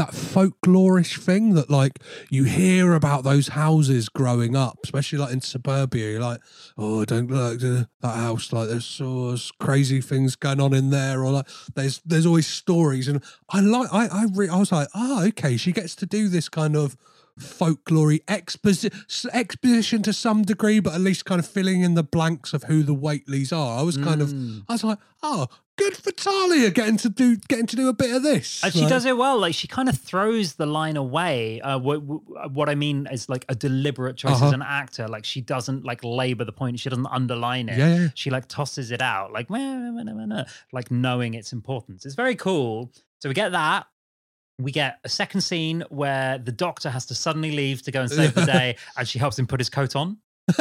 that 0.00 0.12
folklorish 0.12 1.18
thing 1.18 1.52
that 1.52 1.68
like 1.68 1.98
you 2.30 2.44
hear 2.44 2.94
about 2.94 3.22
those 3.22 3.48
houses 3.48 4.08
growing 4.08 4.56
up, 4.56 4.78
especially 4.82 5.18
like 5.18 5.30
in 5.30 5.42
suburbia. 5.42 6.12
You're 6.12 6.22
like, 6.22 6.40
oh, 6.78 7.04
don't 7.04 7.30
like 7.30 7.58
that 7.58 7.86
house. 8.02 8.50
Like 8.50 8.70
there's 8.70 8.86
so 8.86 9.36
crazy 9.58 10.00
things 10.00 10.36
going 10.36 10.58
on 10.58 10.72
in 10.72 10.88
there, 10.88 11.22
or 11.22 11.30
like 11.32 11.48
there's 11.74 12.00
there's 12.06 12.24
always 12.24 12.46
stories. 12.46 13.08
And 13.08 13.22
I 13.50 13.60
like 13.60 13.92
I 13.92 14.06
I, 14.06 14.26
re- 14.32 14.48
I 14.48 14.56
was 14.56 14.72
like, 14.72 14.88
oh, 14.94 15.26
okay, 15.26 15.58
she 15.58 15.70
gets 15.70 15.94
to 15.96 16.06
do 16.06 16.28
this 16.28 16.48
kind 16.48 16.76
of 16.76 16.96
folklory 17.40 18.24
exposi- 18.26 18.92
exposition 19.32 20.02
to 20.02 20.12
some 20.12 20.42
degree, 20.42 20.80
but 20.80 20.94
at 20.94 21.00
least 21.00 21.24
kind 21.24 21.38
of 21.38 21.46
filling 21.46 21.82
in 21.82 21.94
the 21.94 22.02
blanks 22.04 22.52
of 22.52 22.64
who 22.64 22.82
the 22.82 22.94
Whateleys 22.94 23.52
are. 23.56 23.78
I 23.78 23.82
was 23.82 23.96
kind 23.96 24.22
of 24.22 24.28
Mm. 24.30 24.62
I 24.68 24.72
was 24.74 24.84
like, 24.84 24.98
oh, 25.22 25.46
good 25.76 25.96
for 25.96 26.12
Talia 26.12 26.70
getting 26.70 26.98
to 26.98 27.08
do 27.08 27.36
getting 27.48 27.66
to 27.66 27.76
do 27.76 27.88
a 27.88 27.92
bit 27.92 28.14
of 28.14 28.22
this. 28.22 28.62
And 28.62 28.72
she 28.72 28.80
Like- 28.80 28.90
does 28.90 29.04
it 29.06 29.16
well. 29.16 29.38
Like 29.38 29.54
she 29.54 29.66
kind 29.66 29.88
of 29.88 29.96
throws 29.98 30.54
the 30.54 30.66
line 30.66 30.96
away. 30.96 31.60
Uh, 31.62 31.78
what, 31.78 31.98
what 32.52 32.68
I 32.68 32.74
mean 32.74 33.08
is 33.10 33.28
like 33.28 33.44
a 33.48 33.54
deliberate 33.54 34.16
choice 34.16 34.36
as 34.36 34.42
Uh-huh. 34.42 34.52
an 34.54 34.62
actor. 34.62 35.08
Like 35.08 35.24
she 35.24 35.40
doesn't 35.40 35.84
like 35.84 36.04
labor 36.04 36.44
the 36.44 36.52
point. 36.52 36.78
She 36.80 36.90
doesn't 36.90 37.06
underline 37.06 37.68
it. 37.68 37.78
Yeah, 37.78 37.96
yeah. 37.96 38.08
She 38.14 38.30
like 38.30 38.46
tosses 38.48 38.90
it 38.90 39.00
out, 39.02 39.32
like 39.32 39.48
"Meh, 39.50 39.58
meh, 39.58 39.90
meh, 40.04 40.12
meh, 40.12 40.26
meh," 40.26 40.44
like 40.72 40.90
knowing 40.90 41.34
its 41.34 41.52
importance. 41.52 42.04
It's 42.04 42.14
very 42.14 42.36
cool. 42.36 42.92
So 43.20 43.28
we 43.28 43.34
get 43.34 43.52
that. 43.52 43.86
We 44.60 44.72
get 44.72 44.98
a 45.04 45.08
second 45.08 45.40
scene 45.40 45.84
where 45.88 46.38
the 46.38 46.52
doctor 46.52 46.90
has 46.90 47.06
to 47.06 47.14
suddenly 47.14 47.50
leave 47.52 47.82
to 47.82 47.90
go 47.90 48.02
and 48.02 48.10
save 48.10 48.34
the 48.34 48.44
day, 48.58 48.76
and 48.96 49.06
she 49.08 49.18
helps 49.18 49.38
him 49.38 49.46
put 49.46 49.60
his 49.60 49.70
coat 49.70 49.96
on. 49.96 50.18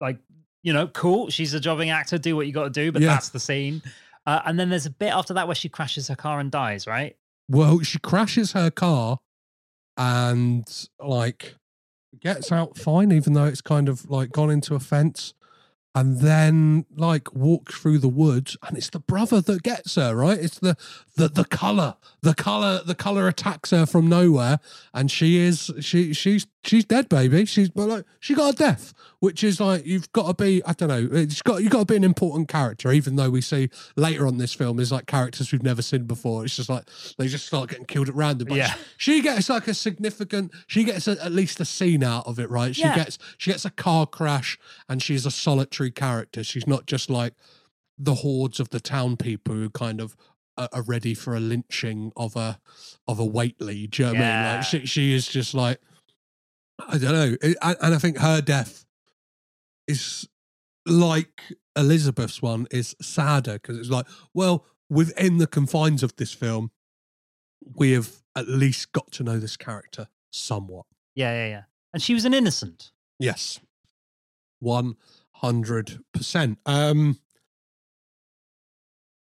like 0.00 0.18
you 0.62 0.72
know 0.72 0.86
cool 0.88 1.28
she's 1.30 1.54
a 1.54 1.60
jobbing 1.60 1.90
actor 1.90 2.18
do 2.18 2.36
what 2.36 2.46
you 2.46 2.52
got 2.52 2.64
to 2.64 2.70
do 2.70 2.92
but 2.92 3.02
Yeah. 3.02 3.08
that's 3.08 3.30
the 3.30 3.40
scene 3.40 3.82
uh, 4.26 4.40
and 4.44 4.58
then 4.58 4.68
there's 4.70 4.86
a 4.86 4.90
bit 4.90 5.08
after 5.12 5.34
that 5.34 5.46
where 5.46 5.54
she 5.54 5.68
crashes 5.68 6.08
her 6.08 6.14
car 6.16 6.40
and 6.40 6.50
dies 6.50 6.86
right 6.86 7.16
Well, 7.48 7.80
she 7.80 7.98
crashes 7.98 8.52
her 8.52 8.70
car 8.70 9.18
and 9.96 10.88
like 11.02 11.56
gets 12.20 12.52
out 12.52 12.76
fine, 12.76 13.12
even 13.12 13.32
though 13.32 13.44
it's 13.46 13.60
kind 13.62 13.88
of 13.88 14.08
like 14.10 14.30
gone 14.30 14.50
into 14.50 14.74
a 14.74 14.80
fence. 14.80 15.32
And 15.92 16.20
then 16.20 16.86
like 16.96 17.34
walks 17.34 17.76
through 17.76 17.98
the 17.98 18.08
woods, 18.08 18.56
and 18.62 18.78
it's 18.78 18.90
the 18.90 19.00
brother 19.00 19.40
that 19.40 19.64
gets 19.64 19.96
her, 19.96 20.14
right? 20.14 20.38
It's 20.38 20.60
the 20.60 20.76
the 21.16 21.28
the 21.28 21.44
color, 21.44 21.96
the 22.22 22.34
color, 22.34 22.80
the 22.86 22.94
color 22.94 23.26
attacks 23.26 23.70
her 23.70 23.86
from 23.86 24.08
nowhere, 24.08 24.60
and 24.94 25.10
she 25.10 25.38
is 25.38 25.72
she 25.80 26.12
she's 26.12 26.46
she's 26.64 26.84
dead, 26.84 27.08
baby. 27.08 27.44
She's 27.46 27.70
but 27.70 27.88
like 27.88 28.04
she 28.20 28.34
got 28.34 28.54
a 28.54 28.56
death, 28.56 28.92
which 29.20 29.42
is 29.44 29.60
like 29.60 29.86
you've 29.86 30.10
got 30.12 30.26
to 30.36 30.44
be. 30.44 30.62
I 30.64 30.72
don't 30.72 30.88
know. 30.88 31.08
It's 31.18 31.42
got 31.42 31.62
you 31.62 31.68
got 31.70 31.80
to 31.80 31.84
be 31.86 31.96
an 31.96 32.04
important 32.04 32.48
character, 32.48 32.92
even 32.92 33.16
though 33.16 33.30
we 33.30 33.40
see 33.40 33.68
later 33.96 34.26
on 34.26 34.38
this 34.38 34.52
film 34.54 34.78
is 34.80 34.90
like 34.92 35.06
characters 35.06 35.52
we've 35.52 35.62
never 35.62 35.82
seen 35.82 36.04
before. 36.04 36.44
It's 36.44 36.56
just 36.56 36.68
like 36.68 36.84
they 37.18 37.28
just 37.28 37.46
start 37.46 37.70
getting 37.70 37.86
killed 37.86 38.08
at 38.08 38.14
random. 38.14 38.48
But 38.48 38.56
Yeah. 38.58 38.74
she, 38.96 39.16
she 39.18 39.22
gets 39.22 39.48
like 39.48 39.68
a 39.68 39.74
significant. 39.74 40.52
She 40.66 40.84
gets 40.84 41.08
a, 41.08 41.22
at 41.24 41.32
least 41.32 41.60
a 41.60 41.64
scene 41.64 42.02
out 42.04 42.26
of 42.26 42.38
it, 42.38 42.50
right? 42.50 42.74
She 42.74 42.82
Yeah. 42.82 42.94
gets 42.96 43.18
she 43.38 43.50
gets 43.50 43.64
a 43.64 43.70
car 43.70 44.06
crash, 44.06 44.58
and 44.88 45.02
she's 45.02 45.26
a 45.26 45.30
solitary 45.30 45.90
character. 45.90 46.44
She's 46.44 46.66
not 46.66 46.86
just 46.86 47.10
like 47.10 47.34
the 47.98 48.14
hordes 48.16 48.60
of 48.60 48.70
the 48.70 48.80
town 48.80 49.16
people 49.16 49.54
who 49.54 49.68
kind 49.70 50.00
of 50.00 50.16
are, 50.56 50.68
are 50.72 50.82
ready 50.82 51.14
for 51.14 51.34
a 51.36 51.40
lynching 51.40 52.12
of 52.16 52.34
a 52.36 52.58
of 53.06 53.18
a 53.18 53.24
Whateley. 53.24 53.86
Do 53.86 54.02
you 54.02 54.06
know 54.06 54.12
what 54.12 54.16
I 54.16 54.20
mean? 54.20 54.28
Yeah. 54.28 54.54
Like 54.56 54.64
she 54.64 54.86
she 54.86 55.14
is 55.14 55.26
just 55.26 55.54
like 55.54 55.78
I 56.88 56.98
don't 56.98 57.12
know, 57.12 57.36
It- 57.42 57.56
and 57.62 57.94
I 57.94 57.98
think 57.98 58.18
her 58.18 58.40
death 58.40 58.84
is 59.86 60.28
like 60.86 61.42
Elizabeth's 61.76 62.40
one 62.42 62.66
is 62.70 62.94
sadder 63.00 63.54
because 63.54 63.78
it's 63.78 63.90
like 63.90 64.06
well 64.34 64.64
within 64.88 65.38
the 65.38 65.46
confines 65.46 66.02
of 66.02 66.16
this 66.16 66.32
film 66.32 66.70
we 67.76 67.92
have 67.92 68.22
at 68.34 68.48
least 68.48 68.90
got 68.92 69.10
to 69.12 69.22
know 69.22 69.38
this 69.38 69.56
character 69.56 70.08
somewhat. 70.30 70.86
yeah 71.14 71.32
yeah 71.32 71.46
yeah 71.48 71.62
and 71.92 72.02
she 72.02 72.14
was 72.14 72.24
an 72.24 72.34
innocent 72.34 72.92
Yes. 73.18 73.60
100%. 75.42 76.56
Um, 76.66 77.18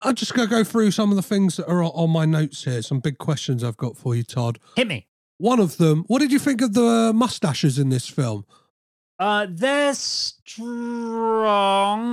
I'm 0.01 0.15
just 0.15 0.33
going 0.33 0.47
to 0.47 0.55
go 0.55 0.63
through 0.63 0.91
some 0.91 1.09
of 1.09 1.17
the 1.17 1.21
things 1.21 1.57
that 1.57 1.67
are 1.69 1.83
on 1.83 2.09
my 2.09 2.23
notes 2.25 2.63
here. 2.63 2.81
Some 2.81 3.01
big 3.01 3.17
questions 3.17 3.61
I've 3.63 3.75
got 3.75 3.97
for 3.97 4.15
you, 4.15 4.23
Todd. 4.23 4.57
hit 4.77 4.87
me 4.87 5.07
One 5.39 5.59
of 5.59 5.77
them, 5.77 6.03
what 6.07 6.19
did 6.19 6.31
you 6.31 6.39
think 6.39 6.61
of 6.61 6.73
the 6.73 7.11
mustaches 7.13 7.79
in 7.79 7.89
this 7.89 8.07
film? 8.07 8.45
uh 9.19 9.45
they're 9.49 9.93
strong 9.93 10.55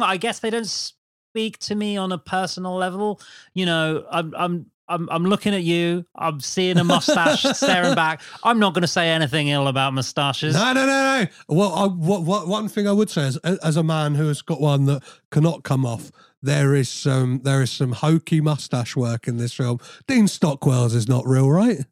i 0.02 0.16
guess 0.16 0.40
they 0.40 0.50
don't 0.50 0.66
speak 0.66 1.56
to 1.58 1.74
me 1.74 1.96
on 1.96 2.12
a 2.12 2.18
personal 2.18 2.74
level 2.74 3.20
you 3.54 3.64
know 3.64 4.04
i'm 4.10 4.34
i'm 4.36 4.66
I'm, 4.88 5.08
I'm 5.10 5.24
looking 5.24 5.52
at 5.52 5.64
you. 5.64 6.06
I'm 6.14 6.38
seeing 6.38 6.78
a 6.78 6.84
mustache 6.84 7.42
staring 7.56 7.96
back. 7.96 8.20
I'm 8.44 8.60
not 8.60 8.72
going 8.72 8.82
to 8.82 8.86
say 8.86 9.08
anything 9.08 9.48
ill 9.48 9.66
about 9.66 9.92
mustaches. 9.94 10.54
No, 10.54 10.72
no, 10.72 10.86
no, 10.86 11.22
no. 11.22 11.26
Well, 11.48 11.74
I, 11.74 11.86
what, 11.88 12.22
what, 12.22 12.46
one 12.46 12.68
thing 12.68 12.86
I 12.86 12.92
would 12.92 13.10
say 13.10 13.22
is, 13.22 13.36
as 13.38 13.76
a 13.76 13.82
man 13.82 14.14
who 14.14 14.28
has 14.28 14.42
got 14.42 14.60
one 14.60 14.84
that 14.84 15.02
cannot 15.32 15.64
come 15.64 15.84
off, 15.84 16.12
there 16.40 16.72
is 16.72 16.88
some 16.88 17.40
there 17.42 17.62
is 17.62 17.72
some 17.72 17.90
hokey 17.90 18.40
mustache 18.40 18.94
work 18.94 19.26
in 19.26 19.38
this 19.38 19.54
film. 19.54 19.80
Dean 20.06 20.28
Stockwell's 20.28 20.94
is 20.94 21.08
not 21.08 21.26
real, 21.26 21.50
right? 21.50 21.84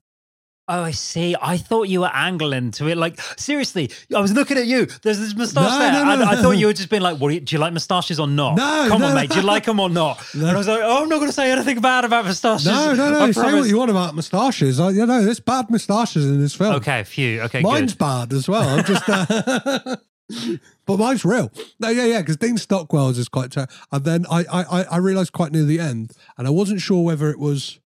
Oh, 0.67 0.83
I 0.83 0.93
see. 0.93 1.37
I 1.43 1.59
thought 1.59 1.89
you 1.89 2.01
were 2.01 2.11
angling 2.11 2.71
to 2.73 2.89
it. 2.89 2.97
Like, 2.97 3.21
seriously, 3.37 3.91
I 4.17 4.21
was 4.21 4.33
looking 4.33 4.57
at 4.57 4.67
you. 4.67 4.87
There's 5.03 5.19
this 5.19 5.35
moustache 5.37 5.71
No, 5.71 5.79
there. 5.79 5.93
no, 5.93 6.05
no, 6.05 6.13
and 6.13 6.23
I 6.23 6.41
thought 6.41 6.53
you 6.53 6.67
were 6.69 6.73
just 6.73 6.89
being 6.91 7.03
like, 7.03 7.19
what 7.21 7.29
do 7.29 7.35
you, 7.35 7.41
do 7.41 7.55
you 7.55 7.61
like 7.61 7.75
moustaches 7.75 8.19
or 8.19 8.27
not? 8.27 8.57
No, 8.57 8.87
Come 8.89 9.03
on, 9.03 9.15
mate. 9.15 9.29
Do 9.29 9.37
you 9.41 9.43
like 9.45 9.65
them 9.67 9.79
or 9.79 9.91
not? 9.91 10.25
No. 10.35 10.47
And 10.47 10.55
I 10.55 10.59
was 10.59 10.67
like, 10.67 10.81
oh, 10.83 11.03
I'm 11.03 11.09
not 11.11 11.17
going 11.17 11.29
to 11.29 11.35
say 11.35 11.53
anything 11.53 11.81
bad 11.83 12.05
about 12.07 12.25
moustaches. 12.25 12.67
No, 12.67 12.95
no, 12.95 13.11
no. 13.11 13.31
Say 13.33 13.53
what 13.53 13.69
you 13.69 13.77
want 13.79 13.91
about 13.91 14.15
moustaches. 14.15 14.81
I, 14.81 14.89
you 14.91 15.05
know, 15.05 15.23
there's 15.23 15.39
bad 15.41 15.71
moustaches 15.71 16.25
in 16.25 16.41
this 16.41 16.55
film. 16.55 16.77
Okay, 16.77 17.05
few. 17.05 17.43
Okay, 17.43 17.61
mine's 17.61 17.93
good. 17.93 17.99
bad 17.99 18.33
as 18.33 18.49
well. 18.49 18.67
I'm 18.67 18.85
just, 18.85 19.05
uh, 19.07 19.97
but 20.87 20.97
mine's 20.99 21.25
real. 21.25 21.53
No, 21.79 21.89
yeah, 21.91 22.05
yeah. 22.07 22.21
Because 22.21 22.37
Dean 22.39 22.57
Stockwell's 22.57 23.19
is 23.19 23.29
quite. 23.29 23.53
Ter- 23.53 23.67
and 23.93 24.05
then 24.05 24.25
I, 24.31 24.45
I, 24.51 24.63
I- 24.81 24.87
I 24.93 24.97
realised 24.97 25.33
quite 25.33 25.53
near 25.53 25.65
the 25.65 25.79
end, 25.79 26.13
and 26.39 26.47
I 26.47 26.51
wasn't 26.51 26.81
sure 26.81 27.05
whether 27.05 27.29
it 27.31 27.39
was 27.39 27.79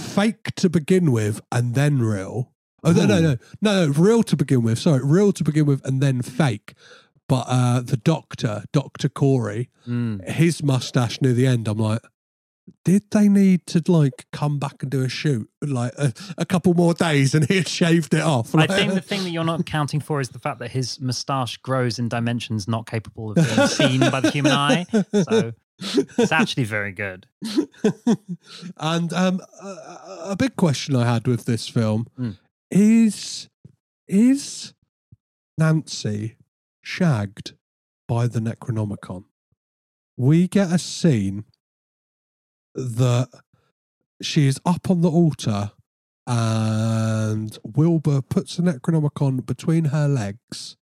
fake 0.00 0.54
to 0.56 0.68
begin 0.68 1.12
with 1.12 1.40
and 1.52 1.74
then 1.74 2.00
real. 2.00 2.52
Oh 2.82 2.92
no, 2.92 3.04
no, 3.06 3.20
no, 3.20 3.36
no, 3.60 3.86
no, 3.86 3.92
real 3.92 4.22
to 4.24 4.36
begin 4.36 4.62
with. 4.62 4.78
Sorry, 4.78 5.00
real 5.04 5.32
to 5.32 5.44
begin 5.44 5.66
with 5.66 5.84
and 5.86 6.02
then 6.02 6.22
fake. 6.22 6.74
But 7.28 7.44
uh, 7.48 7.80
the 7.80 7.96
doctor, 7.96 8.64
Doctor 8.72 9.08
Corey, 9.08 9.68
Mm. 9.88 10.28
his 10.28 10.62
mustache 10.62 11.20
near 11.20 11.32
the 11.32 11.46
end, 11.46 11.66
I'm 11.68 11.78
like, 11.78 12.00
did 12.84 13.02
they 13.10 13.28
need 13.28 13.66
to 13.66 13.82
like 13.88 14.26
come 14.32 14.58
back 14.58 14.82
and 14.82 14.90
do 14.90 15.02
a 15.02 15.08
shoot 15.08 15.48
like 15.60 15.92
a, 15.98 16.12
a 16.38 16.44
couple 16.46 16.72
more 16.74 16.94
days 16.94 17.34
and 17.34 17.44
he 17.46 17.56
had 17.56 17.68
shaved 17.68 18.14
it 18.14 18.20
off? 18.22 18.54
I 18.54 18.66
think 18.66 18.94
the 18.94 19.00
thing 19.10 19.24
that 19.24 19.30
you're 19.30 19.44
not 19.44 19.60
accounting 19.60 20.00
for 20.00 20.20
is 20.20 20.28
the 20.30 20.38
fact 20.38 20.58
that 20.60 20.70
his 20.70 21.00
moustache 21.00 21.56
grows 21.58 21.98
in 21.98 22.08
dimensions 22.08 22.68
not 22.68 22.86
capable 22.86 23.30
of 23.32 23.36
being 23.36 23.66
seen 23.68 24.00
by 24.00 24.20
the 24.20 24.30
human 24.30 24.52
eye. 24.52 24.86
So 25.28 25.52
it's 26.18 26.32
actually 26.32 26.64
very 26.64 26.92
good. 26.92 27.26
and 28.76 29.12
um, 29.12 29.40
a, 29.62 29.66
a 30.30 30.36
big 30.36 30.56
question 30.56 30.94
I 30.96 31.12
had 31.12 31.26
with 31.26 31.44
this 31.46 31.68
film 31.68 32.06
Mm. 32.18 32.36
is 32.70 33.48
is 34.08 34.74
Nancy 35.56 36.36
shagged 36.82 37.52
by 38.08 38.26
the 38.26 38.40
Necronomicon? 38.40 39.24
We 40.16 40.48
get 40.48 40.72
a 40.72 40.78
scene 40.78 41.44
that 42.74 43.28
she 44.20 44.46
is 44.46 44.60
up 44.66 44.90
on 44.90 45.00
the 45.00 45.10
altar 45.10 45.72
and 46.26 47.58
Wilbur 47.64 48.20
puts 48.22 48.56
the 48.56 48.62
Necronomicon 48.62 49.44
between 49.46 49.86
her 49.86 50.06
legs, 50.06 50.76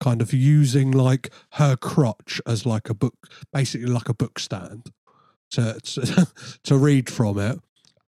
kind 0.00 0.20
of 0.20 0.32
using 0.32 0.90
like 0.90 1.30
her 1.52 1.76
crotch 1.76 2.40
as 2.46 2.66
like 2.66 2.88
a 2.88 2.94
book, 2.94 3.28
basically 3.52 3.86
like 3.86 4.08
a 4.08 4.14
book 4.14 4.38
stand. 4.38 4.90
to 5.50 5.78
to, 5.80 6.26
to 6.64 6.76
read 6.76 7.10
from 7.10 7.38
it, 7.38 7.60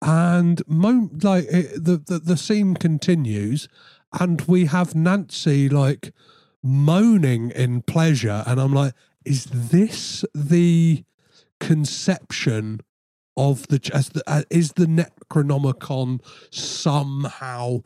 and 0.00 0.62
mo- 0.66 1.10
like 1.22 1.44
it, 1.44 1.84
the, 1.84 1.96
the 1.96 2.18
the 2.18 2.36
scene 2.36 2.74
continues, 2.74 3.68
and 4.18 4.42
we 4.42 4.66
have 4.66 4.94
Nancy 4.94 5.68
like 5.68 6.12
moaning 6.62 7.50
in 7.50 7.82
pleasure, 7.82 8.44
and 8.46 8.60
I'm 8.60 8.72
like, 8.72 8.94
is 9.24 9.46
this 9.46 10.24
the 10.34 11.04
conception 11.60 12.80
of 13.36 13.66
the 13.68 13.90
as 13.94 14.10
the 14.10 14.22
uh, 14.26 14.42
is 14.50 14.72
the 14.72 14.86
Necronomicon 14.86 16.20
somehow 16.50 17.80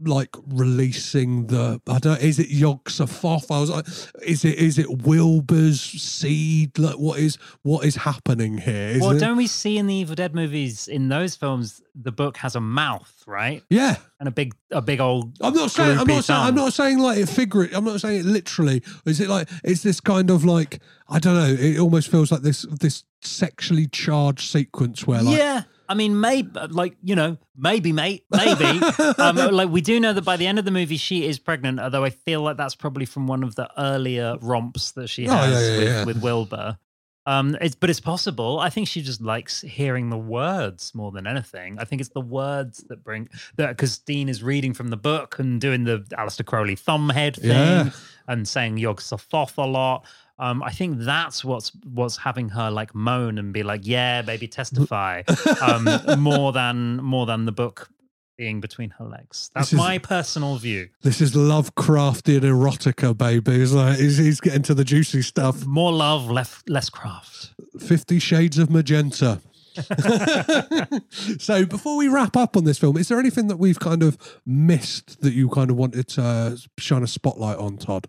like 0.00 0.34
releasing 0.46 1.46
the 1.46 1.80
I 1.88 1.98
don't 1.98 2.20
is 2.20 2.38
it 2.38 2.48
Yog? 2.48 2.80
I 2.98 3.02
was 3.02 3.70
like, 3.70 3.86
is 4.22 4.44
it 4.44 4.58
is 4.58 4.78
it 4.78 5.02
Wilbur's 5.02 5.80
seed? 5.80 6.78
Like 6.78 6.96
what 6.96 7.18
is 7.18 7.36
what 7.62 7.84
is 7.84 7.96
happening 7.96 8.58
here? 8.58 8.88
Is 8.90 9.00
well, 9.00 9.12
it- 9.12 9.20
don't 9.20 9.36
we 9.36 9.46
see 9.46 9.78
in 9.78 9.86
the 9.86 9.94
Evil 9.94 10.14
Dead 10.14 10.34
movies 10.34 10.88
in 10.88 11.08
those 11.08 11.36
films 11.36 11.82
the 12.00 12.12
book 12.12 12.36
has 12.36 12.54
a 12.54 12.60
mouth, 12.60 13.12
right, 13.26 13.62
yeah, 13.70 13.96
and 14.20 14.28
a 14.28 14.32
big 14.32 14.54
a 14.70 14.80
big 14.80 15.00
old. 15.00 15.36
I'm 15.40 15.54
not 15.54 15.70
saying 15.70 15.98
I'm 15.98 16.06
not 16.06 16.24
saying 16.24 16.40
I'm 16.40 16.54
not 16.54 16.72
saying 16.72 16.98
like 16.98 17.18
it 17.18 17.28
figure 17.28 17.68
I'm 17.74 17.84
not 17.84 18.00
saying 18.00 18.20
it 18.20 18.26
literally. 18.26 18.82
Is 19.04 19.20
it 19.20 19.28
like 19.28 19.48
is 19.64 19.82
this 19.82 20.00
kind 20.00 20.30
of 20.30 20.44
like 20.44 20.80
I 21.08 21.18
don't 21.18 21.34
know? 21.34 21.56
It 21.58 21.78
almost 21.78 22.10
feels 22.10 22.30
like 22.30 22.42
this 22.42 22.62
this 22.62 23.04
sexually 23.20 23.86
charged 23.86 24.50
sequence 24.50 25.06
where 25.06 25.22
like 25.22 25.38
yeah. 25.38 25.62
I 25.88 25.94
mean, 25.94 26.20
maybe, 26.20 26.50
like 26.70 26.96
you 27.02 27.14
know, 27.14 27.38
maybe, 27.56 27.92
mate, 27.92 28.24
maybe. 28.30 28.64
um, 29.18 29.36
like 29.36 29.68
we 29.70 29.80
do 29.80 29.98
know 30.00 30.12
that 30.12 30.24
by 30.24 30.36
the 30.36 30.46
end 30.46 30.58
of 30.58 30.64
the 30.64 30.70
movie, 30.70 30.96
she 30.96 31.26
is 31.26 31.38
pregnant. 31.38 31.80
Although 31.80 32.04
I 32.04 32.10
feel 32.10 32.42
like 32.42 32.56
that's 32.56 32.74
probably 32.74 33.06
from 33.06 33.26
one 33.26 33.42
of 33.42 33.54
the 33.54 33.68
earlier 33.78 34.36
romps 34.40 34.92
that 34.92 35.08
she 35.08 35.26
Oh, 35.28 35.32
has 35.32 35.52
yeah, 35.52 35.68
yeah, 35.70 35.78
with, 35.78 35.88
yeah. 35.88 36.04
with 36.04 36.22
Wilbur. 36.22 36.78
Um, 37.26 37.58
it's 37.60 37.74
but 37.74 37.90
it's 37.90 38.00
possible. 38.00 38.58
I 38.58 38.70
think 38.70 38.88
she 38.88 39.02
just 39.02 39.20
likes 39.20 39.60
hearing 39.60 40.08
the 40.08 40.16
words 40.16 40.94
more 40.94 41.12
than 41.12 41.26
anything. 41.26 41.78
I 41.78 41.84
think 41.84 42.00
it's 42.00 42.08
the 42.10 42.22
words 42.22 42.84
that 42.88 43.04
bring 43.04 43.28
that 43.56 43.68
because 43.76 43.98
Dean 43.98 44.30
is 44.30 44.42
reading 44.42 44.72
from 44.72 44.88
the 44.88 44.96
book 44.96 45.38
and 45.38 45.60
doing 45.60 45.84
the 45.84 45.98
Aleister 46.12 46.44
Crowley 46.44 46.74
thumbhead 46.74 47.36
thing 47.38 47.92
and 48.26 48.48
saying 48.48 48.78
Yog 48.78 49.00
Sothoth 49.02 49.58
a 49.58 49.66
lot. 49.66 50.06
Um, 50.40 50.62
I 50.62 50.70
think 50.70 51.00
that's 51.00 51.44
what's 51.44 51.72
what's 51.84 52.16
having 52.16 52.48
her 52.50 52.70
like 52.70 52.94
moan 52.94 53.38
and 53.38 53.52
be 53.52 53.62
like, 53.62 53.80
"Yeah, 53.84 54.22
baby, 54.22 54.46
testify," 54.46 55.22
um, 55.60 55.88
more 56.18 56.52
than 56.52 56.96
more 57.02 57.26
than 57.26 57.44
the 57.44 57.52
book 57.52 57.88
being 58.36 58.60
between 58.60 58.90
her 58.90 59.04
legs. 59.04 59.50
That's 59.54 59.72
is- 59.72 59.78
my 59.78 59.98
personal 59.98 60.56
view. 60.56 60.88
this 61.02 61.20
is 61.20 61.34
Lovecraftian 61.34 62.42
erotica, 62.42 63.16
baby. 63.18 63.60
It's 63.60 63.72
like 63.72 63.98
he's, 63.98 64.16
he's 64.16 64.40
getting 64.40 64.62
to 64.62 64.74
the 64.74 64.84
juicy 64.84 65.22
stuff. 65.22 65.66
More 65.66 65.92
love, 65.92 66.30
less 66.30 66.62
less 66.68 66.88
craft. 66.88 67.54
Fifty 67.80 68.18
Shades 68.20 68.58
of 68.58 68.70
Magenta. 68.70 69.40
so 71.38 71.64
before 71.64 71.96
we 71.96 72.08
wrap 72.08 72.36
up 72.36 72.56
on 72.56 72.64
this 72.64 72.78
film, 72.78 72.96
is 72.96 73.08
there 73.08 73.18
anything 73.18 73.48
that 73.48 73.58
we've 73.58 73.78
kind 73.78 74.02
of 74.02 74.18
missed 74.46 75.20
that 75.20 75.32
you 75.34 75.48
kind 75.48 75.70
of 75.70 75.76
wanted 75.76 76.08
to 76.08 76.58
shine 76.78 77.02
a 77.02 77.06
spotlight 77.06 77.58
on, 77.58 77.76
Todd? 77.76 78.08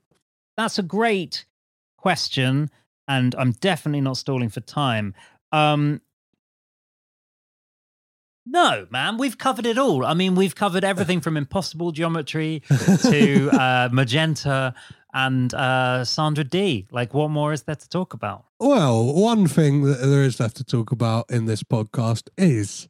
That's 0.58 0.80
a 0.80 0.84
great 0.84 1.46
question, 2.02 2.70
and 3.08 3.36
I'm 3.36 3.52
definitely 3.52 4.02
not 4.02 4.18
stalling 4.18 4.50
for 4.50 4.62
time. 4.62 5.14
Um, 5.52 6.02
no, 8.46 8.88
man, 8.90 9.18
we've 9.18 9.38
covered 9.38 9.66
it 9.66 9.78
all. 9.78 10.06
I 10.06 10.14
mean, 10.14 10.34
we've 10.36 10.56
covered 10.56 10.84
everything 10.84 11.22
from 11.22 11.38
impossible 11.38 11.92
geometry 11.92 12.64
to 13.04 13.50
uh, 13.54 13.90
magenta 13.92 14.74
and 15.14 15.54
uh, 15.54 16.04
Sandra 16.06 16.44
Dee. 16.44 16.88
Like, 16.92 17.14
what 17.14 17.30
more 17.30 17.54
is 17.54 17.64
there 17.64 17.76
to 17.76 17.90
talk 17.90 18.14
about? 18.14 18.46
Well, 18.60 19.14
one 19.14 19.48
thing 19.48 19.84
that 19.84 20.02
there 20.02 20.24
is 20.24 20.40
left 20.40 20.58
to 20.58 20.64
talk 20.64 20.92
about 20.92 21.30
in 21.30 21.46
this 21.46 21.64
podcast 21.64 22.30
is 22.38 22.88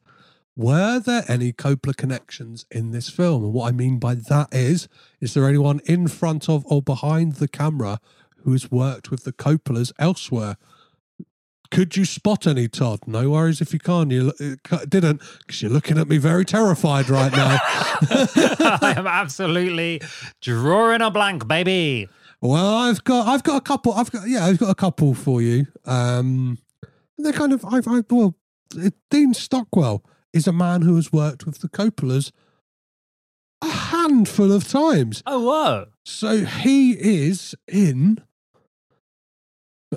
were 0.56 0.98
there 0.98 1.24
any 1.28 1.52
Coppola 1.52 1.96
connections 1.96 2.66
in 2.70 2.90
this 2.90 3.08
film? 3.08 3.44
And 3.44 3.52
what 3.52 3.68
I 3.68 3.72
mean 3.72 3.98
by 3.98 4.14
that 4.14 4.48
is, 4.52 4.88
is 5.20 5.34
there 5.34 5.48
anyone 5.48 5.80
in 5.84 6.08
front 6.08 6.48
of 6.48 6.64
or 6.66 6.82
behind 6.82 7.34
the 7.34 7.48
camera 7.48 8.00
who's 8.42 8.70
worked 8.70 9.10
with 9.10 9.24
the 9.24 9.32
Coppolas 9.32 9.92
elsewhere? 9.98 10.56
Could 11.70 11.96
you 11.96 12.04
spot 12.04 12.46
any, 12.48 12.66
Todd? 12.66 13.00
No 13.06 13.30
worries 13.30 13.60
if 13.60 13.72
you 13.72 13.78
can't. 13.78 14.10
You 14.10 14.32
uh, 14.40 14.78
didn't 14.88 15.22
because 15.38 15.62
you're 15.62 15.70
looking 15.70 15.98
at 15.98 16.08
me 16.08 16.18
very 16.18 16.44
terrified 16.44 17.08
right 17.08 17.30
now. 17.30 17.58
I 17.62 18.94
am 18.96 19.06
absolutely 19.06 20.02
drawing 20.40 21.00
a 21.00 21.10
blank, 21.10 21.46
baby. 21.46 22.08
Well, 22.40 22.74
I've 22.74 23.04
got, 23.04 23.28
I've 23.28 23.44
got 23.44 23.58
a 23.58 23.60
couple. 23.60 23.92
I've 23.92 24.10
got, 24.10 24.28
yeah, 24.28 24.46
I've 24.46 24.58
got 24.58 24.70
a 24.70 24.74
couple 24.74 25.14
for 25.14 25.42
you. 25.42 25.66
Um, 25.84 26.58
they're 27.18 27.32
kind 27.32 27.52
of, 27.52 27.64
I've, 27.64 27.86
I've 27.86 28.10
well, 28.10 28.34
Dean 29.10 29.32
Stockwell 29.34 30.04
is 30.32 30.48
a 30.48 30.52
man 30.52 30.82
who 30.82 30.96
has 30.96 31.12
worked 31.12 31.46
with 31.46 31.60
the 31.60 31.68
Coppolas 31.68 32.32
a 33.62 33.68
handful 33.68 34.52
of 34.52 34.66
times. 34.66 35.22
Oh, 35.26 35.40
whoa. 35.40 35.86
So 36.04 36.44
he 36.44 36.92
is 36.92 37.54
in 37.68 38.18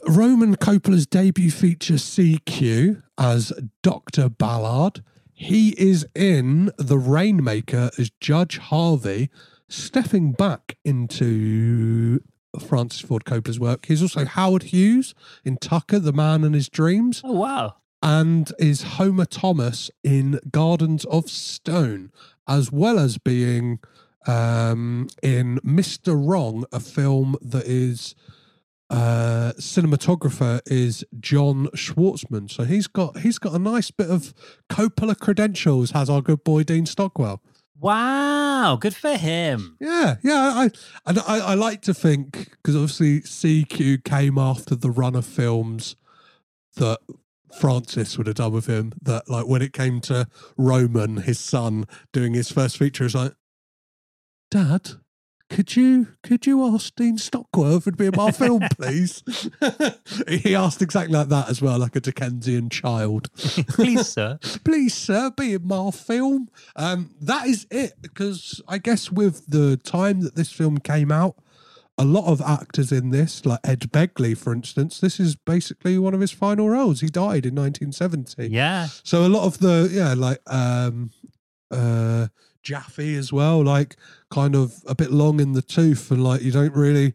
Roman 0.07 0.56
Coppola's 0.56 1.06
debut 1.06 1.52
feature 1.52 1.95
CQ 1.95 3.03
as 3.18 3.53
Dr. 3.82 4.30
Ballard. 4.30 5.03
He 5.34 5.70
is 5.80 6.07
in 6.15 6.72
The 6.78 6.98
Rainmaker 6.98 7.91
as 7.98 8.11
Judge 8.20 8.57
Harvey, 8.57 9.30
stepping 9.68 10.32
back 10.32 10.78
into 10.84 12.22
Francis 12.60 13.02
Ford 13.02 13.26
Coppola's 13.26 13.60
work. 13.60 13.86
He's 13.88 14.02
also 14.02 14.26
Howard 14.26 14.64
Hughes 14.64 15.14
in 15.44 15.57
Tucker, 15.57 15.99
The 15.99 16.14
Man 16.14 16.44
and 16.44 16.56
His 16.56 16.70
Dreams 16.70 17.22
Oh, 17.24 17.34
wow. 17.34 17.76
and 18.02 18.52
is 18.60 18.84
Homer 18.84 19.26
Thomas 19.26 19.90
in 20.03 20.40
Gardens 20.52 21.06
of 21.06 21.30
Stone, 21.30 22.11
as 22.48 22.72
well 22.72 22.98
as 22.99 23.18
being 23.18 23.80
um, 24.28 25.07
in 25.22 25.60
Mr. 25.60 26.15
Wrong, 26.15 26.65
a 26.72 26.80
film 26.80 27.36
that 27.41 27.65
is 27.65 28.15
uh, 28.94 29.53
cinematographer 29.57 30.61
is 30.68 31.03
John 31.20 31.68
Schwartzman. 31.76 32.49
So 32.52 32.64
he's 32.64 32.86
got 32.86 33.20
he's 33.20 33.40
got 33.40 33.53
a 33.53 33.60
nice 33.60 33.90
bit 33.90 34.10
of 34.10 34.34
Coppola 34.70 35.18
credentials. 35.18 35.91
Has 35.91 36.11
our 36.11 36.22
good 36.22 36.44
boy 36.44 36.61
Dean 36.64 36.86
Stockwell. 36.86 37.41
Wow. 37.80 38.78
Good 38.80 38.95
for 38.95 39.18
him. 39.18 39.78
Yeah, 39.82 40.18
yeah. 40.24 40.53
I 40.56 40.70
and 41.07 41.20
I, 41.20 41.40
I 41.40 41.53
like 41.56 41.82
to 41.84 41.94
think 41.94 42.52
because 42.52 42.76
obviously 42.76 43.22
CQ 43.22 44.03
came 44.03 44.38
after 44.38 44.76
the 44.76 44.91
run 44.91 45.15
of 45.15 45.26
films 45.26 45.95
that 46.76 46.99
Francis 47.60 48.15
would 48.18 48.28
have 48.28 48.36
done 48.36 48.53
with 48.53 48.68
him. 48.68 48.94
That 49.02 49.28
like 49.28 49.48
when 49.48 49.64
it 49.64 49.74
came 49.74 50.02
to 50.02 50.28
Roman, 50.56 51.18
his 51.18 51.40
son, 51.40 51.86
doing 52.11 52.36
his 52.36 52.52
first 52.52 52.78
feature, 52.78 53.06
it's 53.06 53.15
like, 53.15 53.34
Dad, 54.52 54.91
could 55.49 55.76
you 55.76 56.07
could 56.24 56.45
you 56.48 56.64
ask 56.74 56.95
Dean 56.95 57.18
Stockwell 57.18 57.78
if 57.78 57.84
it'd 57.88 57.98
be 57.98 58.07
in 58.07 58.14
my 58.15 58.32
film, 58.32 58.61
please? 58.78 59.24
he 60.28 60.56
asked 60.56 60.82
exactly 60.82 61.14
like 61.15 61.28
that 61.30 61.49
as 61.49 61.61
well, 61.61 61.78
like 61.78 61.95
a 61.95 61.99
Dickensian 61.99 62.70
child. 62.70 63.32
Please, 63.70 64.07
sir. 64.07 64.40
please 64.65 64.94
sir 64.94 65.32
be 65.32 65.53
in 65.53 65.68
my 65.68 65.91
film 65.91 66.49
um 66.76 67.11
that 67.22 67.48
is 67.48 67.65
it 67.72 67.94
because 68.02 68.61
i 68.68 68.78
guess 68.78 69.11
with 69.11 69.45
the 69.48 69.78
time 69.78 70.22
that 70.22 70.36
this 70.36 70.52
film 70.52 70.78
came 70.78 71.11
out 71.11 71.36
a 71.98 72.03
lot 72.06 72.26
of 72.32 72.41
actors 72.41 72.91
in 72.91 73.10
this 73.11 73.45
like 73.45 73.60
ed 73.64 73.91
begley 73.91 74.36
for 74.38 74.53
instance 74.53 74.99
this 74.99 75.20
is 75.20 75.36
basically 75.36 75.98
one 75.98 76.14
of 76.14 76.22
his 76.22 76.32
final 76.32 76.70
roles 76.70 77.02
he 77.02 77.07
died 77.07 77.45
in 77.45 77.56
1970 77.56 78.48
Yeah. 78.49 78.88
so 79.03 79.26
a 79.26 79.30
lot 79.30 79.45
of 79.45 79.60
the 79.60 79.90
yeah 79.91 80.14
like 80.14 80.40
um 80.48 81.11
uh 81.72 82.28
jaffe 82.61 83.15
as 83.15 83.34
well 83.34 83.64
like 83.64 83.95
kind 84.34 84.55
of 84.55 84.73
a 84.88 84.95
bit 84.95 85.11
long 85.11 85.39
in 85.39 85.53
the 85.53 85.61
tooth 85.61 86.10
and 86.10 86.23
like 86.23 86.41
you 86.41 86.51
don't 86.51 86.76
really 86.76 87.14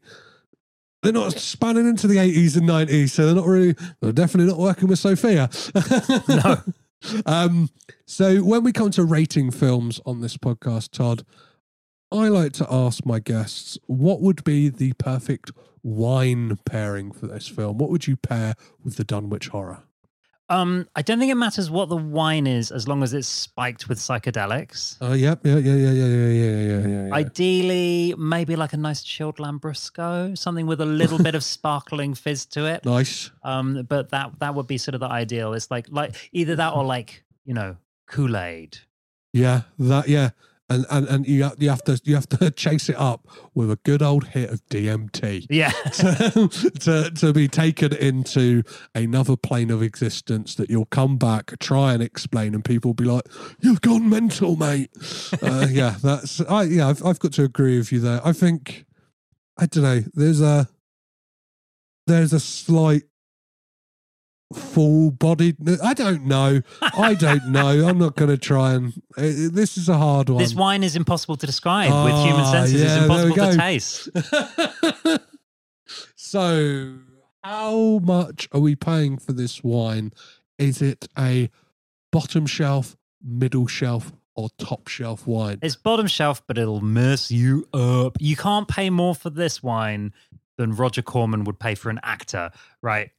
they're 1.02 1.12
not 1.12 1.32
spanning 1.32 1.88
into 1.88 2.06
the 2.06 2.16
80s 2.16 2.56
and 2.56 2.68
90s 2.68 3.10
so 3.10 3.26
they're 3.26 3.34
not 3.34 3.46
really 3.46 3.74
they're 4.00 4.12
definitely 4.12 4.50
not 4.50 4.60
working 4.60 4.88
with 4.88 4.98
sofia 4.98 5.50
No. 6.28 6.56
um, 7.26 7.68
so 8.06 8.38
when 8.42 8.62
we 8.62 8.72
come 8.72 8.90
to 8.92 9.04
rating 9.04 9.50
films 9.50 10.00
on 10.04 10.20
this 10.20 10.36
podcast, 10.36 10.90
Todd, 10.90 11.24
I 12.10 12.28
like 12.28 12.52
to 12.54 12.66
ask 12.70 13.04
my 13.04 13.18
guests 13.18 13.78
what 13.86 14.20
would 14.20 14.42
be 14.44 14.68
the 14.68 14.94
perfect 14.94 15.52
wine 15.82 16.58
pairing 16.64 17.12
for 17.12 17.26
this 17.26 17.48
film? 17.48 17.78
What 17.78 17.90
would 17.90 18.06
you 18.06 18.16
pair 18.16 18.54
with 18.82 18.96
the 18.96 19.04
Dunwich 19.04 19.48
Horror? 19.48 19.82
Um, 20.50 20.88
I 20.96 21.02
don't 21.02 21.18
think 21.18 21.30
it 21.30 21.34
matters 21.34 21.70
what 21.70 21.90
the 21.90 21.96
wine 21.96 22.46
is 22.46 22.70
as 22.70 22.88
long 22.88 23.02
as 23.02 23.12
it's 23.12 23.28
spiked 23.28 23.88
with 23.88 23.98
psychedelics. 23.98 24.96
Oh, 25.00 25.12
yep, 25.12 25.40
yeah, 25.44 25.58
yeah, 25.58 25.74
yeah, 25.74 25.92
yeah, 25.92 26.06
yeah, 26.06 26.28
yeah, 26.28 26.48
yeah, 26.48 26.88
yeah, 26.88 27.06
yeah. 27.08 27.14
Ideally, 27.14 28.14
maybe 28.16 28.56
like 28.56 28.72
a 28.72 28.78
nice 28.78 29.02
chilled 29.02 29.36
Lambrusco, 29.36 30.36
something 30.38 30.66
with 30.66 30.80
a 30.80 30.86
little 30.86 31.18
bit 31.18 31.34
of 31.34 31.44
sparkling 31.56 32.14
fizz 32.14 32.46
to 32.46 32.64
it. 32.64 32.84
nice. 32.84 33.30
Um, 33.42 33.84
but 33.88 34.10
that 34.10 34.38
that 34.40 34.54
would 34.54 34.66
be 34.66 34.78
sort 34.78 34.94
of 34.94 35.00
the 35.00 35.08
ideal. 35.08 35.52
It's 35.52 35.70
like 35.70 35.86
like 35.90 36.16
either 36.32 36.56
that 36.56 36.72
or 36.72 36.84
like 36.84 37.24
you 37.44 37.52
know 37.52 37.76
Kool 38.06 38.36
Aid. 38.36 38.78
Yeah, 39.34 39.62
that, 39.78 40.08
yeah. 40.08 40.30
And 40.68 40.86
and 40.90 41.08
and 41.08 41.26
you 41.26 41.44
have, 41.44 41.54
you 41.58 41.70
have 41.70 41.82
to 41.84 42.00
you 42.04 42.14
have 42.14 42.28
to 42.28 42.50
chase 42.56 42.88
it 42.88 42.96
up 42.96 43.26
with 43.54 43.70
a 43.70 43.76
good 43.76 44.02
old 44.02 44.28
hit 44.28 44.50
of 44.50 44.64
DMT. 44.66 45.46
Yeah. 45.50 45.70
to, 45.92 46.48
to 46.80 47.10
to 47.10 47.32
be 47.32 47.48
taken 47.48 47.94
into 47.94 48.62
another 48.94 49.36
plane 49.36 49.70
of 49.70 49.82
existence 49.82 50.54
that 50.56 50.70
you'll 50.70 50.86
come 50.86 51.16
back 51.16 51.58
try 51.58 51.92
and 51.92 52.02
explain 52.02 52.54
and 52.54 52.64
people 52.64 52.90
will 52.90 52.94
be 52.94 53.04
like 53.04 53.24
you've 53.60 53.80
gone 53.80 54.08
mental 54.08 54.56
mate 54.56 54.90
uh, 55.42 55.66
yeah 55.70 55.96
that's 56.02 56.40
i 56.42 56.62
yeah 56.62 56.88
I've, 56.88 57.04
I've 57.04 57.18
got 57.18 57.32
to 57.34 57.44
agree 57.44 57.78
with 57.78 57.92
you 57.92 58.00
there 58.00 58.20
i 58.24 58.32
think 58.32 58.84
i 59.56 59.66
don't 59.66 59.84
know 59.84 60.02
there's 60.14 60.40
a 60.40 60.68
there's 62.06 62.32
a 62.32 62.40
slight 62.40 63.02
full 64.54 65.10
bodied 65.10 65.56
i 65.82 65.92
don't 65.92 66.24
know 66.24 66.62
i 66.80 67.12
don't 67.12 67.46
know 67.48 67.86
i'm 67.86 67.98
not 67.98 68.16
going 68.16 68.30
to 68.30 68.38
try 68.38 68.72
and 68.72 68.94
uh, 69.18 69.20
this 69.52 69.76
is 69.76 69.90
a 69.90 69.96
hard 69.98 70.30
one 70.30 70.42
This 70.42 70.54
wine 70.54 70.82
is 70.82 70.96
impossible 70.96 71.36
to 71.36 71.44
describe 71.44 71.90
with 72.04 72.14
human 72.24 72.40
Ah, 72.46 72.52
senses. 72.52 72.80
yeah, 72.80 72.94
it's 72.94 73.02
impossible 73.02 73.34
to 73.34 73.56
taste. 73.58 74.08
so, 76.16 76.94
how 77.44 77.98
much 78.02 78.48
are 78.52 78.60
we 78.60 78.74
paying 78.76 79.18
for 79.18 79.32
this 79.32 79.62
wine? 79.62 80.12
Is 80.58 80.82
it 80.82 81.08
a 81.18 81.50
bottom 82.10 82.46
shelf, 82.46 82.96
middle 83.22 83.66
shelf, 83.66 84.12
or 84.34 84.48
top 84.58 84.88
shelf 84.88 85.26
wine? 85.26 85.58
It's 85.62 85.76
bottom 85.76 86.06
shelf, 86.06 86.42
but 86.46 86.58
it'll 86.58 86.80
mess 86.80 87.30
you 87.30 87.66
up. 87.72 88.16
You 88.20 88.36
can't 88.36 88.68
pay 88.68 88.90
more 88.90 89.14
for 89.14 89.30
this 89.30 89.62
wine 89.62 90.12
than 90.56 90.74
Roger 90.74 91.02
Corman 91.02 91.44
would 91.44 91.58
pay 91.60 91.74
for 91.74 91.90
an 91.90 92.00
actor, 92.02 92.50
right? 92.82 93.10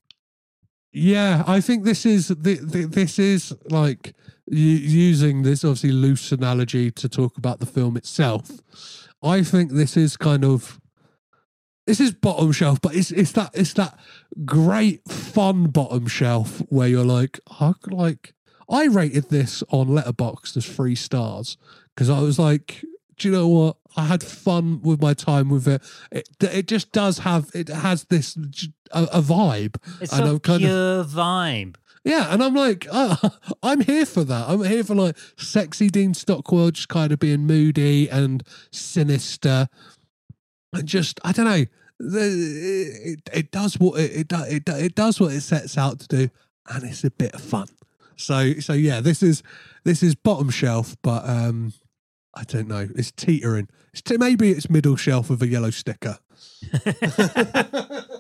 Yeah, 0.92 1.44
I 1.46 1.62
think 1.62 1.84
this 1.84 2.06
is 2.06 2.30
the, 2.30 2.56
the, 2.56 2.86
this 2.86 3.20
is 3.20 3.54
like 3.70 4.16
using 4.48 5.44
this 5.44 5.64
obviously 5.64 5.92
loose 5.92 6.32
analogy 6.32 6.90
to 6.92 7.08
talk 7.08 7.38
about 7.38 7.60
the 7.60 7.66
film 7.66 7.96
itself. 7.96 8.50
I 9.22 9.44
think 9.44 9.72
this 9.72 9.96
is 9.96 10.18
kind 10.18 10.44
of 10.44 10.80
this 11.86 12.00
is 12.00 12.12
bottom 12.12 12.52
shelf, 12.52 12.82
but 12.82 12.96
it's 12.96 13.12
it's 13.12 13.32
that 13.34 13.52
it's 13.54 13.74
that 13.74 14.00
great 14.46 15.08
fun 15.08 15.66
bottom 15.66 16.08
shelf 16.08 16.60
where 16.70 16.88
you're 16.88 17.06
like, 17.06 17.40
I 17.60 17.74
like 17.88 18.34
I 18.70 18.86
rated 18.86 19.30
this 19.30 19.64
on 19.70 19.88
Letterboxd 19.88 20.58
as 20.58 20.66
three 20.66 20.96
stars 20.96 21.58
because 21.96 22.10
I 22.10 22.20
was 22.20 22.40
like, 22.40 22.84
do 23.20 23.28
you 23.28 23.34
know 23.34 23.48
what? 23.48 23.78
I 23.96 24.06
had 24.06 24.24
fun 24.24 24.82
with 24.82 25.02
my 25.02 25.14
time 25.14 25.50
with 25.50 25.68
it. 25.68 25.82
It 26.12 26.28
it 26.42 26.68
just 26.68 26.92
does 26.92 27.20
have 27.20 27.50
it 27.54 27.68
has 27.70 28.06
this 28.06 28.36
a 28.92 29.22
vibe. 29.22 29.76
It's 30.02 30.12
And 30.14 30.24
a 30.26 30.30
I'm 30.32 30.40
kind 30.40 30.66
of- 30.66 31.08
vibe. 31.08 31.76
Yeah, 32.06 32.34
and 32.34 32.42
I'm 32.42 32.54
like, 32.56 32.88
oh, 32.92 33.18
I'm 33.64 33.82
here 33.82 34.06
for 34.06 34.24
that. 34.24 34.48
I'm 34.48 34.64
here 34.64 34.86
for 34.86 34.96
like 34.96 35.18
sexy 35.38 35.90
Dean 35.90 36.14
Stockwell 36.14 36.72
just 36.72 36.88
kind 36.88 37.12
of 37.12 37.20
being 37.20 37.46
moody 37.46 38.10
and 38.10 38.42
sinister, 38.72 39.68
and 40.74 40.88
just 40.88 41.20
I 41.24 41.32
don't 41.34 41.46
know. 41.46 41.66
The, 42.00 42.92
it, 43.04 43.30
it 43.34 43.52
does 43.52 43.78
what 43.80 44.00
it 44.00 44.12
it, 44.16 44.28
do- 44.30 44.46
it 44.48 44.70
it 44.70 44.96
does 44.96 45.20
what 45.20 45.34
it 45.34 45.42
sets 45.42 45.78
out 45.78 46.00
to 46.00 46.08
do, 46.08 46.30
and 46.70 46.84
it's 46.86 47.04
a 47.04 47.12
bit 47.12 47.34
of 47.34 47.42
fun. 47.42 47.68
So 48.16 48.54
so 48.62 48.72
yeah, 48.74 49.02
this 49.02 49.22
is 49.22 49.44
this 49.84 50.02
is 50.02 50.16
bottom 50.16 50.50
shelf, 50.50 50.96
but 51.04 51.28
um, 51.28 51.74
I 52.36 52.44
don't 52.44 52.68
know. 52.68 52.88
It's 52.96 53.12
teetering. 53.12 53.70
It's 53.92 54.02
t- 54.02 54.18
maybe 54.18 54.52
it's 54.52 54.70
middle 54.70 54.96
shelf 54.96 55.30
with 55.30 55.42
a 55.42 55.48
yellow 55.48 55.72
sticker. 55.72 56.20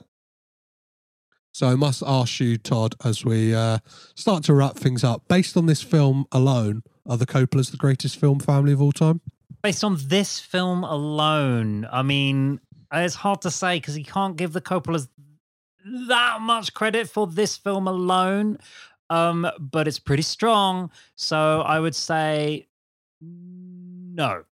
So 1.60 1.68
I 1.68 1.76
must 1.76 2.02
ask 2.08 2.40
you, 2.40 2.58
Todd, 2.58 2.96
as 3.04 3.26
we 3.26 3.54
uh, 3.54 3.80
start 4.16 4.46
to 4.46 4.54
wrap 4.54 4.78
things 4.78 5.04
up, 5.04 5.28
based 5.28 5.58
on 5.58 5.66
this 5.66 5.82
film 5.82 6.26
alone, 6.32 6.84
are 7.06 7.18
the 7.18 7.26
Coppolas 7.26 7.72
the 7.72 7.76
greatest 7.76 8.18
film 8.18 8.40
family 8.40 8.72
of 8.72 8.82
all 8.82 8.94
time? 8.94 9.20
Based 9.62 9.84
on 9.84 9.98
this 10.06 10.40
film 10.40 10.86
alone, 10.86 11.86
I 11.92 12.02
mean, 12.02 12.62
it's 12.94 13.16
hard 13.16 13.42
to 13.42 13.52
say 13.52 13.76
because 13.76 13.98
you 13.98 14.06
can't 14.06 14.38
give 14.38 14.54
the 14.54 14.62
Coppolas 14.62 15.10
that 16.08 16.40
much 16.40 16.74
credit 16.74 17.10
for 17.10 17.28
this 17.28 17.58
film 17.58 17.90
alone. 17.90 18.60
Um, 19.10 19.46
but 19.60 19.86
it's 19.86 20.00
pretty 20.00 20.24
strong. 20.24 20.92
So 21.16 21.60
I 21.60 21.78
would 21.82 21.96
say 21.96 22.68
no. 24.20 24.44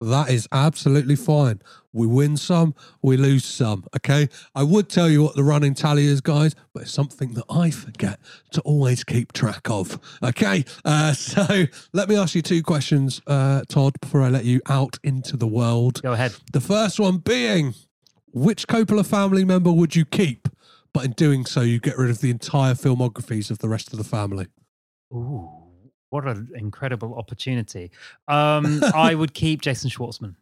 That 0.00 0.30
is 0.30 0.46
absolutely 0.52 1.16
fine. 1.16 1.60
We 1.92 2.06
win 2.06 2.36
some, 2.36 2.76
we 3.02 3.16
lose 3.16 3.44
some. 3.44 3.84
Okay. 3.96 4.28
I 4.54 4.62
would 4.62 4.88
tell 4.88 5.08
you 5.08 5.24
what 5.24 5.34
the 5.34 5.42
running 5.42 5.74
tally 5.74 6.06
is, 6.06 6.20
guys, 6.20 6.54
but 6.72 6.84
it's 6.84 6.92
something 6.92 7.32
that 7.32 7.46
I 7.50 7.70
forget 7.70 8.20
to 8.52 8.60
always 8.60 9.02
keep 9.02 9.32
track 9.32 9.68
of. 9.68 9.98
Okay. 10.22 10.64
Uh, 10.84 11.12
so 11.14 11.64
let 11.92 12.08
me 12.08 12.16
ask 12.16 12.36
you 12.36 12.42
two 12.42 12.62
questions, 12.62 13.20
uh, 13.26 13.62
Todd, 13.68 13.94
before 14.00 14.22
I 14.22 14.28
let 14.28 14.44
you 14.44 14.60
out 14.68 14.98
into 15.02 15.36
the 15.36 15.48
world. 15.48 16.00
Go 16.02 16.12
ahead. 16.12 16.32
The 16.52 16.60
first 16.60 17.00
one 17.00 17.16
being 17.16 17.74
which 18.32 18.68
Coppola 18.68 19.04
family 19.04 19.44
member 19.44 19.72
would 19.72 19.96
you 19.96 20.04
keep? 20.04 20.48
But 20.92 21.06
in 21.06 21.12
doing 21.12 21.44
so, 21.44 21.62
you 21.62 21.80
get 21.80 21.98
rid 21.98 22.10
of 22.10 22.20
the 22.20 22.30
entire 22.30 22.74
filmographies 22.74 23.50
of 23.50 23.58
the 23.58 23.68
rest 23.68 23.92
of 23.92 23.98
the 23.98 24.04
family. 24.04 24.46
Ooh, 25.12 25.57
what 26.10 26.26
an 26.26 26.50
incredible 26.54 27.14
opportunity. 27.14 27.90
Um, 28.28 28.82
I 28.94 29.14
would 29.14 29.34
keep 29.42 29.60
Jason 29.62 29.90
Schwartzman. 29.90 30.34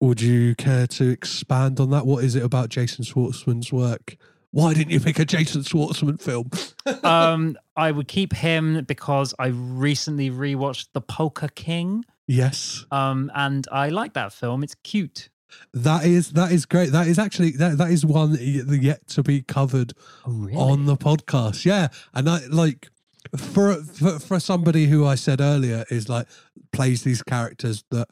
Would 0.00 0.20
you 0.20 0.54
care 0.54 0.86
to 0.88 1.08
expand 1.08 1.80
on 1.80 1.90
that? 1.90 2.06
What 2.06 2.22
is 2.22 2.34
it 2.36 2.42
about 2.42 2.68
Jason 2.68 3.04
Schwartzman's 3.04 3.72
work? 3.72 4.16
Why 4.50 4.74
didn't 4.74 4.90
you 4.90 5.00
pick 5.00 5.18
a 5.18 5.24
Jason 5.24 5.62
Schwartzman 5.62 6.20
film? 6.20 6.50
Um, 7.02 7.56
I 7.76 7.90
would 7.90 8.08
keep 8.08 8.32
him 8.34 8.84
because 8.84 9.34
I 9.38 9.48
recently 9.48 10.30
rewatched 10.30 10.88
The 10.92 11.00
Polka 11.00 11.48
King. 11.54 12.04
yes, 12.26 12.84
Um, 12.90 13.30
and 13.34 13.66
I 13.72 13.88
like 13.88 14.12
that 14.14 14.32
film. 14.32 14.62
It's 14.62 14.74
cute. 14.82 15.28
that 15.72 16.04
is 16.04 16.32
that 16.32 16.52
is 16.52 16.66
great. 16.66 16.92
That 16.92 17.06
is 17.06 17.18
actually 17.18 17.52
that 17.52 17.78
that 17.78 17.90
is 17.90 18.04
one 18.04 18.36
yet 18.40 19.06
to 19.08 19.22
be 19.22 19.42
covered 19.42 19.92
Oh, 20.26 20.32
really? 20.32 20.56
on 20.56 20.84
the 20.86 20.96
podcast. 20.96 21.64
Yeah, 21.64 21.88
and 22.14 22.28
I 22.28 22.40
like 22.48 22.88
for, 23.36 23.74
for 23.82 24.18
for 24.18 24.40
somebody 24.40 24.86
who 24.86 25.06
I 25.06 25.14
said 25.14 25.40
earlier 25.40 25.84
is 25.90 26.08
like 26.08 26.26
plays 26.72 27.02
these 27.02 27.22
characters 27.22 27.84
that 27.90 28.08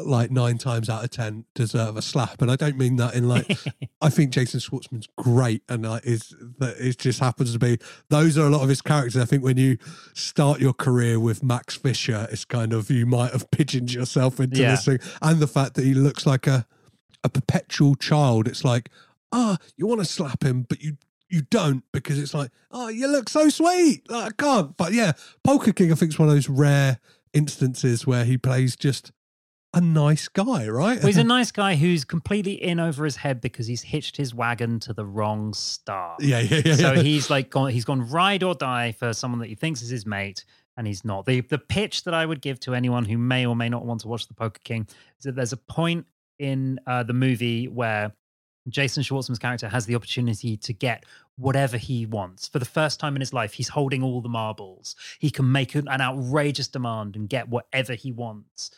like 0.00 0.28
nine 0.32 0.58
times 0.58 0.90
out 0.90 1.04
of 1.04 1.10
ten 1.10 1.44
deserve 1.54 1.96
a 1.96 2.02
slap, 2.02 2.42
and 2.42 2.50
I 2.50 2.56
don't 2.56 2.76
mean 2.76 2.96
that 2.96 3.14
in 3.14 3.28
like 3.28 3.56
I 4.02 4.10
think 4.10 4.30
Jason 4.32 4.58
Schwartzman's 4.60 5.06
great, 5.16 5.62
and 5.68 5.84
like 5.88 6.04
is 6.04 6.34
that 6.58 6.76
it 6.78 6.98
just 6.98 7.20
happens 7.20 7.52
to 7.52 7.58
be 7.60 7.78
those 8.08 8.36
are 8.36 8.46
a 8.46 8.50
lot 8.50 8.62
of 8.62 8.68
his 8.68 8.82
characters. 8.82 9.20
I 9.22 9.24
think 9.24 9.44
when 9.44 9.56
you 9.56 9.78
start 10.14 10.60
your 10.60 10.72
career 10.72 11.20
with 11.20 11.44
Max 11.44 11.76
Fisher, 11.76 12.26
it's 12.32 12.44
kind 12.44 12.72
of 12.72 12.90
you 12.90 13.06
might 13.06 13.30
have 13.32 13.48
pigeoned 13.52 13.92
yourself 13.92 14.40
into 14.40 14.60
Yeah. 14.60 14.72
this 14.72 14.84
thing, 14.84 14.98
and 15.22 15.38
the 15.40 15.46
fact 15.46 15.74
that 15.74 15.84
he 15.84 15.94
looks 15.94 16.26
like 16.26 16.46
a 16.48 16.66
a 17.22 17.28
perpetual 17.28 17.94
child. 17.94 18.48
It's 18.48 18.64
like 18.64 18.90
ah, 19.36 19.56
you 19.76 19.86
want 19.86 20.00
to 20.00 20.04
slap 20.04 20.44
him, 20.44 20.64
but 20.68 20.80
you 20.82 20.96
you 21.28 21.42
don't 21.42 21.84
because 21.92 22.18
it's 22.18 22.34
like 22.34 22.50
oh, 22.70 22.88
you 22.88 23.08
look 23.08 23.28
so 23.28 23.48
sweet. 23.48 24.08
Like, 24.10 24.32
I 24.32 24.42
can't. 24.42 24.76
But 24.76 24.92
yeah, 24.92 25.12
Polka 25.42 25.72
King, 25.72 25.92
I 25.92 25.94
think 25.94 26.12
is 26.12 26.18
one 26.18 26.28
of 26.28 26.34
those 26.34 26.48
rare 26.48 26.98
instances 27.32 28.06
where 28.06 28.24
he 28.24 28.38
plays 28.38 28.76
just 28.76 29.12
a 29.74 29.80
nice 29.80 30.28
guy, 30.28 30.68
right? 30.68 30.98
Well, 30.98 31.06
he's 31.06 31.16
a 31.16 31.24
nice 31.24 31.50
guy 31.50 31.74
who's 31.74 32.04
completely 32.04 32.52
in 32.52 32.78
over 32.78 33.04
his 33.04 33.16
head 33.16 33.40
because 33.40 33.66
he's 33.66 33.82
hitched 33.82 34.16
his 34.16 34.32
wagon 34.32 34.78
to 34.80 34.92
the 34.92 35.04
wrong 35.04 35.52
star. 35.52 36.16
yeah, 36.20 36.38
yeah, 36.38 36.62
yeah. 36.64 36.74
So 36.76 36.92
yeah. 36.92 37.02
he's 37.02 37.28
like 37.28 37.50
gone, 37.50 37.70
he's 37.70 37.84
gone 37.84 38.08
ride 38.08 38.42
or 38.42 38.54
die 38.54 38.92
for 38.92 39.12
someone 39.12 39.40
that 39.40 39.48
he 39.48 39.56
thinks 39.56 39.82
is 39.82 39.90
his 39.90 40.06
mate, 40.06 40.44
and 40.76 40.86
he's 40.86 41.04
not. 41.04 41.26
The 41.26 41.40
the 41.40 41.58
pitch 41.58 42.04
that 42.04 42.14
I 42.14 42.24
would 42.24 42.40
give 42.40 42.60
to 42.60 42.74
anyone 42.74 43.04
who 43.04 43.18
may 43.18 43.44
or 43.44 43.56
may 43.56 43.68
not 43.68 43.84
want 43.84 44.00
to 44.02 44.08
watch 44.08 44.28
The 44.28 44.34
Polka 44.34 44.60
King 44.62 44.86
is 45.18 45.24
that 45.24 45.34
there's 45.34 45.52
a 45.52 45.58
point 45.58 46.06
in 46.38 46.78
uh, 46.86 47.02
the 47.02 47.12
movie 47.12 47.66
where 47.66 48.12
Jason 48.68 49.02
Schwartzman's 49.02 49.38
character 49.38 49.68
has 49.68 49.86
the 49.86 49.94
opportunity 49.94 50.56
to 50.56 50.72
get 50.72 51.04
whatever 51.36 51.76
he 51.76 52.06
wants 52.06 52.48
for 52.48 52.58
the 52.58 52.64
first 52.64 52.98
time 52.98 53.14
in 53.14 53.20
his 53.20 53.32
life. 53.32 53.52
He's 53.52 53.68
holding 53.68 54.02
all 54.02 54.20
the 54.20 54.28
marbles. 54.28 54.96
He 55.18 55.30
can 55.30 55.50
make 55.50 55.74
an, 55.74 55.88
outrageous 55.88 56.68
demand 56.68 57.16
and 57.16 57.28
get 57.28 57.48
whatever 57.48 57.94
he 57.94 58.12
wants. 58.12 58.70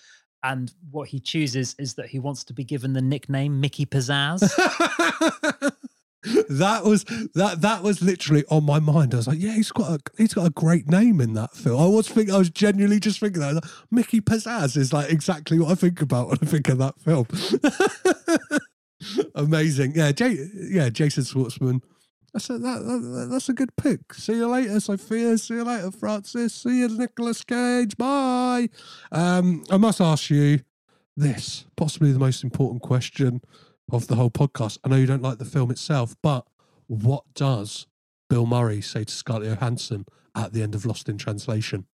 And 0.42 0.72
what 0.90 1.08
he 1.08 1.20
chooses 1.20 1.74
is 1.78 1.94
that 1.94 2.06
he 2.06 2.18
wants 2.18 2.44
to 2.44 2.52
be 2.52 2.64
given 2.64 2.92
the 2.92 3.02
nickname 3.02 3.60
Mickey 3.60 3.86
Pizzazz. 3.86 4.40
that 6.48 6.84
was 6.84 7.04
that 7.34 7.60
that 7.60 7.82
was 7.82 8.02
literally 8.02 8.44
on 8.50 8.64
my 8.64 8.78
mind. 8.78 9.14
I 9.14 9.18
was 9.18 9.26
like, 9.26 9.40
yeah, 9.40 9.54
he's 9.54 9.72
got 9.72 9.90
a 9.90 9.98
he's 10.16 10.34
got 10.34 10.46
a 10.46 10.50
great 10.50 10.88
name 10.88 11.20
in 11.20 11.32
that 11.34 11.54
film. 11.54 11.80
I 11.80 11.86
was 11.86 12.08
thinking, 12.08 12.34
I 12.34 12.38
was 12.38 12.50
genuinely 12.50 13.00
just 13.00 13.18
thinking 13.18 13.40
that 13.40 13.54
like, 13.54 13.64
Mickey 13.90 14.20
Pizzazz 14.20 14.76
is 14.76 14.92
like 14.92 15.10
exactly 15.10 15.58
what 15.58 15.70
I 15.70 15.74
think 15.74 16.00
about 16.00 16.28
when 16.28 16.38
I 16.42 16.46
think 16.46 16.68
of 16.68 16.78
that 16.78 17.00
film. 17.00 17.26
Amazing, 19.34 19.92
yeah, 19.94 20.12
J- 20.12 20.48
yeah, 20.54 20.88
Jason 20.88 21.24
Schwartzman. 21.24 21.82
That's 22.32 22.50
a, 22.50 22.58
that, 22.58 22.80
that, 22.84 23.28
that's 23.30 23.48
a 23.48 23.54
good 23.54 23.74
pick. 23.76 24.12
See 24.12 24.34
you 24.34 24.46
later, 24.46 24.78
Sofia. 24.78 25.38
See 25.38 25.54
you 25.54 25.64
later, 25.64 25.90
Francis. 25.90 26.54
See 26.54 26.80
you, 26.80 26.88
Nicolas 26.88 27.42
Cage. 27.42 27.96
Bye. 27.96 28.68
Um, 29.10 29.64
I 29.70 29.78
must 29.78 30.02
ask 30.02 30.28
you 30.28 30.60
this, 31.16 31.64
possibly 31.76 32.12
the 32.12 32.18
most 32.18 32.44
important 32.44 32.82
question 32.82 33.40
of 33.90 34.08
the 34.08 34.16
whole 34.16 34.30
podcast. 34.30 34.78
I 34.84 34.88
know 34.88 34.96
you 34.96 35.06
don't 35.06 35.22
like 35.22 35.38
the 35.38 35.46
film 35.46 35.70
itself, 35.70 36.14
but 36.22 36.46
what 36.88 37.24
does 37.34 37.86
Bill 38.28 38.44
Murray 38.44 38.82
say 38.82 39.04
to 39.04 39.12
Scarlett 39.12 39.48
Johansson 39.48 40.04
at 40.34 40.52
the 40.52 40.62
end 40.62 40.74
of 40.74 40.84
Lost 40.84 41.08
in 41.08 41.16
Translation? 41.16 41.86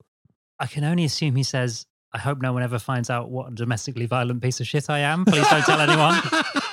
I 0.58 0.66
can 0.66 0.82
only 0.84 1.04
assume 1.04 1.36
he 1.36 1.44
says, 1.44 1.86
I 2.12 2.18
hope 2.18 2.42
no 2.42 2.52
one 2.52 2.62
ever 2.62 2.78
finds 2.78 3.10
out 3.10 3.30
what 3.30 3.52
a 3.52 3.54
domestically 3.54 4.06
violent 4.06 4.42
piece 4.42 4.60
of 4.60 4.66
shit 4.66 4.90
I 4.90 5.00
am. 5.00 5.24
Please 5.24 5.48
don't 5.48 5.62
tell 5.62 5.80
anyone. 5.80 6.20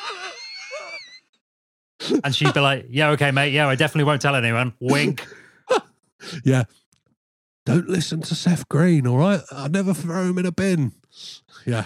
and 2.24 2.36
she'd 2.36 2.54
be 2.54 2.60
like, 2.60 2.88
"Yeah, 2.90 3.10
okay, 3.12 3.32
mate. 3.32 3.54
Yeah, 3.54 3.68
I 3.68 3.76
definitely 3.76 4.06
won't 4.06 4.22
tell 4.22 4.36
anyone." 4.36 4.74
Wink. 4.80 5.26
Yeah. 6.44 6.64
Don't 7.66 7.88
listen 7.88 8.22
to 8.24 8.36
Seth 8.36 8.68
Green, 8.68 9.08
all 9.08 9.18
right? 9.18 9.40
I 9.52 9.70
never 9.70 9.94
throw 9.94 10.24
him 10.24 10.38
in 10.38 10.46
a 10.46 10.52
bin. 10.52 10.92
Yeah. 11.66 11.86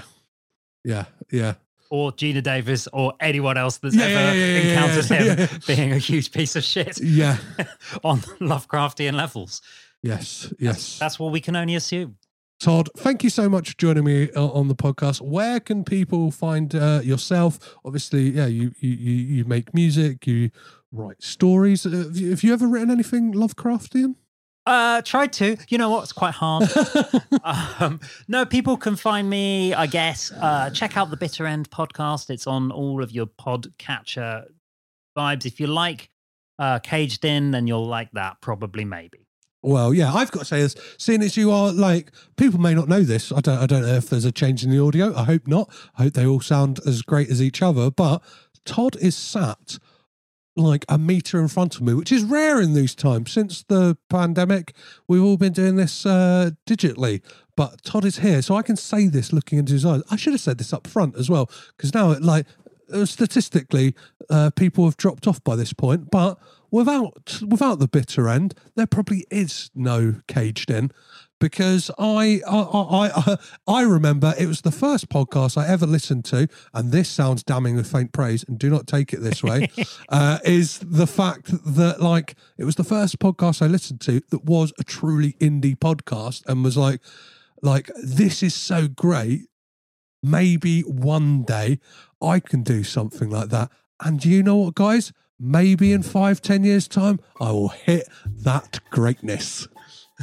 Yeah. 0.83 1.05
Yeah. 1.31 1.53
Or 1.91 2.11
Geena 2.11 2.41
Davis, 2.41 2.87
or 2.91 3.13
anyone 3.19 3.57
else 3.57 3.77
that's 3.77 3.95
Yeah, 3.95 4.05
ever 4.05 4.35
yeah, 4.37 4.45
yeah, 4.45 4.69
encountered 4.69 5.05
him 5.05 5.59
being 5.67 5.91
a 5.91 5.97
huge 5.99 6.31
piece 6.31 6.55
of 6.55 6.63
shit 6.63 6.99
Yeah. 6.99 7.37
on 8.03 8.21
Lovecraftian 8.41 9.13
levels. 9.13 9.61
Yes. 10.01 10.51
Yes. 10.57 10.97
That's 10.97 11.19
what 11.19 11.31
we 11.31 11.39
can 11.39 11.55
only 11.55 11.75
assume. 11.75 12.17
Todd, 12.63 12.87
thank 12.95 13.25
you 13.25 13.29
so 13.29 13.49
much 13.49 13.71
for 13.71 13.77
joining 13.77 14.05
me 14.05 14.31
uh, 14.31 14.47
on 14.47 14.69
the 14.69 14.75
podcast. 14.75 15.19
Where 15.19 15.59
can 15.59 15.83
people 15.83 16.31
find 16.31 16.73
uh, 16.73 17.01
yourself? 17.03 17.75
Obviously, 17.83 18.29
yeah, 18.29 18.45
you, 18.45 18.71
you 18.79 18.89
you 18.89 19.43
make 19.43 19.73
music, 19.73 20.25
you 20.25 20.49
write 20.89 21.21
stories. 21.21 21.85
Uh, 21.85 21.89
have, 21.89 22.15
you, 22.15 22.29
have 22.29 22.41
you 22.41 22.53
ever 22.53 22.65
written 22.65 22.89
anything 22.89 23.33
Lovecraftian? 23.33 24.15
Uh, 24.65 25.01
tried 25.01 25.33
to. 25.33 25.57
You 25.67 25.77
know 25.77 25.89
what? 25.89 26.03
It's 26.03 26.13
quite 26.13 26.35
hard. 26.35 26.69
um, 27.81 27.99
no, 28.29 28.45
people 28.45 28.77
can 28.77 28.95
find 28.95 29.29
me. 29.29 29.73
I 29.73 29.85
guess. 29.85 30.31
Uh, 30.31 30.69
check 30.69 30.95
out 30.95 31.09
the 31.09 31.17
Bitter 31.17 31.45
End 31.45 31.69
podcast. 31.69 32.29
It's 32.29 32.47
on 32.47 32.71
all 32.71 33.03
of 33.03 33.11
your 33.11 33.25
podcatcher 33.25 34.45
vibes. 35.17 35.45
If 35.45 35.59
you 35.59 35.67
like 35.67 36.09
uh, 36.59 36.79
Caged 36.79 37.25
In, 37.25 37.51
then 37.51 37.67
you'll 37.67 37.87
like 37.87 38.11
that. 38.13 38.39
Probably, 38.39 38.85
maybe. 38.85 39.22
Well, 39.63 39.93
yeah, 39.93 40.13
I've 40.13 40.31
got 40.31 40.39
to 40.39 40.45
say 40.45 40.61
this. 40.61 40.75
Seeing 40.97 41.21
as 41.21 41.37
you 41.37 41.49
are 41.49 41.71
like 41.71 42.11
people 42.35 42.59
may 42.59 42.73
not 42.73 42.89
know 42.89 43.01
this. 43.01 43.31
I 43.31 43.39
don't. 43.39 43.57
I 43.57 43.65
don't 43.65 43.83
know 43.83 43.95
if 43.95 44.09
there's 44.09 44.25
a 44.25 44.31
change 44.31 44.63
in 44.63 44.69
the 44.69 44.79
audio. 44.79 45.15
I 45.15 45.23
hope 45.23 45.47
not. 45.47 45.73
I 45.97 46.03
hope 46.03 46.13
they 46.13 46.25
all 46.25 46.41
sound 46.41 46.81
as 46.85 47.01
great 47.01 47.29
as 47.29 47.41
each 47.41 47.61
other. 47.61 47.89
But 47.89 48.21
Todd 48.65 48.97
is 48.97 49.15
sat 49.15 49.79
like 50.55 50.85
a 50.87 50.97
meter 50.97 51.39
in 51.39 51.47
front 51.47 51.75
of 51.75 51.81
me, 51.81 51.93
which 51.93 52.11
is 52.11 52.23
rare 52.23 52.61
in 52.61 52.73
these 52.73 52.93
times. 52.93 53.31
Since 53.31 53.63
the 53.63 53.97
pandemic, 54.09 54.75
we've 55.07 55.23
all 55.23 55.37
been 55.37 55.53
doing 55.53 55.77
this 55.77 56.05
uh, 56.05 56.51
digitally. 56.67 57.21
But 57.55 57.83
Todd 57.83 58.05
is 58.05 58.19
here, 58.19 58.41
so 58.41 58.55
I 58.55 58.63
can 58.63 58.75
say 58.75 59.07
this 59.07 59.31
looking 59.31 59.59
into 59.59 59.73
his 59.73 59.85
eyes. 59.85 60.01
I 60.11 60.15
should 60.15 60.33
have 60.33 60.41
said 60.41 60.57
this 60.57 60.73
up 60.73 60.87
front 60.87 61.15
as 61.15 61.29
well, 61.29 61.49
because 61.77 61.93
now, 61.93 62.17
like 62.19 62.45
uh, 62.91 63.05
statistically, 63.05 63.95
uh, 64.29 64.49
people 64.55 64.85
have 64.85 64.97
dropped 64.97 65.25
off 65.27 65.43
by 65.43 65.55
this 65.55 65.73
point. 65.73 66.11
But 66.11 66.37
without 66.73 67.39
without 67.47 67.77
the 67.77 67.87
bitter 67.87 68.27
end, 68.27 68.55
there 68.75 68.87
probably 68.87 69.25
is 69.29 69.69
no 69.75 70.15
caged 70.27 70.69
in. 70.69 70.91
Because 71.39 71.91
I 71.99 72.41
I, 72.47 73.11
I 73.27 73.37
I 73.67 73.81
remember 73.83 74.33
it 74.39 74.47
was 74.47 74.61
the 74.61 74.71
first 74.71 75.09
podcast 75.09 75.57
I 75.57 75.67
ever 75.67 75.85
listened 75.85 76.25
to, 76.25 76.47
and 76.73 76.91
this 76.91 77.09
sounds 77.09 77.43
damning 77.43 77.75
with 77.75 77.91
faint 77.91 78.11
praise, 78.11 78.43
and 78.47 78.57
do 78.57 78.69
not 78.69 78.87
take 78.87 79.13
it 79.13 79.21
this 79.21 79.43
way. 79.43 79.69
uh, 80.09 80.39
is 80.45 80.79
the 80.79 81.07
fact 81.07 81.51
that 81.75 82.01
like 82.01 82.35
it 82.57 82.63
was 82.63 82.75
the 82.75 82.83
first 82.83 83.19
podcast 83.19 83.61
I 83.61 83.67
listened 83.67 84.01
to 84.01 84.21
that 84.31 84.45
was 84.45 84.73
a 84.79 84.83
truly 84.83 85.33
indie 85.33 85.77
podcast, 85.77 86.43
and 86.47 86.63
was 86.63 86.77
like, 86.77 87.01
like 87.61 87.91
this 88.01 88.41
is 88.41 88.55
so 88.55 88.87
great 88.87 89.41
maybe 90.25 90.79
one 90.83 91.43
day 91.43 91.77
I 92.21 92.39
can 92.39 92.63
do 92.63 92.81
something 92.85 93.29
like 93.29 93.49
that. 93.49 93.69
And 93.99 94.23
you 94.23 94.41
know 94.41 94.55
what, 94.55 94.75
guys? 94.75 95.11
Maybe 95.45 95.91
in 95.91 96.03
five, 96.03 96.41
ten 96.41 96.63
years' 96.63 96.87
time, 96.87 97.19
I 97.41 97.51
will 97.51 97.67
hit 97.67 98.07
that 98.43 98.79
greatness. 98.91 99.67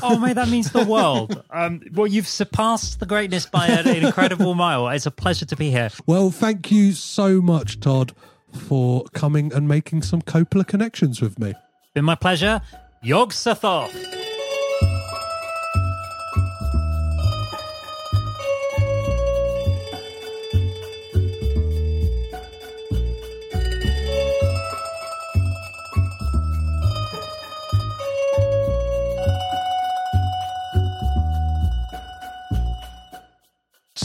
Oh, 0.03 0.19
mate, 0.19 0.33
that 0.35 0.49
means 0.49 0.73
the 0.73 0.85
world. 0.85 1.45
Um, 1.53 1.83
well, 1.93 2.07
you've 2.07 2.29
surpassed 2.29 3.01
the 3.01 3.07
greatness 3.07 3.45
by 3.45 3.67
an 3.67 3.89
incredible 3.89 4.55
mile. 4.55 4.89
It's 4.89 5.05
a 5.05 5.11
pleasure 5.11 5.45
to 5.47 5.57
be 5.57 5.71
here. 5.71 5.91
Well, 6.07 6.31
thank 6.31 6.71
you 6.71 6.93
so 6.93 7.43
much, 7.43 7.81
Todd, 7.81 8.13
for 8.53 9.05
coming 9.13 9.53
and 9.53 9.67
making 9.67 10.03
some 10.03 10.23
Coppola 10.23 10.67
connections 10.67 11.21
with 11.21 11.39
me. 11.41 11.55
Been 11.93 12.05
my 12.05 12.15
pleasure. 12.15 12.63
Yog 13.03 13.33
Sothoth. 13.33 14.30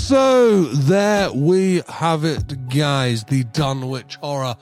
So 0.06 0.62
there 0.66 1.34
we 1.34 1.82
have 1.90 2.26
it, 2.26 2.70
guys. 2.70 3.24
The 3.24 3.44
Dunwich 3.44 4.18
horror 4.18 4.56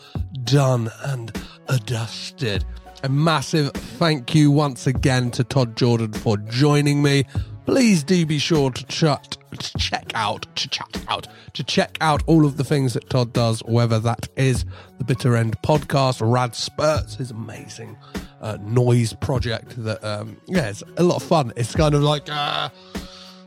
done 0.46 0.90
and 1.04 1.38
dusted. 1.84 2.64
A 3.04 3.10
massive 3.10 3.74
thank 3.74 4.34
you 4.34 4.52
once 4.52 4.88
again 4.88 5.32
to 5.32 5.44
Todd 5.44 5.76
Jordan 5.76 6.14
for 6.14 6.38
joining 6.38 7.04
me. 7.04 7.26
Please 7.66 8.06
do 8.06 8.26
be 8.26 8.40
sure 8.40 8.72
to 8.72 8.86
chat, 8.86 9.38
to 9.60 9.78
check 9.78 10.14
out, 10.16 10.48
to 10.56 10.70
chat 10.70 11.04
out, 11.10 11.28
to 11.52 11.64
check 11.66 11.98
out 12.00 12.24
all 12.26 12.46
of 12.46 12.56
the 12.56 12.64
things 12.64 12.94
that 12.94 13.10
Todd 13.10 13.34
does, 13.34 13.60
whether 13.66 14.00
that 14.00 14.30
is 14.38 14.64
the 14.98 15.04
Bitter 15.04 15.36
End 15.36 15.62
podcast, 15.62 16.22
Rad 16.22 16.56
Spurts, 16.56 17.16
his 17.16 17.32
amazing 17.32 17.98
uh, 18.40 18.58
noise 18.62 19.12
project 19.12 19.76
that, 19.84 20.02
um, 20.06 20.38
yeah, 20.46 20.70
it's 20.70 20.84
a 20.96 21.04
lot 21.04 21.18
of 21.18 21.24
fun. 21.24 21.52
It's 21.58 21.76
kind 21.76 21.96
of 21.96 22.02
like, 22.02 22.30
uh, 22.30 22.70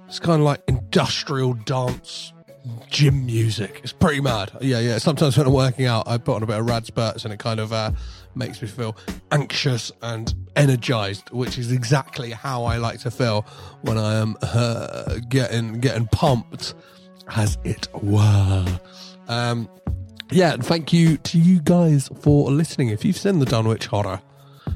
it's 0.06 0.18
kind 0.18 0.40
of 0.40 0.44
like 0.44 0.62
industrial 0.68 1.54
dance 1.54 2.32
gym 2.90 3.26
music. 3.26 3.80
It's 3.82 3.92
pretty 3.92 4.20
mad. 4.20 4.50
Yeah, 4.60 4.80
yeah. 4.80 4.98
Sometimes 4.98 5.36
when 5.36 5.46
I'm 5.46 5.52
working 5.52 5.86
out, 5.86 6.08
I 6.08 6.18
put 6.18 6.36
on 6.36 6.42
a 6.42 6.46
bit 6.46 6.58
of 6.58 6.68
rad 6.68 6.86
spurts 6.86 7.24
and 7.24 7.32
it 7.32 7.38
kind 7.38 7.60
of 7.60 7.72
uh, 7.72 7.92
makes 8.34 8.60
me 8.60 8.68
feel 8.68 8.96
anxious 9.30 9.92
and 10.02 10.34
energized, 10.56 11.30
which 11.30 11.58
is 11.58 11.72
exactly 11.72 12.30
how 12.30 12.64
I 12.64 12.78
like 12.78 13.00
to 13.00 13.10
feel 13.10 13.46
when 13.82 13.98
I 13.98 14.16
am 14.16 14.36
uh, 14.42 15.18
getting 15.28 15.80
getting 15.80 16.06
pumped, 16.08 16.74
as 17.34 17.58
it 17.64 17.88
were. 18.02 18.80
Um, 19.28 19.68
yeah, 20.30 20.54
and 20.54 20.64
thank 20.64 20.92
you 20.92 21.18
to 21.18 21.38
you 21.38 21.60
guys 21.60 22.08
for 22.20 22.50
listening. 22.50 22.88
If 22.88 23.04
you've 23.04 23.16
seen 23.16 23.38
the 23.38 23.46
Dunwich 23.46 23.86
Horror 23.86 24.20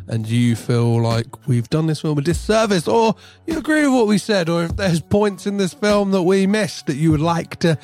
and 0.08 0.26
you 0.28 0.56
feel 0.56 1.00
like 1.00 1.46
we've 1.46 1.70
done 1.70 1.86
this 1.86 2.00
film 2.00 2.18
a 2.18 2.22
disservice, 2.22 2.88
or 2.88 3.14
you 3.46 3.58
agree 3.58 3.82
with 3.82 3.94
what 3.94 4.06
we 4.06 4.18
said, 4.18 4.48
or 4.48 4.64
if 4.64 4.76
there's 4.76 5.00
points 5.00 5.46
in 5.46 5.56
this 5.56 5.72
film 5.74 6.10
that 6.10 6.22
we 6.22 6.46
missed 6.46 6.86
that 6.86 6.96
you 6.96 7.10
would 7.10 7.20
like 7.20 7.56
to 7.60 7.78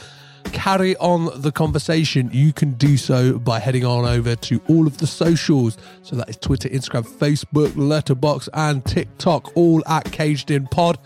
carry 0.52 0.96
on 0.96 1.28
the 1.40 1.52
conversation, 1.52 2.30
you 2.32 2.52
can 2.52 2.72
do 2.74 2.96
so 2.96 3.38
by 3.38 3.58
heading 3.58 3.84
on 3.84 4.04
over 4.04 4.34
to 4.36 4.60
all 4.68 4.86
of 4.86 4.98
the 4.98 5.06
socials. 5.06 5.76
So 6.02 6.16
that 6.16 6.28
is 6.28 6.36
Twitter, 6.36 6.68
Instagram, 6.68 7.06
Facebook, 7.06 7.70
Letterboxd, 7.70 8.48
and 8.54 8.84
TikTok, 8.84 9.56
all 9.56 9.82
at 9.86 10.10
Caged 10.12 10.50
In 10.50 10.66
Pod. 10.66 10.98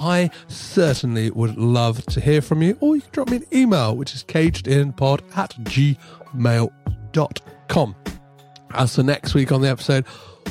I 0.00 0.30
certainly 0.46 1.30
would 1.30 1.56
love 1.56 2.04
to 2.06 2.20
hear 2.20 2.40
from 2.40 2.62
you, 2.62 2.78
or 2.80 2.94
you 2.96 3.02
can 3.02 3.10
drop 3.12 3.30
me 3.30 3.38
an 3.38 3.46
email, 3.52 3.96
which 3.96 4.14
is 4.14 4.22
cagedinpod 4.24 5.22
at 5.36 5.50
gmail.com. 5.64 5.96
As 8.74 8.94
for 8.94 9.02
next 9.02 9.34
week 9.34 9.50
on 9.50 9.62
the 9.62 9.68
episode, 9.68 10.04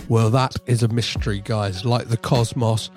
well, 0.10 0.30
that 0.30 0.56
is 0.66 0.84
a 0.84 0.88
mystery, 0.88 1.42
guys. 1.44 1.86
Like 1.86 2.08
the 2.08 2.18
cosmos, 2.18 2.90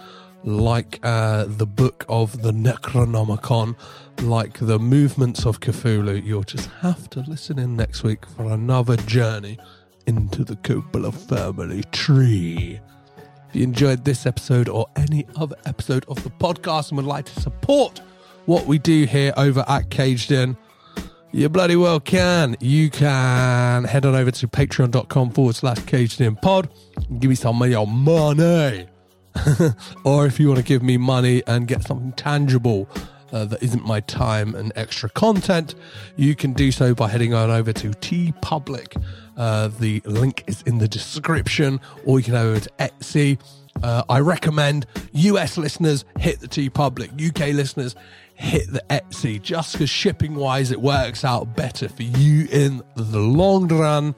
like 0.44 0.98
uh, 1.02 1.44
the 1.48 1.66
book 1.66 2.04
of 2.08 2.42
the 2.42 2.52
Necronomicon, 2.52 3.76
like 4.22 4.58
the 4.58 4.78
movements 4.78 5.44
of 5.46 5.60
Cthulhu. 5.60 6.24
You'll 6.24 6.42
just 6.42 6.68
have 6.80 7.10
to 7.10 7.20
listen 7.20 7.58
in 7.58 7.76
next 7.76 8.02
week 8.02 8.26
for 8.26 8.44
another 8.44 8.96
journey 8.96 9.58
into 10.06 10.44
the 10.44 10.56
Coppola 10.56 11.12
family 11.12 11.84
tree. 11.92 12.80
If 13.48 13.56
you 13.56 13.64
enjoyed 13.64 14.04
this 14.04 14.26
episode 14.26 14.68
or 14.68 14.86
any 14.96 15.26
other 15.36 15.56
episode 15.66 16.04
of 16.08 16.22
the 16.22 16.30
podcast 16.30 16.90
and 16.90 16.98
would 16.98 17.06
like 17.06 17.24
to 17.26 17.40
support 17.40 18.00
what 18.46 18.66
we 18.66 18.78
do 18.78 19.04
here 19.04 19.32
over 19.36 19.64
at 19.68 19.90
Caged 19.90 20.30
In, 20.32 20.56
you 21.32 21.48
bloody 21.48 21.76
well 21.76 22.00
can. 22.00 22.56
You 22.60 22.90
can 22.90 23.84
head 23.84 24.04
on 24.04 24.14
over 24.14 24.30
to 24.30 24.48
patreon.com 24.48 25.30
forward 25.30 25.54
slash 25.54 25.78
in 26.20 26.36
pod 26.36 26.68
and 27.08 27.20
give 27.20 27.28
me 27.28 27.34
some 27.34 27.60
of 27.62 27.70
your 27.70 27.86
money. 27.86 28.88
or 30.04 30.26
if 30.26 30.40
you 30.40 30.48
want 30.48 30.58
to 30.58 30.64
give 30.64 30.82
me 30.82 30.96
money 30.96 31.42
and 31.46 31.68
get 31.68 31.84
something 31.84 32.12
tangible 32.12 32.88
uh, 33.32 33.44
that 33.44 33.62
isn't 33.62 33.84
my 33.84 34.00
time 34.00 34.54
and 34.56 34.72
extra 34.74 35.08
content, 35.08 35.76
you 36.16 36.34
can 36.34 36.52
do 36.52 36.72
so 36.72 36.94
by 36.94 37.08
heading 37.08 37.32
on 37.32 37.50
over 37.50 37.72
to 37.72 37.90
TeePublic. 37.90 39.00
Uh, 39.36 39.68
the 39.68 40.02
link 40.04 40.42
is 40.48 40.62
in 40.62 40.78
the 40.78 40.88
description, 40.88 41.80
or 42.04 42.18
you 42.18 42.24
can 42.24 42.34
head 42.34 42.46
over 42.46 42.60
to 42.60 42.70
Etsy. 42.78 43.38
Uh, 43.82 44.02
I 44.08 44.18
recommend 44.18 44.86
US 45.12 45.56
listeners 45.56 46.04
hit 46.18 46.40
the 46.40 46.48
TeePublic, 46.48 47.12
UK 47.28 47.54
listeners 47.54 47.94
hit 48.40 48.72
the 48.72 48.82
Etsy 48.88 49.40
just 49.40 49.74
because 49.74 49.90
shipping 49.90 50.34
wise 50.34 50.70
it 50.70 50.80
works 50.80 51.24
out 51.24 51.54
better 51.56 51.88
for 51.88 52.02
you 52.02 52.48
in 52.50 52.82
the 52.96 53.18
long 53.18 53.68
run. 53.68 54.14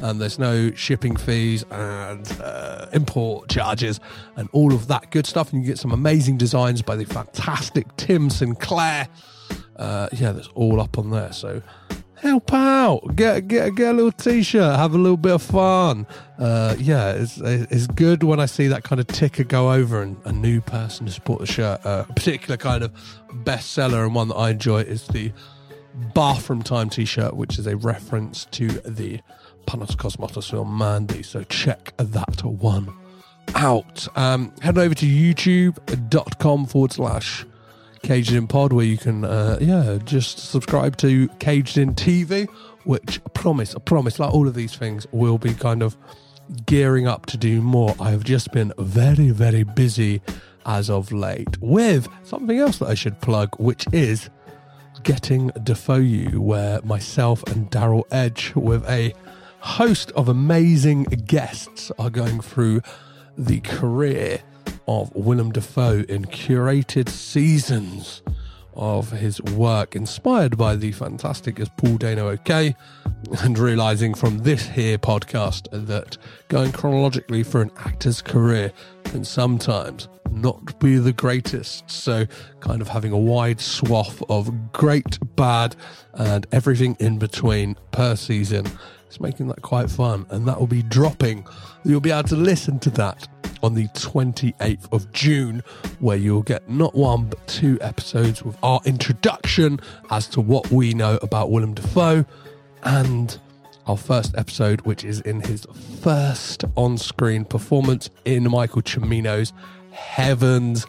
And 0.00 0.20
there's 0.20 0.38
no 0.38 0.72
shipping 0.72 1.14
fees 1.16 1.64
and 1.70 2.40
uh, 2.40 2.86
import 2.92 3.48
charges 3.48 4.00
and 4.36 4.48
all 4.52 4.72
of 4.72 4.88
that 4.88 5.10
good 5.10 5.26
stuff. 5.26 5.52
And 5.52 5.62
you 5.62 5.68
get 5.68 5.78
some 5.78 5.92
amazing 5.92 6.38
designs 6.38 6.80
by 6.80 6.96
the 6.96 7.04
fantastic 7.04 7.94
Tim 7.96 8.30
Sinclair. 8.30 9.08
Uh, 9.76 10.08
yeah, 10.12 10.32
that's 10.32 10.48
all 10.48 10.80
up 10.80 10.98
on 10.98 11.10
there. 11.10 11.32
So 11.32 11.62
help 12.20 12.52
out, 12.52 13.16
get 13.16 13.48
get 13.48 13.74
get 13.74 13.90
a 13.90 13.92
little 13.92 14.12
t-shirt, 14.12 14.76
have 14.76 14.94
a 14.94 14.98
little 14.98 15.16
bit 15.16 15.32
of 15.32 15.42
fun. 15.42 16.06
Uh, 16.38 16.74
yeah, 16.78 17.12
it's 17.12 17.38
it's 17.38 17.86
good 17.86 18.22
when 18.22 18.40
I 18.40 18.46
see 18.46 18.68
that 18.68 18.84
kind 18.84 19.00
of 19.00 19.06
ticker 19.06 19.44
go 19.44 19.72
over 19.72 20.02
and 20.02 20.16
a 20.24 20.32
new 20.32 20.60
person 20.60 21.06
to 21.06 21.12
support 21.12 21.40
the 21.40 21.46
shirt. 21.46 21.84
Uh, 21.84 22.04
a 22.08 22.12
particular 22.12 22.56
kind 22.56 22.82
of 22.82 22.92
bestseller 23.44 24.04
and 24.04 24.14
one 24.14 24.28
that 24.28 24.36
I 24.36 24.50
enjoy 24.50 24.80
is 24.82 25.06
the 25.08 25.32
Bathroom 26.14 26.62
Time 26.62 26.90
t-shirt, 26.90 27.34
which 27.34 27.58
is 27.58 27.66
a 27.66 27.76
reference 27.76 28.44
to 28.52 28.68
the 28.68 29.20
Panos 29.66 29.96
Cosmatos 29.96 30.50
film 30.50 30.76
Mandy. 30.76 31.22
So 31.22 31.42
check 31.44 31.92
that 31.96 32.44
one 32.44 32.92
out. 33.54 34.06
Um, 34.16 34.52
head 34.60 34.78
over 34.78 34.94
to 34.94 35.06
youtube.com 35.06 36.66
forward 36.66 36.92
slash 36.92 37.46
Caged 38.06 38.34
In 38.34 38.46
Pod, 38.46 38.72
where 38.72 38.84
you 38.84 38.96
can, 38.96 39.24
uh, 39.24 39.58
yeah, 39.60 39.98
just 40.04 40.38
subscribe 40.38 40.96
to 40.98 41.26
Caged 41.40 41.76
In 41.76 41.92
TV, 41.92 42.48
which 42.84 43.20
I 43.26 43.28
promise, 43.30 43.74
I 43.74 43.80
promise, 43.80 44.20
like 44.20 44.32
all 44.32 44.46
of 44.46 44.54
these 44.54 44.76
things, 44.76 45.08
will 45.10 45.38
be 45.38 45.52
kind 45.52 45.82
of 45.82 45.96
gearing 46.66 47.08
up 47.08 47.26
to 47.26 47.36
do 47.36 47.60
more. 47.60 47.96
I 47.98 48.12
have 48.12 48.22
just 48.22 48.52
been 48.52 48.72
very, 48.78 49.30
very 49.30 49.64
busy 49.64 50.22
as 50.64 50.88
of 50.88 51.10
late 51.10 51.60
with 51.60 52.06
something 52.22 52.56
else 52.56 52.78
that 52.78 52.86
I 52.86 52.94
should 52.94 53.20
plug, 53.20 53.56
which 53.58 53.86
is 53.92 54.30
Getting 55.02 55.48
Dafoe 55.64 55.96
You, 55.96 56.40
where 56.40 56.80
myself 56.82 57.42
and 57.48 57.68
Daryl 57.72 58.04
Edge, 58.12 58.52
with 58.54 58.88
a 58.88 59.14
host 59.58 60.12
of 60.12 60.28
amazing 60.28 61.02
guests, 61.26 61.90
are 61.98 62.10
going 62.10 62.40
through 62.40 62.82
the 63.36 63.58
career 63.62 64.44
of 64.88 65.14
Willem 65.14 65.52
Dafoe 65.52 66.04
in 66.08 66.24
curated 66.26 67.08
seasons 67.08 68.22
of 68.74 69.10
his 69.10 69.40
work, 69.42 69.96
inspired 69.96 70.56
by 70.56 70.76
the 70.76 70.92
fantastic 70.92 71.58
as 71.58 71.68
Paul 71.76 71.96
Dano 71.96 72.28
OK, 72.28 72.76
and 73.40 73.58
realizing 73.58 74.14
from 74.14 74.38
this 74.38 74.66
here 74.66 74.98
podcast 74.98 75.68
that 75.86 76.18
going 76.48 76.72
chronologically 76.72 77.42
for 77.42 77.62
an 77.62 77.70
actor's 77.78 78.20
career 78.20 78.72
can 79.04 79.24
sometimes 79.24 80.08
not 80.30 80.78
be 80.78 80.98
the 80.98 81.12
greatest. 81.12 81.90
So, 81.90 82.26
kind 82.60 82.82
of 82.82 82.88
having 82.88 83.12
a 83.12 83.18
wide 83.18 83.60
swath 83.60 84.22
of 84.28 84.72
great, 84.72 85.18
bad, 85.36 85.74
and 86.14 86.46
everything 86.52 86.96
in 87.00 87.18
between 87.18 87.76
per 87.92 88.16
season 88.16 88.66
is 89.10 89.20
making 89.20 89.48
that 89.48 89.62
quite 89.62 89.90
fun. 89.90 90.26
And 90.30 90.46
that 90.48 90.58
will 90.58 90.66
be 90.66 90.82
dropping. 90.82 91.46
You'll 91.84 92.00
be 92.00 92.10
able 92.10 92.28
to 92.28 92.36
listen 92.36 92.78
to 92.80 92.90
that 92.90 93.28
on 93.62 93.74
the 93.74 93.88
28th 93.88 94.92
of 94.92 95.10
June, 95.12 95.62
where 96.00 96.16
you'll 96.16 96.42
get 96.42 96.68
not 96.68 96.94
one 96.94 97.24
but 97.24 97.46
two 97.46 97.78
episodes 97.80 98.42
with 98.42 98.56
our 98.62 98.80
introduction 98.84 99.80
as 100.10 100.28
to 100.28 100.40
what 100.40 100.70
we 100.70 100.94
know 100.94 101.18
about 101.22 101.50
Willem 101.50 101.74
Dafoe 101.74 102.24
and 102.82 103.38
our 103.86 103.96
first 103.96 104.34
episode, 104.36 104.80
which 104.82 105.04
is 105.04 105.20
in 105.20 105.40
his 105.40 105.66
first 106.00 106.64
on 106.76 106.98
screen 106.98 107.44
performance 107.44 108.10
in 108.24 108.50
Michael 108.50 108.82
Cimino's 108.82 109.52
Heaven's 109.90 110.86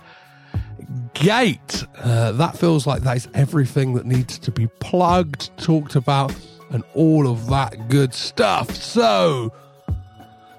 Gate. 1.14 1.84
Uh, 1.98 2.32
that 2.34 2.58
feels 2.58 2.88
like 2.88 3.04
that 3.04 3.18
is 3.18 3.28
everything 3.34 3.94
that 3.94 4.06
needs 4.06 4.40
to 4.40 4.52
be 4.52 4.68
plugged, 4.80 5.56
talked 5.58 5.96
about, 5.96 6.34
and 6.70 6.84
all 6.94 7.28
of 7.28 7.48
that 7.48 7.90
good 7.90 8.14
stuff. 8.14 8.76
So, 8.76 9.54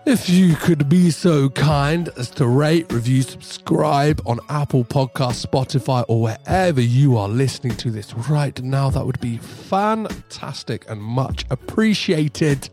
if 0.07 0.31
you 0.31 0.55
could 0.57 0.89
be 0.89 1.11
so 1.11 1.51
kind 1.51 2.09
as 2.17 2.31
to 2.31 2.47
rate, 2.47 2.91
review, 2.91 3.21
subscribe 3.21 4.23
on 4.25 4.41
Apple 4.49 4.85
Podcasts, 4.85 5.45
Spotify, 5.45 6.03
or 6.09 6.23
wherever 6.23 6.81
you 6.81 7.19
are 7.19 7.29
listening 7.29 7.77
to 7.77 7.91
this 7.91 8.15
right 8.15 8.59
now, 8.63 8.89
that 8.89 9.05
would 9.05 9.21
be 9.21 9.37
fantastic 9.37 10.89
and 10.89 11.03
much 11.03 11.45
appreciated. 11.51 12.71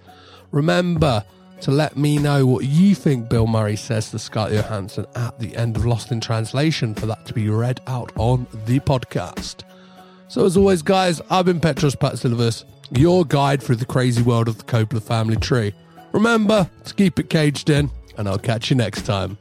Remember 0.52 1.26
to 1.60 1.72
let 1.72 1.98
me 1.98 2.18
know 2.18 2.46
what 2.46 2.64
you 2.64 2.96
think 2.96 3.28
Bill 3.28 3.48
Murray 3.48 3.76
says 3.76 4.12
to 4.12 4.20
Scarlett 4.20 4.54
Johansson 4.54 5.06
at 5.16 5.38
the 5.40 5.56
end 5.56 5.76
of 5.76 5.86
Lost 5.86 6.12
in 6.12 6.22
Translation 6.22 6.94
for 6.96 7.06
that 7.06 7.26
to 7.26 7.34
be 7.34 7.50
read 7.50 7.82
out 7.88 8.12
on 8.16 8.48
the 8.66 8.80
podcast. 8.80 9.64
So, 10.28 10.46
as 10.46 10.56
always, 10.58 10.82
guys, 10.82 11.22
I've 11.30 11.46
been 11.46 11.60
Petros 11.60 11.96
Patsilivus, 11.96 12.64
your 12.92 13.26
guide 13.26 13.62
through 13.62 13.78
the 13.78 13.86
crazy 13.86 14.22
world 14.22 14.48
of 14.48 14.58
the 14.58 14.64
Coppola 14.64 15.02
family 15.02 15.38
tree. 15.38 15.74
Remember 16.12 16.70
to 16.86 16.94
keep 16.94 17.20
it 17.20 17.30
caged 17.30 17.70
in, 17.70 17.90
and 18.18 18.28
I'll 18.28 18.40
catch 18.40 18.70
you 18.70 18.76
next 18.76 19.06
time. 19.06 19.38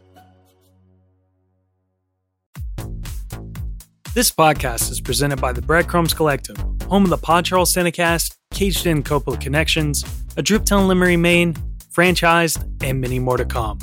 This 4.14 4.30
podcast 4.30 4.90
is 4.92 5.00
presented 5.00 5.40
by 5.40 5.52
the 5.52 5.62
Breadcrumbs 5.62 6.14
Collective, 6.14 6.56
home 6.88 7.02
of 7.02 7.10
the 7.10 7.18
Pod 7.18 7.44
Charles 7.44 7.72
Cinecast, 7.72 8.36
Caged 8.52 8.86
In 8.86 9.02
Coppola 9.02 9.40
Connections, 9.40 10.04
A 10.36 10.42
Driptown 10.42 10.86
Limerick, 10.86 11.18
Maine, 11.18 11.54
Franchised, 11.92 12.62
and 12.84 13.00
many 13.00 13.18
more 13.18 13.36
to 13.36 13.44
come. 13.44 13.78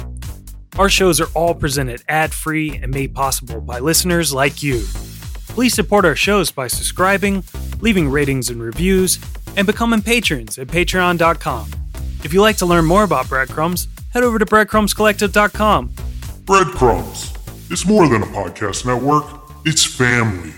Our 0.80 0.88
shows 0.88 1.20
are 1.20 1.28
all 1.34 1.54
presented 1.54 2.02
ad 2.08 2.34
free 2.34 2.78
and 2.82 2.94
made 2.94 3.14
possible 3.14 3.60
by 3.60 3.80
listeners 3.80 4.34
like 4.34 4.64
you. 4.64 4.84
Please 5.50 5.74
support 5.74 6.06
our 6.06 6.16
shows 6.16 6.50
by 6.50 6.68
subscribing, 6.68 7.44
leaving 7.82 8.08
ratings 8.10 8.50
and 8.50 8.64
reviews, 8.64 9.20
and 9.56 9.68
becoming 9.68 10.02
patrons 10.02 10.58
at 10.58 10.68
patreon.com. 10.68 11.72
If 12.24 12.34
you'd 12.34 12.42
like 12.42 12.58
to 12.58 12.66
learn 12.66 12.86
more 12.86 13.04
about 13.04 13.28
Breadcrumbs, 13.28 13.88
head 14.14 14.24
over 14.24 14.40
to 14.40 14.46
breadcrumbscollective.com. 14.46 15.92
Breadcrumbs. 16.46 17.34
It's 17.70 17.86
more 17.86 18.08
than 18.08 18.24
a 18.24 18.28
podcast 18.28 18.86
network, 18.86 19.26
it's 19.66 19.86
family. 19.86 20.54